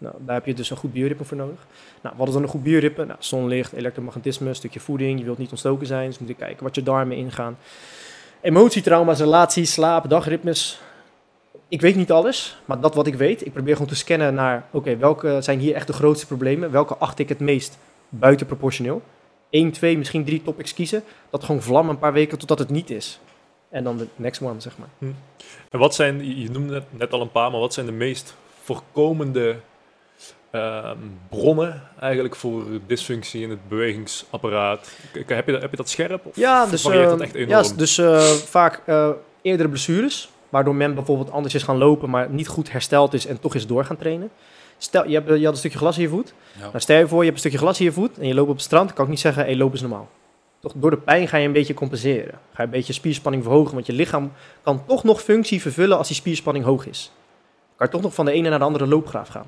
Nou, 0.00 0.14
daar 0.18 0.34
heb 0.34 0.46
je 0.46 0.54
dus 0.54 0.70
een 0.70 0.76
goed 0.76 0.92
bioritme 0.92 1.24
voor 1.24 1.36
nodig. 1.36 1.66
Nou, 2.00 2.14
wat 2.18 2.28
is 2.28 2.32
dan 2.32 2.42
een 2.42 2.48
goed 2.48 2.62
bioritme? 2.62 3.04
Nou, 3.04 3.18
zonlicht, 3.18 3.72
elektromagnetisme, 3.72 4.48
een 4.48 4.54
stukje 4.54 4.80
voeding. 4.80 5.18
Je 5.18 5.24
wilt 5.24 5.38
niet 5.38 5.50
ontstoken 5.50 5.86
zijn, 5.86 6.08
dus 6.08 6.18
moet 6.18 6.28
je 6.28 6.34
kijken 6.34 6.64
wat 6.64 6.74
je 6.74 6.82
darmen 6.82 7.16
ingaan. 7.16 7.58
Emotie, 8.40 8.82
trauma's, 8.82 9.18
relaties, 9.18 9.72
slaap, 9.72 10.10
dagritmes. 10.10 10.80
Ik 11.68 11.80
weet 11.80 11.96
niet 11.96 12.10
alles, 12.10 12.60
maar 12.64 12.80
dat 12.80 12.94
wat 12.94 13.06
ik 13.06 13.14
weet, 13.14 13.46
ik 13.46 13.52
probeer 13.52 13.72
gewoon 13.72 13.88
te 13.88 13.96
scannen 13.96 14.34
naar, 14.34 14.66
oké, 14.70 14.96
welke 14.96 15.36
zijn 15.40 15.58
hier 15.58 15.74
echt 15.74 15.86
de 15.86 15.92
grootste 15.92 16.26
problemen? 16.26 16.70
Welke 16.70 16.96
acht 16.96 17.18
ik 17.18 17.28
het 17.28 17.40
meest 17.40 17.78
buitenproportioneel? 18.08 19.02
Eén, 19.50 19.72
twee, 19.72 19.98
misschien 19.98 20.24
drie 20.24 20.42
topics 20.42 20.74
kiezen. 20.74 21.02
Dat 21.30 21.44
gewoon 21.44 21.62
vlammen 21.62 21.94
een 21.94 22.00
paar 22.00 22.12
weken 22.12 22.38
totdat 22.38 22.58
het 22.58 22.70
niet 22.70 22.90
is. 22.90 23.20
En 23.68 23.84
dan 23.84 23.96
de 23.96 24.06
next 24.16 24.42
one, 24.42 24.60
zeg 24.60 24.78
maar. 24.78 24.88
En 25.70 25.78
wat 25.78 25.94
zijn, 25.94 26.40
je 26.40 26.50
noemde 26.50 26.82
net 26.90 27.12
al 27.12 27.20
een 27.20 27.30
paar, 27.30 27.50
maar 27.50 27.60
wat 27.60 27.74
zijn 27.74 27.86
de 27.86 27.92
meest 27.92 28.34
voorkomende 28.62 29.56
ehm, 30.50 30.96
bronnen 31.28 31.82
eigenlijk 32.00 32.36
voor 32.36 32.62
dysfunctie 32.86 33.42
in 33.42 33.50
het 33.50 33.68
bewegingsapparaat? 33.68 34.90
K- 35.12 35.28
Heb 35.28 35.46
je, 35.46 35.52
dat- 35.52 35.60
heb 35.60 35.70
je 35.70 35.76
dat 35.76 35.88
scherp? 35.88 36.26
Of 36.26 36.36
Ja, 36.36 36.66
dus, 36.66 36.82
varieert 36.82 37.08
dat 37.10 37.18
eh, 37.20 37.24
echt 37.24 37.34
ja, 37.34 37.40
enorm? 37.40 37.76
dus 37.76 37.98
eh, 37.98 38.20
vaak 38.20 38.82
eh, 38.86 39.08
eerdere 39.42 39.68
blessures, 39.68 40.30
waardoor 40.48 40.74
men 40.74 40.94
bijvoorbeeld 40.94 41.30
anders 41.30 41.54
is 41.54 41.62
gaan 41.62 41.78
lopen, 41.78 42.10
maar 42.10 42.30
niet 42.30 42.48
goed 42.48 42.72
hersteld 42.72 43.14
is 43.14 43.26
en 43.26 43.40
toch 43.40 43.54
is 43.54 43.66
door 43.66 43.84
gaan 43.84 43.96
trainen. 43.96 44.30
Stel, 44.78 45.08
je, 45.08 45.14
hebt, 45.14 45.28
je 45.28 45.44
had 45.44 45.52
een 45.52 45.58
stukje 45.58 45.78
glas 45.78 45.96
in 45.96 46.02
je 46.02 46.08
voet. 46.08 46.34
Ja. 46.58 46.60
Nou, 46.64 46.80
stel 46.80 46.98
je 46.98 47.08
voor, 47.08 47.18
je 47.18 47.24
hebt 47.24 47.34
een 47.34 47.40
stukje 47.40 47.58
glas 47.58 47.78
in 47.78 47.84
je 47.84 47.92
voet 47.92 48.18
en 48.18 48.26
je 48.26 48.34
loopt 48.34 48.48
op 48.48 48.54
het 48.54 48.64
strand. 48.64 48.92
kan 48.92 49.04
ik 49.04 49.10
niet 49.10 49.20
zeggen, 49.20 49.42
hey, 49.44 49.56
loop 49.56 49.74
is 49.74 49.80
normaal. 49.80 50.08
Toch, 50.60 50.72
door 50.76 50.90
de 50.90 50.96
pijn 50.96 51.28
ga 51.28 51.36
je 51.36 51.46
een 51.46 51.52
beetje 51.52 51.74
compenseren. 51.74 52.30
Ga 52.32 52.38
je 52.56 52.62
een 52.62 52.70
beetje 52.70 52.92
spierspanning 52.92 53.42
verhogen, 53.44 53.74
want 53.74 53.86
je 53.86 53.92
lichaam 53.92 54.32
kan 54.62 54.82
toch 54.86 55.04
nog 55.04 55.22
functie 55.22 55.60
vervullen 55.60 55.98
als 55.98 56.06
die 56.06 56.16
spierspanning 56.16 56.64
hoog 56.64 56.86
is. 56.86 57.10
Kan 57.76 57.86
je 57.86 57.92
toch 57.92 58.02
nog 58.02 58.14
van 58.14 58.24
de 58.24 58.32
ene 58.32 58.48
naar 58.48 58.58
de 58.58 58.64
andere 58.64 58.86
loopgraaf 58.86 59.28
gaan. 59.28 59.46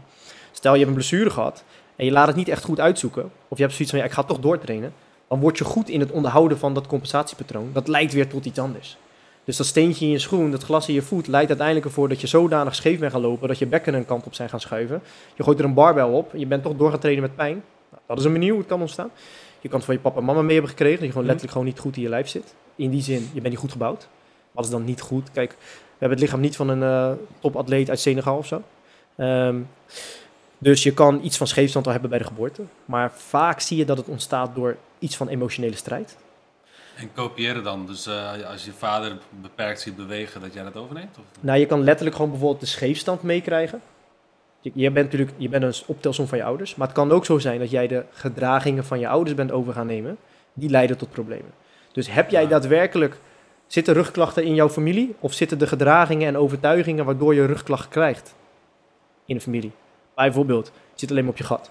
Stel, 0.52 0.72
je 0.72 0.78
hebt 0.78 0.88
een 0.90 0.96
blessure 0.96 1.30
gehad 1.30 1.64
en 1.96 2.04
je 2.04 2.10
laat 2.12 2.26
het 2.26 2.36
niet 2.36 2.48
echt 2.48 2.64
goed 2.64 2.80
uitzoeken. 2.80 3.30
Of 3.48 3.56
je 3.56 3.62
hebt 3.62 3.74
zoiets 3.74 3.90
van, 3.90 3.98
ja, 3.98 4.08
ik 4.08 4.12
ga 4.12 4.22
toch 4.22 4.38
doortrainen. 4.38 4.92
Dan 5.28 5.40
word 5.40 5.58
je 5.58 5.64
goed 5.64 5.88
in 5.88 6.00
het 6.00 6.10
onderhouden 6.10 6.58
van 6.58 6.74
dat 6.74 6.86
compensatiepatroon. 6.86 7.70
Dat 7.72 7.88
leidt 7.88 8.12
weer 8.12 8.28
tot 8.28 8.44
iets 8.44 8.58
anders. 8.58 8.96
Dus 9.44 9.56
dat 9.56 9.66
steentje 9.66 10.04
in 10.04 10.10
je 10.10 10.18
schoen, 10.18 10.50
dat 10.50 10.62
glas 10.62 10.88
in 10.88 10.94
je 10.94 11.02
voet, 11.02 11.26
leidt 11.26 11.48
uiteindelijk 11.48 11.86
ervoor 11.86 12.08
dat 12.08 12.20
je 12.20 12.26
zodanig 12.26 12.74
scheef 12.74 12.98
bent 12.98 13.12
gaan 13.12 13.20
lopen 13.20 13.48
dat 13.48 13.58
je 13.58 13.66
bekken 13.66 13.94
een 13.94 14.04
kant 14.06 14.26
op 14.26 14.34
zijn 14.34 14.48
gaan 14.48 14.60
schuiven. 14.60 15.02
Je 15.34 15.42
gooit 15.42 15.58
er 15.58 15.64
een 15.64 15.74
barbel 15.74 16.08
op 16.12 16.32
je 16.36 16.46
bent 16.46 16.62
toch 16.62 16.76
door 16.76 16.90
gaan 16.90 16.98
trainen 16.98 17.22
met 17.22 17.36
pijn. 17.36 17.62
Nou, 17.90 18.02
dat 18.06 18.18
is 18.18 18.24
een 18.24 18.32
manier 18.32 18.50
hoe 18.50 18.58
het 18.58 18.68
kan 18.68 18.80
ontstaan. 18.80 19.10
Je 19.60 19.68
kan 19.68 19.76
het 19.76 19.86
van 19.86 19.94
je 19.94 20.00
papa 20.00 20.18
en 20.18 20.24
mama 20.24 20.42
mee 20.42 20.52
hebben 20.52 20.70
gekregen, 20.70 20.96
dat 20.98 21.06
je 21.06 21.12
gewoon 21.12 21.22
Mhm. 21.28 21.32
letterlijk 21.32 21.52
gewoon 21.52 21.66
niet 21.74 21.78
goed 21.78 21.96
in 21.96 22.02
je 22.02 22.08
lijf 22.08 22.28
zit. 22.28 22.54
In 22.76 22.90
die 22.90 23.02
zin, 23.02 23.20
je 23.32 23.40
bent 23.40 23.48
niet 23.48 23.58
goed 23.58 23.72
gebouwd. 23.72 24.08
Wat 24.52 24.64
is 24.64 24.70
dan 24.70 24.84
niet 24.84 25.00
goed? 25.00 25.30
Kijk, 25.32 25.50
we 25.60 25.98
hebben 25.98 26.18
het 26.18 26.20
lichaam 26.20 26.40
niet 26.40 26.56
van 26.56 26.68
een 26.68 26.82
eh, 26.82 27.12
topatleet 27.40 27.88
uit 27.88 28.00
Senegal 28.00 28.36
of 28.36 28.46
zo. 28.46 28.62
Ehm, 29.16 29.56
dus 30.62 30.82
je 30.82 30.92
kan 30.94 31.20
iets 31.22 31.36
van 31.36 31.46
scheefstand 31.46 31.86
al 31.86 31.92
hebben 31.92 32.10
bij 32.10 32.18
de 32.18 32.24
geboorte. 32.24 32.62
Maar 32.84 33.12
vaak 33.12 33.60
zie 33.60 33.76
je 33.76 33.84
dat 33.84 33.96
het 33.96 34.06
ontstaat 34.06 34.54
door 34.54 34.76
iets 34.98 35.16
van 35.16 35.28
emotionele 35.28 35.76
strijd. 35.76 36.16
En 36.96 37.12
kopiëren 37.14 37.62
dan. 37.62 37.86
Dus 37.86 38.06
eh, 38.06 38.30
als 38.50 38.64
je 38.64 38.72
vader 38.72 39.18
beperkt 39.40 39.80
ziet 39.80 39.96
bewegen, 39.96 40.40
dat 40.40 40.52
jij 40.54 40.62
dat 40.62 40.76
overneemt? 40.76 41.18
Of? 41.18 41.24
Nou, 41.40 41.58
je 41.58 41.66
kan 41.66 41.84
letterlijk 41.84 42.16
gewoon 42.16 42.30
bijvoorbeeld 42.30 42.60
de 42.60 42.66
scheefstand 42.66 43.22
meekrijgen. 43.22 43.80
Je, 44.60 44.70
je 44.74 44.90
bent 44.90 45.06
natuurlijk 45.06 45.36
je 45.36 45.48
bent 45.48 45.62
een 45.62 45.74
optelsom 45.86 46.26
van 46.26 46.38
je 46.38 46.44
ouders. 46.44 46.74
Maar 46.74 46.86
het 46.86 46.96
kan 46.96 47.12
ook 47.12 47.24
zo 47.24 47.38
zijn 47.38 47.58
dat 47.58 47.70
jij 47.70 47.86
de 47.86 48.04
gedragingen 48.10 48.84
van 48.84 48.98
je 48.98 49.08
ouders 49.08 49.36
bent 49.36 49.52
over 49.52 49.72
gaan 49.72 49.86
nemen. 49.86 50.16
Die 50.52 50.70
leiden 50.70 50.98
tot 50.98 51.10
problemen. 51.10 51.50
Dus 51.92 52.10
heb 52.10 52.30
jij 52.30 52.42
Ja. 52.42 52.48
daadwerkelijk... 52.48 53.18
Zitten 53.66 53.94
rugklachten 53.94 54.44
in 54.44 54.54
jouw 54.54 54.68
familie? 54.68 55.14
Of 55.20 55.32
zitten 55.32 55.58
de 55.58 55.66
gedragingen 55.66 56.28
en 56.28 56.36
overtuigingen 56.36 57.04
waardoor 57.04 57.34
je 57.34 57.46
rugklachten 57.46 57.90
krijgt 57.90 58.34
in 59.26 59.34
de 59.34 59.40
familie? 59.40 59.72
Bijvoorbeeld, 60.14 60.66
je 60.66 60.72
zit 60.94 61.10
alleen 61.10 61.22
maar 61.22 61.32
op 61.32 61.38
je 61.38 61.44
gat. 61.44 61.70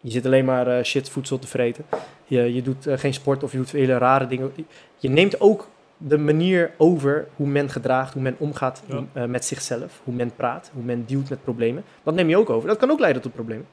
Je 0.00 0.10
zit 0.10 0.26
alleen 0.26 0.44
maar 0.44 0.66
eh, 0.66 0.84
shit 0.84 1.10
voedsel 1.10 1.38
te 1.38 1.46
vreten. 1.46 1.84
Je, 2.24 2.54
je 2.54 2.62
doet 2.62 2.86
eh, 2.86 2.98
geen 2.98 3.14
sport 3.14 3.42
of 3.42 3.52
je 3.52 3.56
doet 3.58 3.70
hele 3.70 3.98
rare 3.98 4.26
dingen. 4.26 4.52
Je 4.96 5.08
neemt 5.08 5.40
ook 5.40 5.68
de 5.96 6.18
manier 6.18 6.70
over 6.76 7.28
hoe 7.36 7.46
men 7.46 7.70
gedraagt, 7.70 8.12
hoe 8.12 8.22
men 8.22 8.34
omgaat 8.38 8.82
Ja. 8.86 9.04
eh, 9.12 9.24
met 9.24 9.44
zichzelf, 9.44 10.00
hoe 10.04 10.14
men 10.14 10.32
praat, 10.36 10.70
hoe 10.74 10.82
men 10.82 11.04
dealt 11.06 11.28
met 11.30 11.42
problemen. 11.44 11.84
Dat 12.02 12.14
neem 12.14 12.28
je 12.28 12.36
ook 12.36 12.50
over. 12.50 12.68
Dat 12.68 12.78
kan 12.78 12.90
ook 12.90 13.00
leiden 13.00 13.22
tot 13.22 13.32
problemen. 13.34 13.66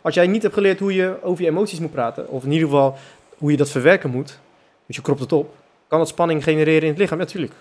Als 0.00 0.14
jij 0.14 0.26
niet 0.26 0.42
hebt 0.42 0.54
geleerd 0.54 0.78
hoe 0.78 0.94
je 0.94 1.16
over 1.22 1.44
je 1.44 1.50
emoties 1.50 1.78
moet 1.80 1.92
praten, 1.92 2.28
of 2.28 2.44
in 2.44 2.52
ieder 2.52 2.68
geval 2.68 2.96
hoe 3.38 3.50
je 3.50 3.56
dat 3.56 3.70
verwerken 3.70 4.10
moet, 4.10 4.38
dus 4.86 4.96
je 4.96 5.02
kropt 5.02 5.20
het 5.20 5.32
op, 5.32 5.54
kan 5.88 5.98
dat 5.98 6.08
spanning 6.08 6.42
genereren 6.44 6.82
in 6.82 6.88
het 6.88 6.98
lichaam? 6.98 7.18
Natuurlijk. 7.18 7.52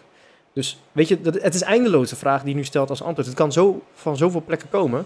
Dus 0.54 0.80
weet 0.92 1.08
je, 1.08 1.22
dat, 1.22 1.42
het 1.42 1.54
is 1.54 1.62
eindeloos 1.62 2.10
de 2.10 2.16
vraag 2.16 2.42
die 2.42 2.50
je 2.50 2.56
nu 2.56 2.64
stelt 2.64 2.90
als 2.90 3.02
antwoord. 3.04 3.28
Het 3.28 3.36
kan 3.36 3.52
zo 3.52 3.82
van 3.94 4.18
zoveel 4.18 4.44
plekken 4.46 4.70
komen. 4.70 5.06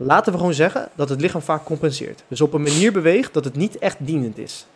Laten 0.00 0.32
we 0.32 0.38
gewoon 0.38 0.54
zeggen 0.54 0.88
dat 0.94 1.08
het 1.08 1.20
lichaam 1.20 1.40
vaak 1.40 1.64
compenseert. 1.64 2.24
Dus 2.28 2.40
op 2.40 2.52
een 2.52 2.62
manier 2.62 2.92
beweegt 2.92 3.34
dat 3.34 3.44
het 3.44 3.56
niet 3.56 3.78
echt 3.78 3.96
dienend 4.00 4.38
is. 4.38 4.66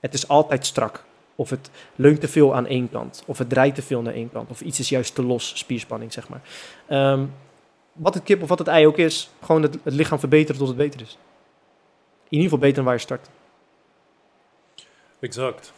Het 0.00 0.14
is 0.14 0.28
altijd 0.28 0.66
strak. 0.66 1.04
Of 1.34 1.50
het 1.50 1.70
leunt 1.96 2.20
te 2.20 2.28
veel 2.28 2.54
aan 2.54 2.66
één 2.66 2.90
kant. 2.90 3.22
Of 3.26 3.38
het 3.38 3.48
draait 3.48 3.74
te 3.74 3.82
veel 3.82 4.02
naar 4.02 4.14
één 4.14 4.32
kant. 4.32 4.50
Of 4.50 4.60
iets 4.60 4.78
is 4.78 4.88
juist 4.88 5.14
te 5.14 5.22
los, 5.22 5.52
spierspanning, 5.58 6.12
zeg 6.12 6.28
maar. 6.28 6.40
Ehm, 6.86 7.24
wat 7.92 8.14
het 8.14 8.22
kip 8.22 8.42
of 8.42 8.48
wat 8.48 8.58
het 8.58 8.68
ei 8.68 8.86
ook 8.86 8.98
is, 8.98 9.30
gewoon 9.42 9.62
het, 9.62 9.78
lichaam 9.84 10.18
verbeteren 10.18 10.58
tot 10.58 10.68
het 10.68 10.76
beter 10.76 11.00
is. 11.00 11.18
In 12.28 12.38
ieder 12.38 12.44
geval 12.44 12.58
beter 12.58 12.74
dan 12.74 12.84
waar 12.84 12.94
je 12.94 13.00
start. 13.00 13.28
Exact. 15.20 15.72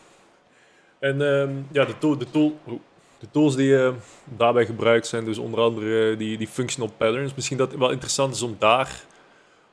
En 0.99 1.41
ehm, 1.41 1.51
ja, 1.73 1.85
de, 1.85 1.99
tool, 1.99 2.19
de, 2.19 2.31
tool, 2.31 2.59
de 3.25 3.31
tools 3.31 3.57
die 3.57 3.79
eh, 3.79 3.93
daarbij 4.25 4.67
gebruikt 4.67 5.07
zijn, 5.07 5.25
dus 5.25 5.39
onder 5.39 5.61
andere 5.61 6.17
die, 6.17 6.39
die 6.39 6.49
functional 6.49 6.91
patterns. 6.97 7.35
Misschien 7.35 7.57
dat 7.57 7.71
het 7.71 7.81
wel 7.81 7.91
interessant 7.91 8.35
is 8.35 8.43
om 8.43 8.57
daar 8.59 9.01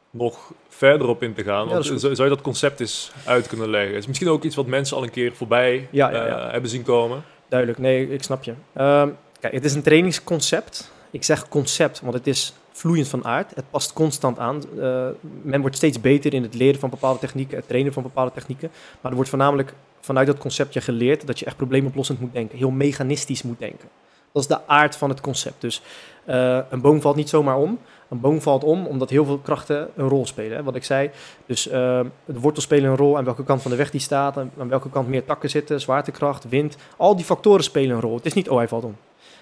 nog 0.09 0.51
verder 0.69 1.07
op 1.07 1.23
in 1.23 1.33
te 1.33 1.43
gaan. 1.43 1.67
Ja, 1.67 1.73
Want 1.73 1.85
zou, 1.85 2.23
je 2.23 2.29
dat 2.29 2.41
concept 2.41 2.79
eens 2.79 3.11
uit 3.25 3.47
kunnen 3.47 3.69
leggen? 3.69 3.95
is 3.95 4.07
misschien 4.07 4.29
ook 4.29 4.43
iets 4.43 4.55
wat 4.55 4.65
mensen 4.65 4.97
al 4.97 5.03
een 5.03 5.11
keer 5.11 5.33
voorbij 5.35 5.87
Ja, 5.91 6.11
ja, 6.11 6.25
ja. 6.25 6.45
eh, 6.45 6.51
hebben 6.51 6.69
zien 6.69 6.83
komen. 6.83 7.23
Duidelijk, 7.49 7.79
nee, 7.79 8.09
ik 8.09 8.23
snap 8.23 8.43
je. 8.43 8.53
Ehm, 8.73 9.09
kijk, 9.39 9.53
het 9.53 9.65
is 9.65 9.73
een 9.73 9.81
trainingsconcept. 9.81 10.91
Ik 11.11 11.23
zeg 11.23 11.47
concept, 11.47 12.01
want 12.01 12.13
het 12.13 12.27
is 12.27 12.53
vloeiend 12.71 13.07
van 13.07 13.25
aard. 13.25 13.55
Het 13.55 13.69
past 13.69 13.93
constant 13.93 14.39
aan. 14.39 14.61
Eh, 14.79 15.07
men 15.41 15.61
wordt 15.61 15.75
steeds 15.75 16.01
beter 16.01 16.33
in 16.33 16.43
het 16.43 16.53
leren 16.53 16.79
van 16.79 16.89
bepaalde 16.89 17.19
technieken, 17.19 17.57
het 17.57 17.67
trainen 17.67 17.93
van 17.93 18.03
bepaalde 18.03 18.31
technieken. 18.31 18.71
Maar 19.01 19.09
er 19.09 19.15
wordt 19.15 19.29
voornamelijk 19.29 19.73
vanuit 19.99 20.27
dat 20.27 20.37
concept 20.37 20.73
je 20.73 20.81
geleerd 20.81 21.27
dat 21.27 21.39
je 21.39 21.45
echt 21.45 21.57
probleemoplossend 21.57 22.19
moet 22.19 22.33
denken. 22.33 22.57
Heel 22.57 22.71
mechaниstisch 22.71 23.43
moet 23.43 23.59
denken. 23.59 23.89
Dat 24.31 24.41
is 24.41 24.47
de 24.47 24.67
aard 24.67 24.95
van 24.95 25.09
het 25.09 25.21
concept. 25.21 25.61
Dus 25.61 25.81
eh, 26.25 26.59
een 26.69 26.81
boom 26.81 27.01
valt 27.01 27.15
niet 27.15 27.29
zomaar 27.29 27.57
om. 27.57 27.79
Een 28.09 28.19
boom 28.19 28.41
valt 28.41 28.63
om 28.63 28.85
omdat 28.85 29.09
heel 29.09 29.25
veel 29.25 29.37
krachten 29.37 29.89
een 29.95 30.07
rol 30.07 30.25
spelen. 30.25 30.57
Hè? 30.57 30.63
Wat 30.63 30.75
ik 30.75 30.83
zei. 30.83 31.09
Dus 31.45 31.67
eh, 31.67 31.99
de 32.25 32.39
wortels 32.39 32.65
spelen 32.65 32.89
een 32.89 32.97
rol 32.97 33.17
aan 33.17 33.23
welke 33.23 33.43
kant 33.43 33.61
van 33.61 33.71
de 33.71 33.77
weg 33.77 33.91
die 33.91 34.01
staat. 34.01 34.37
Aan 34.37 34.69
welke 34.69 34.89
kant 34.89 35.07
meer 35.07 35.25
takken 35.25 35.49
zitten. 35.49 35.81
Zwaartekracht, 35.81 36.49
wind. 36.49 36.75
Al 36.97 37.15
die 37.15 37.25
factoren 37.25 37.63
spelen 37.63 37.95
een 37.95 38.01
rol. 38.01 38.15
Het 38.15 38.25
is 38.25 38.33
niet, 38.33 38.49
oh 38.49 38.57
hij 38.57 38.67
valt 38.67 38.83
om. 38.83 38.95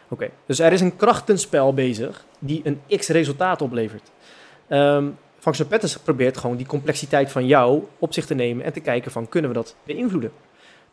Oké, 0.09 0.29
dus 0.45 0.59
er 0.59 0.71
is 0.71 0.81
een 0.81 0.95
krachtenspel 0.95 1.73
bezig 1.73 2.25
die 2.39 2.61
een 2.63 2.81
x 2.97 3.07
resultaat 3.07 3.61
oplevert. 3.61 4.11
Ehm 4.67 5.05
Functional 5.39 5.71
Patterns 5.71 5.97
probeert 5.97 6.37
gewoon 6.37 6.57
die 6.57 6.65
complexiteit 6.65 7.31
van 7.31 7.45
jou 7.45 7.83
op 7.99 8.13
zich 8.13 8.25
te 8.25 8.33
nemen 8.33 8.65
en 8.65 8.73
te 8.73 8.79
kijken 8.79 9.11
van 9.11 9.29
kunnen 9.29 9.49
we 9.49 9.55
dat 9.55 9.75
beïnvloeden. 9.83 10.31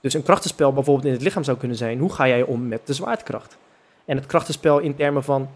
Dus 0.00 0.14
een 0.14 0.22
krachtenspel 0.22 0.72
bijvoorbeeld 0.72 1.06
in 1.06 1.12
het 1.12 1.22
lichaam 1.22 1.44
zou 1.44 1.56
kunnen 1.56 1.76
zijn, 1.76 1.98
hoe 1.98 2.12
ga 2.12 2.28
jij 2.28 2.42
om 2.42 2.68
met 2.68 2.80
de 2.84 2.92
zwaartekracht? 2.92 3.56
En 4.04 4.16
het 4.16 4.26
krachtenspel 4.26 4.78
in 4.78 4.96
termen 4.96 5.24
van 5.24 5.48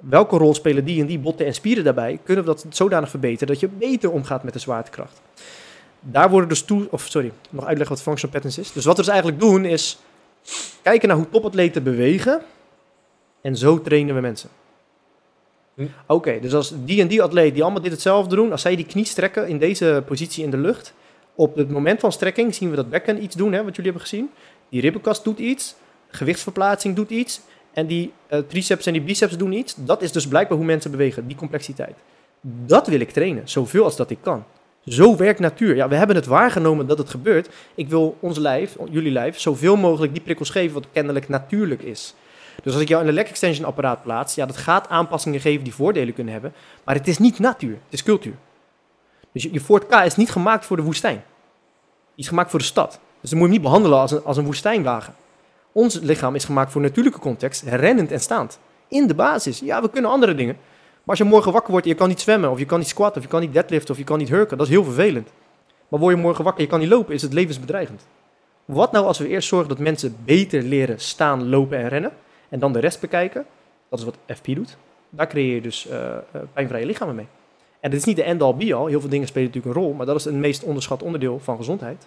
welke 0.00 0.36
rol 0.36 0.54
spelen 0.54 0.84
die 0.84 1.00
en 1.00 1.06
die 1.06 1.18
botten 1.18 1.46
en 1.46 1.54
spieren 1.54 1.84
daarbij, 1.84 2.18
kunnen 2.24 2.44
we 2.44 2.50
dat 2.50 2.66
zodanig 2.68 3.10
verbeteren 3.10 3.46
dat 3.46 3.60
je 3.60 3.68
beter 3.68 4.10
omgaat 4.10 4.42
met 4.42 4.52
de 4.52 4.58
zwaartekracht. 4.58 5.20
Daar 6.00 6.30
worden 6.30 6.48
dus 6.48 6.62
toe, 6.62 6.86
of 6.90 7.02
sorry, 7.02 7.32
nog 7.50 7.64
uitleggen 7.64 7.96
wat 7.96 8.04
functional 8.04 8.34
patterns 8.34 8.58
is. 8.58 8.72
Dus 8.72 8.84
wat 8.84 8.96
we 8.96 9.02
dus 9.02 9.10
eigenlijk 9.10 9.40
doen 9.40 9.64
is 9.64 9.98
kijken 10.82 11.08
naar 11.08 11.16
hoe 11.16 11.28
topatleten 11.30 11.82
bewegen 11.82 12.42
en 13.40 13.56
zo 13.56 13.80
trainen 13.82 14.14
we 14.14 14.20
mensen. 14.20 14.50
Hm. 15.74 15.86
Oké, 16.06 16.40
dus 16.40 16.54
als 16.54 16.72
die 16.84 17.00
en 17.00 17.08
die 17.08 17.22
atleet 17.22 17.54
die 17.54 17.62
allemaal 17.62 17.82
dit 17.82 17.92
hetzelfde 17.92 18.36
doen, 18.36 18.50
als 18.50 18.62
zij 18.62 18.76
die 18.76 18.86
knie 18.86 19.04
strekken 19.04 19.48
in 19.48 19.58
deze 19.58 20.02
positie 20.06 20.44
in 20.44 20.50
de 20.50 20.56
lucht, 20.56 20.94
op 21.34 21.56
het 21.56 21.70
moment 21.70 22.00
van 22.00 22.12
strekking 22.12 22.54
zien 22.54 22.70
we 22.70 22.76
dat 22.76 22.90
bekken 22.90 23.22
iets 23.22 23.36
doen, 23.36 23.52
hè, 23.52 23.64
wat 23.64 23.76
jullie 23.76 23.90
hebben 23.90 24.08
gezien. 24.08 24.30
Die 24.68 24.80
ribbenkast 24.80 25.24
doet 25.24 25.38
iets, 25.38 25.74
gewichtsverplaatsing 26.08 26.96
doet 26.96 27.10
iets 27.10 27.40
en 27.72 27.86
die 27.86 28.12
eh, 28.26 28.38
triceps 28.38 28.86
en 28.86 28.92
die 28.92 29.02
biceps 29.02 29.36
doen 29.36 29.52
iets. 29.52 29.74
Dat 29.76 30.02
is 30.02 30.12
dus 30.12 30.28
blijkbaar 30.28 30.56
hoe 30.56 30.66
mensen 30.66 30.90
bewegen, 30.90 31.26
die 31.26 31.36
complexiteit. 31.36 31.96
Dat 32.40 32.86
wil 32.86 33.00
ik 33.00 33.10
trainen, 33.10 33.48
zoveel 33.48 33.84
als 33.84 33.96
dat 33.96 34.10
ik 34.10 34.18
kan. 34.20 34.44
Zo 34.84 35.16
werkt 35.16 35.40
natuur. 35.40 35.76
Ja, 35.76 35.88
we 35.88 35.94
hebben 35.94 36.16
het 36.16 36.26
waargenomen 36.26 36.86
dat 36.86 36.98
het 36.98 37.10
gebeurt. 37.10 37.48
Ik 37.74 37.88
wil 37.88 38.16
ons 38.20 38.38
lijf, 38.38 38.76
jullie 38.90 39.12
lijf, 39.12 39.38
zoveel 39.38 39.76
mogelijk 39.76 40.12
die 40.12 40.22
prikkels 40.22 40.50
geven 40.50 40.74
wat 40.74 40.86
kennelijk 40.92 41.28
natuurlijk 41.28 41.82
is. 41.82 42.14
Dus 42.62 42.72
als 42.72 42.82
ik 42.82 42.88
jou 42.88 43.02
in 43.02 43.08
een 43.08 43.14
leg 43.14 43.28
extension 43.28 43.66
apparaat 43.66 44.02
plaats, 44.02 44.34
ja, 44.34 44.46
dat 44.46 44.56
gaat 44.56 44.88
aanpassingen 44.88 45.40
geven 45.40 45.64
die 45.64 45.74
voordelen 45.74 46.14
kunnen 46.14 46.32
hebben. 46.32 46.52
Maar 46.84 46.94
het 46.94 47.08
is 47.08 47.18
niet 47.18 47.38
natuur, 47.38 47.72
het 47.84 47.92
is 47.92 48.02
cultuur. 48.02 48.34
Dus 49.32 49.42
je, 49.42 49.52
je 49.52 49.60
Ford 49.60 49.86
K 49.86 49.94
is 49.94 50.16
niet 50.16 50.30
gemaakt 50.30 50.64
voor 50.64 50.76
de 50.76 50.82
woestijn. 50.82 51.22
Die 52.14 52.24
is 52.24 52.28
gemaakt 52.28 52.50
voor 52.50 52.58
de 52.58 52.64
stad. 52.64 53.00
Dus 53.20 53.30
dan 53.30 53.38
moet 53.38 53.48
je 53.48 53.54
hem 53.54 53.62
niet 53.62 53.62
behandelen 53.62 53.98
als 53.98 54.10
een, 54.10 54.24
als 54.24 54.36
een 54.36 54.44
woestijnwagen. 54.44 55.14
Ons 55.72 55.98
lichaam 56.00 56.34
is 56.34 56.44
gemaakt 56.44 56.72
voor 56.72 56.80
natuurlijke 56.80 57.18
context, 57.18 57.62
rennend 57.62 58.12
en 58.12 58.20
staand. 58.20 58.58
In 58.88 59.06
de 59.06 59.14
basis. 59.14 59.58
Ja, 59.58 59.82
we 59.82 59.90
kunnen 59.90 60.10
andere 60.10 60.34
dingen. 60.34 60.56
Maar 61.08 61.16
als 61.16 61.18
je 61.18 61.34
morgen 61.34 61.52
wakker 61.52 61.70
wordt 61.70 61.86
en 61.86 61.92
je 61.92 61.98
kan 61.98 62.08
niet 62.08 62.20
zwemmen, 62.20 62.50
of 62.50 62.58
je 62.58 62.64
kan 62.64 62.78
niet 62.78 62.88
squatten, 62.88 63.16
of 63.16 63.22
je 63.22 63.28
kan 63.28 63.40
niet 63.40 63.52
deadliften, 63.52 63.90
of 63.90 63.98
je 63.98 64.04
kan 64.04 64.18
niet 64.18 64.28
hurken, 64.28 64.58
dat 64.58 64.66
is 64.66 64.72
heel 64.72 64.84
vervelend. 64.84 65.28
Maar 65.88 66.00
word 66.00 66.14
je 66.14 66.20
morgen 66.20 66.44
wakker 66.44 66.60
en 66.60 66.66
je 66.66 66.72
kan 66.72 66.80
niet 66.80 66.90
lopen, 66.90 67.14
is 67.14 67.22
het 67.22 67.32
levensbedreigend. 67.32 68.06
Wat 68.64 68.92
nou 68.92 69.06
als 69.06 69.18
we 69.18 69.28
eerst 69.28 69.48
zorgen 69.48 69.68
dat 69.68 69.78
mensen 69.78 70.16
beter 70.24 70.62
leren 70.62 71.00
staan, 71.00 71.48
lopen 71.48 71.78
en 71.78 71.88
rennen, 71.88 72.12
en 72.48 72.58
dan 72.58 72.72
de 72.72 72.78
rest 72.78 73.00
bekijken? 73.00 73.46
Dat 73.88 73.98
is 73.98 74.04
wat 74.04 74.16
FP 74.26 74.46
doet. 74.46 74.76
Daar 75.10 75.28
creëer 75.28 75.54
je 75.54 75.60
dus 75.60 75.86
eh, 75.86 76.16
eh, 76.16 76.20
pijnvrije 76.52 76.86
lichamen 76.86 77.14
mee. 77.14 77.26
En 77.80 77.90
dit 77.90 77.98
is 78.00 78.06
niet 78.06 78.16
de 78.16 78.22
end-all 78.22 78.54
be-all. 78.54 78.88
Heel 78.88 79.00
veel 79.00 79.08
dingen 79.08 79.28
spelen 79.28 79.46
natuurlijk 79.48 79.76
een 79.76 79.82
rol, 79.82 79.92
maar 79.92 80.06
dat 80.06 80.16
is 80.16 80.24
het 80.24 80.34
meest 80.34 80.62
onderschat 80.62 81.02
onderdeel 81.02 81.38
van 81.38 81.56
gezondheid. 81.56 82.06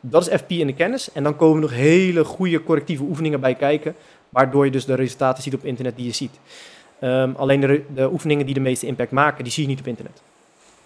Dat 0.00 0.26
is 0.26 0.34
FP 0.36 0.50
in 0.50 0.66
de 0.66 0.74
kennis. 0.74 1.12
En 1.12 1.22
dan 1.22 1.36
komen 1.36 1.60
nog 1.60 1.70
hele 1.70 2.24
goede 2.24 2.62
correctieve 2.62 3.02
oefeningen 3.02 3.40
bij 3.40 3.54
kijken, 3.54 3.94
waardoor 4.28 4.64
je 4.64 4.70
dus 4.70 4.84
de 4.84 4.94
resultaten 4.94 5.42
ziet 5.42 5.54
op 5.54 5.64
internet 5.64 5.96
die 5.96 6.06
je 6.06 6.12
ziet. 6.12 6.38
Ehm, 7.00 7.32
alleen 7.36 7.60
de, 7.60 7.82
de 7.94 8.12
oefeningen 8.12 8.46
die 8.46 8.54
de 8.54 8.60
meeste 8.60 8.86
impact 8.86 9.10
maken, 9.10 9.44
die 9.44 9.52
zie 9.52 9.62
je 9.62 9.68
niet 9.68 9.80
op 9.80 9.86
internet. 9.86 10.22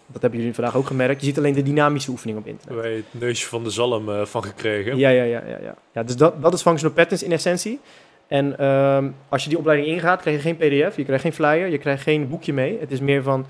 Dat 0.07 0.23
hebben 0.23 0.41
jullie 0.41 0.55
vandaag 0.55 0.77
ook 0.77 0.87
gemerkt. 0.87 1.21
Je 1.21 1.27
ziet 1.27 1.39
alleen 1.39 1.55
de 1.55 1.63
dynamische 1.63 2.11
oefeningen 2.11 2.41
op 2.41 2.47
internet. 2.47 2.83
Wij 2.83 2.95
het 2.95 3.05
neusje 3.11 3.49
van 3.49 3.65
de 3.65 3.71
zalm 3.71 4.11
eh, 4.11 4.25
van 4.25 4.45
gekregen. 4.45 4.97
Ja, 4.97 5.09
ja, 5.09 5.23
ja, 5.23 5.43
ja, 5.47 5.59
ja. 5.63 5.75
ja 5.93 6.03
dus 6.03 6.17
dat, 6.17 6.43
dat 6.43 6.55
is 6.55 6.63
functional 6.63 6.95
patterns 6.95 7.23
in 7.23 7.33
essentie. 7.33 7.81
En 8.27 8.59
ehm, 8.59 9.11
als 9.29 9.43
je 9.43 9.49
die 9.49 9.59
opleiding 9.59 9.89
ingaat, 9.89 10.21
krijg 10.21 10.37
je 10.37 10.43
geen 10.43 10.57
pdf, 10.57 10.97
je 10.97 11.05
krijgt 11.05 11.23
geen 11.23 11.33
flyer, 11.33 11.67
je 11.67 11.79
krijgt 11.79 12.03
geen 12.03 12.29
boekje 12.29 12.53
mee. 12.53 12.79
Het 12.81 12.91
is 12.91 13.01
meer 13.01 13.23
van, 13.23 13.47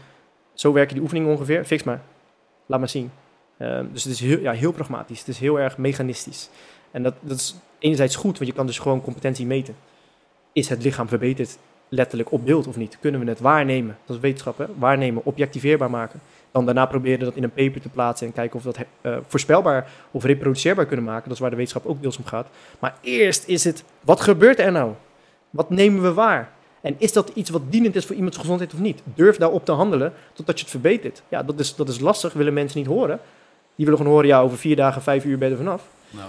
zo 0.54 0.72
werken 0.72 0.94
die 0.94 1.02
oefeningen 1.02 1.30
ongeveer, 1.30 1.64
fix 1.64 1.82
maar. 1.82 2.00
Laat 2.66 2.78
maar 2.78 2.88
zien. 2.88 3.10
Ehm, 3.58 3.84
dus 3.92 4.04
het 4.04 4.12
is 4.12 4.20
heel, 4.20 4.40
ja, 4.40 4.52
heel 4.52 4.72
pragmatisch, 4.72 5.18
het 5.18 5.28
is 5.28 5.38
heel 5.38 5.60
erg 5.60 5.78
mechanistisch. 5.78 6.50
En 6.90 7.02
dat, 7.02 7.14
dat 7.20 7.36
is 7.36 7.54
enerzijds 7.78 8.16
goed, 8.16 8.38
want 8.38 8.50
je 8.50 8.56
kan 8.56 8.66
dus 8.66 8.78
gewoon 8.78 9.02
competentie 9.02 9.46
meten. 9.46 9.76
Is 10.52 10.68
het 10.68 10.82
lichaam 10.82 11.08
verbeterd 11.08 11.58
letterlijk 11.88 12.32
op 12.32 12.44
beeld 12.44 12.66
of 12.66 12.76
niet? 12.76 12.98
Kunnen 13.00 13.20
we 13.20 13.26
het 13.26 13.40
waarnemen? 13.40 13.96
Dat 14.04 14.16
is 14.16 14.22
wetenschap? 14.22 14.68
Waarnemen, 14.78 15.24
objectiveerbaar 15.24 15.90
maken. 15.90 16.20
Dan 16.54 16.64
daarna 16.64 16.86
proberen 16.86 17.24
dat 17.24 17.34
in 17.34 17.42
een 17.42 17.52
paper 17.52 17.80
te 17.80 17.88
plaatsen 17.88 18.26
en 18.26 18.32
kijken 18.32 18.56
of 18.56 18.64
we 18.64 18.72
dat 18.72 18.86
eh, 19.00 19.16
voorspelbaar 19.26 19.90
of 20.10 20.24
reproduceerbaar 20.24 20.86
kunnen 20.86 21.04
maken. 21.04 21.24
Dat 21.24 21.32
is 21.32 21.38
waar 21.38 21.50
de 21.50 21.56
wetenschap 21.56 21.86
ook 21.86 22.02
deels 22.02 22.18
om 22.18 22.24
gaat. 22.24 22.46
Maar 22.78 22.94
eerst 23.00 23.48
is 23.48 23.64
het, 23.64 23.84
wat 24.00 24.20
gebeurt 24.20 24.58
er 24.58 24.72
nou? 24.72 24.92
Wat 25.50 25.70
nemen 25.70 26.02
we 26.02 26.12
waar? 26.12 26.50
En 26.80 26.94
is 26.98 27.12
dat 27.12 27.30
iets 27.34 27.50
wat 27.50 27.62
dienend 27.68 27.96
is 27.96 28.06
voor 28.06 28.16
iemands 28.16 28.36
gezondheid 28.36 28.74
of 28.74 28.78
niet? 28.80 29.02
Durf 29.14 29.36
daarop 29.36 29.64
te 29.64 29.72
handelen 29.72 30.12
totdat 30.32 30.56
je 30.56 30.62
het 30.62 30.70
verbetert. 30.70 31.22
Ja, 31.28 31.42
dat 31.42 31.58
is, 31.58 31.74
dat 31.74 31.88
is 31.88 32.00
lastig, 32.00 32.32
willen 32.32 32.52
mensen 32.52 32.78
niet 32.78 32.88
horen. 32.88 33.20
Die 33.74 33.84
willen 33.84 33.96
gewoon 34.00 34.12
horen, 34.12 34.28
ja, 34.28 34.40
over 34.40 34.58
vier 34.58 34.76
dagen, 34.76 35.02
vijf 35.02 35.24
uur 35.24 35.38
ben 35.38 35.48
je 35.48 35.54
er 35.54 35.62
vanaf. 35.62 35.88
Nou, 36.10 36.28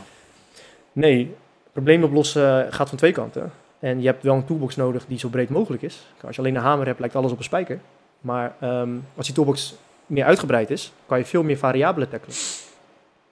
Nee, 0.92 1.36
probleem 1.72 2.04
oplossen 2.04 2.74
gaat 2.74 2.90
van 2.90 2.98
twee 2.98 3.12
kanten. 3.12 3.52
En 3.80 4.02
je 4.02 4.08
hebt 4.08 4.24
wel 4.24 4.36
een 4.36 4.46
toolbox 4.46 4.76
nodig 4.76 5.06
die 5.08 5.20
zo 5.20 5.30
breed 5.30 5.50
mogelijk 5.50 5.84
is. 5.84 6.06
Als 6.26 6.36
je 6.36 6.42
alleen 6.42 6.56
een 6.56 6.62
hamer 6.62 6.86
hebt, 6.86 7.00
lijkt 7.00 7.16
alles 7.16 7.32
op 7.32 7.38
een 7.38 7.44
spijker. 7.44 7.80
Maar 8.22 8.56
ehm, 8.60 8.90
als 9.16 9.26
die 9.26 9.36
toolbox 9.36 9.76
meer 10.06 10.26
uitgebreid 10.26 10.70
is, 10.70 10.92
kan 11.06 11.18
je 11.18 11.26
veel 11.26 11.44
meer 11.44 11.58
variabelen 11.58 12.10
tackelen. 12.10 12.36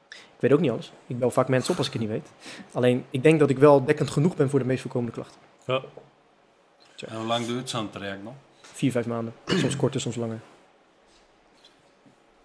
Ik 0.09 0.49
weet 0.49 0.53
ook 0.53 0.59
niet 0.59 0.71
alles. 0.71 0.91
Ik 1.07 1.19
bel 1.19 1.31
vaak 1.31 1.47
mensen 1.47 1.71
op 1.71 1.77
als 1.77 1.87
ik 1.87 1.93
het 1.93 2.01
niet 2.01 2.11
weet. 2.11 2.27
Alleen, 2.71 3.05
ik 3.09 3.23
denk 3.23 3.39
dat 3.39 3.49
ik 3.49 3.57
wel 3.57 3.83
dekkend 3.85 4.09
genoeg 4.09 4.35
ben 4.35 4.49
voor 4.49 4.59
de 4.59 4.65
meest 4.65 4.81
voorkomende 4.81 5.13
klachten. 5.13 5.39
en 7.07 7.15
hoe 7.17 7.25
lang 7.25 7.45
duurt 7.45 7.69
zo'n 7.69 7.89
traject 7.89 8.23
nog? 8.23 8.33
Vier, 8.61 8.91
vijf 8.91 9.05
maanden. 9.05 9.33
Soms 9.61 9.75
korter, 9.75 10.01
soms 10.01 10.15
langer. 10.15 10.39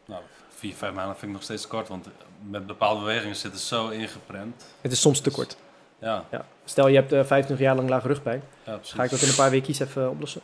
Nou, 0.05 0.23
vier, 0.49 0.75
vijf 0.75 0.93
maanden 0.95 1.13
vind 1.17 1.27
ik 1.31 1.33
nog 1.37 1.43
steeds 1.43 1.67
kort, 1.67 1.89
want 1.89 2.09
met 2.49 2.67
bepaalde 2.67 3.01
bewegingen 3.01 3.37
zit 3.37 3.53
het 3.53 3.61
zo 3.61 3.89
ingeprent. 3.89 4.65
Het 4.81 4.93
is 4.93 5.01
soms 5.01 5.21
te 5.21 5.31
kort. 5.31 5.57
Ja, 5.99 6.25
Ja. 6.31 6.47
Stel, 6.65 6.89
je 6.89 6.95
hebt 6.97 7.13
eh 7.13 7.25
25 7.25 7.59
jaar 7.67 7.77
lang 7.77 7.89
lage 7.89 8.07
rugpijn. 8.07 8.43
ja. 8.65 8.79
Ga 8.83 9.03
ik 9.05 9.11
dat 9.11 9.21
in 9.21 9.29
een 9.29 9.35
paar 9.35 9.51
weken 9.51 9.75
even 9.87 10.11
oplossen. 10.11 10.41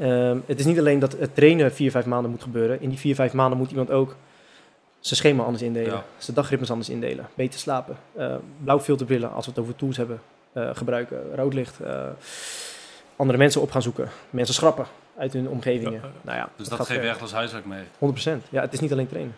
Ehm, 0.00 0.38
het 0.46 0.58
is 0.58 0.64
niet 0.64 0.78
alleen 0.78 0.98
dat 0.98 1.12
het 1.12 1.34
trainen 1.34 1.72
vier, 1.72 1.90
vijf 1.90 2.06
maanden 2.06 2.30
moet 2.30 2.42
gebeuren. 2.42 2.80
In 2.80 2.88
die 2.88 2.98
vier, 2.98 3.14
vijf 3.14 3.32
maanden 3.32 3.58
moet 3.58 3.70
iemand 3.70 3.90
ook 3.90 4.16
zijn 5.00 5.16
schema 5.16 5.42
anders 5.42 5.62
indelen. 5.62 5.92
Ja. 5.92 6.04
Zijn 6.18 6.36
dagritmes 6.36 6.70
anders 6.70 6.88
indelen. 6.88 7.28
Beter 7.34 7.60
slapen. 7.60 7.96
Uh, 8.18 8.34
blauwfilterbrillen, 8.64 9.32
als 9.32 9.44
we 9.44 9.50
het 9.50 9.60
over 9.60 9.76
tools 9.76 9.96
hebben, 9.96 10.20
eh, 10.52 10.70
gebruiken. 10.72 11.34
Rood 11.34 11.54
licht. 11.54 11.80
eh, 11.80 12.02
andere 13.16 13.38
mensen 13.38 13.60
op 13.60 13.70
gaan 13.70 13.82
zoeken. 13.82 14.08
Mensen 14.30 14.54
schrappen 14.54 14.86
uit 15.18 15.32
hun 15.32 15.48
omgevingen. 15.48 15.92
Ja. 15.92 16.10
Nou 16.22 16.38
ja, 16.38 16.48
Dus 16.56 16.68
gaat 16.68 16.78
dat 16.78 16.86
geef 16.86 17.02
je 17.02 17.08
echt 17.08 17.20
als 17.20 17.32
huiswerk 17.32 17.64
mee. 17.64 17.82
100%. 17.98 18.44
Ja, 18.50 18.60
het 18.60 18.72
is 18.72 18.80
niet 18.80 18.92
alleen 18.92 19.08
trainen. 19.08 19.34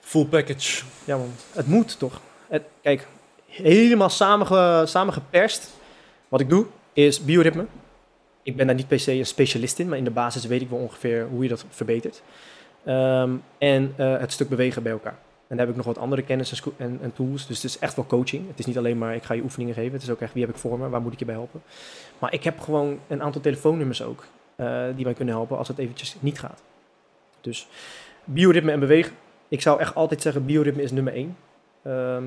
Full 0.00 0.24
package. 0.24 0.82
Ja 1.04 1.16
man, 1.16 1.30
het 1.52 1.66
moet 1.66 1.98
toch. 1.98 2.20
Het, 2.48 2.62
kijk, 2.82 3.06
helemaal 3.46 4.10
samenge, 4.10 4.82
samengeperst. 4.86 5.70
Wat 6.28 6.40
ik 6.40 6.48
doe, 6.48 6.66
is 6.92 7.24
bioritme. 7.24 7.66
Ik 8.42 8.56
ben 8.56 8.66
daar 8.66 8.76
niet 8.76 8.88
per 8.88 9.00
se 9.00 9.12
een 9.12 9.26
specialist 9.26 9.78
in, 9.78 9.88
maar 9.88 9.98
in 9.98 10.04
de 10.04 10.10
basis 10.10 10.46
weet 10.46 10.60
ik 10.60 10.68
wel 10.68 10.78
ongeveer 10.78 11.26
hoe 11.30 11.42
je 11.42 11.48
dat 11.48 11.64
verbetert. 11.70 12.22
Ehm, 12.84 13.30
en 13.58 13.94
eh, 13.96 14.18
het 14.18 14.32
stuk 14.32 14.48
bewegen 14.48 14.82
bij 14.82 14.92
elkaar. 14.92 15.18
En 15.46 15.56
daar 15.56 15.66
heb 15.66 15.68
ik 15.68 15.76
nog 15.76 15.94
wat 15.94 15.98
andere 15.98 16.22
kennis 16.22 16.62
en, 16.76 16.98
en, 17.02 17.12
tools. 17.12 17.46
Dus 17.46 17.62
het 17.62 17.70
is 17.70 17.78
echt 17.78 17.96
wel 17.96 18.06
coaching. 18.06 18.48
Het 18.48 18.58
is 18.58 18.66
niet 18.66 18.78
alleen 18.78 18.98
maar 18.98 19.14
ik 19.14 19.22
ga 19.22 19.34
je 19.34 19.42
oefeningen 19.42 19.74
geven. 19.74 19.92
Het 19.92 20.02
is 20.02 20.10
ook 20.10 20.20
echt 20.20 20.32
wie 20.32 20.44
heb 20.44 20.54
ik 20.54 20.60
voor 20.60 20.78
me, 20.78 20.88
waar 20.88 21.00
moet 21.00 21.12
ik 21.12 21.18
je 21.18 21.24
bij 21.24 21.34
helpen. 21.34 21.62
Maar 22.18 22.32
ik 22.32 22.44
heb 22.44 22.60
gewoon 22.60 22.98
een 23.08 23.22
aantal 23.22 23.40
telefoonnummers 23.40 24.02
ook 24.02 24.24
eh, 24.56 24.84
die 24.96 25.04
mij 25.04 25.14
kunnen 25.14 25.34
helpen 25.34 25.58
als 25.58 25.68
het 25.68 25.78
eventjes 25.78 26.16
niet 26.20 26.38
gaat. 26.38 26.62
Dus 27.40 27.68
bioritme 28.24 28.72
en 28.72 28.80
bewegen. 28.80 29.12
Ik 29.48 29.60
zou 29.60 29.80
echt 29.80 29.94
altijd 29.94 30.22
zeggen, 30.22 30.44
bioritme 30.44 30.82
is 30.82 30.90
nummer 30.90 31.12
één. 31.12 31.36
Ehm, 31.82 32.24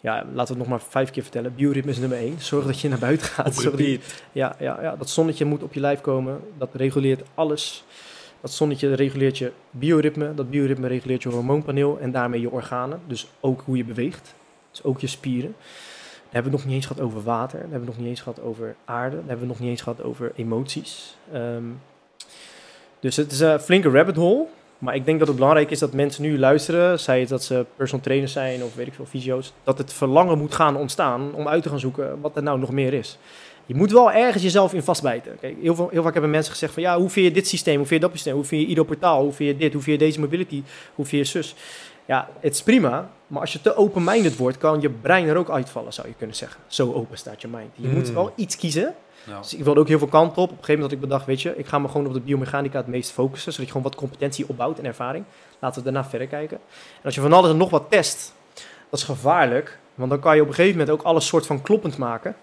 ja, 0.00 0.14
laten 0.14 0.54
we 0.54 0.60
het 0.60 0.68
nog 0.68 0.68
maar 0.68 0.88
vijf 0.88 1.10
keer 1.10 1.22
vertellen. 1.22 1.54
Bioritme 1.54 1.90
is 1.90 1.98
nummer 1.98 2.18
één. 2.18 2.40
Zorg 2.40 2.66
dat 2.66 2.80
je 2.80 2.88
naar 2.88 2.98
buiten 2.98 3.26
gaat. 3.26 3.54
Zorg 3.54 3.76
dat 3.76 4.04
ja, 4.32 4.56
ja, 4.58 4.82
ja, 4.82 4.96
dat 4.96 5.10
zonnetje 5.10 5.44
moet 5.44 5.62
op 5.62 5.72
je 5.72 5.80
lijf 5.80 6.00
komen. 6.00 6.40
Dat 6.58 6.68
reguleert 6.72 7.22
alles. 7.34 7.84
Dat 8.40 8.52
zonnetje 8.52 8.94
reguleert 8.94 9.38
je 9.38 9.52
bioritme. 9.70 10.34
Dat 10.34 10.50
bioritme 10.50 10.88
reguleert 10.88 11.22
je 11.22 11.28
hormoonpaneel 11.28 11.98
en 12.00 12.10
daarmee 12.12 12.40
je 12.40 12.50
organen. 12.50 13.00
Dus 13.06 13.26
ook 13.40 13.62
hoe 13.64 13.76
je 13.76 13.84
beweegt. 13.84 14.34
Dus 14.70 14.82
ook 14.82 15.00
je 15.00 15.06
spieren. 15.06 15.54
Dan 16.22 16.34
hebben 16.34 16.52
we 16.52 16.56
nog 16.56 16.66
niet 16.66 16.74
eens 16.74 16.86
gehad 16.86 17.02
over 17.02 17.22
water. 17.22 17.60
Dan 17.60 17.70
hebben 17.70 17.88
we 17.88 17.94
nog 17.94 17.98
niet 17.98 18.08
eens 18.08 18.20
gehad 18.20 18.40
over 18.40 18.76
aarde. 18.84 19.16
Dan 19.16 19.26
hebben 19.26 19.46
we 19.46 19.52
nog 19.52 19.60
niet 19.60 19.70
eens 19.70 19.82
gehad 19.82 20.02
over 20.02 20.32
emoties. 20.34 21.16
Ehm, 21.32 21.64
dus 23.00 23.16
het 23.16 23.32
is 23.32 23.40
een 23.40 23.60
flinke 23.60 23.90
rabbit 23.90 24.16
hole. 24.16 24.46
Maar 24.78 24.94
ik 24.94 25.04
denk 25.04 25.18
dat 25.18 25.28
het 25.28 25.36
belangrijk 25.36 25.70
is 25.70 25.78
dat 25.78 25.92
mensen 25.92 26.22
nu 26.22 26.38
luisteren, 26.38 27.00
zij 27.00 27.20
het 27.20 27.28
dat 27.28 27.44
ze 27.44 27.66
personal 27.76 28.04
trainers 28.04 28.32
zijn 28.32 28.62
of 28.62 28.74
weet 28.74 28.86
ik 28.86 28.94
veel, 28.94 29.06
fysio's, 29.06 29.52
dat 29.64 29.78
het 29.78 29.92
verlangen 29.92 30.38
moet 30.38 30.54
gaan 30.54 30.76
ontstaan 30.76 31.34
om 31.34 31.48
uit 31.48 31.62
te 31.62 31.68
gaan 31.68 31.80
zoeken 31.80 32.20
wat 32.20 32.36
er 32.36 32.42
nou 32.42 32.58
nog 32.58 32.70
meer 32.70 32.92
is. 32.92 33.18
Je 33.66 33.74
moet 33.74 33.92
wel 33.92 34.12
ergens 34.12 34.42
jezelf 34.42 34.74
in 34.74 34.82
vastbijten. 34.82 35.36
Kijk, 35.40 35.56
heel, 35.62 35.74
veel, 35.74 35.88
heel 35.92 36.02
vaak 36.02 36.12
hebben 36.12 36.30
mensen 36.30 36.52
gezegd 36.52 36.72
van 36.72 36.82
ja, 36.82 36.98
hoe 36.98 37.10
vind 37.10 37.26
je 37.26 37.32
dit 37.32 37.48
systeem, 37.48 37.76
hoe 37.76 37.86
vind 37.86 38.00
je 38.00 38.06
dat 38.06 38.16
systeem, 38.16 38.34
hoe 38.34 38.44
vind 38.44 38.62
je 38.62 38.68
ieder 38.68 38.84
portaal, 38.84 39.22
hoe 39.22 39.32
vind 39.32 39.50
je 39.50 39.56
dit, 39.56 39.72
hoe 39.72 39.82
vind 39.82 40.00
je 40.00 40.06
deze 40.06 40.20
mobility, 40.20 40.62
hoe 40.94 41.04
vind 41.04 41.26
je 41.26 41.32
zus. 41.32 41.54
Ja, 42.06 42.28
het 42.40 42.54
is 42.54 42.62
prima, 42.62 43.10
maar 43.26 43.40
als 43.40 43.52
je 43.52 43.60
te 43.60 43.76
open-minded 43.76 44.36
wordt, 44.36 44.58
kan 44.58 44.80
je 44.80 44.90
brein 44.90 45.28
er 45.28 45.36
ook 45.36 45.50
uitvallen, 45.50 45.92
zou 45.92 46.08
je 46.08 46.14
kunnen 46.18 46.36
zeggen. 46.36 46.60
Zo 46.66 46.92
open 46.92 47.18
staat 47.18 47.40
je 47.40 47.48
mind. 47.48 47.70
Je 47.74 47.88
moet 47.88 48.06
Hmm. 48.06 48.14
wel 48.14 48.32
iets 48.36 48.56
kiezen. 48.56 48.94
Ja. 49.26 49.38
Dus 49.40 49.54
ik 49.54 49.64
wilde 49.64 49.80
ook 49.80 49.88
heel 49.88 49.98
veel 49.98 50.06
kanten 50.06 50.42
op. 50.42 50.50
Op 50.50 50.58
een 50.58 50.64
gegeven 50.64 50.74
moment 50.74 50.90
had 50.92 51.02
ik 51.02 51.08
bedacht, 51.08 51.26
weet 51.26 51.42
je, 51.42 51.56
ik 51.56 51.66
ga 51.66 51.78
me 51.78 51.88
gewoon 51.88 52.06
op 52.06 52.12
de 52.12 52.20
biomechanica 52.20 52.76
het 52.78 52.86
meest 52.86 53.10
focussen, 53.10 53.52
zodat 53.52 53.66
je 53.66 53.72
gewoon 53.72 53.90
wat 53.90 54.00
competentie 54.00 54.48
opbouwt 54.48 54.78
en 54.78 54.84
ervaring. 54.84 55.24
Laten 55.58 55.78
we 55.78 55.84
daarna 55.92 56.08
verder 56.08 56.28
kijken. 56.28 56.56
En 56.96 57.02
als 57.04 57.14
je 57.14 57.20
van 57.20 57.32
alles 57.32 57.50
en 57.50 57.56
nog 57.56 57.70
wat 57.70 57.86
test, 57.90 58.34
dat 58.90 58.98
is 58.98 59.04
gevaarlijk, 59.04 59.78
want 59.94 60.10
dan 60.10 60.20
kan 60.20 60.34
je 60.36 60.42
op 60.42 60.48
een 60.48 60.54
gegeven 60.54 60.78
moment 60.78 60.98
ook 60.98 61.02
alles 61.06 61.26
soort 61.26 61.46
van 61.46 61.62
kloppend 61.62 61.98
maken, 61.98 62.36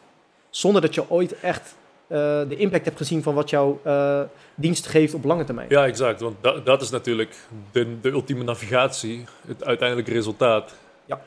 zonder 0.50 0.82
dat 0.82 0.94
je 0.94 1.10
ooit 1.10 1.40
echt 1.40 1.76
eh, 2.08 2.18
de 2.50 2.56
impact 2.56 2.86
hebt 2.86 2.98
gezien 2.98 3.24
van 3.24 3.34
wat 3.34 3.50
jouw 3.50 3.80
eh, 3.84 4.22
dienst 4.56 4.88
geeft 4.88 5.14
op 5.14 5.24
lange 5.24 5.44
termijn. 5.44 5.68
Ja, 5.70 5.86
exact. 5.86 6.22
Want 6.22 6.36
da- 6.42 6.60
dat 6.60 6.82
is 6.82 6.90
natuurlijk 6.90 7.36
de, 7.72 8.00
de 8.02 8.10
ultieme 8.10 8.44
navigatie, 8.44 9.26
het 9.48 9.64
uiteindelijke 9.64 10.12
resultaat. 10.12 10.74
Ja. 11.06 11.22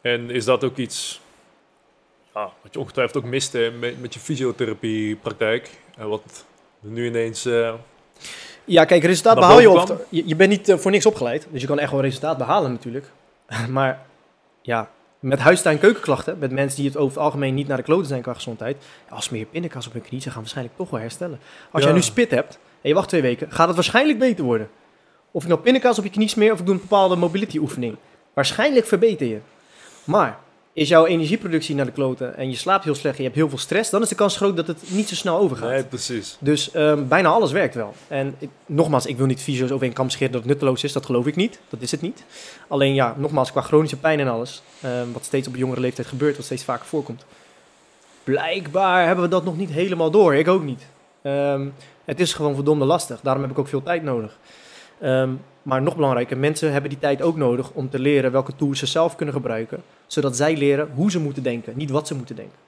En 0.00 0.30
is 0.30 0.44
dat 0.44 0.64
ook 0.64 0.76
iets 0.76 1.20
ja, 2.34 2.50
wat 2.62 2.72
je 2.72 2.78
ongetwijfeld 2.78 3.24
ook 3.24 3.30
miste 3.30 3.72
met, 3.80 4.00
met 4.00 4.14
je 4.14 4.20
fysiotherapiepraktijk? 4.20 5.70
En 5.96 6.08
wat 6.08 6.44
Nu 6.80 7.06
ineens... 7.06 7.44
eh, 7.44 7.74
Ja, 8.64 8.84
kijk, 8.84 9.04
resultaat 9.04 9.34
behaal 9.34 9.60
je 9.60 9.70
of 9.70 9.92
je, 10.08 10.22
je 10.26 10.36
bent 10.36 10.50
niet 10.50 10.68
eh, 10.68 10.76
voor 10.76 10.90
niks 10.90 11.06
opgeleid, 11.06 11.46
dus 11.50 11.60
je 11.60 11.66
kan 11.66 11.78
echt 11.78 11.90
wel 11.90 12.00
resultaat 12.00 12.38
behalen 12.38 12.70
natuurlijk. 12.70 13.06
maar 13.68 14.06
ja, 14.62 14.90
met 15.20 15.38
huistuin 15.38 15.78
keukenklachten, 15.78 16.38
met 16.38 16.50
mensen 16.50 16.78
die 16.80 16.88
het 16.88 16.96
over 16.98 17.14
het 17.14 17.24
algemeen 17.24 17.54
niet 17.54 17.68
naar 17.68 17.76
de 17.76 17.82
kloten 17.82 18.06
zijn 18.06 18.22
qua 18.22 18.34
gezondheid, 18.34 18.76
als 19.08 19.28
meer 19.28 19.44
pindakaas 19.44 19.86
op 19.86 19.92
hun 19.92 20.02
knie, 20.02 20.20
ze 20.20 20.30
gaan 20.30 20.40
waarschijnlijk 20.40 20.76
toch 20.76 20.90
wel 20.90 21.00
herstellen. 21.00 21.40
Als 21.70 21.82
Ja. 21.82 21.88
jij 21.88 21.96
nu 21.98 22.02
spit 22.04 22.30
hebt 22.30 22.58
en 22.80 22.88
je 22.88 22.94
wacht 22.94 23.08
twee 23.08 23.22
weken, 23.22 23.52
gaat 23.52 23.66
het 23.66 23.74
waarschijnlijk 23.76 24.18
beter 24.18 24.44
worden. 24.44 24.68
Of 25.30 25.42
ik 25.42 25.48
nou 25.48 25.60
pindakaas 25.60 25.98
op 25.98 26.04
je 26.04 26.10
knie 26.10 26.28
smeer 26.28 26.52
of 26.52 26.58
ik 26.58 26.66
doe 26.66 26.74
een 26.74 26.80
bepaalde 26.80 27.16
mobility 27.16 27.58
oefening. 27.58 27.96
Waarschijnlijk 28.32 28.86
verbeter 28.86 29.26
je. 29.26 29.38
Maar 30.04 30.38
is 30.74 30.88
jouw 30.88 31.06
energieproductie 31.06 31.74
naar 31.74 31.84
de 31.84 31.92
kloten 31.92 32.36
en 32.36 32.50
je 32.50 32.56
slaapt 32.56 32.84
heel 32.84 32.94
slecht 32.94 33.16
en 33.16 33.22
je 33.22 33.28
hebt 33.28 33.40
heel 33.40 33.48
veel 33.48 33.58
stress, 33.58 33.90
dan 33.90 34.02
is 34.02 34.08
de 34.08 34.14
kans 34.14 34.36
groot 34.36 34.56
dat 34.56 34.66
het 34.66 34.82
niet 34.86 35.08
zo 35.08 35.14
snel 35.14 35.38
overgaat. 35.38 35.70
nee, 35.70 35.84
precies. 35.84 36.36
Dus 36.40 36.70
ehm, 36.70 37.08
bijna 37.08 37.28
alles 37.28 37.52
werkt 37.52 37.74
wel. 37.74 37.94
En 38.08 38.34
ik, 38.38 38.48
nogmaals, 38.66 39.06
ik 39.06 39.16
wil 39.16 39.26
niet 39.26 39.40
fysio's 39.42 39.70
over 39.70 39.86
een 39.86 39.92
kam 39.92 40.10
scheren 40.10 40.32
dat 40.32 40.40
het 40.40 40.50
nutteloos 40.50 40.84
is. 40.84 40.92
Dat 40.92 41.04
geloof 41.06 41.26
ik 41.26 41.36
niet. 41.36 41.60
Dat 41.68 41.80
is 41.80 41.90
het 41.90 42.00
niet. 42.00 42.24
Alleen 42.68 42.94
ja, 42.94 43.14
nogmaals, 43.18 43.50
qua 43.50 43.60
chronische 43.60 43.96
pijn 43.96 44.20
en 44.20 44.28
alles. 44.28 44.62
ehm, 44.80 45.12
wat 45.12 45.24
steeds 45.24 45.48
op 45.48 45.56
jongere 45.56 45.80
leeftijd 45.80 46.06
gebeurt, 46.08 46.36
wat 46.36 46.44
steeds 46.44 46.64
vaker 46.64 46.86
voorkomt. 46.86 47.24
Blijkbaar 48.24 49.06
hebben 49.06 49.24
we 49.24 49.30
dat 49.30 49.44
nog 49.44 49.56
niet 49.56 49.70
helemaal 49.70 50.10
door. 50.10 50.34
Ik 50.34 50.48
ook 50.48 50.62
niet. 50.62 50.86
Ehm, 51.22 51.68
het 52.04 52.20
is 52.20 52.32
gewoon 52.32 52.54
verdomde 52.54 52.84
lastig. 52.84 53.20
Daarom 53.20 53.42
heb 53.42 53.50
ik 53.50 53.58
ook 53.58 53.68
veel 53.68 53.82
tijd 53.82 54.02
nodig. 54.02 54.38
Maar 55.62 55.82
nog 55.82 55.94
belangrijker, 55.94 56.38
mensen 56.38 56.72
hebben 56.72 56.90
die 56.90 56.98
tijd 56.98 57.22
ook 57.22 57.36
nodig 57.36 57.70
om 57.70 57.90
te 57.90 57.98
leren 57.98 58.32
welke 58.32 58.56
tools 58.56 58.78
ze 58.78 58.86
zelf 58.86 59.16
kunnen 59.16 59.34
gebruiken. 59.34 59.82
Zodat 60.06 60.36
zij 60.36 60.56
leren 60.56 60.90
hoe 60.94 61.10
ze 61.10 61.20
moeten 61.20 61.42
denken, 61.42 61.72
niet 61.76 61.90
wat 61.90 62.06
ze 62.06 62.14
moeten 62.14 62.36
denken. 62.36 62.58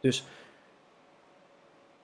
Dus 0.00 0.24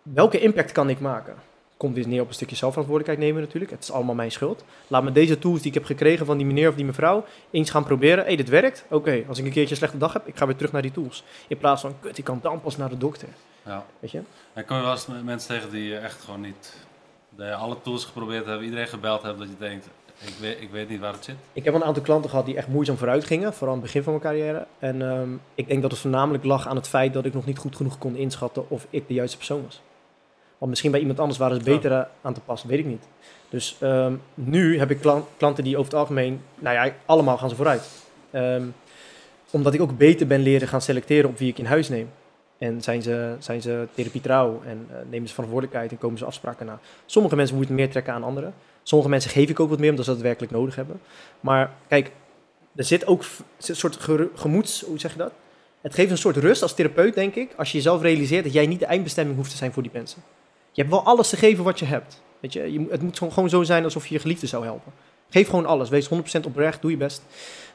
welke 0.03 0.41
impact 0.41 0.73
kan 0.73 0.91
ik 0.91 1.01
maken? 1.01 1.35
Komt 1.77 1.95
weer 1.95 2.09
neer 2.09 2.21
op 2.21 2.29
een 2.29 2.35
stukje 2.35 2.57
zelfverantwoordelijkheid 2.57 3.29
nemen 3.29 3.47
natuurlijk. 3.47 3.73
Het 3.73 3.83
is 3.83 3.91
allemaal 3.91 4.15
mijn 4.15 4.31
schuld. 4.31 4.65
Laat 4.87 5.03
me 5.03 5.13
deze 5.13 5.39
tools 5.39 5.59
die 5.59 5.69
ik 5.69 5.75
heb 5.75 5.85
gekregen 5.85 6.27
van 6.27 6.37
die 6.37 6.47
meneer 6.47 6.69
of 6.69 6.75
die 6.75 6.85
mevrouw 6.85 7.25
eens 7.51 7.71
gaan 7.71 7.85
proberen. 7.85 8.19
Hé, 8.19 8.25
hey, 8.25 8.37
dit 8.37 8.49
werkt. 8.49 8.85
Oké, 8.91 9.25
als 9.29 9.39
ik 9.39 9.45
een 9.45 9.53
keertje 9.53 9.71
een 9.71 9.77
slechte 9.77 9.99
dag 9.99 10.13
heb, 10.13 10.27
ik 10.27 10.37
ga 10.37 10.47
weer 10.47 10.57
terug 10.57 10.73
naar 10.73 10.83
die 10.83 10.93
tools. 10.93 11.25
In 11.49 11.59
plaats 11.59 11.81
van, 11.81 11.95
kut, 12.01 12.19
ik 12.19 12.25
kan 12.25 12.39
dan 12.43 12.61
pas 12.61 12.77
naar 12.77 12.89
de 12.89 12.99
dokter. 12.99 13.29
Ja. 13.65 13.85
Weet 13.99 14.11
je? 14.11 14.21
En 14.53 14.65
kom 14.65 14.77
je 14.77 14.83
wel 14.83 14.93
eens 14.93 15.07
mensen 15.25 15.55
tegen 15.55 15.71
die 15.71 15.97
echt 15.97 16.23
gewoon 16.23 16.41
niet... 16.41 16.75
Dat 17.31 17.47
je 17.47 17.55
alle 17.55 17.77
tools 17.83 18.05
geprobeerd 18.05 18.47
hebt, 18.47 18.63
iedereen 18.63 18.89
gebeld 18.89 19.23
hebt, 19.23 19.39
dat 19.39 19.49
je 19.49 19.55
denkt, 19.59 19.89
ik 20.25 20.35
weet, 20.41 20.61
ik 20.61 20.71
weet 20.71 20.89
niet 20.89 21.01
waar 21.01 21.13
het 21.13 21.25
zit. 21.25 21.35
Ik 21.53 21.65
heb 21.65 21.75
een 21.75 21.85
aantal 21.85 22.03
klanten 22.03 22.31
gehad 22.31 22.47
die 22.47 22.57
echt 22.57 22.69
moeizaam 22.69 22.97
vooruit 22.97 23.25
gingen, 23.25 23.53
vooral 23.53 23.75
aan 23.75 23.81
het 23.83 23.87
begin 23.93 24.03
van 24.03 24.13
mijn 24.13 24.25
carrière. 24.25 24.67
En 24.79 25.03
ehm, 25.03 25.29
ik 25.55 25.69
denk 25.69 25.83
dat 25.83 25.91
het 25.91 26.01
voornamelijk 26.01 26.45
lag 26.45 26.69
aan 26.69 26.77
het 26.77 26.89
feit 26.89 27.13
dat 27.13 27.25
ik 27.25 27.35
nog 27.35 27.47
niet 27.47 27.59
goed 27.59 27.77
genoeg 27.77 27.99
kon 27.99 28.17
inschatten 28.17 28.71
of 28.71 28.87
ik 28.91 29.09
de 29.09 29.15
juiste 29.15 29.37
persoon 29.37 29.63
was. 29.65 29.81
Want 30.59 30.71
misschien 30.71 30.91
bij 30.91 31.01
iemand 31.01 31.21
anders 31.21 31.39
waren 31.39 31.57
ze 31.57 31.63
beter 31.63 31.93
eh, 31.93 32.03
aan 32.23 32.35
te 32.35 32.41
passen, 32.41 32.69
weet 32.69 32.79
ik 32.79 32.87
niet. 32.87 33.09
Dus 33.49 33.77
ehm, 33.81 34.15
nu 34.35 34.79
heb 34.79 34.91
ik 34.91 35.01
klan- 35.01 35.25
klanten 35.37 35.65
die 35.65 35.77
over 35.77 35.91
het 35.91 36.01
algemeen, 36.01 36.41
nou 36.59 36.75
ja, 36.75 36.95
allemaal 37.07 37.39
gaan 37.39 37.49
ze 37.49 37.57
vooruit. 37.57 37.89
Ehm, 38.31 38.63
omdat 39.51 39.75
ik 39.75 39.81
ook 39.81 39.97
beter 39.97 40.27
ben 40.27 40.41
leren 40.41 40.69
gaan 40.69 40.83
selecteren 40.83 41.31
op 41.31 41.39
wie 41.39 41.49
ik 41.49 41.59
in 41.59 41.65
huis 41.65 41.89
neem. 41.89 42.11
En 42.59 42.83
zijn 42.83 43.03
ze, 43.03 43.35
zijn 43.39 43.63
ze 43.63 43.87
therapie 43.95 44.21
trouw 44.21 44.61
en 44.67 44.87
eh, 44.91 44.97
nemen 45.11 45.29
ze 45.29 45.35
verantwoordelijkheid 45.35 45.91
en 45.91 45.99
komen 45.99 46.19
ze 46.19 46.25
afspraken 46.25 46.67
na. 46.67 46.79
Sommige 47.07 47.37
mensen 47.37 47.57
moeten 47.57 47.75
meer 47.75 47.91
trekken 47.91 48.13
aan 48.13 48.25
anderen. 48.25 48.55
Sommige 48.89 49.11
mensen 49.11 49.31
geef 49.31 49.49
ik 49.49 49.61
ook 49.61 49.69
wat 49.69 49.79
meer 49.79 49.91
omdat 49.91 50.05
ze 50.05 50.11
dat 50.11 50.21
werkelijk 50.21 50.53
nodig 50.53 50.75
hebben. 50.77 51.01
Maar 51.41 51.71
kijk, 51.89 52.11
er 52.77 52.85
zit 52.85 53.07
ook 53.07 53.23
een 53.67 53.77
soort 53.77 53.99
gemoeds, 54.35 54.81
hoe 54.87 54.99
zeg 54.99 55.13
je 55.13 55.19
dat? 55.19 55.33
Het 55.81 55.95
geeft 55.95 56.11
een 56.11 56.19
soort 56.19 56.37
rust 56.37 56.63
als 56.63 56.75
therapeut, 56.75 57.15
denk 57.15 57.35
ik, 57.35 57.51
als 57.57 57.71
je 57.71 57.77
jezelf 57.77 58.03
realiseert 58.03 58.45
dat 58.45 58.53
jij 58.53 58.67
niet 58.67 58.79
de 58.79 58.87
eindbestemming 58.87 59.37
hoeft 59.37 59.51
te 59.51 59.57
zijn 59.57 59.73
voor 59.73 59.83
die 59.83 59.93
mensen. 59.95 60.23
Je 60.73 60.81
hebt 60.83 60.95
wel 60.95 61.05
alles 61.05 61.29
te 61.29 61.37
geven 61.37 61.65
wat 61.65 61.79
je 61.79 61.85
hebt. 61.85 62.23
Weet 62.41 62.53
je, 62.53 62.73
je 62.73 62.87
het 62.91 63.03
moet 63.03 63.19
gewoon- 63.19 63.33
gewoon 63.33 63.49
zo 63.49 63.63
zijn 63.63 63.85
alsof 63.85 64.07
je 64.07 64.15
je 64.15 64.21
geliefde 64.21 64.47
zou 64.47 64.65
helpen. 64.65 64.93
Geef 65.31 65.49
gewoon 65.49 65.67
alles, 65.67 65.89
wees 65.89 66.07
100% 66.09 66.47
oprecht, 66.47 66.83
doe 66.83 66.91
je 66.91 66.97
best. 66.97 67.23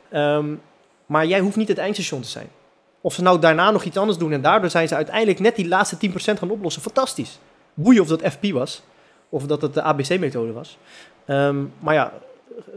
Ehm, 0.10 0.54
maar 1.06 1.26
jij 1.26 1.40
hoeft 1.40 1.56
niet 1.56 1.68
het 1.68 1.78
eindstation 1.78 2.22
te 2.22 2.30
zijn. 2.30 2.48
Of 3.02 3.14
ze 3.14 3.22
nou 3.22 3.40
daarna 3.40 3.72
nog 3.72 3.84
iets 3.84 3.98
anders 3.98 4.18
doen 4.18 4.32
en 4.32 4.42
daardoor 4.42 4.70
zijn 4.70 4.88
ze 4.88 4.96
uiteindelijk 4.96 5.40
net 5.40 5.56
die 5.56 5.68
laatste 5.68 5.98
10% 5.98 6.40
gaan 6.40 6.52
oplossen. 6.52 6.82
Fantastisch. 6.82 7.40
Boeien 7.74 8.02
of 8.02 8.08
dat 8.08 8.22
FP 8.22 8.52
was, 8.52 8.82
of 9.34 9.46
dat 9.46 9.62
het 9.62 9.74
de 9.74 9.82
ABC-methode 9.82 10.52
was. 10.52 10.78
Ehm, 11.26 11.64
maar 11.80 11.94
ja, 11.94 12.14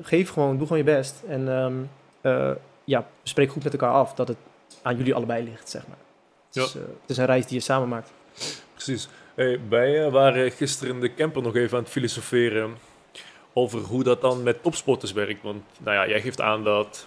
geef 0.02 0.30
gewoon, 0.30 0.56
doe 0.56 0.66
gewoon 0.66 0.84
je 0.84 0.92
best. 0.92 1.22
En 1.28 1.48
ehm, 1.48 1.74
eh, 2.20 2.50
ja, 2.84 3.06
bespreek 3.22 3.50
goed 3.50 3.64
met 3.64 3.72
elkaar 3.72 3.92
af 3.92 4.14
dat 4.14 4.28
het 4.28 4.36
aan 4.82 4.96
jullie 4.96 5.14
allebei 5.14 5.44
ligt, 5.44 5.70
zeg 5.70 5.86
maar. 5.86 5.96
Het, 6.46 6.56
is, 6.56 6.74
eh, 6.74 6.82
het 6.82 7.10
is 7.10 7.16
een 7.16 7.26
reis 7.26 7.46
die 7.46 7.56
je 7.56 7.62
samen 7.62 7.88
maakt. 7.88 8.12
Precies. 8.72 9.08
Hey, 9.34 9.60
wij 9.68 10.04
eh, 10.04 10.12
waren 10.12 10.50
gisteren 10.50 10.94
in 10.94 11.00
de 11.00 11.14
camper 11.14 11.42
nog 11.42 11.56
even 11.56 11.76
aan 11.76 11.82
het 11.82 11.92
filosoferen 11.92 12.76
over 13.52 13.80
hoe 13.80 14.02
dat 14.02 14.20
dan 14.20 14.42
met 14.42 14.62
topsporters 14.62 15.12
werkt. 15.12 15.42
Want 15.42 15.62
nou 15.78 15.96
ja, 15.96 16.08
jij 16.08 16.20
geeft 16.20 16.40
aan 16.40 16.64
dat 16.64 17.06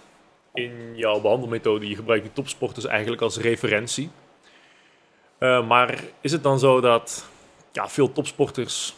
in 0.54 0.96
jouw 0.96 1.20
behandelmethode 1.20 1.88
je 1.88 1.94
gebruikt 1.94 2.24
die 2.24 2.32
topsporters 2.32 2.86
eigenlijk 2.86 3.22
als 3.22 3.38
referentie. 3.38 4.10
Eh, 5.38 5.66
maar 5.66 6.04
is 6.20 6.32
het 6.32 6.42
dan 6.42 6.58
zo 6.58 6.80
dat 6.80 7.24
ja, 7.72 7.88
veel 7.88 8.12
topsporters, 8.12 8.94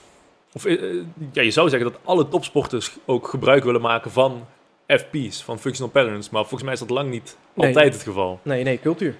of 0.52 0.64
eh, 0.64 0.72
eh, 0.90 1.04
ja, 1.32 1.42
je 1.42 1.50
zou 1.50 1.68
zeggen 1.68 1.90
dat 1.90 2.00
alle 2.04 2.28
topsporters 2.28 2.96
ook 3.06 3.28
gebruik 3.28 3.64
willen 3.64 3.80
maken 3.80 4.10
van 4.10 4.46
FP's, 4.86 5.42
van 5.42 5.58
functional 5.58 5.92
patterns, 5.92 6.30
maar 6.30 6.40
volgens 6.40 6.62
mij 6.62 6.72
is 6.72 6.78
dat 6.78 6.90
lang 6.90 7.10
niet 7.10 7.36
Nee. 7.54 7.66
altijd 7.66 7.92
het 7.92 8.02
geval. 8.02 8.40
Nee, 8.42 8.62
nee, 8.64 8.80
cultuur. 8.80 9.14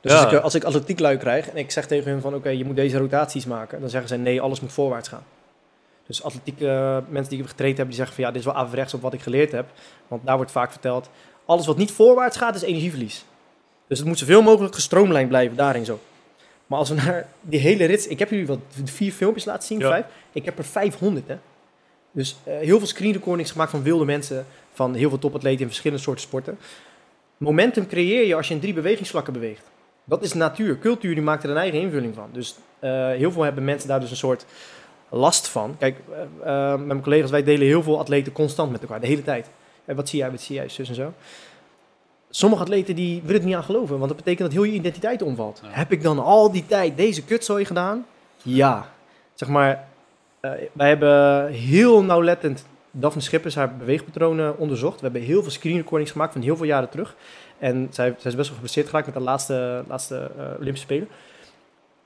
Dus 0.00 0.12
Ja. 0.12 0.18
als, 0.18 0.26
ik, 0.32 0.38
eh, 0.38 0.44
als 0.44 0.54
ik 0.54 0.64
atletiek 0.64 0.98
lui 0.98 1.16
krijg 1.16 1.48
en 1.48 1.56
ik 1.56 1.70
zeg 1.70 1.86
tegen 1.86 2.10
hun 2.10 2.20
van 2.20 2.34
oké, 2.34 2.48
je 2.48 2.64
moet 2.64 2.76
deze 2.76 2.98
rotaties 2.98 3.46
maken, 3.46 3.80
dan 3.80 3.90
zeggen 3.90 4.08
ze 4.08 4.16
nee, 4.16 4.40
alles 4.40 4.60
moet 4.60 4.72
voorwaarts 4.72 5.08
gaan. 5.08 5.24
Dus 6.06 6.22
atletiek 6.22 6.58
mensen 7.08 7.12
die 7.12 7.32
ik 7.32 7.38
heb 7.38 7.46
getraind 7.48 7.76
hebben, 7.76 7.86
die 7.86 7.94
zeggen 7.96 8.14
van 8.14 8.24
ja, 8.24 8.30
dit 8.30 8.40
is 8.40 8.46
wel 8.46 8.54
averechts 8.54 8.94
op 8.94 9.02
wat 9.02 9.12
ik 9.12 9.20
geleerd 9.22 9.52
heb. 9.52 9.66
Want 10.08 10.26
daar 10.26 10.36
wordt 10.36 10.50
vaak 10.50 10.70
verteld, 10.70 11.10
alles 11.44 11.66
wat 11.66 11.76
niet 11.76 11.90
voorwaarts 11.90 12.36
gaat, 12.36 12.54
is 12.54 12.62
energieverlies. 12.62 13.24
Dus 13.86 13.98
het 13.98 14.06
moet 14.06 14.18
zoveel 14.18 14.42
mogelijk 14.42 14.74
gestroomlijnd 14.74 15.28
blijven, 15.28 15.56
daarin 15.56 15.84
zo. 15.84 15.98
Maar 16.68 16.78
als 16.78 16.88
we 16.88 16.94
naar 16.94 17.26
die 17.40 17.60
hele 17.60 17.84
rits, 17.84 18.06
ik 18.06 18.18
heb 18.18 18.30
jullie 18.30 18.46
wat 18.46 18.58
vier 18.84 19.12
filmpjes 19.12 19.44
laten 19.44 19.66
zien, 19.66 19.78
Ja. 19.78 19.88
vijf. 19.88 20.04
Ik 20.32 20.44
heb 20.44 20.58
er 20.58 20.64
500, 20.64 21.28
hè. 21.28 21.36
Dus 22.12 22.36
eh, 22.44 22.58
heel 22.58 22.78
veel 22.78 22.86
screen 22.86 23.12
recordings 23.12 23.50
gemaakt 23.50 23.70
van 23.70 23.82
wilde 23.82 24.04
mensen, 24.04 24.46
van 24.72 24.94
heel 24.94 25.08
veel 25.08 25.18
topatleten 25.18 25.60
in 25.60 25.66
verschillende 25.66 26.02
soorten 26.02 26.22
sporten. 26.24 26.58
Momentum 27.36 27.86
creëer 27.86 28.26
je 28.26 28.34
als 28.34 28.48
je 28.48 28.54
in 28.54 28.60
drie 28.60 28.72
bewegingsvlakken 28.74 29.32
beweegt. 29.32 29.62
Dat 30.04 30.22
is 30.22 30.32
natuur. 30.32 30.78
Cultuur 30.78 31.14
die 31.14 31.22
maakt 31.24 31.44
er 31.44 31.50
een 31.50 31.56
eigen 31.56 31.80
invulling 31.80 32.14
van. 32.14 32.28
Dus 32.32 32.54
eh, 32.78 32.90
heel 33.08 33.32
veel 33.32 33.42
hebben 33.42 33.64
mensen 33.64 33.88
daar 33.88 34.00
dus 34.00 34.10
een 34.10 34.16
soort 34.16 34.44
last 35.08 35.48
van. 35.48 35.76
Kijk, 35.78 35.96
eh, 36.44 36.70
met 36.70 36.86
mijn 36.86 37.00
collega's, 37.02 37.30
wij 37.30 37.42
delen 37.42 37.66
heel 37.66 37.82
veel 37.82 37.98
atleten 37.98 38.32
constant 38.32 38.70
met 38.72 38.80
elkaar, 38.82 39.00
de 39.00 39.06
hele 39.06 39.24
tijd. 39.24 39.46
En 39.84 39.96
wat 39.96 40.08
zie 40.08 40.18
jij, 40.18 40.30
wat 40.30 40.40
zie 40.40 40.54
jij, 40.56 40.68
zus 40.68 40.88
en 40.88 40.94
zo. 40.94 41.12
Sommige 42.30 42.62
atleten 42.62 42.94
die 42.94 43.20
willen 43.20 43.36
het 43.36 43.44
niet 43.44 43.54
aan 43.54 43.64
geloven, 43.64 43.96
want 43.96 44.08
dat 44.08 44.16
betekent 44.16 44.48
dat 44.48 44.52
heel 44.52 44.72
je 44.72 44.78
identiteit 44.78 45.22
omvalt. 45.22 45.60
Ja. 45.62 45.68
Heb 45.70 45.92
ik 45.92 46.02
dan 46.02 46.18
al 46.18 46.52
die 46.52 46.66
tijd 46.66 46.96
deze 46.96 47.24
kutzooi 47.24 47.64
gedaan? 47.64 48.06
Ja. 48.42 48.88
Zeg 49.34 49.48
maar, 49.48 49.88
eh, 50.40 50.50
wij 50.72 50.88
hebben 50.88 51.46
heel 51.48 52.02
nauwlettend 52.02 52.64
Daphne 52.90 53.22
Schippers 53.22 53.54
haar 53.54 53.76
beweegpatronen 53.76 54.58
onderzocht. 54.58 54.96
We 54.96 55.02
hebben 55.02 55.22
heel 55.22 55.42
veel 55.42 55.50
screen 55.50 55.76
recordings 55.76 56.10
gemaakt 56.10 56.32
van 56.32 56.42
heel 56.42 56.56
veel 56.56 56.66
jaren 56.66 56.88
terug. 56.88 57.16
En 57.58 57.88
zij, 57.90 58.14
zij 58.18 58.30
is 58.30 58.36
best 58.36 58.46
wel 58.48 58.54
geblesseerd 58.54 58.86
geraakt 58.86 59.06
met 59.06 59.14
de 59.14 59.20
laatste, 59.20 59.84
laatste 59.88 60.30
eh, 60.38 60.44
Olympische 60.44 60.86
Spelen. 60.86 61.08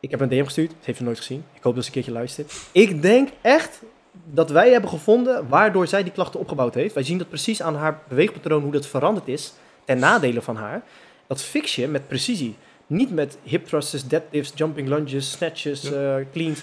Ik 0.00 0.10
heb 0.10 0.20
een 0.20 0.28
DM 0.28 0.44
gestuurd, 0.44 0.70
dat 0.70 0.84
heeft 0.84 0.98
ze 0.98 1.04
nooit 1.04 1.18
gezien. 1.18 1.44
Ik 1.54 1.62
hoop 1.62 1.74
dat 1.74 1.82
ze 1.82 1.88
een 1.88 1.94
keertje 1.94 2.12
luistert. 2.12 2.52
Ik 2.72 3.02
denk 3.02 3.28
echt 3.40 3.82
dat 4.24 4.50
wij 4.50 4.70
hebben 4.70 4.90
gevonden 4.90 5.48
waardoor 5.48 5.86
zij 5.86 6.02
die 6.02 6.12
klachten 6.12 6.40
opgebouwd 6.40 6.74
heeft. 6.74 6.94
Wij 6.94 7.02
zien 7.02 7.18
dat 7.18 7.28
precies 7.28 7.62
aan 7.62 7.74
haar 7.74 7.98
beweegpatroon, 8.08 8.62
hoe 8.62 8.72
dat 8.72 8.86
veranderd 8.86 9.28
is 9.28 9.52
ten 9.92 10.00
nadele 10.00 10.42
van 10.42 10.56
haar. 10.56 10.82
Dat 11.26 11.42
fix 11.42 11.74
je 11.74 11.88
met 11.88 12.08
precisie. 12.08 12.56
Niet 12.86 13.10
met 13.10 13.38
hip 13.42 13.66
thrusters, 13.66 14.04
deadlifts, 14.04 14.52
jumping 14.54 14.88
lunges, 14.88 15.30
snatches, 15.30 15.92
eh, 15.92 16.14
cleans. 16.32 16.60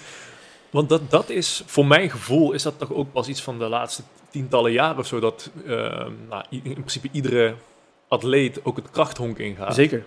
Want 0.70 0.88
dat, 0.88 1.10
dat 1.10 1.30
is, 1.30 1.62
voor 1.66 1.86
mijn 1.86 2.10
gevoel, 2.10 2.52
is 2.52 2.62
dat 2.62 2.78
toch 2.78 2.92
ook 2.92 3.12
pas 3.12 3.28
iets 3.28 3.42
van 3.42 3.58
de 3.58 3.68
laatste 3.68 4.02
tientallen 4.30 4.72
jaren 4.72 4.98
of 4.98 5.06
zo, 5.06 5.20
dat 5.20 5.50
eh, 5.66 5.70
nou, 6.28 6.44
in 6.50 6.62
principe 6.62 7.08
iedere 7.12 7.54
atleet 8.08 8.64
ook 8.64 8.76
het 8.76 8.90
krachthonk 8.90 9.38
ingaat. 9.38 9.74
Zeker. 9.74 10.04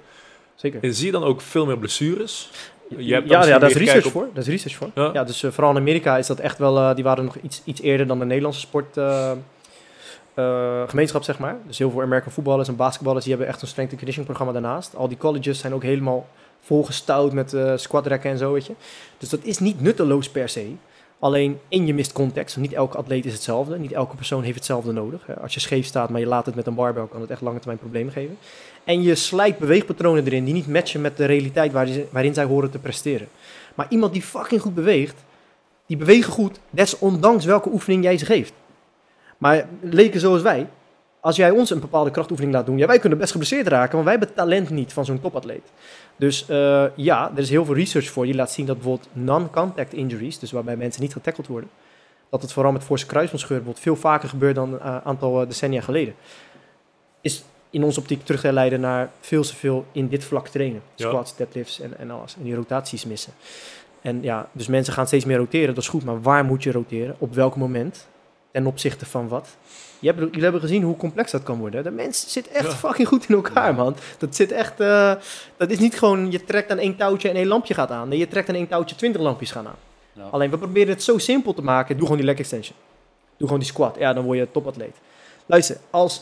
Zeker. 0.55 0.84
En 0.84 0.93
zie 0.93 1.05
je 1.05 1.11
dan 1.11 1.24
ook 1.24 1.41
veel 1.41 1.65
meer 1.65 1.78
blessures? 1.78 2.49
Je 2.97 3.13
hebt 3.13 3.30
ja, 3.30 3.45
ja, 3.45 3.59
daar 3.59 3.69
is 3.69 3.76
research 3.76 4.05
op- 4.05 4.11
voor. 4.11 4.28
Daar 4.34 4.43
is 4.43 4.49
research 4.49 4.76
voor. 4.76 4.91
Ja. 4.95 5.09
Ja, 5.13 5.24
dus 5.24 5.43
eh, 5.43 5.51
vooral 5.51 5.71
in 5.71 5.78
Amerika 5.78 6.17
is 6.17 6.28
dat 6.28 6.39
echt 6.39 6.57
wel, 6.57 6.95
die 6.95 7.03
waren 7.03 7.26
nog 7.26 7.36
iets, 7.36 7.61
iets 7.63 7.82
eerder 7.82 8.07
dan 8.07 8.19
de 8.19 8.26
Nederlandse 8.26 8.59
sport. 8.59 8.97
Eh, 10.34 10.84
gemeenschap, 10.88 11.24
zeg 11.24 11.40
maar. 11.40 11.58
Dus 11.68 11.78
heel 11.78 11.92
veel 11.92 12.02
American 12.02 12.32
voetballers 12.32 12.68
en 12.68 12.76
basketballers, 12.76 13.24
die 13.24 13.34
hebben 13.34 13.52
echt 13.52 13.62
een 13.62 13.68
strength 13.68 13.92
and 13.92 14.02
conditioning 14.02 14.36
programma 14.36 14.62
daarnaast. 14.62 14.96
Al 14.96 15.08
die 15.08 15.18
colleges 15.18 15.60
zijn 15.60 15.74
ook 15.74 15.84
helemaal 15.84 16.28
volgestouwd 16.60 17.34
met 17.34 17.54
eh 17.54 17.74
squatrekken 17.76 18.32
en 18.32 18.38
zo, 18.38 18.54
weet 18.54 18.66
je. 18.66 18.74
Dus 19.18 19.30
dat 19.30 19.40
is 19.44 19.60
niet 19.60 19.82
nutteloos 19.82 20.30
per 20.30 20.50
se. 20.50 20.72
Alleen 21.20 21.60
in 21.68 21.86
je 21.86 21.94
mist 21.94 22.12
context. 22.12 22.56
Want 22.56 22.68
niet 22.68 22.78
elke 22.78 22.98
atleet 22.98 23.26
is 23.26 23.34
hetzelfde. 23.34 23.80
Niet 23.80 23.92
elke 23.92 24.16
persoon 24.16 24.44
heeft 24.44 24.56
hetzelfde 24.56 24.92
nodig. 24.92 25.40
Als 25.42 25.54
je 25.54 25.60
scheef 25.60 25.86
staat, 25.86 26.10
maar 26.10 26.20
je 26.20 26.26
laat 26.28 26.46
het 26.46 26.56
met 26.56 26.68
een 26.68 26.76
barbel, 26.76 27.06
kan 27.06 27.22
het 27.22 27.30
echt 27.30 27.42
lange 27.42 27.58
termijn 27.58 27.80
problemen 27.80 28.14
geven. 28.14 28.38
En 28.84 29.02
je 29.02 29.16
slijt 29.16 29.58
beweegpatronen 29.58 30.26
erin 30.26 30.44
die 30.44 30.54
niet 30.54 30.68
matchen 30.68 31.02
met 31.02 31.18
de 31.18 31.26
realiteit 31.26 31.72
waarin, 32.12 32.34
zij 32.34 32.44
horen 32.44 32.70
te 32.72 32.80
presteren. 32.80 33.28
Maar 33.76 33.86
iemand 33.90 34.14
die 34.14 34.22
fucking 34.22 34.62
goed 34.62 34.76
beweegt, 34.76 35.24
Die 35.86 35.98
bewegen 35.98 36.32
goed, 36.32 36.60
desondanks 36.70 37.46
welke 37.46 37.70
oefening 37.72 38.04
jij 38.04 38.18
ze 38.18 38.26
geeft. 38.26 38.54
Maar 39.44 39.68
leken 39.82 40.20
zoals 40.20 40.41
wij, 40.41 40.68
als 41.20 41.36
jij 41.36 41.52
ons 41.52 41.70
een 41.70 41.80
bepaalde 41.80 42.12
krachtoefening 42.12 42.54
laat 42.54 42.66
doen, 42.66 42.78
ja, 42.78 42.88
wij 42.88 43.00
kunnen 43.00 43.20
best 43.20 43.32
geblesseerd 43.32 43.68
raken, 43.68 43.91
want 43.91 44.04
wij 44.04 44.18
hebben 44.18 44.36
talent 44.36 44.70
niet 44.70 44.94
van 44.94 45.06
zo'n 45.06 45.22
topatleet. 45.22 45.72
Dus 46.16 46.46
eh, 46.48 46.86
ja, 46.96 47.32
er 47.36 47.41
is 47.41 47.50
heel 47.50 47.66
veel 47.66 47.76
research 47.76 48.10
voor 48.10 48.26
die 48.26 48.36
laat 48.36 48.52
zien 48.52 48.66
dat 48.66 48.76
bijvoorbeeld 48.76 49.10
non-contact 49.14 49.94
injuries, 49.94 50.39
dus 50.39 50.52
waarbij 50.52 50.76
mensen 50.76 51.02
niet 51.02 51.14
getackled 51.14 51.48
worden, 51.48 51.70
dat 52.30 52.41
het 52.41 52.54
vooral 52.54 52.72
met 52.72 52.84
forse 52.84 53.06
kruisbandscheur 53.06 53.58
bijvoorbeeld 53.58 53.86
veel 53.86 53.96
vaker 53.96 54.30
gebeurt 54.30 54.56
dan 54.56 54.74
een 54.74 54.80
uh, 54.80 54.98
aantal 55.04 55.41
eh, 55.41 55.48
decennia 55.48 55.82
geleden. 55.82 56.14
Is 57.22 57.44
in 57.70 57.84
onze 57.84 58.00
optiek 58.00 58.26
terug 58.26 58.41
te 58.41 58.54
leiden 58.54 58.80
naar 58.80 59.12
veel 59.20 59.44
te 59.44 59.56
veel 59.56 59.86
in 59.91 60.08
dit 60.08 60.24
vlak 60.24 60.48
trainen. 60.48 60.82
Ja. 60.96 61.08
Squats, 61.08 61.36
deadlifts 61.36 61.80
en, 61.80 61.98
en 61.98 62.12
alles. 62.12 62.36
En 62.36 62.44
die 62.44 62.56
rotaties 62.56 63.06
missen. 63.06 63.34
En 64.02 64.22
ja, 64.22 64.50
dus 64.52 64.68
mensen 64.68 64.94
gaan 64.94 65.08
steeds 65.08 65.26
meer 65.26 65.38
roteren, 65.38 65.74
dat 65.74 65.84
is 65.84 65.89
goed. 65.89 66.04
Maar 66.04 66.22
waar 66.22 66.46
moet 66.46 66.64
je 66.64 66.72
roteren? 66.72 67.16
Op 67.18 67.34
welk 67.34 67.56
moment? 67.56 68.08
Ten 68.54 68.66
opzichte 68.66 69.06
van 69.06 69.28
wat? 69.28 69.47
Je 69.99 70.08
hebt, 70.08 70.20
jullie 70.20 70.43
hebben 70.43 70.62
gezien 70.62 70.84
hoe 70.84 70.95
complex 70.97 71.32
dat 71.32 71.43
kan 71.43 71.60
worden. 71.60 71.84
De 71.84 71.91
mens 71.91 72.32
zit 72.32 72.47
echt 72.47 72.66
Ja. 72.72 72.76
fucking 72.78 73.08
goed 73.08 73.26
in 73.30 73.36
elkaar, 73.36 73.66
Ja. 73.70 73.72
man. 73.72 73.95
Dat 74.18 74.36
zit 74.36 74.51
echt... 74.51 74.80
eh, 74.80 75.14
dat 75.58 75.70
is 75.70 75.80
niet 75.80 75.97
gewoon, 75.97 76.32
je 76.32 76.43
trekt 76.43 76.72
aan 76.72 76.78
één 76.78 76.95
touwtje 76.95 77.30
en 77.30 77.36
één 77.36 77.47
lampje 77.47 77.74
gaat 77.74 77.91
aan. 77.91 78.08
Nee, 78.08 78.20
je 78.20 78.28
trekt 78.28 78.49
aan 78.49 78.56
één 78.56 78.68
touwtje 78.68 78.95
twintig 78.95 79.22
lampjes 79.22 79.51
gaan 79.51 79.68
aan. 79.68 79.76
Ja. 80.14 80.24
Alleen, 80.32 80.49
we 80.49 80.58
proberen 80.58 80.93
het 80.93 81.04
zo 81.04 81.18
simpel 81.18 81.54
te 81.54 81.62
maken. 81.62 81.95
Doe 81.95 82.04
gewoon 82.06 82.18
die 82.18 82.26
leg 82.30 82.38
extension. 82.38 82.78
Doe 83.38 83.47
gewoon 83.47 83.60
die 83.60 83.68
squat. 83.72 83.95
Ja, 83.99 84.14
dan 84.14 84.24
word 84.24 84.38
je 84.38 84.47
topatleet. 84.51 84.95
Luister, 85.45 85.78
als 85.89 86.22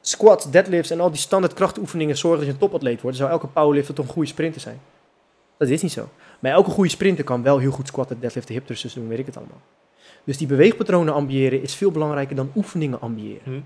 squats, 0.00 0.50
deadlifts 0.50 0.90
en 0.90 1.00
al 1.00 1.10
die 1.10 1.20
standaard 1.20 1.54
krachtoefeningen 1.54 2.16
zorgen 2.16 2.38
dat 2.38 2.46
je 2.48 2.52
een 2.52 2.58
topatleet 2.68 3.00
wordt, 3.00 3.16
zou 3.16 3.30
elke 3.30 3.46
powerlifter 3.46 3.94
toch 3.94 4.06
een 4.06 4.12
goede 4.12 4.28
sprinter 4.28 4.60
zijn. 4.60 4.80
Dat 5.56 5.68
is 5.68 5.82
niet 5.82 5.92
zo. 5.92 6.08
Maar 6.40 6.52
elke 6.52 6.70
goede 6.70 6.90
sprinter 6.90 7.24
kan 7.24 7.42
wel 7.42 7.58
heel 7.58 7.70
goed 7.70 7.86
squatten, 7.86 8.20
deadliften, 8.20 8.54
hip 8.54 8.64
thrusters 8.64 8.94
doen, 8.94 9.08
weet 9.08 9.18
ik 9.18 9.26
het 9.26 9.36
allemaal. 9.36 9.60
Dus 10.26 10.36
die 10.38 10.46
beweegpatronen 10.46 11.14
ambiëren 11.14 11.62
is 11.62 11.74
veel 11.74 11.90
belangrijker 11.90 12.36
dan 12.36 12.52
oefeningen 12.56 13.00
ambiëren. 13.00 13.40
Hm. 13.44 13.60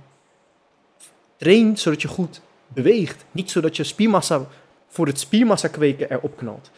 Train 1.36 1.76
zodat 1.78 2.02
je 2.02 2.08
goed 2.08 2.40
beweegt. 2.68 3.24
Niet 3.30 3.50
zodat 3.50 3.76
je 3.76 3.84
spiermassa 3.84 4.40
voor 4.88 5.06
het 5.06 5.20
spiermassa 5.20 5.68
kweken 5.68 6.10
erop 6.10 6.36
knalt. 6.36 6.70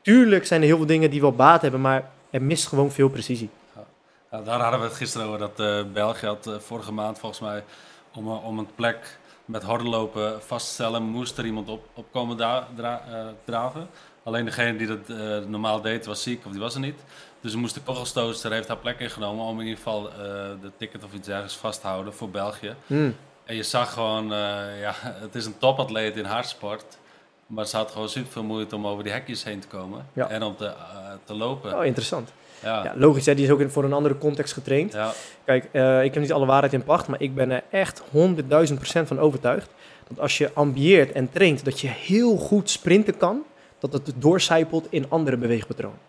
Tuurlijk 0.00 0.46
zijn 0.46 0.60
er 0.60 0.66
heel 0.66 0.76
veel 0.76 0.86
dingen 0.86 1.10
die 1.10 1.20
wel 1.20 1.32
baat 1.32 1.62
hebben, 1.62 1.80
maar 1.80 2.10
er 2.30 2.42
mist 2.42 2.66
gewoon 2.66 2.90
veel 2.90 3.08
precisie. 3.08 3.48
Ja, 4.30 4.40
daar 4.42 4.60
hadden 4.60 4.80
we 4.80 4.86
het 4.86 4.94
gisteren 4.94 5.26
over. 5.26 5.38
Dat 5.38 5.60
eh, 5.60 5.92
België 5.92 6.26
had 6.26 6.46
eh, 6.46 6.54
vorige 6.58 6.92
maand 6.92 7.18
volgens 7.18 7.40
mij 7.40 7.64
om, 8.14 8.26
eh, 8.26 8.44
om 8.46 8.58
een 8.58 8.68
plek 8.74 9.18
met 9.44 9.62
te 10.46 10.58
stellen, 10.58 11.02
moest 11.02 11.38
er 11.38 11.44
iemand 11.46 11.68
op, 11.68 11.84
op 11.94 12.06
komen 12.10 12.36
da- 12.36 12.68
dra- 12.76 13.02
eh, 13.10 13.26
draven. 13.44 13.88
Alleen 14.22 14.44
degene 14.44 14.76
die 14.78 14.86
dat 14.86 15.08
eh, 15.08 15.38
normaal 15.48 15.80
deed 15.80 16.06
was 16.06 16.22
ziek 16.22 16.46
of 16.46 16.52
die 16.52 16.60
was 16.60 16.74
er 16.74 16.80
niet. 16.80 16.98
Dus 17.44 17.52
we 17.52 17.58
moesten 17.58 17.82
kogelstootster 17.82 18.52
heeft 18.52 18.68
haar 18.68 18.76
plek 18.76 19.00
ingenomen 19.00 19.44
om 19.44 19.60
in 19.60 19.66
ieder 19.66 19.82
geval 19.82 20.08
eh, 20.08 20.16
de 20.60 20.70
ticket 20.76 21.04
of 21.04 21.14
iets 21.14 21.28
ergens 21.28 21.56
vast 21.56 21.80
te 21.80 21.86
houden 21.86 22.14
voor 22.14 22.30
België. 22.30 22.74
Hmm. 22.86 23.16
En 23.44 23.56
je 23.56 23.62
zag 23.62 23.92
gewoon, 23.92 24.32
eh, 24.32 24.80
ja, 24.80 24.94
het 25.26 25.34
is 25.34 25.46
een 25.46 25.58
topatleet 25.58 26.16
in 26.16 26.24
hardsport. 26.24 26.84
Maar 27.46 27.66
ze 27.66 27.76
had 27.76 27.90
gewoon 27.90 28.08
super 28.08 28.32
veel 28.32 28.42
moeite 28.42 28.76
om 28.76 28.86
over 28.86 29.04
die 29.04 29.12
hekjes 29.12 29.44
heen 29.44 29.60
te 29.60 29.66
komen. 29.66 30.06
Ja. 30.12 30.28
En 30.28 30.42
om 30.42 30.56
te, 30.56 30.66
eh, 30.66 30.74
te 31.24 31.34
lopen. 31.34 31.78
Oh, 31.78 31.84
interessant. 31.84 32.32
ja. 32.62 32.84
Ja, 32.84 32.92
logisch, 32.96 33.26
hè? 33.26 33.34
die 33.34 33.44
is 33.44 33.50
ook 33.50 33.60
in, 33.60 33.70
voor 33.70 33.84
een 33.84 33.92
andere 33.92 34.18
context 34.18 34.52
getraind. 34.52 34.92
Ja. 34.92 35.12
Kijk, 35.44 35.64
ik 36.04 36.14
heb 36.14 36.22
niet 36.22 36.32
alle 36.32 36.46
waarheid 36.46 36.72
in 36.72 36.84
pacht, 36.84 37.08
maar 37.08 37.20
ik 37.20 37.34
ben 37.34 37.50
er 37.50 37.62
echt 37.70 38.02
100.000 38.12 38.74
procent 38.74 39.08
van 39.08 39.18
overtuigd. 39.18 39.70
Dat 40.08 40.20
als 40.20 40.38
je 40.38 40.50
ambieert 40.52 41.12
en 41.12 41.30
traint 41.30 41.64
dat 41.64 41.80
je 41.80 41.88
heel 41.88 42.36
goed 42.36 42.70
sprinten 42.70 43.16
kan, 43.16 43.42
dat 43.78 43.92
het 43.92 44.12
doorcijpelt 44.16 44.86
in 44.90 45.06
andere 45.08 45.36
beweegpatronen. 45.36 46.03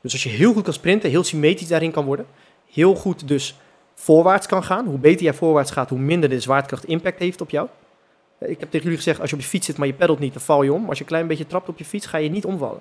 Dus 0.00 0.12
als 0.12 0.22
je 0.22 0.28
heel 0.28 0.52
goed 0.52 0.64
kan 0.64 0.72
sprinten, 0.72 1.10
heel 1.10 1.24
symmetrisch 1.24 1.68
daarin 1.68 1.90
kan 1.90 2.04
worden, 2.04 2.26
heel 2.72 2.94
goed 2.94 3.28
dus 3.28 3.54
voorwaarts 3.94 4.46
kan 4.46 4.64
gaan. 4.64 4.86
Hoe 4.86 4.98
beter 4.98 5.22
jij 5.24 5.34
voorwaarts 5.34 5.70
gaat, 5.70 5.88
hoe 5.90 5.98
minder 5.98 6.28
de 6.28 6.40
zwaartekracht 6.40 6.84
impact 6.84 7.18
heeft 7.18 7.40
op 7.40 7.50
jou. 7.50 7.68
Eh, 8.38 8.50
Ik 8.50 8.60
heb 8.60 8.68
tegen 8.70 8.82
jullie 8.82 8.96
gezegd, 8.96 9.20
als 9.20 9.30
je 9.30 9.36
op 9.36 9.42
je 9.42 9.48
fiets 9.48 9.66
zit, 9.66 9.76
maar 9.76 9.86
je 9.86 9.92
peddelt 9.92 10.18
niet, 10.18 10.32
dan 10.32 10.42
val 10.42 10.62
je 10.62 10.72
om. 10.72 10.80
Maar 10.80 10.88
als 10.88 10.98
je 10.98 11.04
een 11.04 11.10
klein 11.10 11.26
beetje 11.26 11.46
trapt 11.46 11.68
op 11.68 11.78
je 11.78 11.84
fiets, 11.84 12.06
ga 12.06 12.18
je 12.18 12.28
niet 12.30 12.44
omvallen. 12.44 12.80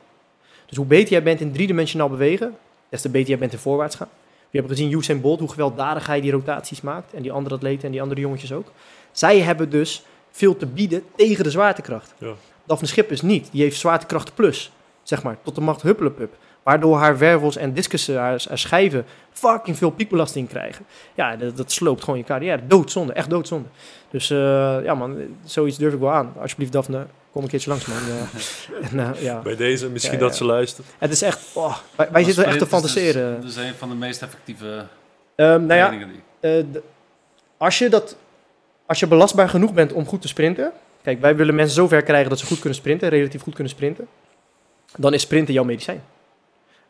Dus 0.65 0.77
hoe 0.77 0.85
beter 0.85 1.11
jij 1.11 1.23
bent 1.23 1.41
in 1.41 1.51
driedimensionaal 1.51 2.09
bewegen, 2.09 2.55
des 2.89 3.01
te 3.01 3.09
beter 3.09 3.29
jij 3.29 3.37
bent 3.37 3.53
in 3.53 3.59
voorwaarts 3.59 3.95
gaan. 3.95 4.09
We 4.49 4.57
hebben 4.57 4.71
gezien 4.71 4.91
Usain 4.91 5.21
Bolt, 5.21 5.39
hoe 5.39 5.49
gewelddadig 5.49 6.07
hij 6.07 6.21
die 6.21 6.31
rotaties 6.31 6.81
maakt. 6.81 7.13
En 7.13 7.21
die 7.21 7.31
andere 7.31 7.55
atleten 7.55 7.85
en 7.85 7.91
die 7.91 8.01
andere 8.01 8.21
jongetjes 8.21 8.53
ook. 8.53 8.71
Zij 9.11 9.39
hebben 9.39 9.69
dus 9.69 10.03
veel 10.31 10.57
te 10.57 10.65
bieden 10.65 11.03
tegen 11.15 11.43
de 11.43 11.51
zwaartekracht. 11.51 12.13
Ja. 12.17 12.33
Daphne 12.65 12.87
Schippers 12.87 13.21
niet. 13.21 13.49
Die 13.51 13.61
heeft 13.61 13.79
zwaartekracht 13.79 14.35
plus, 14.35 14.71
zeg 15.03 15.23
maar, 15.23 15.37
tot 15.43 15.55
de 15.55 15.61
macht 15.61 15.81
huppelepup. 15.81 16.35
Waardoor 16.67 16.97
haar 16.97 17.17
wervels 17.17 17.55
en 17.55 17.73
discussen, 17.73 18.17
haar, 18.17 18.43
haar 18.47 18.57
schijven, 18.57 19.05
fucking 19.31 19.77
veel 19.77 19.89
piekbelasting 19.89 20.49
krijgen. 20.49 20.85
Ja, 21.15 21.35
dat, 21.35 21.57
dat 21.57 21.71
sloopt 21.71 22.03
gewoon 22.03 22.19
je 22.19 22.25
carrière. 22.25 22.67
Doodzonde, 22.67 23.13
echt 23.13 23.29
doodzonde. 23.29 23.67
Dus 24.09 24.29
eh, 24.29 24.77
ja 24.83 24.95
man, 24.95 25.17
zoiets 25.45 25.77
durf 25.77 25.93
ik 25.93 25.99
wel 25.99 26.11
aan. 26.11 26.33
Alsjeblieft 26.39 26.71
Daphne, 26.71 27.05
kom 27.31 27.43
een 27.43 27.49
keertje 27.49 27.69
langs 27.69 27.85
man. 27.85 27.97
En, 28.91 28.99
eh, 28.99 29.21
ja. 29.21 29.39
Bij 29.39 29.55
deze, 29.55 29.89
misschien 29.89 30.13
Ja, 30.13 30.19
ja. 30.19 30.27
dat 30.27 30.37
ze 30.37 30.45
luistert. 30.45 30.87
Het 30.97 31.11
is 31.11 31.21
echt, 31.21 31.49
oh, 31.53 31.77
wij, 31.95 32.07
wij 32.11 32.23
zitten 32.23 32.45
echt 32.45 32.57
te 32.57 32.63
is 32.63 32.69
dus- 32.69 32.79
fantaseren. 32.79 33.41
Dus, 33.41 33.55
een 33.55 33.73
van 33.77 33.89
de 33.89 33.95
meest 33.95 34.21
effectieve 34.21 34.85
Ehm, 35.35 35.65
nou 35.65 35.79
ja, 35.79 35.89
die. 35.89 36.21
Eh, 36.39 36.81
als, 37.57 37.77
je 37.77 37.89
dat, 37.89 38.17
als 38.85 38.99
je 38.99 39.07
belastbaar 39.07 39.49
genoeg 39.49 39.73
bent 39.73 39.93
om 39.93 40.05
goed 40.05 40.21
te 40.21 40.27
sprinten. 40.27 40.71
Kijk, 41.03 41.21
wij 41.21 41.35
willen 41.35 41.55
mensen 41.55 41.75
zover 41.75 42.03
krijgen 42.03 42.29
dat 42.29 42.39
ze 42.39 42.45
goed 42.45 42.59
kunnen 42.59 42.77
sprinten, 42.77 43.09
relatief 43.09 43.41
goed 43.41 43.53
kunnen 43.53 43.73
sprinten. 43.73 44.07
Dan 44.97 45.13
is 45.13 45.21
sprinten 45.21 45.53
jouw 45.53 45.63
medicijn. 45.63 46.01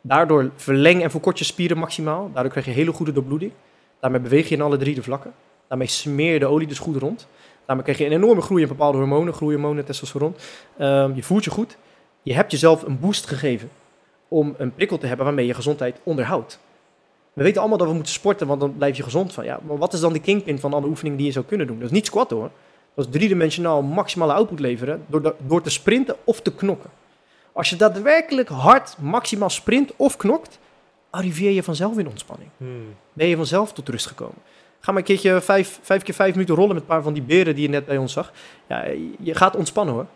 Daardoor 0.08 0.50
verleng 0.56 1.02
en 1.02 1.10
verkort 1.10 1.38
je 1.38 1.44
spieren 1.44 1.78
maximaal. 1.78 2.30
Daardoor 2.32 2.52
krijg 2.52 2.66
je 2.66 2.72
hele 2.72 2.92
goede 2.92 3.12
doorbloeding. 3.12 3.52
Daarmee 4.00 4.20
beweeg 4.20 4.48
je 4.48 4.54
in 4.54 4.60
alle 4.60 4.76
drie 4.76 4.94
de 4.94 5.02
vlakken. 5.02 5.32
Daarmee 5.68 5.86
smeer 5.86 6.32
je 6.32 6.38
de 6.38 6.46
olie 6.46 6.66
dus 6.66 6.78
goed 6.78 6.96
rond. 6.96 7.26
Daarmee 7.66 7.84
krijg 7.84 7.98
je 7.98 8.06
een 8.06 8.12
enorme 8.12 8.40
groei 8.40 8.62
in 8.62 8.68
bepaalde 8.68 8.98
hormonen, 8.98 9.34
groeihormonen, 9.34 9.84
testosteron. 9.84 10.34
Ehm, 10.78 11.14
je 11.14 11.22
voelt 11.22 11.44
je 11.44 11.50
goed. 11.50 11.76
Je 12.22 12.34
hebt 12.34 12.50
jezelf 12.50 12.82
een 12.82 13.00
boost 13.00 13.26
gegeven 13.26 13.70
om 14.28 14.54
een 14.58 14.74
prikkel 14.74 14.98
te 14.98 15.06
hebben 15.06 15.26
waarmee 15.26 15.46
je 15.46 15.54
gezondheid 15.54 16.00
onderhoudt. 16.02 16.58
We 17.32 17.42
weten 17.42 17.60
allemaal 17.60 17.78
dat 17.78 17.88
we 17.88 17.94
moeten 17.94 18.12
sporten, 18.12 18.46
want 18.46 18.60
dan 18.60 18.76
blijf 18.76 18.96
je 18.96 19.02
gezond 19.02 19.32
van. 19.32 19.44
Ja, 19.44 19.60
maar 19.66 19.78
wat 19.78 19.92
is 19.92 20.00
dan 20.00 20.12
de 20.12 20.20
kingpin 20.20 20.58
van 20.58 20.74
alle 20.74 20.86
oefeningen 20.86 21.18
die 21.18 21.26
je 21.26 21.32
zou 21.32 21.44
kunnen 21.44 21.66
doen? 21.66 21.76
Dat 21.76 21.86
is 21.86 21.94
niet 21.94 22.06
squatten 22.06 22.36
hoor. 22.36 22.50
Dat 22.94 23.06
is 23.06 23.12
driedimensionaal 23.12 23.82
maximale 23.82 24.32
output 24.32 24.60
leveren 24.60 25.04
door, 25.06 25.34
door 25.46 25.62
te 25.62 25.70
sprinten 25.70 26.16
of 26.24 26.40
te 26.40 26.54
knokken. 26.54 26.90
Als 27.58 27.70
je 27.70 27.76
daadwerkelijk 27.76 28.48
hard 28.48 28.96
maximaal 28.98 29.50
sprint 29.50 29.92
of 29.96 30.16
knokt, 30.16 30.58
arriveer 31.10 31.50
je 31.50 31.62
vanzelf 31.62 31.98
in 31.98 32.08
ontspanning. 32.08 32.50
Hmm. 32.56 32.94
Ben 33.12 33.26
je 33.26 33.36
vanzelf 33.36 33.72
tot 33.72 33.88
rust 33.88 34.06
gekomen. 34.06 34.36
Ga 34.80 34.92
maar 34.92 35.00
een 35.00 35.06
keertje 35.06 35.40
vijf, 35.40 35.78
vijf 35.82 36.02
keer 36.02 36.14
vijf 36.14 36.32
minuten 36.32 36.54
rollen 36.54 36.72
met 36.72 36.82
een 36.82 36.88
paar 36.88 37.02
van 37.02 37.12
die 37.12 37.22
beren 37.22 37.54
die 37.54 37.62
je 37.62 37.68
net 37.68 37.86
bij 37.86 37.96
ons 37.96 38.12
zag. 38.12 38.32
Ja, 38.66 38.84
je 39.20 39.34
gaat 39.34 39.56
ontspannen 39.56 39.94
hoor. 39.94 40.06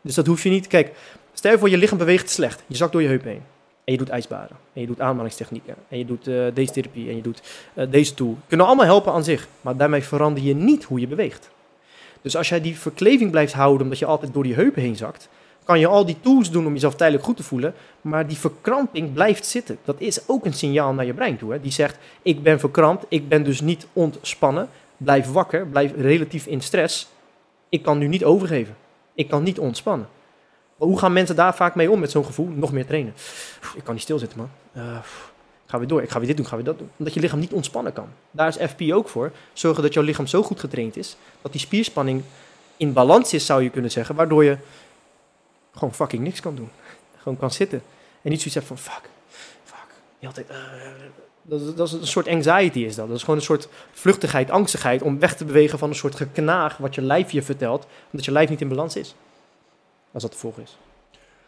Dus 0.00 0.14
dat 0.14 0.26
hoef 0.26 0.42
je 0.42 0.50
niet. 0.50 0.66
Kijk, 0.66 0.92
stel 1.32 1.50
je 1.52 1.58
voor 1.58 1.70
je 1.70 1.76
lichaam 1.76 1.98
beweegt 1.98 2.30
slecht. 2.30 2.62
Je 2.66 2.76
zakt 2.76 2.92
door 2.92 3.02
je 3.02 3.08
heup 3.08 3.24
heen. 3.24 3.42
En 3.84 3.92
je 3.92 3.98
doet 3.98 4.08
ijsbaden. 4.08 4.56
En 4.72 4.80
je 4.80 4.86
doet 4.86 5.00
aanmalingstechnieken. 5.00 5.74
En 5.88 5.98
je 5.98 6.04
doet 6.04 6.26
eh, 6.26 6.44
deze 6.54 6.72
therapie. 6.72 7.08
En 7.08 7.16
je 7.16 7.22
doet 7.22 7.42
eh, 7.74 7.86
deze 7.90 8.14
tool. 8.14 8.38
Kunnen 8.48 8.66
allemaal 8.66 8.86
helpen 8.86 9.12
aan 9.12 9.24
zich. 9.24 9.48
Maar 9.60 9.76
daarmee 9.76 10.02
verander 10.02 10.42
je 10.42 10.54
niet 10.54 10.84
hoe 10.84 11.00
je 11.00 11.06
beweegt. 11.06 11.50
Dus 12.22 12.36
als 12.36 12.48
jij 12.48 12.60
die 12.60 12.78
verkleving 12.78 13.30
blijft 13.30 13.52
houden 13.52 13.82
omdat 13.82 13.98
je 13.98 14.06
altijd 14.06 14.32
door 14.32 14.42
die 14.42 14.54
heupen 14.54 14.82
heen 14.82 14.96
zakt, 14.96 15.28
kan 15.70 15.80
je 15.80 15.86
al 15.86 16.06
die 16.06 16.20
tools 16.20 16.50
doen 16.50 16.66
om 16.66 16.72
jezelf 16.72 16.94
tijdelijk 16.94 17.24
goed 17.24 17.36
te 17.36 17.42
voelen, 17.42 17.74
maar 18.00 18.26
die 18.26 18.36
verkramping 18.36 19.12
blijft 19.12 19.46
zitten. 19.46 19.78
Dat 19.84 20.00
is 20.00 20.28
ook 20.28 20.44
een 20.44 20.52
signaal 20.52 20.92
naar 20.92 21.04
je 21.04 21.14
brein 21.14 21.38
toe. 21.38 21.52
Hè? 21.52 21.60
Die 21.60 21.72
zegt, 21.72 21.98
ik 22.22 22.42
ben 22.42 22.60
verkrampt, 22.60 23.04
ik 23.08 23.28
ben 23.28 23.42
dus 23.42 23.60
niet 23.60 23.86
ontspannen, 23.92 24.68
blijf 24.96 25.26
wakker, 25.26 25.66
blijf 25.66 25.92
relatief 25.96 26.46
in 26.46 26.60
stress. 26.60 27.08
Ik 27.68 27.82
kan 27.82 27.98
nu 27.98 28.06
niet 28.06 28.24
overgeven. 28.24 28.76
Ik 29.14 29.28
kan 29.28 29.42
niet 29.42 29.58
ontspannen. 29.58 30.08
Maar 30.76 30.88
hoe 30.88 30.98
gaan 30.98 31.12
mensen 31.12 31.36
daar 31.36 31.54
vaak 31.54 31.74
mee 31.74 31.90
om 31.90 32.00
met 32.00 32.10
zo'n 32.10 32.24
gevoel? 32.24 32.46
Nog 32.46 32.72
meer 32.72 32.86
trainen. 32.86 33.14
Ik 33.76 33.84
kan 33.84 33.94
niet 33.94 34.02
stilzitten, 34.02 34.38
man. 34.38 34.50
Eh, 34.72 34.98
ga 35.66 35.78
weer 35.78 35.88
door. 35.88 36.02
Ik 36.02 36.10
ga 36.10 36.18
weer 36.18 36.26
dit 36.26 36.36
doen, 36.36 36.44
ik 36.44 36.50
ga 36.50 36.56
weer 36.56 36.66
dat 36.66 36.78
doen. 36.78 36.90
Omdat 36.96 37.14
je 37.14 37.20
lichaam 37.20 37.38
niet 37.38 37.52
ontspannen 37.52 37.92
kan. 37.92 38.08
Daar 38.30 38.48
is 38.48 38.70
FP 38.70 38.80
ook 38.92 39.08
voor. 39.08 39.32
Zorgen 39.52 39.82
dat 39.82 39.94
jouw 39.94 40.02
lichaam 40.02 40.26
zo 40.26 40.42
goed 40.42 40.60
getraind 40.60 40.96
is, 40.96 41.16
dat 41.42 41.52
die 41.52 41.60
spierspanning 41.60 42.22
in 42.76 42.92
balans 42.92 43.32
is, 43.32 43.46
zou 43.46 43.62
je 43.62 43.70
kunnen 43.70 43.90
zeggen. 43.90 44.14
Waardoor 44.14 44.44
je 44.44 44.56
gewoon 45.72 45.94
fucking 45.94 46.22
niks 46.22 46.40
kan 46.40 46.54
doen. 46.54 46.70
Gewoon 47.18 47.38
kan 47.38 47.50
zitten. 47.50 47.82
En 48.22 48.30
niet 48.30 48.38
zoiets 48.38 48.54
hebt 48.54 48.66
van 48.66 48.78
fuck, 48.78 49.08
fuck. 49.64 50.26
Altijd, 50.26 50.48
eh, 50.48 50.56
dat, 51.42 51.60
is- 51.60 51.74
dat 51.74 51.86
is 51.86 51.92
een 51.92 52.06
soort 52.06 52.28
anxiety 52.28 52.78
is 52.80 52.94
dat. 52.94 53.06
Dat 53.08 53.16
is 53.16 53.22
gewoon 53.22 53.38
een 53.38 53.44
soort 53.44 53.68
vluchtigheid, 53.92 54.50
angstigheid 54.50 55.02
om 55.02 55.18
weg 55.18 55.36
te 55.36 55.44
bewegen 55.44 55.78
van 55.78 55.88
een 55.88 55.94
soort 55.94 56.14
geknaag 56.14 56.76
wat 56.76 56.94
je 56.94 57.02
lijf 57.02 57.30
je 57.30 57.42
vertelt, 57.42 57.86
omdat 58.10 58.24
je 58.24 58.32
lijf 58.32 58.48
niet 58.48 58.60
in 58.60 58.68
balans 58.68 58.96
is. 58.96 59.14
Als 60.12 60.22
dat 60.22 60.32
de 60.32 60.38
volg 60.38 60.58
is. 60.58 60.78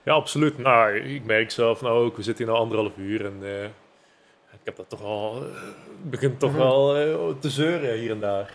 Ja, 0.03 0.13
absoluut. 0.13 0.59
Nou, 0.59 0.97
ik 0.97 1.25
merk 1.25 1.51
zelf 1.51 1.81
nou 1.81 2.05
ook, 2.05 2.17
we 2.17 2.23
zitten 2.23 2.45
hier 2.45 2.55
nu 2.55 2.61
anderhalf 2.61 2.93
uur 2.97 3.25
en 3.25 3.37
eh, 3.43 3.65
ik 4.53 4.61
heb 4.65 4.77
dat 4.77 4.89
toch 4.89 5.03
al, 5.03 5.37
eh, 5.45 5.49
begint 6.03 6.39
toch 6.41 6.51
Mhm. 6.51 6.59
wel 6.61 6.95
te 7.39 7.51
zeuren 7.51 7.99
hier 7.99 8.11
en 8.11 8.21
daar. 8.21 8.55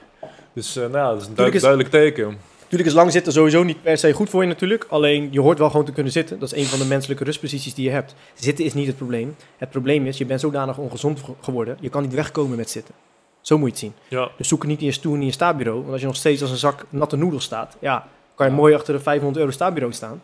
Dus 0.54 0.74
nou, 0.76 0.92
dat 0.92 1.22
is 1.22 1.28
een 1.28 1.36
duidelijk 1.36 1.90
teken. 1.90 2.40
Natuurlijk 2.70 2.90
is 2.90 2.96
lang 2.96 3.12
zitten 3.12 3.34
sowieso 3.34 3.64
niet 3.64 3.82
per 3.82 3.98
se 3.98 4.14
goed 4.14 4.30
voor 4.30 4.42
je 4.42 4.48
natuurlijk. 4.48 4.86
Alleen 4.90 5.28
je 5.32 5.40
hoort 5.42 5.58
wel 5.58 5.70
gewoon 5.70 5.86
te 5.86 5.92
kunnen 5.92 6.12
zitten. 6.12 6.40
Dat 6.40 6.52
is 6.54 6.60
een 6.62 6.66
van 6.70 6.80
de 6.80 6.86
menselijke 6.86 7.24
rustposities 7.24 7.74
die 7.74 7.86
je 7.86 7.92
hebt. 7.92 8.16
Zitten 8.34 8.66
is 8.66 8.74
niet 8.74 8.88
het 8.88 8.96
probleem. 8.96 9.36
Het 9.58 9.70
probleem 9.70 10.06
is, 10.06 10.18
je 10.18 10.26
bent 10.26 10.40
zodanig 10.40 10.78
ongezond 10.78 11.20
ge- 11.24 11.32
geworden. 11.42 11.78
Je 11.80 11.90
kan 11.90 12.02
niet 12.02 12.14
wegkomen 12.14 12.58
met 12.58 12.70
zitten. 12.70 12.94
Zo 13.42 13.58
moet 13.58 13.66
je 13.66 13.72
het 13.72 13.80
zien. 13.80 14.20
Ja, 14.20 14.30
Dus 14.38 14.48
zoek 14.48 14.66
niet 14.66 14.80
in 14.80 14.86
je 14.86 14.92
stoel 14.92 15.14
en 15.14 15.20
in 15.20 15.26
je 15.26 15.32
staatbureau. 15.32 15.80
Want 15.80 15.92
als 15.92 16.02
je 16.02 16.08
nog 16.08 16.16
steeds 16.16 16.42
als 16.42 16.52
een 16.52 16.58
zak 16.58 16.86
natte 16.90 17.16
noedels 17.16 17.44
staat, 17.44 17.78
ja, 17.80 18.08
kan 18.36 18.46
je 18.46 18.52
Ja. 18.52 18.58
mooi 18.58 18.74
achter 18.74 18.94
de 18.94 19.00
500 19.00 19.38
euro 19.40 19.52
staatbureau 19.52 19.94
staan. 19.94 20.22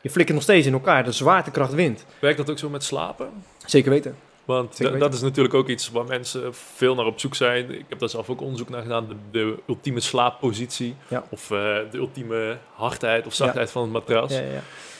Je 0.00 0.10
flikkert 0.10 0.34
nog 0.36 0.44
steeds 0.46 0.66
in 0.66 0.72
elkaar. 0.72 1.04
De 1.04 1.12
zwaartekracht 1.12 1.72
wint. 1.72 2.04
werkt 2.20 2.36
dat 2.36 2.50
ook 2.50 2.58
zo 2.58 2.68
met 2.68 2.84
slapen? 2.84 3.28
Zeker 3.66 3.90
weten. 3.90 4.16
Want 4.50 4.98
dat 4.98 5.14
is 5.14 5.20
natuurlijk 5.20 5.54
ook 5.54 5.68
iets 5.68 5.90
waar 5.90 6.04
mensen 6.04 6.54
veel 6.54 6.94
naar 6.94 7.06
op 7.06 7.20
zoek 7.20 7.34
zijn. 7.34 7.70
Ik 7.74 7.84
heb 7.88 7.98
daar 7.98 8.08
zelf 8.08 8.30
ook 8.30 8.40
onderzoek 8.40 8.68
naar 8.68 8.82
gedaan. 8.82 9.08
De, 9.08 9.14
de 9.30 9.56
ultieme 9.66 10.00
slaappositie. 10.00 10.94
Ja. 11.08 11.24
Of 11.28 11.50
eh, 11.50 11.58
de 11.90 11.98
ultieme 11.98 12.56
hardheid 12.74 13.26
of 13.26 13.34
zachtheid 13.34 13.70
van 13.70 13.82
het 13.82 13.92
matras. 13.92 14.32
Ja. 14.32 14.42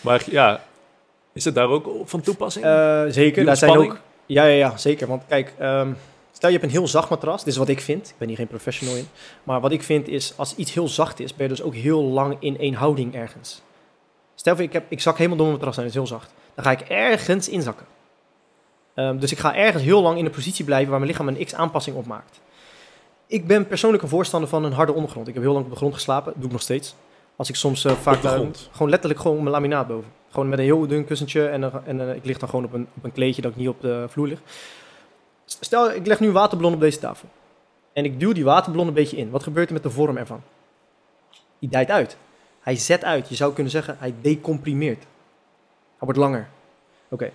Maar 0.00 0.22
ja, 0.30 0.64
is 1.32 1.44
het 1.44 1.54
daar 1.54 1.68
ook 1.68 1.90
van 2.04 2.20
toepassing? 2.20 2.64
Eh, 2.64 3.02
zeker, 3.08 3.44
daar 3.44 3.56
zijn 3.56 3.76
ook... 3.76 3.98
Ja, 4.26 4.44
ja, 4.44 4.54
ja, 4.54 4.76
zeker. 4.76 5.06
Want 5.06 5.22
kijk, 5.28 5.54
ehm, 5.58 5.92
stel 6.32 6.50
je 6.50 6.56
hebt 6.58 6.68
een 6.68 6.78
heel 6.78 6.88
zacht 6.88 7.10
matras. 7.10 7.44
Dit 7.44 7.52
is 7.52 7.58
wat 7.58 7.68
ik 7.68 7.80
vind. 7.80 8.08
Ik 8.08 8.14
ben 8.18 8.28
hier 8.28 8.36
geen 8.36 8.46
professional 8.46 8.96
in. 8.96 9.08
Maar 9.44 9.60
wat 9.60 9.72
ik 9.72 9.82
vind 9.82 10.08
is, 10.08 10.32
als 10.36 10.54
iets 10.54 10.74
heel 10.74 10.88
zacht 10.88 11.20
is, 11.20 11.34
ben 11.34 11.46
je 11.46 11.52
dus 11.52 11.62
ook 11.62 11.74
heel 11.74 12.02
lang 12.02 12.36
in 12.40 12.58
één 12.58 12.74
houding 12.74 13.14
ergens. 13.14 13.62
Stel 14.34 14.54
voor, 14.54 14.64
ik, 14.64 14.72
heb, 14.72 14.84
ik 14.88 15.00
zak 15.00 15.16
helemaal 15.16 15.38
door 15.38 15.46
mijn 15.46 15.58
matras 15.58 15.76
en 15.76 15.82
het 15.82 15.90
is 15.90 15.98
heel 15.98 16.18
zacht. 16.18 16.32
Dan 16.54 16.64
ga 16.64 16.70
ik 16.70 16.80
ergens 16.80 17.48
inzakken. 17.48 17.86
Ehm, 18.94 19.18
dus 19.18 19.32
ik 19.32 19.38
ga 19.38 19.54
ergens 19.54 19.82
heel 19.82 20.02
lang 20.02 20.18
in 20.18 20.24
een 20.24 20.30
positie 20.30 20.64
blijven 20.64 20.90
waar 20.90 20.98
mijn 20.98 21.10
lichaam 21.10 21.28
een 21.28 21.44
x-aanpassing 21.44 21.96
op 21.96 22.06
maakt. 22.06 22.40
Ik 23.26 23.46
ben 23.46 23.66
persoonlijk 23.66 24.02
een 24.02 24.08
voorstander 24.08 24.48
van 24.48 24.64
een 24.64 24.72
harde 24.72 24.92
ondergrond. 24.92 25.28
Ik 25.28 25.34
heb 25.34 25.42
heel 25.42 25.52
lang 25.52 25.64
op 25.64 25.70
de 25.70 25.76
grond 25.76 25.94
geslapen, 25.94 26.32
doe 26.36 26.44
ik 26.44 26.52
nog 26.52 26.62
steeds. 26.62 26.94
Als 27.36 27.48
ik 27.48 27.54
soms 27.54 27.84
eh, 27.84 27.92
vaak 27.92 28.22
de 28.22 28.28
grond? 28.28 28.68
gewoon 28.72 28.90
letterlijk 28.90 29.20
gewoon 29.20 29.36
mijn 29.36 29.50
laminaat 29.50 29.86
boven. 29.86 30.10
Gewoon 30.30 30.48
met 30.48 30.58
een 30.58 30.64
heel 30.64 30.86
dun 30.86 31.04
kussentje 31.04 31.48
en, 31.48 31.84
eh, 32.00 32.14
ik 32.14 32.24
lig 32.24 32.38
dan 32.38 32.48
gewoon 32.48 32.64
op 32.64 32.72
een, 32.72 32.86
op 32.96 33.04
een 33.04 33.12
kleedje 33.12 33.42
dat 33.42 33.50
ik 33.50 33.56
niet 33.56 33.68
op 33.68 33.80
de 33.80 34.04
vloer 34.08 34.28
lig. 34.28 34.40
Stel, 35.44 35.92
ik 35.92 36.06
leg 36.06 36.20
nu 36.20 36.26
een 36.26 36.32
waterballon 36.32 36.74
op 36.74 36.80
deze 36.80 36.98
tafel. 36.98 37.28
En 37.92 38.04
ik 38.04 38.20
duw 38.20 38.32
die 38.32 38.44
waterballon 38.44 38.86
een 38.86 38.94
beetje 38.94 39.16
in. 39.16 39.30
Wat 39.30 39.42
gebeurt 39.42 39.66
er 39.68 39.74
met 39.74 39.82
de 39.82 39.90
vorm 39.90 40.16
ervan? 40.16 40.42
Die 41.58 41.68
dijt 41.68 41.90
uit. 41.90 42.16
Hij 42.60 42.76
zet 42.76 43.04
uit. 43.04 43.28
Je 43.28 43.34
zou 43.34 43.52
kunnen 43.52 43.72
zeggen, 43.72 43.96
hij 43.98 44.14
decomprimeert. 44.20 45.02
Hij 45.02 45.98
wordt 45.98 46.18
langer. 46.18 46.48
Oké. 47.08 47.30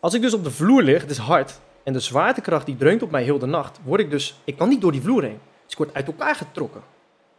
Als 0.00 0.14
ik 0.14 0.20
dus 0.20 0.34
op 0.34 0.44
de 0.44 0.50
vloer 0.50 0.82
lig, 0.82 1.00
het 1.00 1.10
is 1.10 1.18
hard, 1.18 1.60
en 1.82 1.92
de 1.92 2.00
zwaartekracht 2.00 2.66
die 2.66 2.76
dreunt 2.76 3.02
op 3.02 3.10
mij 3.10 3.22
heel 3.22 3.38
de 3.38 3.46
nacht, 3.46 3.78
word 3.84 4.00
ik 4.00 4.10
dus, 4.10 4.40
ik 4.44 4.56
kan 4.56 4.68
niet 4.68 4.80
door 4.80 4.92
die 4.92 5.00
vloer 5.02 5.22
heen. 5.22 5.38
Dus 5.64 5.72
ik 5.72 5.78
word 5.78 5.94
uit 5.94 6.06
elkaar 6.06 6.34
getrokken. 6.34 6.80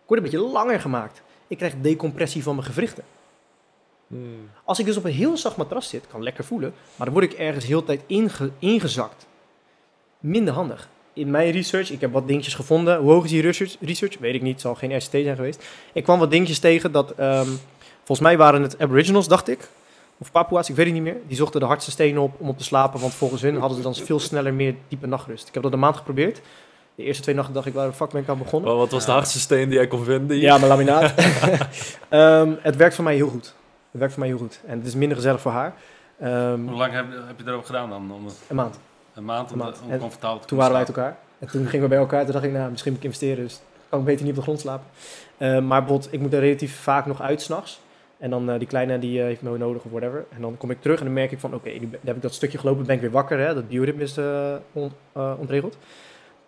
Ik 0.04 0.08
word 0.16 0.20
een 0.20 0.30
beetje 0.32 0.48
langer 0.48 0.80
gemaakt. 0.80 1.22
Ik 1.48 1.58
krijg 1.58 1.74
decompressie 1.82 2.44
van 2.44 2.56
mijn 2.56 2.68
gewrichten. 2.68 3.04
Hmm. 4.08 4.50
Als 4.64 4.80
ik 4.80 4.86
dus 4.86 4.98
op 4.98 5.04
een 5.04 5.12
heel 5.12 5.38
zacht 5.38 5.58
matras 5.58 5.90
zit, 5.90 6.08
kan 6.12 6.24
lekker 6.24 6.44
voelen, 6.44 6.74
maar 6.96 7.06
dan 7.06 7.16
word 7.16 7.32
ik 7.32 7.40
ergens 7.40 7.66
heel 7.66 7.80
de 7.80 7.86
tijd 7.86 8.02
inge- 8.08 8.52
ingezakt. 8.60 9.28
Minder 10.20 10.54
handig. 10.54 10.90
In 11.14 11.30
mijn 11.30 11.52
research, 11.52 11.92
ik 11.92 12.02
heb 12.02 12.12
wat 12.12 12.28
dingetjes 12.28 12.54
gevonden. 12.54 12.98
Hoe 13.00 13.12
hoog 13.12 13.24
is 13.24 13.30
die 13.30 13.42
research? 13.42 13.76
research? 13.80 14.18
Weet 14.18 14.36
ik 14.36 14.42
niet, 14.42 14.52
het 14.52 14.62
zal 14.62 14.76
geen 14.76 14.96
RCT 14.98 15.10
zijn 15.10 15.36
geweest. 15.36 15.66
Ik 15.94 16.04
kwam 16.04 16.20
wat 16.20 16.32
dingetjes 16.32 16.60
tegen 16.60 16.92
dat, 16.92 17.12
ehm, 17.12 17.48
volgens 17.98 18.20
mij 18.20 18.38
waren 18.38 18.62
het 18.62 18.80
Aboriginals, 18.80 19.28
dacht 19.28 19.48
ik. 19.48 19.70
Of 20.22 20.32
Papua's, 20.32 20.70
ik 20.70 20.76
weet 20.76 20.86
het 20.86 20.94
niet 20.94 21.04
meer. 21.04 21.18
Die 21.28 21.36
zochten 21.38 21.60
de 21.60 21.66
hardste 21.66 21.92
stenen 21.92 22.22
op 22.22 22.34
om 22.38 22.50
op 22.50 22.58
te 22.58 22.64
slapen, 22.64 23.00
want 23.00 23.14
volgens 23.14 23.42
hun 23.42 23.58
hadden 23.60 23.78
ze 23.78 23.84
dan 23.84 23.96
veel 23.96 24.20
sneller 24.20 24.54
meer 24.54 24.76
diepe 24.88 25.08
nachtrust. 25.08 25.48
Ik 25.48 25.54
heb 25.54 25.64
dat 25.64 25.74
een 25.74 25.80
maand 25.80 25.98
geprobeerd. 25.98 26.42
De 26.96 27.04
eerste 27.04 27.24
twee 27.24 27.36
nachten 27.36 27.54
dacht 27.54 27.66
ik, 27.66 27.74
waar 27.74 27.88
de 27.88 27.94
fuck 27.94 28.10
ben 28.12 28.22
ik 28.22 28.30
aan 28.30 28.38
begonnen? 28.38 28.76
Wat 28.76 28.92
was 28.92 29.06
de 29.06 29.12
hardste 29.12 29.40
steen 29.40 29.70
die 29.70 29.78
jij 29.78 29.88
kon 29.88 30.04
vinden? 30.04 30.36
hier? 30.36 30.46
Ja, 30.46 30.58
mijn 30.58 30.68
laminaat. 30.68 31.14
Ehm, 32.10 32.52
het 32.62 32.76
werkt 32.76 32.96
voor 32.96 33.04
mij 33.04 33.16
heel 33.16 33.28
goed. 33.28 33.54
Het 33.92 34.00
werkt 34.00 34.14
voor 34.14 34.20
mij 34.24 34.30
heel 34.32 34.38
goed. 34.40 34.60
En 34.66 34.78
het 34.78 34.88
is 34.88 34.96
minder 34.96 35.18
gezellig 35.18 35.42
voor 35.42 35.52
haar. 35.52 35.74
Ehm, 36.20 36.68
Hoe 36.68 36.78
lang 36.78 36.94
heb, 36.94 37.06
heb 37.28 37.38
je 37.40 37.44
erover 37.46 37.66
gedaan 37.66 37.90
dan? 37.90 38.12
Om 38.14 38.26
het- 38.26 38.42
een 38.48 38.56
maand. 38.56 38.80
een 39.14 39.26
maand 39.26 39.52
om, 39.52 39.60
Een 39.60 39.66
maand. 39.66 39.82
om 39.86 39.92
En 39.92 40.00
comfortabel 40.00 40.40
te 40.40 40.46
Toen 40.48 40.58
waren 40.58 40.72
wij 40.74 40.82
uit 40.86 40.96
elkaar. 40.96 41.18
En 41.40 41.48
toen 41.48 41.66
gingen 41.66 41.82
we 41.84 41.88
bij 41.90 41.98
elkaar. 41.98 42.24
Toen 42.24 42.34
dacht 42.34 42.46
ik, 42.46 42.52
nou, 42.52 42.70
misschien 42.70 42.92
moet 42.92 43.00
ik 43.04 43.06
investeren. 43.06 43.44
Dus 43.44 43.62
kan 43.90 44.00
ik 44.00 44.06
beter 44.06 44.22
niet 44.22 44.30
op 44.32 44.38
de 44.38 44.44
grond 44.44 44.60
slapen. 44.60 44.86
Ehm, 45.38 45.68
maar 45.68 45.80
bijvoorbeeld, 45.80 46.14
ik 46.14 46.20
moet 46.20 46.34
er 46.34 46.40
relatief 46.40 46.80
vaak 46.82 47.06
nog 47.06 47.22
uit 47.22 47.42
s'nachts. 47.42 47.80
En 48.20 48.30
dan 48.30 48.50
eh, 48.50 48.58
die 48.60 48.68
kleine, 48.68 49.00
die 49.00 49.20
eh, 49.20 49.26
heeft 49.26 49.42
me 49.42 49.58
nodig 49.58 49.84
of 49.84 49.92
whatever. 49.92 50.26
En 50.30 50.42
dan 50.42 50.58
kom 50.58 50.72
ik 50.72 50.82
terug 50.82 51.00
en 51.00 51.06
dan 51.06 51.14
merk 51.14 51.32
ik 51.32 51.40
van, 51.40 51.54
oké, 51.54 51.70
nu 51.70 51.88
ben- 51.88 52.00
heb 52.06 52.16
ik 52.16 52.22
dat 52.22 52.34
stukje 52.34 52.58
gelopen. 52.58 52.86
ben 52.86 52.96
ik 52.96 53.02
weer 53.02 53.12
wakker. 53.12 53.40
Hè, 53.40 53.54
dat 53.54 53.68
bioritme 53.68 54.04
is 54.04 54.18
eh, 54.18 54.54
on- 54.74 54.92
eh, 55.12 55.34
ontregeld. 55.38 55.78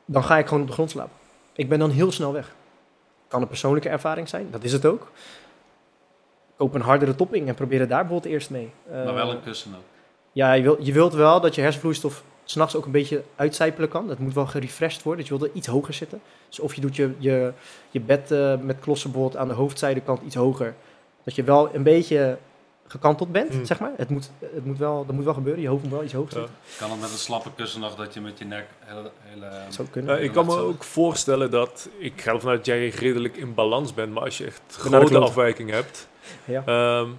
Dan 0.05 0.23
ga 0.23 0.37
ik 0.37 0.45
gewoon 0.47 0.61
op 0.61 0.67
de 0.67 0.73
grond 0.73 0.89
slapen. 0.89 1.13
Ik 1.53 1.69
ben 1.69 1.79
dan 1.79 1.89
heel 1.89 2.11
snel 2.11 2.33
weg. 2.33 2.55
Kan 3.27 3.41
een 3.41 3.47
persoonlijke 3.47 3.89
ervaring 3.89 4.29
zijn. 4.29 4.47
Dat 4.51 4.63
is 4.63 4.73
het 4.73 4.85
ook. 4.85 5.11
Koop 6.55 6.73
een 6.73 6.81
hardere 6.81 7.15
topping 7.15 7.47
en 7.47 7.55
probeer 7.55 7.79
het 7.79 7.89
daar 7.89 8.01
bijvoorbeeld 8.05 8.33
eerst 8.33 8.49
mee. 8.49 8.69
Maar 8.91 9.13
wel 9.13 9.31
een 9.31 9.41
kussen 9.41 9.71
ook. 9.75 9.81
ja, 10.31 10.53
je, 10.53 10.63
wil, 10.63 10.77
je 10.79 10.91
wilt 10.93 11.13
wel 11.13 11.41
dat 11.41 11.55
je 11.55 11.61
hersenvloeistof 11.61 12.23
s'nachts 12.43 12.75
ook 12.75 12.85
een 12.85 12.91
beetje 12.91 13.23
uitcijpelen 13.35 13.89
kan. 13.89 14.07
Dat 14.07 14.19
moet 14.19 14.33
wel 14.33 14.45
gerefreshed 14.45 15.03
worden, 15.03 15.21
dus 15.21 15.31
je 15.31 15.37
wilt 15.39 15.49
er 15.51 15.57
iets 15.57 15.67
hoger 15.67 15.93
zitten. 15.93 16.21
Dus 16.47 16.59
of 16.59 16.73
je 16.73 16.81
doet 16.81 16.95
je, 16.95 17.11
je, 17.17 17.53
je 17.89 17.99
bed 17.99 18.29
met 18.61 18.79
klossen 18.79 19.11
bijvoorbeeld 19.11 19.41
aan 19.41 19.47
de 19.47 19.53
hoofdzijdekant 19.53 20.21
iets 20.21 20.35
hoger. 20.35 20.73
Dat 21.23 21.35
je 21.35 21.43
wel 21.43 21.75
een 21.75 21.83
beetje 21.83 22.37
gekanteld 22.87 23.31
bent, 23.31 23.53
Mm. 23.53 23.65
zeg 23.65 23.79
maar. 23.79 23.91
Het 23.97 24.09
moet, 24.09 24.29
het 24.39 24.65
moet 24.65 24.77
wel, 24.77 25.05
dat 25.05 25.15
moet 25.15 25.23
wel 25.23 25.33
gebeuren, 25.33 25.61
je 25.61 25.67
hoofd 25.67 25.83
moet 25.83 25.91
wel 25.91 26.03
iets 26.03 26.13
hoger 26.13 26.33
Ja. 26.33 26.39
zitten. 26.39 26.55
Kan 26.79 26.91
het 26.91 26.99
met 27.01 27.11
een 27.11 27.17
slappe 27.17 27.49
kussen 27.55 27.81
nog 27.81 27.95
dat 27.95 28.13
je 28.13 28.21
met 28.21 28.37
je 28.39 28.45
nek 28.45 28.65
hele... 28.79 29.11
hele 29.21 29.49
Dat 29.65 29.73
zou 29.73 29.87
kunnen. 29.87 30.23
Ik 30.23 30.31
kan 30.31 30.45
me 30.45 30.57
ook 30.57 30.83
voorstellen 30.83 31.51
dat, 31.51 31.89
ik 31.97 32.21
ga 32.21 32.31
ervan 32.33 32.49
uit 32.49 32.57
dat 32.57 32.65
jij 32.65 32.89
redelijk 32.89 33.37
in 33.37 33.53
balans 33.53 33.93
bent, 33.93 34.13
maar 34.13 34.23
als 34.23 34.37
je 34.37 34.45
echt 34.45 34.61
de 34.67 34.79
grote 34.79 35.17
afwijking 35.19 35.69
hebt, 35.69 36.07
Ja. 36.45 36.63
ehm, 36.65 37.09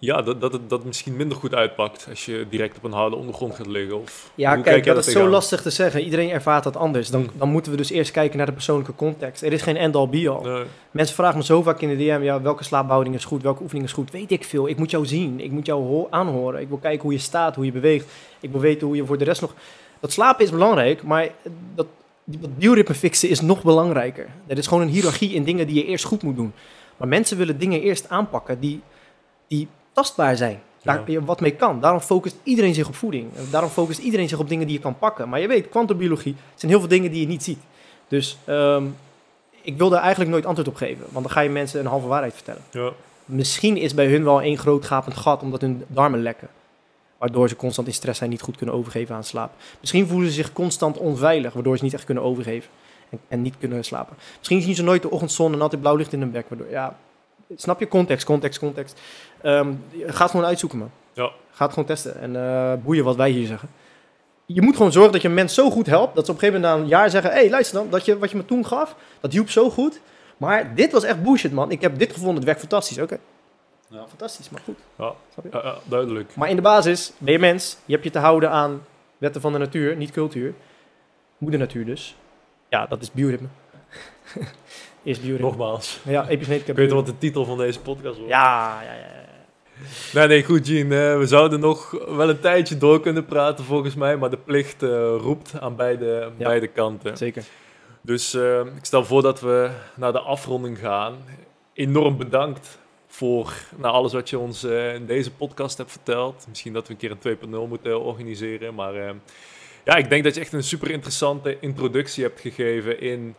ja, 0.00 0.22
dat, 0.22 0.40
dat, 0.40 0.52
het, 0.52 0.68
dat 0.70 0.84
misschien 0.84 1.16
minder 1.16 1.36
goed 1.36 1.54
uitpakt 1.54 2.06
als 2.10 2.24
je 2.24 2.46
direct 2.50 2.76
op 2.76 2.84
een 2.84 2.92
harde 2.92 3.16
ondergrond 3.16 3.54
gaat 3.54 3.66
liggen. 3.66 4.00
Of, 4.00 4.30
Ja, 4.34 4.56
kijk, 4.56 4.84
dat 4.84 5.06
is 5.06 5.12
zo 5.12 5.28
lastig 5.28 5.62
te 5.62 5.70
zeggen. 5.70 6.02
Iedereen 6.02 6.30
ervaart 6.30 6.64
dat 6.64 6.76
anders. 6.76 7.10
Dan, 7.10 7.28
dan 7.38 7.48
moeten 7.48 7.70
we 7.72 7.78
dus 7.78 7.90
eerst 7.90 8.10
kijken 8.10 8.36
naar 8.36 8.46
de 8.46 8.52
persoonlijke 8.52 8.94
context. 8.94 9.42
Er 9.42 9.52
is 9.52 9.62
geen 9.62 9.76
end-all 9.76 10.08
be-all. 10.08 10.42
Nee. 10.42 10.64
Mensen 10.90 11.14
vragen 11.14 11.38
me 11.38 11.44
zo 11.44 11.62
vaak 11.62 11.80
in 11.80 11.88
de 11.88 11.96
DM, 11.96 12.20
ja, 12.22 12.42
welke 12.42 12.64
slaapbehouding 12.64 13.14
is 13.14 13.24
goed, 13.24 13.42
welke 13.42 13.62
oefening 13.62 13.86
is 13.86 13.92
goed. 13.92 14.10
Weet 14.10 14.30
ik 14.30 14.44
veel. 14.44 14.68
Ik 14.68 14.76
moet 14.78 14.90
jou 14.90 15.06
zien. 15.06 15.40
Ik 15.40 15.50
moet 15.50 15.66
jou 15.66 15.82
ho- 15.82 16.06
aanhoren. 16.10 16.60
Ik 16.60 16.68
wil 16.68 16.78
kijken 16.78 17.02
hoe 17.02 17.12
je 17.12 17.18
staat, 17.18 17.54
hoe 17.54 17.64
je 17.64 17.72
beweegt. 17.72 18.06
Ik 18.40 18.50
wil 18.50 18.60
weten 18.60 18.86
hoe 18.86 18.96
je 18.96 19.06
voor 19.06 19.18
de 19.18 19.24
rest 19.24 19.40
nog... 19.40 19.54
Dat 20.00 20.12
slapen 20.12 20.44
is 20.44 20.50
belangrijk, 20.50 21.02
maar 21.02 21.28
dat, 21.74 21.86
dat 22.24 22.56
bioritme 22.58 22.94
fixen 22.94 23.28
is 23.28 23.40
nog 23.40 23.62
belangrijker. 23.62 24.26
Er 24.46 24.58
is 24.58 24.66
gewoon 24.66 24.82
een 24.82 24.88
hiërarchie 24.88 25.32
in 25.34 25.44
dingen 25.44 25.66
die 25.66 25.76
je 25.76 25.84
eerst 25.84 26.04
goed 26.04 26.22
moet 26.22 26.36
doen. 26.36 26.52
Maar 26.96 27.08
mensen 27.08 27.36
willen 27.36 27.58
dingen 27.58 27.80
eerst 27.80 28.08
aanpakken 28.08 28.60
die, 28.60 28.80
die 29.48 29.68
tastbaar 29.98 30.36
zijn. 30.36 30.60
Daar 30.82 31.10
je 31.10 31.24
wat 31.24 31.40
mee 31.40 31.50
kan. 31.50 31.80
Daarom 31.80 32.00
focust 32.00 32.36
iedereen 32.42 32.74
zich 32.74 32.88
op 32.88 32.94
voeding. 32.94 33.30
Daarom 33.50 33.70
focust 33.70 33.98
iedereen 33.98 34.28
zich 34.28 34.38
op 34.38 34.48
dingen 34.48 34.66
die 34.66 34.76
je 34.76 34.82
kan 34.82 34.98
pakken. 34.98 35.28
Maar 35.28 35.40
je 35.40 35.48
weet, 35.48 35.68
kwantumbiologie 35.68 36.36
zijn 36.54 36.70
heel 36.70 36.80
veel 36.80 36.88
dingen 36.88 37.10
die 37.10 37.20
je 37.20 37.26
niet 37.26 37.42
ziet. 37.42 37.58
Dus 38.08 38.38
ehm, 38.44 38.84
ik 39.62 39.76
wil 39.78 39.88
daar 39.88 40.00
eigenlijk 40.00 40.30
nooit 40.30 40.46
antwoord 40.46 40.68
op 40.68 40.74
geven. 40.74 41.04
Want 41.10 41.24
dan 41.24 41.34
ga 41.34 41.40
je 41.40 41.50
mensen 41.50 41.80
een 41.80 41.86
halve 41.86 42.06
waarheid 42.06 42.34
vertellen. 42.34 42.62
Ja. 42.70 42.92
Misschien 43.24 43.76
is 43.76 43.94
bij 43.94 44.06
hun 44.06 44.24
wel 44.24 44.42
één 44.42 44.58
groot 44.58 44.84
gapend 44.84 45.16
gat 45.16 45.42
omdat 45.42 45.60
hun 45.60 45.84
darmen 45.86 46.22
lekken. 46.22 46.48
Waardoor 47.18 47.48
ze 47.48 47.56
constant 47.56 47.86
in 47.86 47.94
stress 47.94 48.18
zijn 48.18 48.30
en 48.30 48.36
niet 48.36 48.44
goed 48.44 48.56
kunnen 48.56 48.74
overgeven 48.74 49.14
aan 49.14 49.24
slaap. 49.24 49.52
Misschien 49.80 50.06
voelen 50.06 50.28
ze 50.28 50.34
zich 50.34 50.52
constant 50.52 50.98
onveilig, 50.98 51.52
waardoor 51.52 51.76
ze 51.76 51.84
niet 51.84 51.94
echt 51.94 52.04
kunnen 52.04 52.24
overgeven. 52.24 52.70
En, 53.10 53.18
en 53.28 53.42
niet 53.42 53.58
kunnen 53.58 53.84
slapen. 53.84 54.16
Misschien 54.38 54.62
zien 54.62 54.74
ze 54.74 54.82
nooit 54.82 55.02
de 55.02 55.10
ochtendzon 55.10 55.52
en 55.52 55.60
altijd 55.60 55.80
blauw 55.80 55.96
licht 55.96 56.12
in 56.12 56.20
hun 56.20 56.30
bek. 56.30 56.48
Waardoor, 56.48 56.70
ja, 56.70 56.96
snap 57.56 57.80
je? 57.80 57.88
Context, 57.88 58.26
context, 58.26 58.58
context. 58.58 59.00
Ehm, 59.42 59.72
ga 60.06 60.22
het 60.22 60.30
gewoon 60.30 60.46
uitzoeken, 60.46 60.78
man. 60.78 60.90
Ja. 61.12 61.30
Ga 61.50 61.64
het 61.64 61.72
gewoon 61.72 61.88
testen. 61.88 62.20
En 62.20 62.36
eh, 62.36 62.72
boeien 62.84 63.04
wat 63.04 63.16
wij 63.16 63.30
hier 63.30 63.46
zeggen. 63.46 63.68
Je 64.46 64.62
moet 64.62 64.76
gewoon 64.76 64.92
zorgen 64.92 65.12
dat 65.12 65.22
je 65.22 65.28
een 65.28 65.34
mens 65.34 65.54
zo 65.54 65.70
goed 65.70 65.86
helpt... 65.86 66.14
dat 66.14 66.24
ze 66.26 66.30
op 66.32 66.36
een 66.36 66.44
gegeven 66.44 66.60
moment 66.62 66.80
na 66.80 66.84
een 66.84 67.00
jaar 67.00 67.10
zeggen... 67.10 67.30
hé, 67.30 67.36
hey, 67.38 67.50
luister 67.50 67.78
dan, 67.78 67.90
dat 67.90 68.04
je, 68.04 68.18
wat 68.18 68.30
je 68.30 68.36
me 68.36 68.44
toen 68.44 68.66
gaf, 68.66 68.94
dat 69.20 69.32
hielp 69.32 69.50
zo 69.50 69.70
goed... 69.70 70.00
Maar 70.36 70.74
dit 70.74 70.92
was 70.92 71.04
echt 71.04 71.22
bullshit, 71.22 71.52
man. 71.52 71.70
Ik 71.70 71.80
heb 71.80 71.98
dit 71.98 72.12
gevonden, 72.12 72.34
het 72.36 72.44
werkt 72.44 72.60
fantastisch. 72.60 72.98
Oké, 72.98 73.18
Ja. 73.88 74.04
fantastisch, 74.08 74.50
maar 74.50 74.60
goed. 74.64 74.78
Ja. 74.98 75.12
Snap 75.32 75.44
je? 75.44 75.50
Ja, 75.52 75.60
ja, 75.64 75.78
duidelijk. 75.84 76.36
Maar 76.36 76.48
in 76.48 76.56
de 76.56 76.62
basis 76.62 77.12
ben 77.18 77.32
je 77.32 77.38
mens. 77.38 77.76
Je 77.84 77.92
hebt 77.92 78.04
je 78.04 78.10
te 78.10 78.18
houden 78.18 78.50
aan 78.50 78.84
wetten 79.18 79.40
van 79.40 79.52
de 79.52 79.58
natuur, 79.58 79.96
niet 79.96 80.10
cultuur. 80.10 80.54
Moeder 81.38 81.60
natuur 81.60 81.84
dus. 81.84 82.16
Ja, 82.68 82.86
dat 82.86 83.02
is 83.02 83.12
bioritme. 83.12 83.46
Eerst 85.02 85.20
bioritme. 85.20 85.46
Nogmaals. 85.48 86.00
Ja, 86.04 86.28
epigenetica. 86.28 86.70
Ik 86.70 86.76
weet 86.76 86.90
wat 86.90 87.06
de 87.06 87.18
titel 87.18 87.44
van 87.44 87.58
deze 87.58 87.80
podcast 87.80 88.16
wordt. 88.16 88.30
Ja, 88.32 88.82
ja, 88.82 88.92
ja. 88.92 89.06
Nee, 90.14 90.26
nee, 90.26 90.44
goed, 90.44 90.68
eh, 90.68 91.18
we 91.18 91.24
zouden 91.26 91.60
nog 91.60 91.90
wel 92.08 92.28
een 92.28 92.40
tijdje 92.40 92.76
door 92.78 93.00
kunnen 93.00 93.24
praten, 93.24 93.64
volgens 93.64 93.94
mij. 93.94 94.16
Maar 94.16 94.30
de 94.30 94.38
plicht 94.38 94.82
eh, 94.82 94.88
roept 95.18 95.60
aan 95.60 95.76
beide, 95.76 96.30
Ja. 96.36 96.44
beide 96.44 96.66
kanten. 96.66 97.16
Zeker. 97.16 97.44
Dus 98.00 98.34
eh, 98.34 98.60
ik 98.60 98.84
stel 98.84 99.04
voor 99.04 99.22
dat 99.22 99.40
we 99.40 99.70
naar 99.96 100.12
de 100.12 100.20
afronding 100.20 100.78
gaan. 100.78 101.14
Enorm 101.72 102.16
bedankt 102.16 102.78
voor 103.06 103.52
nou, 103.76 103.94
alles 103.94 104.12
wat 104.12 104.30
je 104.30 104.38
ons 104.38 104.64
eh, 104.64 104.94
in 104.94 105.06
deze 105.06 105.30
podcast 105.30 105.78
hebt 105.78 105.90
verteld. 105.90 106.46
Misschien 106.48 106.72
dat 106.72 106.86
we 106.86 106.92
een 106.92 106.98
keer 106.98 107.10
een 107.10 107.38
2.0 107.66 107.68
moeten 107.68 108.00
organiseren. 108.00 108.74
Maar 108.74 108.94
ja, 109.84 109.96
ik 109.96 110.08
denk 110.08 110.24
dat 110.24 110.34
je 110.34 110.40
echt 110.40 110.52
een 110.52 110.62
super 110.62 110.90
interessante 110.90 111.56
introductie 111.60 112.22
hebt 112.24 112.40
gegeven 112.40 113.00
in 113.00 113.34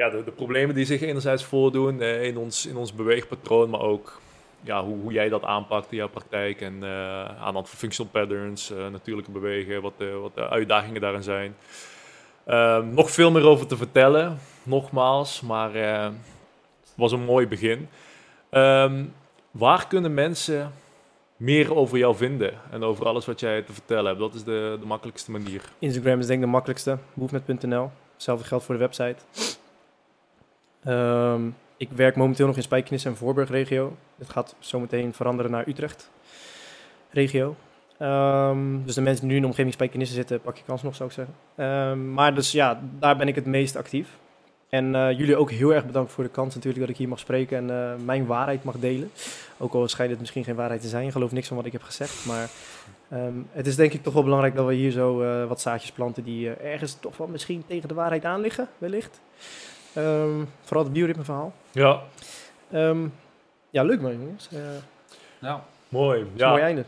ja, 0.00 0.10
de, 0.10 0.24
de 0.24 0.30
problemen 0.30 0.74
die 0.74 0.84
zich 0.84 1.00
enerzijds 1.00 1.44
voordoen 1.44 2.00
eh, 2.00 2.24
in, 2.24 2.36
ons, 2.36 2.66
in 2.66 2.76
ons 2.76 2.94
beweegpatroon, 2.94 3.70
maar 3.70 3.80
ook 3.80 4.20
ja, 4.60 4.84
hoe, 4.84 4.98
hoe 4.98 5.12
jij 5.12 5.28
dat 5.28 5.44
aanpakt 5.44 5.90
in 5.90 5.96
jouw 5.96 6.08
praktijk. 6.08 6.60
En 6.60 6.74
uh, 6.82 7.24
aan 7.24 7.52
van 7.52 7.66
functional 7.66 8.10
patterns, 8.10 8.70
uh, 8.70 8.88
natuurlijke 8.88 9.30
bewegen, 9.30 9.82
wat 9.82 9.92
de, 9.96 10.10
wat 10.10 10.34
de 10.34 10.48
uitdagingen 10.48 11.00
daarin 11.00 11.22
zijn. 11.22 11.56
Um, 12.46 12.94
nog 12.94 13.10
veel 13.10 13.30
meer 13.30 13.46
over 13.46 13.66
te 13.66 13.76
vertellen, 13.76 14.38
nogmaals, 14.62 15.40
maar 15.40 15.74
het 15.74 16.94
was 16.94 17.12
een 17.12 17.24
mooi 17.24 17.46
begin. 17.46 17.88
Um, 18.50 19.14
waar 19.50 19.86
kunnen 19.86 20.14
mensen 20.14 20.72
meer 21.36 21.74
over 21.74 21.98
jou 21.98 22.16
vinden 22.16 22.52
en 22.70 22.82
over 22.82 23.06
alles 23.06 23.26
wat 23.26 23.40
jij 23.40 23.62
te 23.62 23.72
vertellen 23.72 24.06
hebt? 24.06 24.18
Dat 24.18 24.34
is 24.34 24.44
de, 24.44 24.76
de 24.80 24.86
makkelijkste 24.86 25.30
manier. 25.30 25.62
Instagram 25.78 26.18
is 26.18 26.26
denk 26.26 26.38
ik 26.38 26.44
de 26.44 26.50
makkelijkste, 26.50 26.98
movement.nl. 27.14 27.90
Hetzelfde 28.14 28.44
geldt 28.46 28.64
voor 28.64 28.74
de 28.74 28.80
website. 28.80 29.16
Um, 30.86 31.56
ik 31.80 31.88
werk 31.92 32.16
momenteel 32.16 32.46
nog 32.46 32.56
in 32.56 32.62
Spijkenis 32.62 33.04
en 33.04 33.16
Voorburgregio. 33.16 33.96
Het 34.18 34.30
gaat 34.30 34.54
zometeen 34.58 35.14
veranderen 35.14 35.50
naar 35.50 35.68
Utrecht 35.68 36.10
regio. 37.10 37.56
Um, 37.98 38.82
dus 38.84 38.94
de 38.94 39.00
mensen 39.00 39.20
die 39.20 39.30
nu 39.30 39.36
in 39.36 39.42
de 39.42 39.48
omgeving 39.48 39.72
Spijkenissen 39.72 40.16
zitten, 40.16 40.40
pak 40.40 40.56
je 40.56 40.62
kans 40.66 40.82
nog, 40.82 40.94
zou 40.94 41.08
ik 41.08 41.14
zeggen. 41.14 41.34
Um, 41.90 42.12
maar 42.12 42.34
dus 42.34 42.52
ja, 42.52 42.80
daar 42.98 43.16
ben 43.16 43.28
ik 43.28 43.34
het 43.34 43.46
meest 43.46 43.76
actief. 43.76 44.08
En 44.68 44.94
uh, 44.94 45.10
jullie 45.10 45.36
ook 45.36 45.50
heel 45.50 45.74
erg 45.74 45.86
bedankt 45.86 46.12
voor 46.12 46.24
de 46.24 46.30
kans 46.30 46.54
natuurlijk 46.54 46.80
dat 46.80 46.90
ik 46.90 46.96
hier 46.96 47.08
mag 47.08 47.18
spreken 47.18 47.56
en 47.56 47.68
uh, 47.68 48.04
mijn 48.04 48.26
waarheid 48.26 48.64
mag 48.64 48.78
delen. 48.78 49.10
Ook 49.58 49.74
al 49.74 49.88
schijnt 49.88 50.10
het 50.10 50.20
misschien 50.20 50.44
geen 50.44 50.54
waarheid 50.54 50.80
te 50.80 50.88
zijn, 50.88 51.06
ik 51.06 51.12
geloof 51.12 51.32
niks 51.32 51.48
van 51.48 51.56
wat 51.56 51.66
ik 51.66 51.72
heb 51.72 51.82
gezegd. 51.82 52.26
Maar 52.26 52.50
um, 53.12 53.48
het 53.52 53.66
is 53.66 53.76
denk 53.76 53.92
ik 53.92 54.02
toch 54.02 54.14
wel 54.14 54.22
belangrijk 54.22 54.54
dat 54.54 54.66
we 54.66 54.74
hier 54.74 54.90
zo 54.90 55.22
uh, 55.22 55.46
wat 55.46 55.60
zaadjes 55.60 55.92
planten 55.92 56.24
die 56.24 56.50
ergens 56.50 56.94
toch 57.00 57.16
wel 57.16 57.26
misschien 57.26 57.64
tegen 57.66 57.88
de 57.88 57.94
waarheid 57.94 58.24
aan 58.24 58.40
liggen, 58.40 58.68
wellicht. 58.78 59.20
Um, 59.96 60.48
vooral 60.62 60.84
het 60.84 60.92
bioritme 60.92 61.24
verhaal. 61.24 61.52
Ja. 61.72 62.02
Um, 62.72 63.12
ja, 63.70 63.82
leuk 63.82 64.00
man 64.00 64.12
jongens. 64.12 64.48
Uh, 64.52 64.60
ja. 65.38 65.64
Mooi. 65.88 66.26
Ja. 66.34 66.48
Mooi 66.50 66.62
einde. 66.62 66.84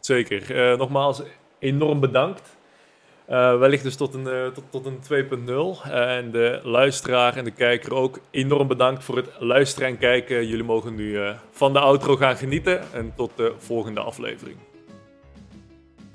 Zeker. 0.00 0.70
Uh, 0.72 0.78
nogmaals, 0.78 1.22
enorm 1.58 2.00
bedankt. 2.00 2.56
Uh, 3.28 3.58
wellicht 3.58 3.82
dus 3.82 3.96
tot 3.96 4.14
een, 4.14 4.52
tot, 4.52 4.64
tot 4.70 4.86
een 4.86 5.26
2.0. 5.86 5.90
en 5.90 6.30
de 6.30 6.60
luisteraar 6.62 7.36
en 7.36 7.44
de 7.44 7.50
kijker 7.50 7.94
ook 7.94 8.20
enorm 8.30 8.68
bedankt 8.68 9.04
voor 9.04 9.16
het 9.16 9.28
luisteren 9.38 9.88
en 9.88 9.98
kijken. 9.98 10.46
Jullie 10.46 10.64
mogen 10.64 10.94
nu 10.94 11.34
van 11.50 11.72
de 11.72 11.78
outro 11.78 12.16
gaan 12.16 12.36
genieten. 12.36 12.92
En 12.92 13.12
tot 13.16 13.30
de 13.36 13.54
volgende 13.58 14.00
aflevering. 14.00 14.56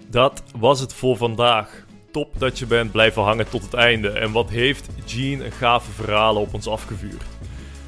Dat 0.08 0.44
was 0.58 0.80
het 0.80 0.94
voor 0.94 1.18
vandaag 1.18 1.86
top 2.12 2.40
dat 2.40 2.60
je 2.60 2.66
bent 2.66 2.92
blijven 2.92 3.22
hangen 3.22 3.50
tot 3.50 3.62
het 3.62 3.74
einde. 3.74 4.10
En 4.10 4.32
wat 4.32 4.50
heeft 4.50 4.88
Gene 5.06 5.46
een 5.46 5.52
gave 5.52 5.92
verhalen 5.92 6.42
op 6.42 6.54
ons 6.54 6.68
afgevuurd. 6.68 7.24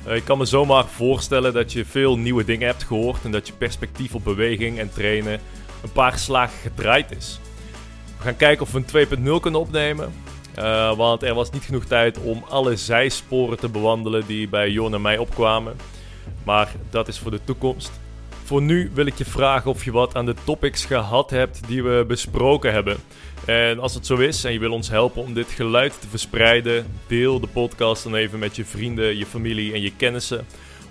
Uh, 0.07 0.15
ik 0.15 0.23
kan 0.23 0.37
me 0.37 0.45
zomaar 0.45 0.85
voorstellen 0.85 1.53
dat 1.53 1.71
je 1.71 1.85
veel 1.85 2.17
nieuwe 2.17 2.43
dingen 2.43 2.67
hebt 2.67 2.83
gehoord 2.83 3.23
en 3.23 3.31
dat 3.31 3.47
je 3.47 3.53
perspectief 3.53 4.15
op 4.15 4.23
beweging 4.23 4.79
en 4.79 4.89
trainen 4.89 5.39
een 5.83 5.91
paar 5.91 6.17
slagen 6.17 6.59
gedraaid 6.59 7.11
is. 7.17 7.39
We 8.17 8.23
gaan 8.23 8.35
kijken 8.35 8.65
of 8.65 8.71
we 8.71 8.83
een 8.99 9.37
2.0 9.37 9.41
kunnen 9.41 9.59
opnemen. 9.59 10.13
Uh, 10.59 10.95
want 10.95 11.23
er 11.23 11.33
was 11.33 11.51
niet 11.51 11.63
genoeg 11.63 11.85
tijd 11.85 12.19
om 12.19 12.43
alle 12.49 12.75
zijsporen 12.75 13.57
te 13.57 13.69
bewandelen 13.69 14.25
die 14.25 14.47
bij 14.47 14.69
Jon 14.69 14.93
en 14.93 15.01
mij 15.01 15.17
opkwamen. 15.17 15.75
Maar 16.43 16.71
dat 16.89 17.07
is 17.07 17.19
voor 17.19 17.31
de 17.31 17.43
toekomst. 17.43 18.00
Voor 18.51 18.61
nu 18.61 18.91
wil 18.93 19.05
ik 19.05 19.17
je 19.17 19.25
vragen 19.25 19.69
of 19.69 19.85
je 19.85 19.91
wat 19.91 20.15
aan 20.15 20.25
de 20.25 20.35
topics 20.43 20.85
gehad 20.85 21.29
hebt 21.29 21.67
die 21.67 21.83
we 21.83 22.05
besproken 22.07 22.71
hebben. 22.71 22.97
En 23.45 23.79
als 23.79 23.93
het 23.93 24.05
zo 24.05 24.15
is 24.15 24.43
en 24.43 24.53
je 24.53 24.59
wil 24.59 24.71
ons 24.71 24.89
helpen 24.89 25.21
om 25.21 25.33
dit 25.33 25.51
geluid 25.51 26.01
te 26.01 26.07
verspreiden, 26.07 26.85
deel 27.07 27.39
de 27.39 27.47
podcast 27.47 28.03
dan 28.03 28.15
even 28.15 28.39
met 28.39 28.55
je 28.55 28.65
vrienden, 28.65 29.17
je 29.17 29.25
familie 29.25 29.73
en 29.73 29.81
je 29.81 29.95
kennissen. 29.95 30.45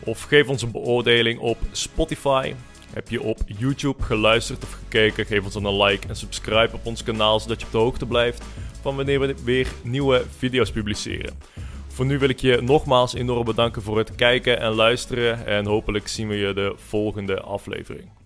Of 0.04 0.22
geef 0.22 0.48
ons 0.48 0.62
een 0.62 0.70
beoordeling 0.70 1.38
op 1.38 1.58
Spotify. 1.70 2.54
Heb 2.92 3.08
je 3.08 3.22
op 3.22 3.38
YouTube 3.46 4.02
geluisterd 4.02 4.62
of 4.62 4.72
gekeken? 4.72 5.26
Geef 5.26 5.44
ons 5.44 5.54
dan 5.54 5.64
een 5.64 5.82
like 5.82 6.08
en 6.08 6.16
subscribe 6.16 6.74
op 6.74 6.86
ons 6.86 7.02
kanaal 7.02 7.40
zodat 7.40 7.60
je 7.60 7.66
op 7.66 7.72
de 7.72 7.78
hoogte 7.78 8.06
blijft 8.06 8.44
van 8.82 8.96
wanneer 8.96 9.20
we 9.20 9.34
weer 9.44 9.68
nieuwe 9.82 10.24
video's 10.38 10.70
publiceren. 10.70 11.38
Voor 12.00 12.08
nu 12.08 12.18
wil 12.18 12.28
ik 12.28 12.40
je 12.40 12.60
nogmaals 12.62 13.14
enorm 13.14 13.44
bedanken 13.44 13.82
voor 13.82 13.98
het 13.98 14.14
kijken 14.14 14.60
en 14.60 14.72
luisteren 14.72 15.46
en 15.46 15.66
hopelijk 15.66 16.08
zien 16.08 16.28
we 16.28 16.34
je 16.36 16.52
de 16.52 16.72
volgende 16.76 17.40
aflevering. 17.40 18.19